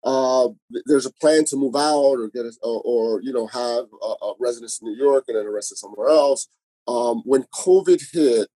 uh, 0.04 0.48
there's 0.86 1.06
a 1.06 1.12
plan 1.12 1.44
to 1.46 1.56
move 1.56 1.74
out 1.74 2.14
or 2.14 2.28
get 2.28 2.46
a, 2.46 2.52
or, 2.62 2.80
or 2.84 3.22
you 3.22 3.32
know 3.32 3.46
have 3.48 3.86
a, 4.02 4.24
a, 4.24 4.34
residence 4.38 4.80
in 4.80 4.88
New 4.88 4.96
York 4.96 5.24
and 5.26 5.36
then 5.36 5.46
a 5.46 5.50
residence 5.50 5.80
somewhere 5.80 6.08
else. 6.08 6.48
Um, 6.86 7.22
when 7.24 7.42
COVID 7.52 8.00
hit, 8.12 8.48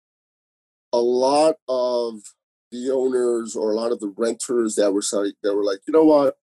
a 0.93 0.99
lot 0.99 1.55
of 1.67 2.21
the 2.71 2.91
owners 2.91 3.55
or 3.55 3.71
a 3.71 3.75
lot 3.75 3.91
of 3.91 3.99
the 3.99 4.13
renters 4.15 4.75
that 4.75 4.91
were 4.91 5.01
that 5.43 5.55
were 5.55 5.63
like, 5.63 5.79
you 5.87 5.93
know 5.93 6.03
what, 6.03 6.37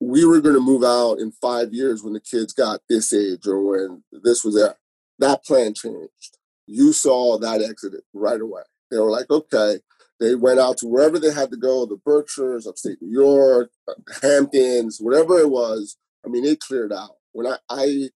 we 0.00 0.24
were 0.24 0.40
going 0.40 0.54
to 0.54 0.60
move 0.60 0.82
out 0.82 1.18
in 1.18 1.30
five 1.30 1.72
years 1.72 2.02
when 2.02 2.12
the 2.12 2.20
kids 2.20 2.52
got 2.52 2.80
this 2.88 3.12
age 3.12 3.46
or 3.46 3.62
when 3.62 4.02
this 4.22 4.44
was 4.44 4.56
there. 4.56 4.76
That 5.18 5.44
plan 5.44 5.74
changed. 5.74 6.38
You 6.66 6.92
saw 6.92 7.38
that 7.38 7.62
exit 7.62 7.94
right 8.12 8.40
away. 8.40 8.62
They 8.90 8.98
were 8.98 9.10
like, 9.10 9.30
okay. 9.30 9.78
They 10.18 10.34
went 10.36 10.60
out 10.60 10.78
to 10.78 10.86
wherever 10.86 11.18
they 11.18 11.32
had 11.32 11.50
to 11.50 11.56
go, 11.56 11.84
the 11.84 11.96
Berkshires, 11.96 12.66
upstate 12.66 13.02
New 13.02 13.10
York, 13.10 13.70
Hamptons, 14.22 14.98
whatever 15.00 15.38
it 15.38 15.50
was. 15.50 15.96
I 16.24 16.28
mean, 16.28 16.44
it 16.44 16.60
cleared 16.60 16.92
out. 16.92 17.16
When 17.32 17.46
I 17.46 17.56
I, 17.68 18.10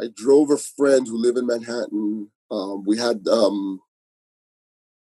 I 0.00 0.08
drove 0.14 0.50
a 0.50 0.56
friend 0.56 1.06
who 1.06 1.18
lived 1.18 1.36
in 1.36 1.46
Manhattan. 1.46 2.30
Um, 2.50 2.84
we 2.86 2.98
had 2.98 3.28
um, 3.28 3.80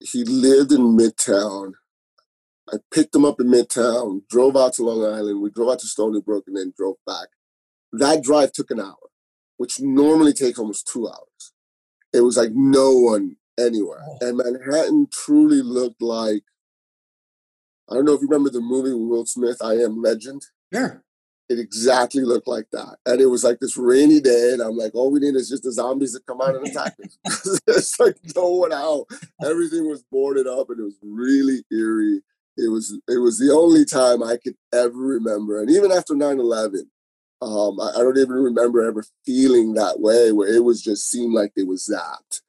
he 0.00 0.24
lived 0.24 0.72
in 0.72 0.96
Midtown. 0.96 1.72
I 2.72 2.76
picked 2.92 3.14
him 3.14 3.24
up 3.24 3.40
in 3.40 3.48
Midtown, 3.48 4.22
drove 4.28 4.56
out 4.56 4.74
to 4.74 4.82
Long 4.82 5.04
Island. 5.04 5.40
We 5.40 5.50
drove 5.50 5.70
out 5.70 5.78
to 5.80 5.86
Stony 5.86 6.20
Brook 6.20 6.44
and 6.46 6.56
then 6.56 6.72
drove 6.76 6.96
back. 7.06 7.28
That 7.92 8.22
drive 8.22 8.52
took 8.52 8.70
an 8.70 8.80
hour, 8.80 8.96
which 9.56 9.80
normally 9.80 10.32
takes 10.32 10.58
almost 10.58 10.86
two 10.86 11.08
hours. 11.08 11.52
It 12.12 12.20
was 12.20 12.36
like 12.36 12.50
no 12.52 12.92
one 12.92 13.36
anywhere. 13.58 14.02
Oh. 14.06 14.18
And 14.20 14.36
Manhattan 14.36 15.08
truly 15.10 15.62
looked 15.62 16.02
like 16.02 16.42
I 17.90 17.94
don't 17.94 18.04
know 18.04 18.12
if 18.12 18.20
you 18.20 18.28
remember 18.28 18.50
the 18.50 18.60
movie 18.60 18.92
Will 18.92 19.24
Smith, 19.24 19.62
I 19.62 19.74
Am 19.74 20.02
Legend. 20.02 20.42
Yeah. 20.70 20.96
It 21.48 21.58
exactly 21.58 22.22
looked 22.22 22.48
like 22.48 22.66
that. 22.72 22.96
And 23.06 23.20
it 23.20 23.26
was 23.26 23.42
like 23.42 23.58
this 23.58 23.76
rainy 23.76 24.20
day, 24.20 24.50
and 24.52 24.60
I'm 24.60 24.76
like, 24.76 24.94
all 24.94 25.10
we 25.10 25.20
need 25.20 25.34
is 25.34 25.48
just 25.48 25.62
the 25.62 25.72
zombies 25.72 26.12
to 26.12 26.20
come 26.26 26.40
out 26.42 26.54
and 26.54 26.66
attack 26.66 26.96
us. 27.04 27.60
it's 27.66 27.98
like 27.98 28.16
no 28.36 28.50
one 28.50 28.72
out. 28.72 29.06
Everything 29.42 29.88
was 29.88 30.04
boarded 30.10 30.46
up, 30.46 30.68
and 30.68 30.80
it 30.80 30.84
was 30.84 30.98
really 31.02 31.64
eerie. 31.70 32.20
It 32.58 32.70
was 32.70 32.98
it 33.08 33.18
was 33.18 33.38
the 33.38 33.52
only 33.54 33.84
time 33.84 34.22
I 34.22 34.36
could 34.36 34.56
ever 34.74 34.98
remember. 34.98 35.60
And 35.60 35.70
even 35.70 35.92
after 35.92 36.14
9-11, 36.14 36.82
um, 37.40 37.80
I, 37.80 37.92
I, 37.94 37.98
don't 37.98 38.18
even 38.18 38.30
remember 38.30 38.84
ever 38.84 39.04
feeling 39.24 39.74
that 39.74 40.00
way, 40.00 40.32
where 40.32 40.52
it 40.52 40.64
was 40.64 40.82
just 40.82 41.08
seemed 41.08 41.34
like 41.34 41.52
it 41.54 41.68
was 41.68 41.88
zapped. 41.88 42.40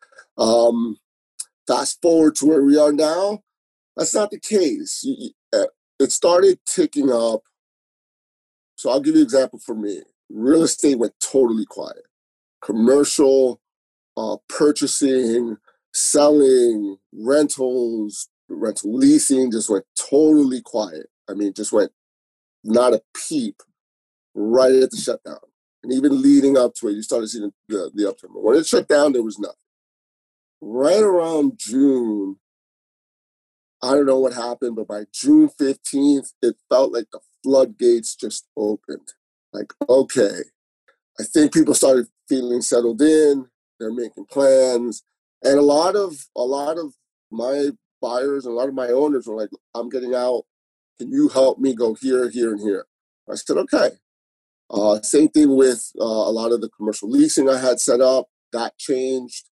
Um, 0.42 0.98
fast 1.68 2.02
forward 2.02 2.36
to 2.38 2.48
where 2.48 2.64
we 2.64 2.78
are 2.78 2.92
now, 2.92 3.44
that's 3.96 4.16
not 4.16 4.32
the 4.32 4.40
case. 4.40 5.06
Uh, 5.54 5.66
it 6.00 6.12
started 6.12 6.60
ticking 6.66 7.12
up 7.12 7.44
so 8.80 8.90
I'll 8.90 9.02
give 9.02 9.16
you 9.16 9.20
an 9.20 9.26
example 9.26 9.60
for 9.60 9.76
me. 9.76 10.04
Real 10.30 10.64
estate 10.64 10.98
went 10.98 11.12
totally 11.20 11.66
quiet. 11.66 12.08
Commercial, 12.62 13.60
uh, 14.16 14.38
purchasing, 14.48 15.58
selling, 15.94 16.96
rentals, 17.12 18.30
rental 18.48 18.96
leasing 18.96 19.52
just 19.52 19.70
went 19.70 19.84
totally 19.98 20.62
quiet. 20.62 21.08
I 21.30 21.34
mean, 21.34 21.54
just 21.54 21.74
went 21.74 21.92
not 22.64 22.94
a 22.94 23.02
peep 23.14 23.62
right 24.34 24.72
at 24.76 24.92
the 24.92 24.98
shutdown. 24.98 25.40
And 25.84 25.92
even 25.92 26.22
leading 26.22 26.58
up 26.58 26.74
to 26.76 26.88
it, 26.88 26.94
you 26.94 27.02
started 27.02 27.28
seeing 27.28 27.52
the, 27.68 27.92
the 27.94 28.08
upturn. 28.08 28.30
But 28.34 28.46
when 28.46 28.56
it 28.56 28.66
shut 28.66 28.88
down, 28.88 29.12
there 29.12 29.24
was 29.24 29.40
nothing. 29.40 29.56
Right 30.62 31.04
around 31.04 31.60
June, 31.60 32.38
I 33.84 33.92
don't 33.92 34.06
know 34.06 34.20
what 34.20 34.32
happened, 34.32 34.78
but 34.78 34.88
by 34.88 35.04
June 35.12 35.50
15th, 35.50 36.32
it 36.42 36.56
felt 36.70 36.94
like 36.94 37.08
the 37.12 37.20
floodgates 37.44 38.16
just 38.16 38.48
opened. 38.58 39.14
Like, 39.54 39.74
okay, 39.88 40.42
I 41.20 41.24
think 41.24 41.54
people 41.54 41.74
started 41.74 42.08
feeling 42.28 42.62
settled 42.62 43.02
in. 43.02 43.48
They're 43.80 43.94
making 43.94 44.26
plans, 44.26 45.04
and 45.44 45.58
a 45.58 45.64
lot 45.64 45.96
of 45.96 46.28
a 46.36 46.42
lot 46.44 46.78
of 46.78 46.94
my 47.32 47.70
buyers 48.02 48.46
and 48.46 48.54
a 48.54 48.58
lot 48.58 48.68
of 48.68 48.74
my 48.74 48.88
owners 48.88 49.28
were 49.28 49.36
like, 49.36 49.50
"I'm 49.74 49.90
getting 49.90 50.14
out. 50.14 50.44
Can 50.98 51.12
you 51.12 51.30
help 51.30 51.60
me 51.60 51.74
go 51.74 51.96
here, 51.96 52.30
here, 52.30 52.52
and 52.52 52.60
here?" 52.60 52.86
I 53.30 53.36
said, 53.36 53.58
"Okay." 53.58 53.92
Uh, 54.70 55.02
same 55.02 55.30
thing 55.30 55.56
with 55.56 55.92
uh, 56.00 56.04
a 56.04 56.32
lot 56.32 56.52
of 56.52 56.62
the 56.62 56.70
commercial 56.70 57.10
leasing 57.10 57.50
I 57.50 57.58
had 57.58 57.80
set 57.80 58.02
up. 58.02 58.28
That 58.54 58.78
changed. 58.78 59.50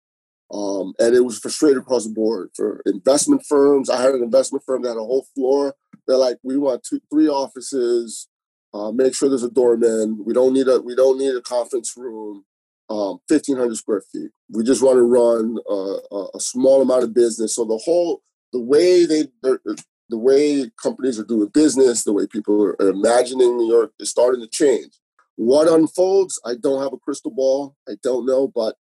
Um, 0.52 0.94
and 1.00 1.16
it 1.16 1.22
was 1.22 1.40
for 1.40 1.50
straight 1.50 1.78
across 1.78 2.06
the 2.06 2.14
board 2.14 2.50
for 2.56 2.82
investment 2.86 3.46
firms. 3.46 3.90
I 3.90 4.02
had 4.02 4.14
an 4.14 4.24
investment 4.24 4.64
firm 4.66 4.84
that 4.84 4.90
had 4.90 4.98
a 4.98 5.02
whole 5.02 5.26
floor. 5.36 5.76
They're 6.08 6.18
like, 6.18 6.38
we 6.44 6.58
want 6.58 6.84
two, 6.84 7.02
three 7.12 7.28
offices. 7.28 8.28
Uh, 8.74 8.92
make 8.92 9.16
sure 9.16 9.30
there's 9.30 9.44
a 9.44 9.50
doorman. 9.50 10.24
We 10.26 10.34
don't 10.34 10.54
need 10.54 10.68
a 10.68 10.82
we 10.82 10.96
don't 10.96 11.18
need 11.18 11.34
a 11.36 11.42
conference 11.42 11.96
room. 11.96 12.44
Um, 12.88 13.20
1,500 13.30 13.76
square 13.76 14.04
feet. 14.12 14.30
We 14.52 14.64
just 14.64 14.84
want 14.84 14.98
to 14.98 15.02
run 15.02 15.58
a, 15.68 16.26
a, 16.36 16.40
small 16.40 16.84
amount 16.84 17.04
of 17.04 17.16
business. 17.16 17.56
So 17.56 17.66
the 17.66 17.82
whole 17.84 18.22
the 18.54 18.62
way 18.62 19.08
they 19.08 19.24
the 19.42 20.18
way 20.18 20.70
companies 20.82 21.20
are 21.20 21.24
doing 21.24 21.48
business, 21.48 22.04
the 22.04 22.14
way 22.14 22.28
people 22.28 22.62
are 22.64 22.90
imagining 22.90 23.58
New 23.58 23.68
York 23.68 23.92
is 24.00 24.10
starting 24.10 24.42
to 24.42 24.48
change. 24.48 24.94
What 25.36 25.68
unfolds, 25.68 26.40
I 26.46 26.56
don't 26.56 26.82
have 26.82 26.94
a 26.94 26.98
crystal 26.98 27.32
ball. 27.32 27.76
I 27.90 27.94
don't 28.04 28.26
know, 28.26 28.48
but 28.48 28.76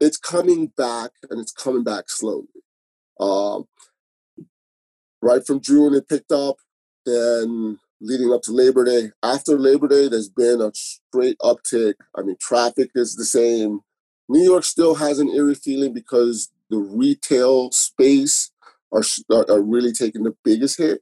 it's 0.00 0.16
coming 0.16 0.66
back 0.76 1.10
and 1.30 1.40
it's 1.40 1.52
coming 1.52 1.84
back 1.84 2.10
slowly. 2.10 2.46
Um, 3.18 3.66
right 5.22 5.46
from 5.46 5.60
June, 5.60 5.94
it 5.94 6.08
picked 6.08 6.32
up. 6.32 6.56
Then 7.06 7.78
leading 8.02 8.32
up 8.32 8.42
to 8.42 8.52
Labor 8.52 8.84
Day. 8.84 9.10
After 9.22 9.58
Labor 9.58 9.88
Day, 9.88 10.08
there's 10.08 10.28
been 10.28 10.60
a 10.60 10.72
straight 10.74 11.38
uptick. 11.40 11.94
I 12.16 12.22
mean, 12.22 12.36
traffic 12.40 12.90
is 12.94 13.16
the 13.16 13.24
same. 13.24 13.80
New 14.28 14.42
York 14.42 14.64
still 14.64 14.96
has 14.96 15.18
an 15.18 15.30
eerie 15.30 15.54
feeling 15.54 15.94
because 15.94 16.50
the 16.68 16.78
retail 16.78 17.70
space 17.70 18.50
are, 18.92 19.02
are 19.30 19.62
really 19.62 19.92
taking 19.92 20.24
the 20.24 20.34
biggest 20.44 20.78
hit. 20.78 21.00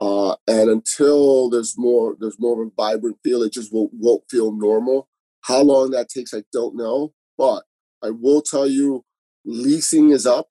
Uh, 0.00 0.34
and 0.48 0.68
until 0.68 1.48
there's 1.48 1.78
more 1.78 2.16
there's 2.18 2.40
more 2.40 2.60
of 2.60 2.66
a 2.66 2.70
vibrant 2.76 3.18
feel, 3.22 3.42
it 3.42 3.52
just 3.52 3.72
won't, 3.72 3.92
won't 3.94 4.24
feel 4.28 4.50
normal. 4.52 5.08
How 5.42 5.62
long 5.62 5.90
that 5.90 6.08
takes, 6.08 6.34
I 6.34 6.42
don't 6.52 6.76
know. 6.76 7.12
But 7.38 7.62
I 8.02 8.10
will 8.10 8.42
tell 8.42 8.66
you, 8.66 9.04
leasing 9.44 10.10
is 10.10 10.26
up. 10.26 10.48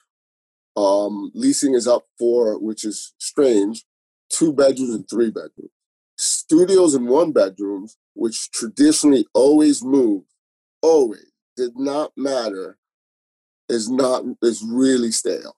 Um, 0.76 1.32
leasing 1.34 1.74
is 1.74 1.88
up 1.88 2.06
for, 2.18 2.58
which 2.60 2.86
is 2.86 3.14
strange, 3.18 3.84
two 4.30 4.54
bedrooms 4.54 4.96
and 4.96 5.10
three 5.10 5.30
bedrooms. 5.30 5.72
Studios 6.18 6.94
and 6.96 7.08
one 7.08 7.32
bedrooms, 7.32 7.98
which 8.14 8.52
traditionally 8.52 9.26
always 9.34 9.84
move, 9.84 10.24
always 10.82 11.32
did 11.56 11.78
not 11.78 12.12
matter, 12.16 12.78
is 13.70 13.90
not 13.90 14.24
is 14.42 14.64
really 14.64 15.12
stale. 15.12 15.56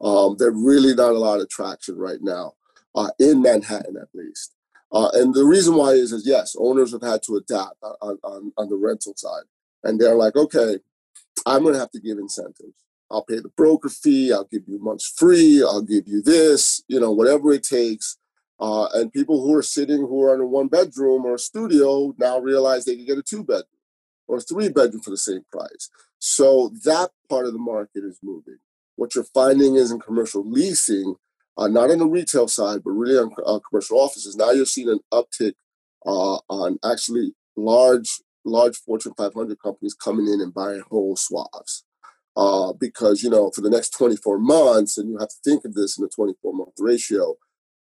Um, 0.00 0.36
there's 0.38 0.54
really 0.54 0.94
not 0.94 1.12
a 1.12 1.18
lot 1.18 1.40
of 1.40 1.48
traction 1.48 1.96
right 1.96 2.18
now 2.20 2.54
uh, 2.94 3.10
in 3.18 3.40
Manhattan, 3.40 3.96
at 3.96 4.08
least. 4.14 4.54
Uh, 4.92 5.08
and 5.14 5.32
the 5.34 5.44
reason 5.44 5.74
why 5.74 5.92
is, 5.92 6.12
is 6.12 6.26
yes, 6.26 6.54
owners 6.58 6.92
have 6.92 7.02
had 7.02 7.22
to 7.22 7.36
adapt 7.36 7.76
on, 7.82 8.18
on, 8.22 8.52
on 8.58 8.68
the 8.68 8.76
rental 8.76 9.14
side. 9.16 9.44
And 9.84 9.98
they're 9.98 10.14
like, 10.14 10.36
okay, 10.36 10.78
I'm 11.46 11.62
going 11.62 11.74
to 11.74 11.80
have 11.80 11.90
to 11.92 12.00
give 12.00 12.18
incentives. 12.18 12.74
I'll 13.12 13.24
pay 13.24 13.38
the 13.38 13.50
broker 13.50 13.90
fee. 13.90 14.32
I'll 14.32 14.48
give 14.50 14.62
you 14.66 14.78
months 14.82 15.12
free. 15.16 15.62
I'll 15.62 15.82
give 15.82 16.08
you 16.08 16.22
this, 16.22 16.82
you 16.88 16.98
know, 16.98 17.12
whatever 17.12 17.52
it 17.52 17.62
takes. 17.62 18.16
Uh, 18.58 18.86
and 18.94 19.12
people 19.12 19.42
who 19.42 19.54
are 19.54 19.62
sitting 19.62 19.98
who 19.98 20.22
are 20.22 20.34
in 20.34 20.40
a 20.40 20.46
one 20.46 20.68
bedroom 20.68 21.24
or 21.24 21.34
a 21.34 21.38
studio 21.38 22.14
now 22.18 22.38
realize 22.38 22.84
they 22.84 22.96
can 22.96 23.04
get 23.04 23.18
a 23.18 23.22
two 23.22 23.44
bedroom 23.44 23.64
or 24.28 24.38
a 24.38 24.40
three 24.40 24.68
bedroom 24.68 25.02
for 25.02 25.10
the 25.10 25.16
same 25.16 25.44
price. 25.50 25.90
So 26.18 26.72
that 26.84 27.10
part 27.28 27.46
of 27.46 27.52
the 27.52 27.58
market 27.58 28.04
is 28.04 28.18
moving. 28.22 28.58
What 28.96 29.14
you're 29.14 29.24
finding 29.24 29.74
is 29.74 29.90
in 29.90 29.98
commercial 29.98 30.48
leasing, 30.48 31.16
uh, 31.58 31.68
not 31.68 31.90
on 31.90 31.98
the 31.98 32.06
retail 32.06 32.48
side, 32.48 32.82
but 32.84 32.92
really 32.92 33.18
on 33.18 33.34
uh, 33.44 33.58
commercial 33.68 33.98
offices. 33.98 34.36
Now 34.36 34.52
you're 34.52 34.64
seeing 34.64 34.88
an 34.88 35.00
uptick 35.12 35.54
uh, 36.06 36.38
on 36.48 36.78
actually 36.84 37.34
large, 37.56 38.20
large 38.44 38.76
Fortune 38.76 39.14
500 39.16 39.60
companies 39.60 39.94
coming 39.94 40.28
in 40.28 40.40
and 40.40 40.54
buying 40.54 40.82
whole 40.88 41.16
swaths. 41.16 41.84
Uh, 42.34 42.72
because 42.72 43.22
you 43.22 43.28
know, 43.28 43.50
for 43.54 43.60
the 43.60 43.68
next 43.68 43.90
24 43.90 44.38
months, 44.38 44.96
and 44.96 45.10
you 45.10 45.18
have 45.18 45.28
to 45.28 45.36
think 45.44 45.64
of 45.64 45.74
this 45.74 45.98
in 45.98 46.04
a 46.04 46.08
24 46.08 46.54
month 46.54 46.72
ratio. 46.78 47.34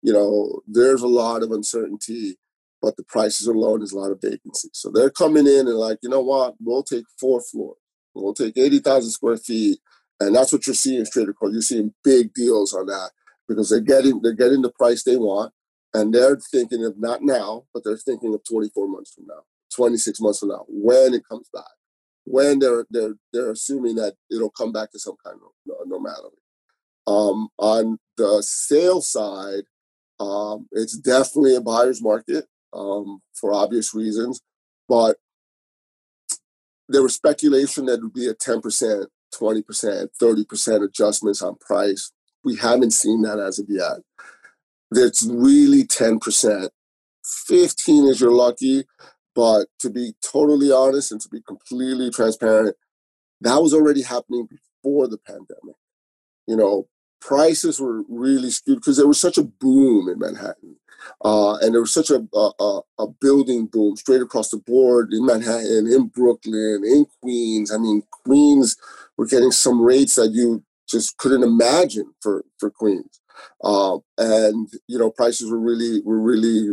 You 0.02 0.12
know, 0.12 0.60
there's 0.68 1.02
a 1.02 1.08
lot 1.08 1.42
of 1.42 1.50
uncertainty, 1.50 2.36
but 2.80 2.96
the 2.96 3.02
prices 3.02 3.48
are 3.48 3.54
low 3.54 3.72
and 3.72 3.80
there's 3.82 3.92
a 3.92 3.98
lot 3.98 4.12
of 4.12 4.20
vacancy. 4.22 4.68
So 4.72 4.90
they're 4.92 5.10
coming 5.10 5.48
in 5.48 5.66
and 5.66 5.76
like, 5.76 5.98
you 6.02 6.08
know 6.08 6.20
what? 6.20 6.54
We'll 6.60 6.84
take 6.84 7.06
four 7.18 7.40
floors. 7.40 7.78
We'll 8.14 8.34
take 8.34 8.56
80,000 8.56 9.10
square 9.10 9.36
feet, 9.36 9.78
and 10.20 10.34
that's 10.34 10.52
what 10.52 10.66
you're 10.66 10.74
seeing 10.74 11.04
straight 11.04 11.28
across. 11.28 11.52
You're 11.52 11.62
seeing 11.62 11.92
big 12.04 12.32
deals 12.32 12.72
on 12.72 12.86
that 12.86 13.10
because 13.48 13.68
they're 13.68 13.80
getting 13.80 14.20
they're 14.22 14.32
getting 14.32 14.62
the 14.62 14.72
price 14.72 15.02
they 15.02 15.16
want, 15.16 15.52
and 15.92 16.14
they're 16.14 16.36
thinking 16.36 16.84
of 16.84 16.98
not 16.98 17.22
now, 17.22 17.64
but 17.74 17.84
they're 17.84 17.96
thinking 17.96 18.32
of 18.34 18.40
24 18.48 18.88
months 18.88 19.12
from 19.12 19.26
now, 19.26 19.42
26 19.74 20.20
months 20.20 20.38
from 20.38 20.48
now, 20.50 20.64
when 20.68 21.14
it 21.14 21.22
comes 21.28 21.48
back, 21.52 21.64
when 22.26 22.58
they're 22.58 22.86
they're 22.90 23.14
they're 23.32 23.52
assuming 23.52 23.96
that 23.96 24.14
it'll 24.30 24.50
come 24.50 24.72
back 24.72 24.90
to 24.92 24.98
some 24.98 25.16
kind 25.24 25.38
of 25.42 25.76
normality. 25.86 26.36
Um, 27.06 27.48
on 27.58 27.98
the 28.16 28.42
sale 28.42 29.00
side, 29.00 29.64
um, 30.20 30.68
it's 30.72 30.96
definitely 30.98 31.54
a 31.54 31.60
buyer's 31.60 32.02
market 32.02 32.46
um, 32.72 33.20
for 33.32 33.54
obvious 33.54 33.94
reasons, 33.94 34.40
but 34.88 35.16
there 36.88 37.02
was 37.02 37.14
speculation 37.14 37.86
that 37.86 37.94
it 37.94 38.02
would 38.02 38.12
be 38.12 38.28
a 38.28 38.34
10%, 38.34 39.06
20%, 39.34 40.08
30% 40.20 40.84
adjustments 40.84 41.42
on 41.42 41.56
price 41.56 42.12
we 42.46 42.54
haven't 42.54 42.92
seen 42.92 43.22
that 43.22 43.40
as 43.40 43.58
of 43.58 43.66
yet. 43.68 43.98
It's 44.92 45.26
really 45.26 45.82
10%. 45.82 46.68
15 47.48 48.06
is 48.06 48.20
you're 48.20 48.30
lucky, 48.30 48.84
but 49.36 49.66
to 49.80 49.90
be 49.90 50.14
totally 50.24 50.72
honest 50.72 51.12
and 51.12 51.20
to 51.20 51.28
be 51.28 51.42
completely 51.42 52.10
transparent, 52.10 52.74
that 53.42 53.62
was 53.62 53.74
already 53.74 54.02
happening 54.02 54.48
before 54.48 55.06
the 55.06 55.18
pandemic. 55.18 55.76
You 56.46 56.56
know, 56.56 56.88
prices 57.20 57.78
were 57.78 58.02
really 58.08 58.50
skewed 58.50 58.78
because 58.78 58.96
there 58.96 59.06
was 59.06 59.20
such 59.20 59.36
a 59.36 59.42
boom 59.44 60.08
in 60.08 60.18
Manhattan. 60.18 60.76
Uh, 61.22 61.56
and 61.58 61.74
there 61.74 61.82
was 61.82 61.92
such 61.92 62.10
a, 62.10 62.26
a, 62.34 62.80
a 62.98 63.06
building 63.20 63.66
boom 63.66 63.94
straight 63.96 64.22
across 64.22 64.48
the 64.48 64.56
board 64.56 65.12
in 65.12 65.24
Manhattan, 65.26 65.86
in 65.86 66.06
Brooklyn, 66.06 66.82
in 66.84 67.06
Queens. 67.20 67.70
I 67.70 67.76
mean, 67.76 68.02
Queens 68.10 68.76
were 69.18 69.26
getting 69.26 69.52
some 69.52 69.80
rates 69.80 70.14
that 70.14 70.30
you 70.32 70.64
just 70.88 71.18
couldn't 71.18 71.42
imagine 71.42 72.12
for 72.22 72.44
for 72.58 72.70
Queens. 72.70 73.20
Uh, 73.62 73.98
and 74.18 74.68
you 74.88 74.98
know, 74.98 75.10
prices 75.10 75.50
were 75.50 75.60
really 75.60 76.00
were 76.04 76.20
really 76.20 76.70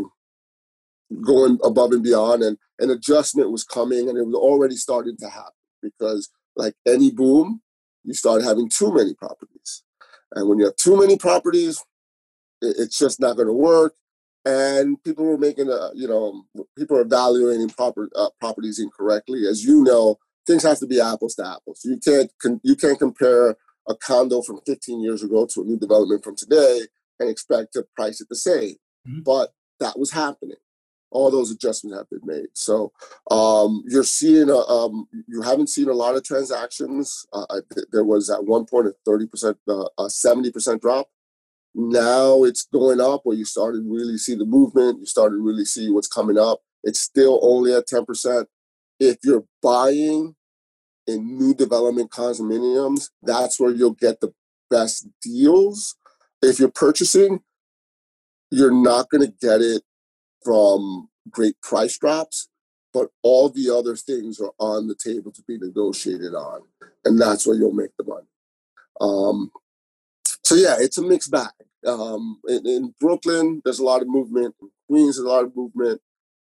going 1.21 1.59
above 1.63 1.91
and 1.91 2.03
beyond, 2.03 2.43
and 2.43 2.57
an 2.79 2.89
adjustment 2.89 3.51
was 3.51 3.63
coming, 3.63 4.09
and 4.09 4.17
it 4.17 4.25
was 4.25 4.35
already 4.35 4.75
starting 4.75 5.17
to 5.17 5.29
happen 5.29 5.51
because, 5.81 6.29
like 6.55 6.75
any 6.87 7.11
boom, 7.11 7.61
you 8.03 8.13
start 8.13 8.43
having 8.43 8.69
too 8.69 8.93
many 8.93 9.13
properties, 9.13 9.83
and 10.33 10.47
when 10.47 10.59
you 10.59 10.65
have 10.65 10.75
too 10.75 10.99
many 10.99 11.17
properties, 11.17 11.83
it's 12.61 12.97
just 12.97 13.19
not 13.19 13.35
going 13.35 13.47
to 13.47 13.53
work. 13.53 13.95
And 14.45 15.01
people 15.03 15.25
were 15.25 15.37
making 15.37 15.69
a, 15.69 15.91
you 15.93 16.07
know, 16.07 16.43
people 16.77 16.97
are 16.97 17.01
evaluating 17.01 17.69
proper 17.69 18.09
uh, 18.15 18.29
properties 18.41 18.77
incorrectly. 18.77 19.47
As 19.47 19.63
you 19.63 19.83
know, 19.83 20.17
things 20.45 20.63
have 20.63 20.79
to 20.79 20.87
be 20.87 20.99
apples 20.99 21.35
to 21.35 21.47
apples. 21.47 21.81
You 21.83 21.97
can't 22.03 22.31
you 22.63 22.75
can't 22.75 22.99
compare 22.99 23.55
a 23.87 23.95
condo 23.95 24.41
from 24.41 24.59
15 24.65 25.01
years 25.01 25.23
ago 25.23 25.45
to 25.45 25.61
a 25.61 25.65
new 25.65 25.77
development 25.77 26.23
from 26.23 26.35
today 26.35 26.81
and 27.19 27.29
expect 27.29 27.73
to 27.73 27.85
price 27.95 28.21
it 28.21 28.29
the 28.29 28.35
same. 28.35 28.75
Mm-hmm. 29.07 29.21
But 29.21 29.53
that 29.79 29.97
was 29.97 30.11
happening. 30.11 30.57
All 31.13 31.31
those 31.31 31.51
adjustments 31.51 31.97
have 31.97 32.09
been 32.09 32.25
made. 32.25 32.47
So 32.53 32.91
um, 33.29 33.83
you're 33.87 34.03
seeing, 34.03 34.49
a, 34.49 34.57
um, 34.57 35.07
you 35.27 35.41
haven't 35.41 35.69
seen 35.69 35.87
a 35.87 35.93
lot 35.93 36.15
of 36.15 36.23
transactions. 36.23 37.25
Uh, 37.31 37.45
I, 37.49 37.59
there 37.91 38.03
was 38.03 38.29
at 38.29 38.43
one 38.43 38.65
point 38.65 38.87
a 38.87 39.09
30%, 39.09 39.55
uh, 39.69 39.85
a 39.97 40.07
70% 40.07 40.81
drop. 40.81 41.07
Now 41.75 42.43
it's 42.43 42.65
going 42.65 42.99
up 42.99 43.21
where 43.23 43.37
you 43.37 43.45
started 43.45 43.83
really 43.85 44.17
see 44.17 44.35
the 44.35 44.45
movement. 44.45 44.99
You 44.99 45.05
started 45.05 45.37
really 45.37 45.65
see 45.65 45.89
what's 45.89 46.07
coming 46.07 46.37
up. 46.37 46.61
It's 46.83 46.99
still 46.99 47.39
only 47.41 47.73
at 47.73 47.87
10%. 47.87 48.45
If 48.99 49.17
you're 49.23 49.45
buying 49.61 50.35
in 51.07 51.37
new 51.37 51.53
development 51.53 52.11
condominiums, 52.11 53.09
that's 53.21 53.59
where 53.59 53.71
you'll 53.71 53.91
get 53.91 54.19
the 54.19 54.33
best 54.69 55.07
deals. 55.21 55.95
If 56.41 56.59
you're 56.59 56.71
purchasing, 56.71 57.41
you're 58.51 58.73
not 58.73 59.09
going 59.09 59.25
to 59.25 59.33
get 59.41 59.61
it 59.61 59.83
from 60.43 61.09
great 61.29 61.59
price 61.61 61.97
drops, 61.97 62.49
but 62.93 63.09
all 63.21 63.49
the 63.49 63.69
other 63.69 63.95
things 63.95 64.39
are 64.39 64.51
on 64.59 64.87
the 64.87 64.95
table 64.95 65.31
to 65.31 65.41
be 65.47 65.57
negotiated 65.57 66.33
on, 66.33 66.61
and 67.05 67.19
that's 67.19 67.47
where 67.47 67.55
you'll 67.55 67.71
make 67.71 67.95
the 67.97 68.03
money. 68.03 68.27
Um, 69.01 69.51
so 70.43 70.55
yeah, 70.55 70.75
it's 70.79 70.97
a 70.97 71.01
mixed 71.01 71.31
bag. 71.31 71.51
Um, 71.85 72.39
in, 72.47 72.65
in, 72.65 72.93
Brooklyn, 72.99 73.61
there's 73.65 73.79
a 73.79 73.83
lot 73.83 74.01
of 74.01 74.07
movement. 74.07 74.55
In 74.61 74.69
Queens, 74.87 75.17
there's 75.17 75.25
a 75.25 75.29
lot 75.29 75.43
of 75.43 75.55
movement. 75.55 76.01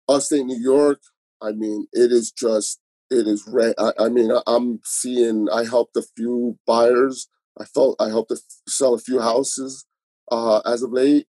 Upstate 0.08 0.46
New 0.46 0.60
York, 0.60 1.00
I 1.44 1.52
mean, 1.52 1.88
it 1.92 2.12
is 2.12 2.32
just 2.32 2.80
it 3.12 3.28
is 3.28 3.48
rare. 3.48 3.76
I, 3.78 3.92
I, 4.00 4.10
mean, 4.10 4.32
I'm 4.48 4.80
seeing. 4.84 5.48
I 5.50 5.66
helped 5.66 5.98
a 5.98 6.04
few 6.16 6.58
buyers. 6.66 7.28
I 7.60 7.66
felt 7.66 7.98
I 8.00 8.08
helped 8.08 8.30
to 8.30 8.38
sell 8.68 8.94
a 8.94 9.00
few 9.00 9.20
houses 9.20 9.86
uh, 10.32 10.60
as 10.60 10.82
of 10.82 10.92
late, 10.92 11.28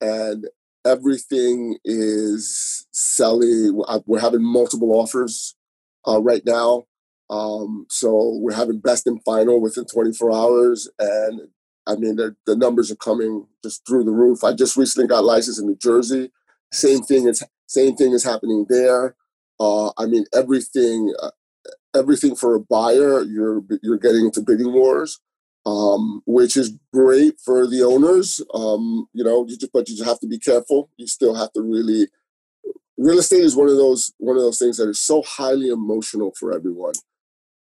and 0.00 0.48
everything 0.84 1.78
is 1.84 2.86
selling. 2.92 3.82
We're 4.06 4.20
having 4.20 4.44
multiple 4.44 4.92
offers 4.92 5.54
uh, 6.06 6.20
right 6.20 6.42
now. 6.44 6.84
Um, 7.30 7.86
so 7.88 8.38
we're 8.40 8.54
having 8.54 8.80
best 8.80 9.06
and 9.06 9.22
final 9.24 9.60
within 9.60 9.86
24 9.86 10.32
hours, 10.32 10.88
and 10.98 11.40
I 11.86 11.94
mean 11.96 12.16
the, 12.16 12.36
the 12.46 12.56
numbers 12.56 12.90
are 12.90 12.96
coming 12.96 13.46
just 13.64 13.86
through 13.86 14.04
the 14.04 14.10
roof. 14.10 14.44
I 14.44 14.52
just 14.52 14.76
recently 14.76 15.08
got 15.08 15.24
licensed 15.24 15.60
in 15.60 15.66
New 15.66 15.76
Jersey. 15.76 16.30
Same 16.72 17.02
thing 17.02 17.26
is 17.26 17.42
same 17.66 17.96
thing 17.96 18.12
is 18.12 18.24
happening 18.24 18.66
there. 18.68 19.16
Uh, 19.58 19.92
I 19.96 20.06
mean, 20.06 20.24
everything, 20.34 21.14
uh, 21.22 21.30
everything 21.96 22.34
for 22.34 22.54
a 22.54 22.60
buyer, 22.60 23.22
you're 23.22 23.62
you're 23.82 23.98
getting 23.98 24.26
into 24.26 24.42
bidding 24.42 24.72
wars, 24.72 25.20
um, 25.64 26.22
which 26.26 26.56
is 26.56 26.76
great 26.92 27.38
for 27.40 27.66
the 27.66 27.82
owners. 27.82 28.40
Um, 28.54 29.08
you 29.12 29.24
know, 29.24 29.46
you 29.46 29.56
just, 29.56 29.72
but 29.72 29.88
you 29.88 29.96
just 29.96 30.08
have 30.08 30.20
to 30.20 30.26
be 30.26 30.38
careful. 30.38 30.90
You 30.96 31.06
still 31.06 31.34
have 31.34 31.52
to 31.52 31.62
really 31.62 32.08
real 32.98 33.18
estate 33.18 33.40
is 33.42 33.56
one 33.56 33.68
of 33.68 33.76
those 33.76 34.12
one 34.18 34.36
of 34.36 34.42
those 34.42 34.58
things 34.58 34.76
that 34.76 34.88
is 34.88 34.98
so 35.00 35.22
highly 35.22 35.68
emotional 35.68 36.32
for 36.38 36.54
everyone, 36.54 36.94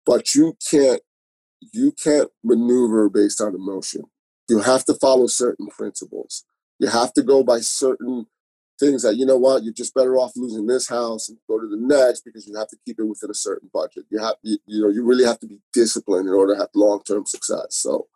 but 0.06 0.36
you 0.36 0.56
can't 0.70 1.02
you 1.74 1.92
can't 1.92 2.30
maneuver 2.44 3.10
based 3.10 3.42
on 3.42 3.56
emotion. 3.56 4.04
You 4.50 4.60
have 4.60 4.86
to 4.86 4.94
follow 4.96 5.28
certain 5.28 5.68
principles. 5.68 6.44
You 6.80 6.88
have 6.88 7.14
to 7.14 7.24
go 7.24 7.44
by 7.44 7.60
certain 7.60 8.26
things 8.82 9.04
that 9.04 9.16
you 9.16 9.26
know 9.26 9.38
what 9.38 9.64
you're 9.64 9.74
just 9.74 9.94
better 9.94 10.18
off 10.18 10.32
losing 10.36 10.66
this 10.66 10.90
house 10.90 11.30
and 11.30 11.38
go 11.48 11.60
to 11.60 11.68
the 11.68 11.78
next 11.78 12.26
because 12.26 12.48
you 12.48 12.58
have 12.58 12.68
to 12.68 12.78
keep 12.86 13.00
it 13.00 13.04
within 13.04 13.30
a 13.30 13.36
certain 13.36 13.70
budget. 13.72 14.06
You 14.10 14.20
have 14.20 14.36
you, 14.42 14.58
you 14.66 14.82
know 14.82 14.90
you 14.90 15.06
really 15.06 15.24
have 15.24 15.40
to 15.40 15.48
be 15.48 15.60
disciplined 15.72 16.28
in 16.28 16.34
order 16.34 16.56
to 16.56 16.60
have 16.60 16.70
long 16.76 17.02
term 17.04 17.26
success. 17.26 17.68
So, 17.70 18.08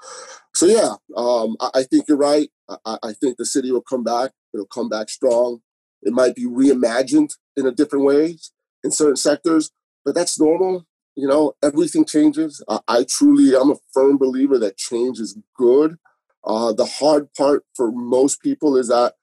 so 0.53 0.66
yeah, 0.66 0.95
um, 1.16 1.55
I, 1.61 1.70
I, 1.76 1.84
think 1.84 2.05
you're 2.07 2.18
right. 2.18 2.49
I, 2.86 2.97
I 3.03 3.13
think 3.13 3.38
the 3.38 3.45
city 3.45 3.72
will 3.72 3.82
come 3.82 4.03
back. 4.03 4.32
It'll 4.53 4.66
come 4.66 4.89
back 4.89 5.09
strong. 5.09 5.61
It 6.01 6.13
might 6.13 6.36
be 6.36 6.45
reimagined 6.45 7.36
in 7.55 7.66
a 7.66 7.72
different 7.72 8.03
way 8.03 8.38
in 8.84 8.91
certain 8.91 9.16
sectors, 9.16 9.72
but 10.03 10.16
that's 10.16 10.39
normal. 10.39 10.86
You 11.16 11.28
know, 11.28 11.53
everything 11.63 12.05
changes. 12.05 12.63
I, 12.68 12.80
I 12.88 13.03
truly, 13.03 13.55
I'm 13.55 13.72
a 13.72 13.78
firm 13.93 14.18
believer 14.18 14.57
that 14.59 14.78
change 14.78 15.20
is 15.20 15.38
good. 15.55 15.97
Uh, 16.43 16.74
the 16.74 16.86
hard 16.86 17.34
part 17.34 17.66
for 17.76 17.91
most 17.91 18.41
people 18.41 18.78
is 18.78 18.89
that 18.89 19.13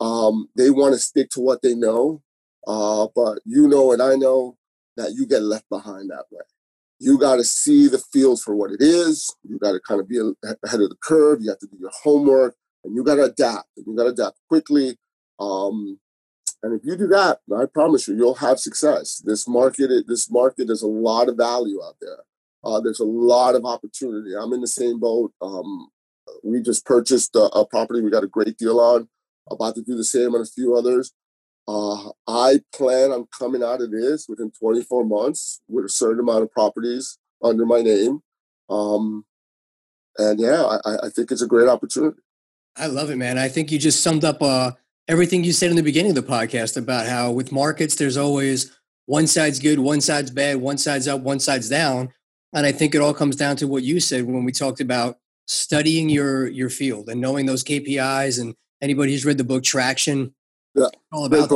um, 0.00 0.48
they 0.56 0.70
want 0.70 0.94
to 0.94 0.98
stick 0.98 1.30
to 1.30 1.40
what 1.40 1.62
they 1.62 1.74
know, 1.74 2.22
uh, 2.66 3.06
but 3.14 3.40
you 3.44 3.68
know 3.68 3.92
and 3.92 4.02
I 4.02 4.16
know 4.16 4.56
that 4.96 5.12
you 5.14 5.26
get 5.26 5.42
left 5.42 5.68
behind 5.68 6.10
that 6.10 6.24
way. 6.30 6.42
You 6.98 7.18
got 7.18 7.36
to 7.36 7.44
see 7.44 7.88
the 7.88 7.98
field 7.98 8.42
for 8.42 8.54
what 8.54 8.70
it 8.70 8.82
is. 8.82 9.34
You 9.48 9.58
got 9.58 9.72
to 9.72 9.80
kind 9.80 10.00
of 10.00 10.08
be 10.08 10.18
ahead 10.18 10.80
of 10.80 10.90
the 10.90 10.96
curve. 11.02 11.40
You 11.40 11.50
have 11.50 11.58
to 11.60 11.66
do 11.66 11.78
your 11.80 11.92
homework, 12.02 12.54
and 12.84 12.94
you 12.94 13.02
got 13.02 13.14
to 13.16 13.24
adapt. 13.24 13.68
And 13.76 13.86
you 13.86 13.96
got 13.96 14.04
to 14.04 14.10
adapt 14.10 14.38
quickly. 14.48 14.98
Um, 15.38 15.98
and 16.62 16.78
if 16.78 16.84
you 16.84 16.96
do 16.96 17.06
that, 17.08 17.38
I 17.56 17.64
promise 17.64 18.06
you, 18.06 18.16
you'll 18.16 18.34
have 18.34 18.60
success. 18.60 19.22
This 19.24 19.48
market, 19.48 19.90
this 20.06 20.30
market, 20.30 20.66
there's 20.66 20.82
a 20.82 20.86
lot 20.86 21.30
of 21.30 21.36
value 21.36 21.82
out 21.82 21.96
there. 22.00 22.18
Uh, 22.62 22.80
there's 22.80 23.00
a 23.00 23.04
lot 23.04 23.54
of 23.54 23.64
opportunity. 23.64 24.34
I'm 24.36 24.52
in 24.52 24.60
the 24.60 24.68
same 24.68 25.00
boat. 25.00 25.32
Um, 25.40 25.88
we 26.44 26.60
just 26.60 26.84
purchased 26.84 27.34
a, 27.34 27.44
a, 27.56 27.66
property 27.66 28.02
we 28.02 28.10
got 28.10 28.24
a 28.24 28.28
great 28.28 28.58
deal 28.58 28.78
on 28.78 29.08
about 29.50 29.74
to 29.76 29.82
do 29.82 29.96
the 29.96 30.04
same 30.04 30.34
on 30.34 30.40
a 30.40 30.46
few 30.46 30.76
others. 30.76 31.12
Uh, 31.68 32.10
I 32.26 32.60
plan 32.74 33.12
on 33.12 33.28
coming 33.38 33.62
out 33.62 33.80
of 33.80 33.90
this 33.90 34.26
within 34.28 34.50
24 34.50 35.04
months 35.04 35.60
with 35.68 35.84
a 35.84 35.88
certain 35.88 36.20
amount 36.20 36.42
of 36.42 36.50
properties 36.50 37.18
under 37.42 37.64
my 37.64 37.80
name. 37.80 38.22
Um, 38.68 39.24
and 40.18 40.40
yeah, 40.40 40.78
I, 40.84 41.06
I, 41.06 41.08
think 41.10 41.30
it's 41.30 41.42
a 41.42 41.46
great 41.46 41.68
opportunity. 41.68 42.18
I 42.76 42.86
love 42.86 43.10
it, 43.10 43.16
man. 43.16 43.38
I 43.38 43.48
think 43.48 43.70
you 43.70 43.78
just 43.78 44.02
summed 44.02 44.24
up 44.24 44.42
uh, 44.42 44.72
everything 45.08 45.44
you 45.44 45.52
said 45.52 45.70
in 45.70 45.76
the 45.76 45.82
beginning 45.82 46.16
of 46.16 46.26
the 46.26 46.32
podcast 46.32 46.76
about 46.76 47.06
how 47.06 47.30
with 47.30 47.52
markets, 47.52 47.94
there's 47.94 48.16
always 48.16 48.76
one 49.06 49.26
side's 49.26 49.58
good, 49.58 49.78
one 49.78 50.00
side's 50.00 50.30
bad, 50.30 50.56
one 50.56 50.78
side's 50.78 51.08
up, 51.08 51.20
one 51.20 51.40
side's 51.40 51.68
down. 51.68 52.12
And 52.52 52.66
I 52.66 52.72
think 52.72 52.94
it 52.94 53.00
all 53.00 53.14
comes 53.14 53.36
down 53.36 53.56
to 53.56 53.68
what 53.68 53.82
you 53.82 54.00
said 54.00 54.24
when 54.24 54.44
we 54.44 54.52
talked 54.52 54.80
about 54.80 55.18
studying 55.46 56.08
your 56.08 56.46
your 56.46 56.70
field 56.70 57.08
and 57.08 57.20
knowing 57.20 57.46
those 57.46 57.64
KPIs 57.64 58.40
and 58.40 58.54
anybody 58.80 59.12
who's 59.12 59.24
read 59.24 59.38
the 59.38 59.44
book 59.44 59.62
Traction, 59.62 60.34
yeah, 60.74 60.86
all 61.12 61.24
about 61.24 61.48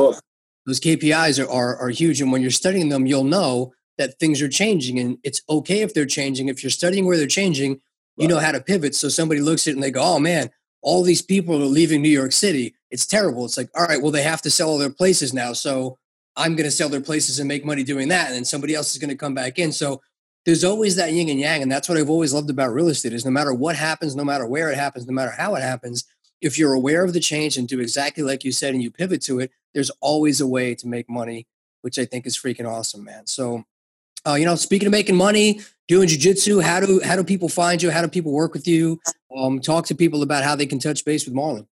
those 0.65 0.79
KPIs 0.79 1.43
are, 1.43 1.49
are, 1.49 1.77
are 1.77 1.89
huge. 1.89 2.21
And 2.21 2.31
when 2.31 2.41
you're 2.41 2.51
studying 2.51 2.89
them, 2.89 3.05
you'll 3.05 3.23
know 3.23 3.73
that 3.97 4.19
things 4.19 4.41
are 4.41 4.49
changing 4.49 4.99
and 4.99 5.17
it's 5.23 5.41
okay 5.49 5.81
if 5.81 5.93
they're 5.93 6.05
changing. 6.05 6.49
If 6.49 6.63
you're 6.63 6.69
studying 6.69 7.05
where 7.05 7.17
they're 7.17 7.27
changing, 7.27 7.73
right. 7.73 7.79
you 8.17 8.27
know 8.27 8.39
how 8.39 8.51
to 8.51 8.59
pivot. 8.59 8.95
So 8.95 9.09
somebody 9.09 9.41
looks 9.41 9.67
at 9.67 9.71
it 9.71 9.73
and 9.75 9.83
they 9.83 9.91
go, 9.91 10.01
oh 10.01 10.19
man, 10.19 10.49
all 10.81 11.03
these 11.03 11.21
people 11.21 11.55
are 11.55 11.65
leaving 11.65 12.01
New 12.01 12.09
York 12.09 12.31
City. 12.31 12.75
It's 12.91 13.05
terrible. 13.05 13.45
It's 13.45 13.57
like, 13.57 13.69
all 13.75 13.85
right, 13.85 14.01
well, 14.01 14.11
they 14.11 14.23
have 14.23 14.41
to 14.43 14.51
sell 14.51 14.69
all 14.69 14.77
their 14.77 14.89
places 14.89 15.33
now. 15.33 15.53
So 15.53 15.97
I'm 16.35 16.55
going 16.55 16.65
to 16.65 16.71
sell 16.71 16.89
their 16.89 17.01
places 17.01 17.39
and 17.39 17.47
make 17.47 17.65
money 17.65 17.83
doing 17.83 18.09
that. 18.09 18.27
And 18.27 18.35
then 18.35 18.45
somebody 18.45 18.75
else 18.75 18.91
is 18.91 18.99
going 18.99 19.09
to 19.09 19.15
come 19.15 19.33
back 19.33 19.57
in. 19.57 19.71
So 19.71 20.01
there's 20.45 20.63
always 20.63 20.95
that 20.97 21.13
yin 21.13 21.29
and 21.29 21.39
yang. 21.39 21.61
And 21.61 21.71
that's 21.71 21.87
what 21.87 21.97
I've 21.97 22.09
always 22.09 22.33
loved 22.33 22.49
about 22.49 22.73
real 22.73 22.89
estate 22.89 23.13
is 23.13 23.25
no 23.25 23.31
matter 23.31 23.53
what 23.53 23.75
happens, 23.75 24.15
no 24.15 24.23
matter 24.23 24.45
where 24.45 24.71
it 24.71 24.77
happens, 24.77 25.07
no 25.07 25.13
matter 25.13 25.31
how 25.31 25.55
it 25.55 25.61
happens, 25.61 26.05
if 26.45 26.59
you're 26.59 26.73
aware 26.73 27.03
of 27.03 27.11
the 27.11 27.19
change 27.19 27.57
and 27.57 27.67
do 27.67 27.79
exactly 27.79 28.23
like 28.23 28.43
you 28.43 28.51
said 28.51 28.75
and 28.75 28.83
you 28.83 28.91
pivot 28.91 29.19
to 29.23 29.39
it, 29.39 29.51
there's 29.73 29.89
always 29.99 30.39
a 30.41 30.47
way 30.47 30.75
to 30.75 30.87
make 30.87 31.09
money, 31.09 31.47
which 31.81 31.97
I 31.97 32.05
think 32.05 32.27
is 32.27 32.37
freaking 32.37 32.69
awesome, 32.69 33.03
man. 33.03 33.25
So, 33.25 33.63
uh, 34.27 34.35
you 34.35 34.45
know, 34.45 34.55
speaking 34.55 34.85
of 34.85 34.91
making 34.91 35.15
money, 35.15 35.61
doing 35.87 36.07
jujitsu, 36.07 36.61
how 36.61 36.79
do 36.79 37.01
how 37.03 37.15
do 37.15 37.23
people 37.23 37.49
find 37.49 37.81
you? 37.81 37.89
How 37.89 38.03
do 38.03 38.07
people 38.07 38.31
work 38.31 38.53
with 38.53 38.67
you? 38.67 39.01
Um, 39.35 39.59
talk 39.59 39.87
to 39.87 39.95
people 39.95 40.21
about 40.21 40.43
how 40.43 40.55
they 40.55 40.67
can 40.67 40.77
touch 40.77 41.03
base 41.03 41.25
with 41.25 41.33
Marlon. 41.33 41.65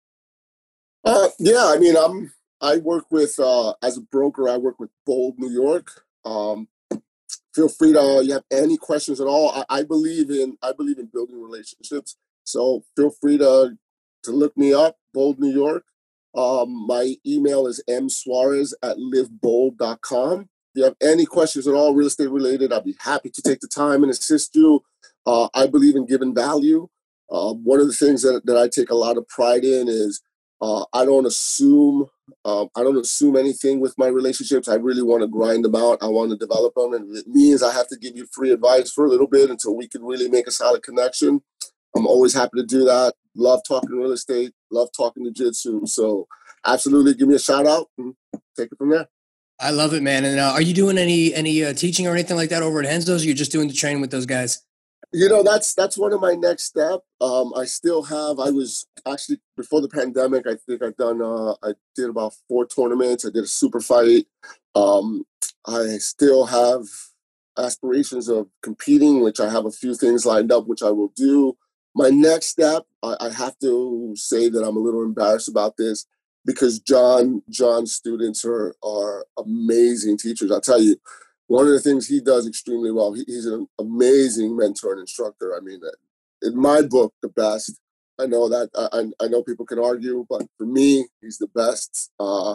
Uh, 1.06 1.30
yeah, 1.38 1.72
I 1.74 1.78
mean, 1.78 1.96
I'm 1.96 2.34
I 2.60 2.78
work 2.78 3.06
with 3.12 3.40
uh, 3.40 3.74
as 3.84 3.98
a 3.98 4.02
broker. 4.02 4.50
I 4.50 4.58
work 4.58 4.80
with 4.80 4.90
Bold 5.06 5.38
New 5.38 5.52
York. 5.52 6.04
Um, 6.26 6.68
feel 7.54 7.70
free 7.70 7.94
to 7.94 8.24
you 8.26 8.34
have 8.34 8.44
any 8.52 8.78
questions 8.78 9.22
at 9.22 9.28
all. 9.28 9.52
I, 9.52 9.66
I 9.70 9.84
believe 9.84 10.32
in 10.32 10.58
I 10.64 10.72
believe 10.74 10.98
in 10.98 11.06
building 11.14 11.40
relationships. 11.40 12.18
So 12.44 12.84
feel 12.96 13.12
free 13.12 13.38
to 13.38 13.78
to 14.24 14.32
look 14.32 14.56
me 14.58 14.74
up, 14.74 14.98
Bold 15.14 15.40
New 15.40 15.52
York. 15.52 15.84
Um, 16.36 16.88
my 16.88 17.16
email 17.26 17.68
is 17.68 17.84
msuarez 17.90 18.74
at 18.82 18.98
livebold.com. 18.98 20.42
If 20.42 20.48
you 20.76 20.84
have 20.86 20.96
any 21.02 21.26
questions 21.26 21.68
at 21.68 21.76
all 21.76 21.94
real 21.94 22.08
estate 22.08 22.32
related, 22.32 22.74
I'd 22.74 22.84
be 22.84 22.96
happy 23.00 23.30
to 23.30 23.42
take 23.42 23.60
the 23.60 23.68
time 23.68 24.02
and 24.02 24.12
assist 24.12 24.56
you. 24.56 24.84
Uh, 25.26 25.48
I 25.54 25.68
believe 25.68 25.96
in 25.96 26.08
giving 26.08 26.34
value. 26.34 26.90
Uh, 27.32 27.54
one 27.54 27.80
of 27.80 27.88
the 27.88 27.94
things 27.94 28.24
that, 28.24 28.46
that 28.46 28.58
I 28.58 28.68
take 28.68 28.90
a 28.90 28.96
lot 28.96 29.18
of 29.18 29.28
pride 29.28 29.64
in 29.64 29.88
is 29.88 30.22
uh, 30.62 30.86
I 30.94 31.06
don't 31.06 31.26
assume 31.26 32.10
um, 32.46 32.70
I 32.76 32.84
don't 32.84 32.98
assume 32.98 33.36
anything 33.36 33.80
with 33.80 33.98
my 33.98 34.08
relationships. 34.08 34.70
I 34.70 34.76
really 34.76 35.02
want 35.02 35.22
to 35.22 35.28
grind 35.28 35.66
them 35.66 35.76
out. 35.76 36.02
I 36.02 36.08
want 36.08 36.32
to 36.32 36.38
develop 36.38 36.74
them, 36.76 36.94
and 36.94 37.16
it 37.18 37.28
means 37.28 37.62
I 37.62 37.74
have 37.74 37.88
to 37.90 37.98
give 37.98 38.16
you 38.16 38.28
free 38.32 38.52
advice 38.52 38.92
for 38.92 39.06
a 39.06 39.10
little 39.10 39.28
bit 39.28 39.50
until 39.50 39.76
we 39.76 39.88
can 39.88 40.04
really 40.04 40.30
make 40.30 40.48
a 40.48 40.52
solid 40.52 40.84
connection. 40.84 41.42
I'm 41.96 42.08
always 42.08 42.34
happy 42.34 42.58
to 42.58 42.66
do 42.66 42.86
that. 42.86 43.14
Love 43.36 43.62
talking 43.68 43.92
real 43.92 44.12
estate. 44.12 44.54
Love 44.72 44.90
talking 44.96 45.24
jiu-jitsu. 45.26 45.86
So 45.86 46.28
absolutely, 46.66 47.14
give 47.14 47.28
me 47.28 47.36
a 47.36 47.40
shout 47.40 47.66
out 47.66 47.90
and 47.98 48.16
take 48.58 48.72
it 48.72 48.78
from 48.78 48.92
there. 48.92 49.08
I 49.60 49.72
love 49.72 49.94
it, 49.94 50.04
man. 50.04 50.26
And 50.26 50.40
uh, 50.40 50.52
are 50.52 50.62
you 50.62 50.74
doing 50.74 50.98
any 50.98 51.34
any 51.34 51.64
uh, 51.64 51.74
teaching 51.74 52.08
or 52.08 52.12
anything 52.12 52.38
like 52.38 52.50
that 52.50 52.64
over 52.64 52.80
at 52.80 52.86
Renzo's? 52.86 53.24
Or 53.24 53.28
you're 53.28 53.36
just 53.36 53.52
doing 53.52 53.68
the 53.68 53.74
training 53.74 54.02
with 54.02 54.12
those 54.12 54.26
guys? 54.26 54.62
You 55.12 55.30
know, 55.30 55.44
that's 55.44 55.74
that's 55.74 55.98
one 55.98 56.12
of 56.12 56.20
my 56.20 56.34
next 56.34 56.64
step. 56.64 57.02
Um, 57.22 57.54
I 57.56 57.66
still 57.66 58.04
have. 58.04 58.40
I 58.40 58.50
was 58.50 58.88
actually 59.08 59.40
before 59.56 59.80
the 59.80 59.88
pandemic. 59.88 60.48
I 60.48 60.56
think 60.68 60.82
I've 60.82 60.98
done. 60.98 61.22
Uh, 61.22 61.54
I 61.64 61.74
did 61.96 62.10
about 62.10 62.34
four 62.48 62.66
tournaments. 62.66 63.26
I 63.26 63.30
did 63.30 63.44
a 63.44 63.48
super 63.48 63.80
fight. 63.80 64.26
Um, 64.76 65.24
I 65.68 65.98
still 66.00 66.48
have 66.48 66.86
aspirations 67.58 68.28
of 68.28 68.48
competing, 68.64 69.22
which 69.22 69.40
I 69.40 69.50
have 69.50 69.66
a 69.66 69.72
few 69.72 69.94
things 69.94 70.26
lined 70.26 70.52
up, 70.52 70.68
which 70.68 70.82
I 70.82 70.90
will 70.90 71.12
do 71.16 71.56
my 71.96 72.10
next 72.10 72.48
step, 72.48 72.84
I, 73.02 73.16
I, 73.20 73.30
have 73.30 73.58
to 73.60 74.14
say 74.16 74.50
that 74.50 74.64
I'm 74.64 74.78
a 74.78 74.80
little 74.80 75.04
embarrassed 75.04 75.48
about 75.48 75.78
this 75.78 76.06
because 76.46 76.80
John 76.80 77.44
John's 77.50 77.94
students 77.94 78.44
are 78.46 78.76
are 78.84 79.26
amazing 79.38 80.18
teachers. 80.18 80.52
I'll 80.52 80.62
tell 80.62 80.82
you, 80.82 80.98
one 81.48 81.68
of 81.68 81.74
the 81.74 81.80
things 81.80 82.08
he 82.08 82.20
does 82.20 82.48
extremely 82.48 82.92
well. 82.92 83.14
He, 83.14 83.24
he's 83.28 83.46
an 83.46 83.68
amazing 83.80 84.56
mentor 84.58 84.94
and 84.94 85.02
instructor. 85.02 85.56
I 85.56 85.60
mean, 85.60 85.82
in 86.42 86.60
my 86.60 86.82
book, 86.82 87.14
the 87.22 87.30
best. 87.30 87.80
I 88.20 88.28
know 88.28 88.48
that 88.48 88.70
I, 88.76 89.10
I 89.24 89.28
know 89.28 89.42
people 89.42 89.66
can 89.66 89.80
argue, 89.80 90.26
but 90.30 90.44
for 90.58 90.68
me, 90.68 91.08
he's 91.22 91.40
the 91.40 91.48
best. 91.48 92.12
Uh, 92.20 92.54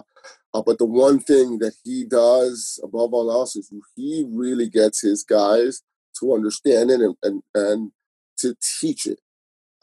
uh, 0.54 0.62
but 0.64 0.78
the 0.78 0.86
one 0.86 1.18
thing 1.18 1.58
that 1.58 1.74
he 1.84 2.04
does 2.04 2.80
above 2.82 3.12
all 3.12 3.30
else 3.30 3.56
is 3.56 3.72
he 3.96 4.24
really 4.28 4.68
gets 4.68 5.02
his 5.02 5.24
guys 5.24 5.82
to 6.20 6.32
understand 6.32 6.90
it 6.90 7.00
and, 7.00 7.16
and, 7.24 7.42
and 7.54 7.92
to 8.38 8.54
teach 8.62 9.04
it 9.04 9.18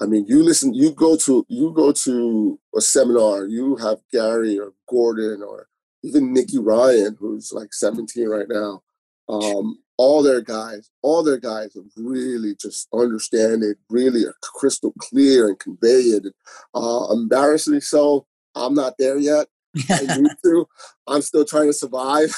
I 0.01 0.05
mean, 0.05 0.25
you 0.27 0.43
listen, 0.43 0.73
you 0.73 0.91
go 0.91 1.15
to 1.17 1.45
you 1.47 1.71
go 1.73 1.91
to 1.91 2.59
a 2.75 2.81
seminar, 2.81 3.45
you 3.45 3.77
have 3.77 3.99
Gary 4.11 4.59
or 4.59 4.73
Gordon 4.89 5.41
or 5.41 5.67
even 6.03 6.33
Nicky 6.33 6.59
Ryan, 6.59 7.15
who's 7.19 7.51
like 7.53 7.73
17 7.73 8.27
right 8.27 8.47
now. 8.49 8.83
Um, 9.27 9.79
all 9.97 10.21
their 10.21 10.41
guys, 10.41 10.89
all 11.01 11.23
their 11.23 11.39
guys 11.39 11.73
have 11.75 11.85
really 11.95 12.55
just 12.55 12.87
understand 12.93 13.63
it, 13.63 13.77
really 13.89 14.25
are 14.25 14.35
crystal 14.41 14.93
clear 14.99 15.47
and 15.47 15.59
convey 15.59 16.01
it. 16.01 16.25
Uh, 16.73 17.07
embarrassingly 17.11 17.81
so, 17.81 18.27
I'm 18.53 18.73
not 18.73 18.95
there 18.99 19.17
yet. 19.17 19.47
I 19.89 20.17
need 20.17 20.31
to. 20.43 20.67
I'm 21.07 21.21
still 21.21 21.45
trying 21.45 21.67
to 21.67 21.73
survive. 21.73 22.35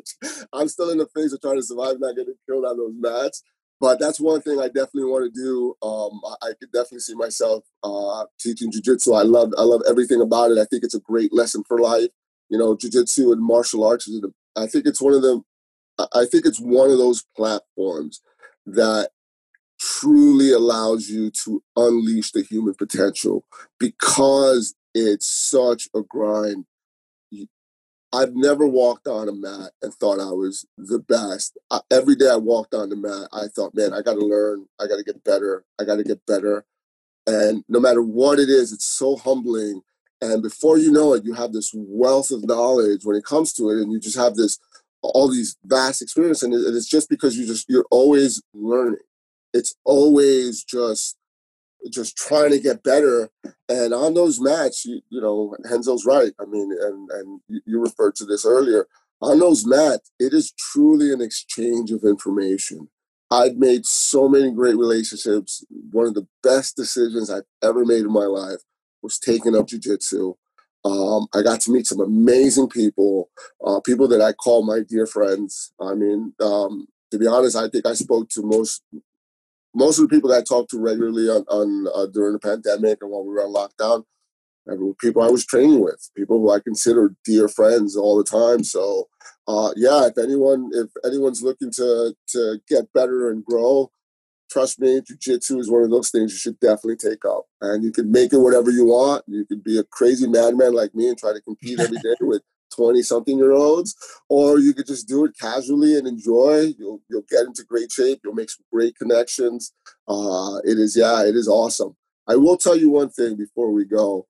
I'm 0.52 0.68
still 0.68 0.90
in 0.90 0.98
the 0.98 1.06
phase 1.14 1.32
of 1.32 1.40
trying 1.40 1.56
to 1.56 1.62
survive, 1.62 2.00
not 2.00 2.16
getting 2.16 2.34
killed 2.46 2.64
on 2.64 2.76
those 2.76 2.94
mats 2.98 3.42
but 3.80 3.98
that's 4.00 4.20
one 4.20 4.40
thing 4.40 4.58
I 4.58 4.66
definitely 4.66 5.04
want 5.04 5.32
to 5.32 5.40
do. 5.40 5.74
Um, 5.86 6.20
I, 6.24 6.48
I 6.48 6.52
could 6.58 6.72
definitely 6.72 7.00
see 7.00 7.14
myself 7.14 7.64
uh, 7.82 8.24
teaching 8.40 8.72
jujitsu. 8.72 9.18
I 9.18 9.22
love 9.22 9.52
I 9.58 9.62
love 9.62 9.82
everything 9.88 10.20
about 10.20 10.50
it. 10.50 10.58
I 10.58 10.64
think 10.64 10.84
it's 10.84 10.94
a 10.94 11.00
great 11.00 11.32
lesson 11.32 11.62
for 11.66 11.78
life. 11.78 12.08
You 12.48 12.58
know, 12.58 12.76
jujitsu 12.76 13.32
and 13.32 13.42
martial 13.42 13.84
arts 13.84 14.08
is. 14.08 14.24
I 14.56 14.66
think 14.66 14.86
it's 14.86 15.00
one 15.02 15.14
of 15.14 15.22
the. 15.22 15.42
I 15.98 16.26
think 16.26 16.44
it's 16.44 16.60
one 16.60 16.90
of 16.90 16.98
those 16.98 17.24
platforms 17.36 18.20
that 18.66 19.10
truly 19.78 20.52
allows 20.52 21.08
you 21.08 21.30
to 21.44 21.62
unleash 21.76 22.32
the 22.32 22.42
human 22.42 22.74
potential 22.74 23.44
because 23.78 24.74
it's 24.94 25.26
such 25.26 25.88
a 25.94 26.00
grind. 26.02 26.64
I've 28.16 28.34
never 28.34 28.66
walked 28.66 29.06
on 29.06 29.28
a 29.28 29.32
mat 29.32 29.72
and 29.82 29.92
thought 29.92 30.20
I 30.20 30.32
was 30.32 30.64
the 30.78 30.98
best. 30.98 31.58
I, 31.70 31.80
every 31.90 32.14
day 32.14 32.30
I 32.30 32.36
walked 32.36 32.72
on 32.72 32.88
the 32.88 32.96
mat, 32.96 33.28
I 33.30 33.48
thought, 33.54 33.74
man, 33.74 33.92
I 33.92 34.00
got 34.00 34.14
to 34.14 34.24
learn. 34.24 34.66
I 34.80 34.86
got 34.86 34.96
to 34.96 35.04
get 35.04 35.22
better. 35.22 35.64
I 35.78 35.84
got 35.84 35.96
to 35.96 36.02
get 36.02 36.24
better. 36.26 36.64
And 37.26 37.62
no 37.68 37.78
matter 37.78 38.00
what 38.00 38.38
it 38.38 38.48
is, 38.48 38.72
it's 38.72 38.86
so 38.86 39.16
humbling. 39.16 39.82
And 40.22 40.42
before 40.42 40.78
you 40.78 40.90
know 40.90 41.12
it, 41.12 41.24
you 41.24 41.34
have 41.34 41.52
this 41.52 41.72
wealth 41.74 42.30
of 42.30 42.46
knowledge 42.46 43.04
when 43.04 43.16
it 43.16 43.24
comes 43.24 43.52
to 43.54 43.68
it, 43.68 43.82
and 43.82 43.92
you 43.92 44.00
just 44.00 44.16
have 44.16 44.34
this 44.34 44.58
all 45.02 45.30
these 45.30 45.56
vast 45.64 46.00
experience. 46.00 46.42
And 46.42 46.54
it's 46.54 46.88
just 46.88 47.10
because 47.10 47.36
you 47.36 47.46
just 47.46 47.68
you're 47.68 47.84
always 47.90 48.42
learning. 48.54 49.00
It's 49.52 49.74
always 49.84 50.64
just 50.64 51.16
just 51.90 52.16
trying 52.16 52.50
to 52.50 52.60
get 52.60 52.82
better. 52.82 53.30
And 53.68 53.92
on 53.92 54.14
those 54.14 54.40
mats, 54.40 54.84
you, 54.84 55.00
you 55.10 55.20
know, 55.20 55.54
Renzo's 55.64 56.06
right. 56.06 56.32
I 56.40 56.44
mean, 56.44 56.70
and 56.80 57.10
and 57.10 57.40
you 57.48 57.80
referred 57.80 58.14
to 58.16 58.24
this 58.24 58.44
earlier. 58.44 58.86
On 59.22 59.38
those 59.38 59.66
mats, 59.66 60.10
it 60.18 60.34
is 60.34 60.52
truly 60.52 61.12
an 61.12 61.20
exchange 61.20 61.90
of 61.90 62.04
information. 62.04 62.88
I've 63.30 63.56
made 63.56 63.86
so 63.86 64.28
many 64.28 64.52
great 64.52 64.76
relationships. 64.76 65.64
One 65.90 66.06
of 66.06 66.14
the 66.14 66.28
best 66.42 66.76
decisions 66.76 67.30
I've 67.30 67.46
ever 67.62 67.84
made 67.84 68.02
in 68.02 68.12
my 68.12 68.26
life 68.26 68.60
was 69.02 69.18
taking 69.18 69.56
up 69.56 69.66
jujitsu. 69.66 70.36
Um, 70.84 71.26
I 71.34 71.42
got 71.42 71.60
to 71.62 71.72
meet 71.72 71.86
some 71.86 72.00
amazing 72.00 72.68
people, 72.68 73.30
uh, 73.64 73.80
people 73.80 74.06
that 74.08 74.20
I 74.20 74.32
call 74.32 74.64
my 74.64 74.80
dear 74.88 75.06
friends. 75.06 75.72
I 75.80 75.94
mean, 75.94 76.34
um, 76.40 76.86
to 77.10 77.18
be 77.18 77.26
honest, 77.26 77.56
I 77.56 77.68
think 77.68 77.86
I 77.86 77.94
spoke 77.94 78.28
to 78.30 78.42
most 78.42 78.82
most 79.76 79.98
of 79.98 80.08
the 80.08 80.14
people 80.14 80.30
that 80.30 80.38
I 80.38 80.42
talked 80.42 80.70
to 80.70 80.78
regularly 80.78 81.28
on, 81.28 81.44
on 81.48 81.86
uh, 81.94 82.06
during 82.06 82.32
the 82.32 82.38
pandemic 82.38 82.98
and 83.02 83.10
while 83.10 83.24
we 83.24 83.34
were 83.34 83.42
on 83.42 83.52
lockdown, 83.52 84.04
people 84.98 85.22
I 85.22 85.28
was 85.28 85.44
training 85.44 85.80
with, 85.80 86.10
people 86.16 86.40
who 86.40 86.50
I 86.50 86.60
consider 86.60 87.14
dear 87.24 87.46
friends 87.46 87.96
all 87.96 88.16
the 88.16 88.24
time. 88.24 88.64
So, 88.64 89.08
uh, 89.46 89.72
yeah, 89.76 90.06
if 90.06 90.18
anyone 90.18 90.70
if 90.72 90.88
anyone's 91.04 91.42
looking 91.42 91.70
to 91.72 92.14
to 92.28 92.58
get 92.68 92.92
better 92.92 93.30
and 93.30 93.44
grow, 93.44 93.90
trust 94.50 94.80
me, 94.80 95.00
jujitsu 95.00 95.60
is 95.60 95.70
one 95.70 95.82
of 95.82 95.90
those 95.90 96.10
things 96.10 96.32
you 96.32 96.38
should 96.38 96.58
definitely 96.58 96.96
take 96.96 97.24
up. 97.24 97.44
And 97.60 97.84
you 97.84 97.92
can 97.92 98.10
make 98.10 98.32
it 98.32 98.38
whatever 98.38 98.70
you 98.70 98.86
want. 98.86 99.24
You 99.26 99.44
can 99.44 99.60
be 99.60 99.78
a 99.78 99.84
crazy 99.84 100.26
madman 100.26 100.72
like 100.72 100.94
me 100.94 101.08
and 101.08 101.18
try 101.18 101.32
to 101.32 101.40
compete 101.40 101.78
every 101.78 101.98
day 102.02 102.16
with 102.20 102.42
20 102.76 103.02
something 103.02 103.38
year 103.38 103.52
olds, 103.52 103.96
or 104.28 104.58
you 104.58 104.74
could 104.74 104.86
just 104.86 105.08
do 105.08 105.24
it 105.24 105.38
casually 105.40 105.96
and 105.96 106.06
enjoy. 106.06 106.72
You'll 106.78 107.00
you'll 107.08 107.24
get 107.28 107.46
into 107.46 107.64
great 107.64 107.90
shape. 107.90 108.20
You'll 108.22 108.34
make 108.34 108.50
some 108.50 108.64
great 108.72 108.96
connections. 108.96 109.72
Uh, 110.06 110.56
it 110.64 110.78
is 110.78 110.96
yeah, 110.96 111.24
it 111.24 111.34
is 111.34 111.48
awesome. 111.48 111.96
I 112.28 112.36
will 112.36 112.56
tell 112.56 112.76
you 112.76 112.90
one 112.90 113.10
thing 113.10 113.36
before 113.36 113.72
we 113.72 113.84
go. 113.84 114.26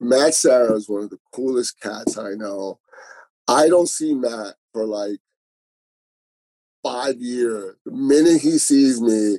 Matt 0.00 0.34
Serra 0.34 0.74
is 0.74 0.88
one 0.88 1.02
of 1.02 1.10
the 1.10 1.18
coolest 1.34 1.80
cats 1.80 2.16
I 2.16 2.34
know. 2.34 2.78
I 3.48 3.68
don't 3.68 3.88
see 3.88 4.14
Matt 4.14 4.54
for 4.72 4.84
like 4.84 5.18
five 6.82 7.16
years. 7.20 7.74
The 7.84 7.92
minute 7.92 8.40
he 8.40 8.58
sees 8.58 9.00
me, 9.00 9.38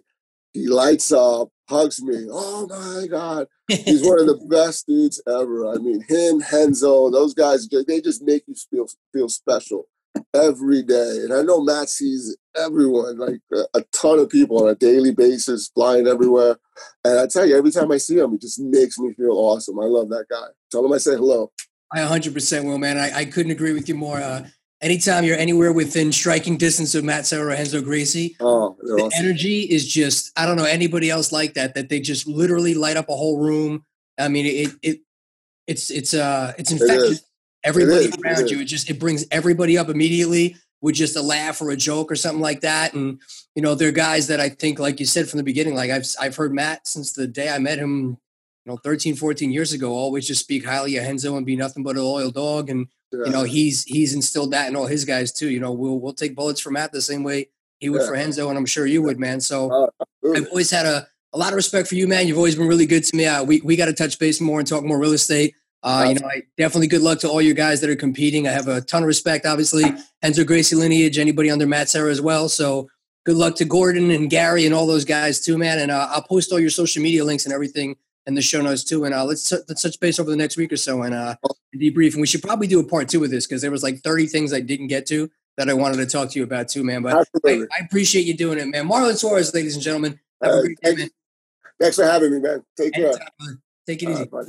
he 0.53 0.67
lights 0.67 1.11
up, 1.11 1.49
hugs 1.69 2.01
me. 2.01 2.27
Oh 2.31 2.67
my 2.67 3.07
God. 3.07 3.47
He's 3.67 4.05
one 4.05 4.19
of 4.19 4.27
the 4.27 4.45
best 4.49 4.87
dudes 4.87 5.21
ever. 5.27 5.71
I 5.71 5.75
mean, 5.75 6.03
him, 6.07 6.41
Renzo, 6.51 7.09
those 7.11 7.33
guys, 7.33 7.67
they 7.69 8.01
just 8.01 8.23
make 8.23 8.43
you 8.47 8.55
feel 8.71 8.87
feel 9.13 9.29
special 9.29 9.85
every 10.33 10.81
day. 10.83 11.21
And 11.23 11.33
I 11.33 11.41
know 11.41 11.61
Matt 11.61 11.89
sees 11.89 12.35
everyone, 12.55 13.17
like 13.17 13.41
a, 13.53 13.79
a 13.79 13.83
ton 13.93 14.19
of 14.19 14.29
people 14.29 14.63
on 14.63 14.69
a 14.69 14.75
daily 14.75 15.13
basis, 15.13 15.69
flying 15.73 16.07
everywhere. 16.07 16.57
And 17.03 17.19
I 17.19 17.27
tell 17.27 17.45
you, 17.45 17.57
every 17.57 17.71
time 17.71 17.91
I 17.91 17.97
see 17.97 18.17
him, 18.17 18.33
it 18.33 18.41
just 18.41 18.59
makes 18.59 18.97
me 18.97 19.13
feel 19.13 19.31
awesome. 19.31 19.79
I 19.79 19.85
love 19.85 20.09
that 20.09 20.25
guy. 20.29 20.47
Tell 20.71 20.85
him 20.85 20.93
I 20.93 20.97
say 20.97 21.15
hello. 21.15 21.51
I 21.91 21.99
100% 21.99 22.65
will, 22.65 22.77
man. 22.77 22.97
I, 22.97 23.19
I 23.19 23.25
couldn't 23.25 23.51
agree 23.51 23.73
with 23.73 23.89
you 23.89 23.95
more. 23.95 24.17
Uh, 24.17 24.47
anytime 24.81 25.23
you're 25.23 25.37
anywhere 25.37 25.71
within 25.73 26.11
striking 26.11 26.57
distance 26.57 26.95
of 26.95 27.03
Matt 27.03 27.25
Serra 27.25 27.45
or 27.45 27.47
Renzo 27.49 27.81
Gracie, 27.81 28.35
oh, 28.39 28.77
the 28.81 28.93
awesome. 28.93 29.11
energy 29.15 29.61
is 29.61 29.87
just 29.87 30.31
I 30.37 30.45
don't 30.45 30.57
know 30.57 30.65
anybody 30.65 31.09
else 31.09 31.31
like 31.31 31.53
that. 31.55 31.75
That 31.75 31.89
they 31.89 31.99
just 31.99 32.27
literally 32.27 32.73
light 32.73 32.97
up 32.97 33.09
a 33.09 33.15
whole 33.15 33.37
room. 33.37 33.85
I 34.17 34.27
mean, 34.27 34.45
it 34.45 34.73
it 34.81 35.01
it's 35.67 35.89
it's 35.91 36.13
uh 36.13 36.53
it's 36.57 36.71
infectious. 36.71 37.19
It 37.19 37.25
everybody 37.63 38.05
it 38.05 38.17
around 38.23 38.45
it 38.45 38.51
you, 38.51 38.61
it 38.61 38.65
just 38.65 38.89
it 38.89 38.99
brings 38.99 39.25
everybody 39.31 39.77
up 39.77 39.89
immediately 39.89 40.55
with 40.81 40.95
just 40.95 41.15
a 41.15 41.21
laugh 41.21 41.61
or 41.61 41.71
a 41.71 41.75
joke 41.75 42.11
or 42.11 42.15
something 42.15 42.41
like 42.41 42.61
that. 42.61 42.93
And 42.93 43.19
you 43.55 43.61
know, 43.61 43.75
they're 43.75 43.91
guys 43.91 44.27
that 44.27 44.39
I 44.39 44.49
think, 44.49 44.79
like 44.79 44.99
you 44.99 45.05
said 45.05 45.27
from 45.27 45.37
the 45.37 45.43
beginning, 45.43 45.75
like 45.75 45.91
I've 45.91 46.05
I've 46.19 46.35
heard 46.35 46.53
Matt 46.53 46.87
since 46.87 47.13
the 47.13 47.27
day 47.27 47.49
I 47.49 47.59
met 47.59 47.79
him. 47.79 48.17
You 48.65 48.73
know, 48.73 48.77
13, 48.83 49.15
14 49.15 49.51
years 49.51 49.71
ago, 49.71 49.93
always 49.93 50.27
just 50.27 50.41
speak 50.41 50.65
highly 50.65 50.97
of 50.97 51.05
Henzo 51.05 51.37
and 51.37 51.45
be 51.45 51.55
nothing 51.55 51.81
but 51.81 51.95
a 51.95 52.03
loyal 52.03 52.29
dog. 52.29 52.69
And 52.69 52.87
yeah. 53.11 53.25
You 53.25 53.31
know, 53.31 53.43
he's 53.43 53.83
he's 53.83 54.13
instilled 54.13 54.51
that 54.51 54.67
in 54.67 54.75
all 54.75 54.85
his 54.85 55.05
guys 55.05 55.31
too. 55.31 55.49
You 55.49 55.59
know, 55.59 55.71
we'll 55.71 55.99
we'll 55.99 56.13
take 56.13 56.35
bullets 56.35 56.61
for 56.61 56.71
Matt 56.71 56.91
the 56.91 57.01
same 57.01 57.23
way 57.23 57.49
he 57.79 57.89
would 57.89 58.01
yeah. 58.01 58.07
for 58.07 58.13
Renzo, 58.13 58.49
and 58.49 58.57
I'm 58.57 58.65
sure 58.65 58.85
you 58.85 59.01
would, 59.03 59.19
man. 59.19 59.39
So 59.39 59.71
uh, 59.71 60.05
I've 60.35 60.47
always 60.47 60.69
had 60.69 60.85
a, 60.85 61.07
a 61.33 61.37
lot 61.37 61.49
of 61.49 61.55
respect 61.55 61.87
for 61.87 61.95
you, 61.95 62.07
man. 62.07 62.27
You've 62.27 62.37
always 62.37 62.55
been 62.55 62.67
really 62.67 62.85
good 62.85 63.03
to 63.05 63.15
me. 63.15 63.25
Uh, 63.25 63.43
we 63.43 63.61
we 63.61 63.75
got 63.75 63.85
to 63.85 63.93
touch 63.93 64.19
base 64.19 64.39
more 64.39 64.59
and 64.59 64.67
talk 64.67 64.83
more 64.83 64.99
real 64.99 65.13
estate. 65.13 65.55
Uh, 65.81 66.07
you 66.09 66.19
know, 66.19 66.27
I, 66.27 66.43
definitely 66.57 66.87
good 66.87 67.01
luck 67.01 67.19
to 67.19 67.29
all 67.29 67.41
you 67.41 67.53
guys 67.53 67.79
that 67.81 67.89
are 67.89 67.95
competing. 67.95 68.47
I 68.47 68.51
have 68.51 68.67
a 68.67 68.81
ton 68.81 69.01
of 69.01 69.07
respect, 69.07 69.45
obviously, 69.45 69.85
Renzo 70.21 70.43
Gracie 70.43 70.75
lineage, 70.75 71.17
anybody 71.17 71.49
under 71.49 71.65
Matt 71.65 71.87
Serra 71.87 72.11
as 72.11 72.19
well. 72.19 72.49
So 72.49 72.89
good 73.25 73.37
luck 73.37 73.55
to 73.55 73.65
Gordon 73.65 74.11
and 74.11 74.29
Gary 74.29 74.65
and 74.65 74.75
all 74.75 74.87
those 74.87 75.05
guys 75.05 75.39
too, 75.39 75.57
man. 75.57 75.79
And 75.79 75.89
uh, 75.89 76.09
I'll 76.11 76.23
post 76.23 76.51
all 76.51 76.59
your 76.59 76.69
social 76.69 77.01
media 77.01 77.23
links 77.23 77.45
and 77.45 77.53
everything 77.53 77.95
and 78.29 78.37
the 78.37 78.41
show 78.43 78.61
notes 78.61 78.83
too. 78.83 79.05
And 79.05 79.13
uh, 79.13 79.25
let's 79.25 79.51
let's 79.51 79.81
touch 79.81 79.99
base 79.99 80.19
over 80.19 80.29
the 80.29 80.37
next 80.37 80.55
week 80.55 80.71
or 80.71 80.77
so 80.77 81.01
and 81.01 81.15
uh, 81.15 81.35
debrief. 81.75 82.13
And 82.13 82.21
we 82.21 82.27
should 82.27 82.43
probably 82.43 82.67
do 82.67 82.79
a 82.79 82.83
part 82.83 83.09
two 83.09 83.23
of 83.23 83.31
this 83.31 83.47
because 83.47 83.61
there 83.61 83.71
was 83.71 83.83
like 83.83 83.99
30 84.01 84.27
things 84.27 84.53
I 84.53 84.59
didn't 84.59 84.87
get 84.87 85.07
to 85.07 85.29
that 85.57 85.67
I 85.67 85.73
wanted 85.73 85.97
to 85.97 86.05
talk 86.05 86.29
to 86.29 86.39
you 86.39 86.45
about 86.45 86.69
too, 86.69 86.83
man. 86.83 87.01
But 87.01 87.27
I, 87.45 87.51
I, 87.51 87.83
appreciate 87.83 88.25
you 88.25 88.37
doing 88.37 88.59
it, 88.59 88.67
man. 88.67 88.87
Marlon 88.87 89.17
Suarez, 89.17 89.53
ladies 89.53 89.73
and 89.73 89.83
gentlemen. 89.83 90.19
Have 90.41 90.53
uh, 90.53 90.57
a 90.59 90.61
great 90.61 90.79
day, 90.81 90.95
man. 90.95 91.09
Thanks 91.81 91.95
for 91.95 92.05
having 92.05 92.31
me, 92.31 92.39
man. 92.39 92.63
Take 92.77 92.93
care. 92.93 93.13
Take 93.87 94.03
it 94.03 94.09
easy. 94.09 94.25
Bye. 94.25 94.43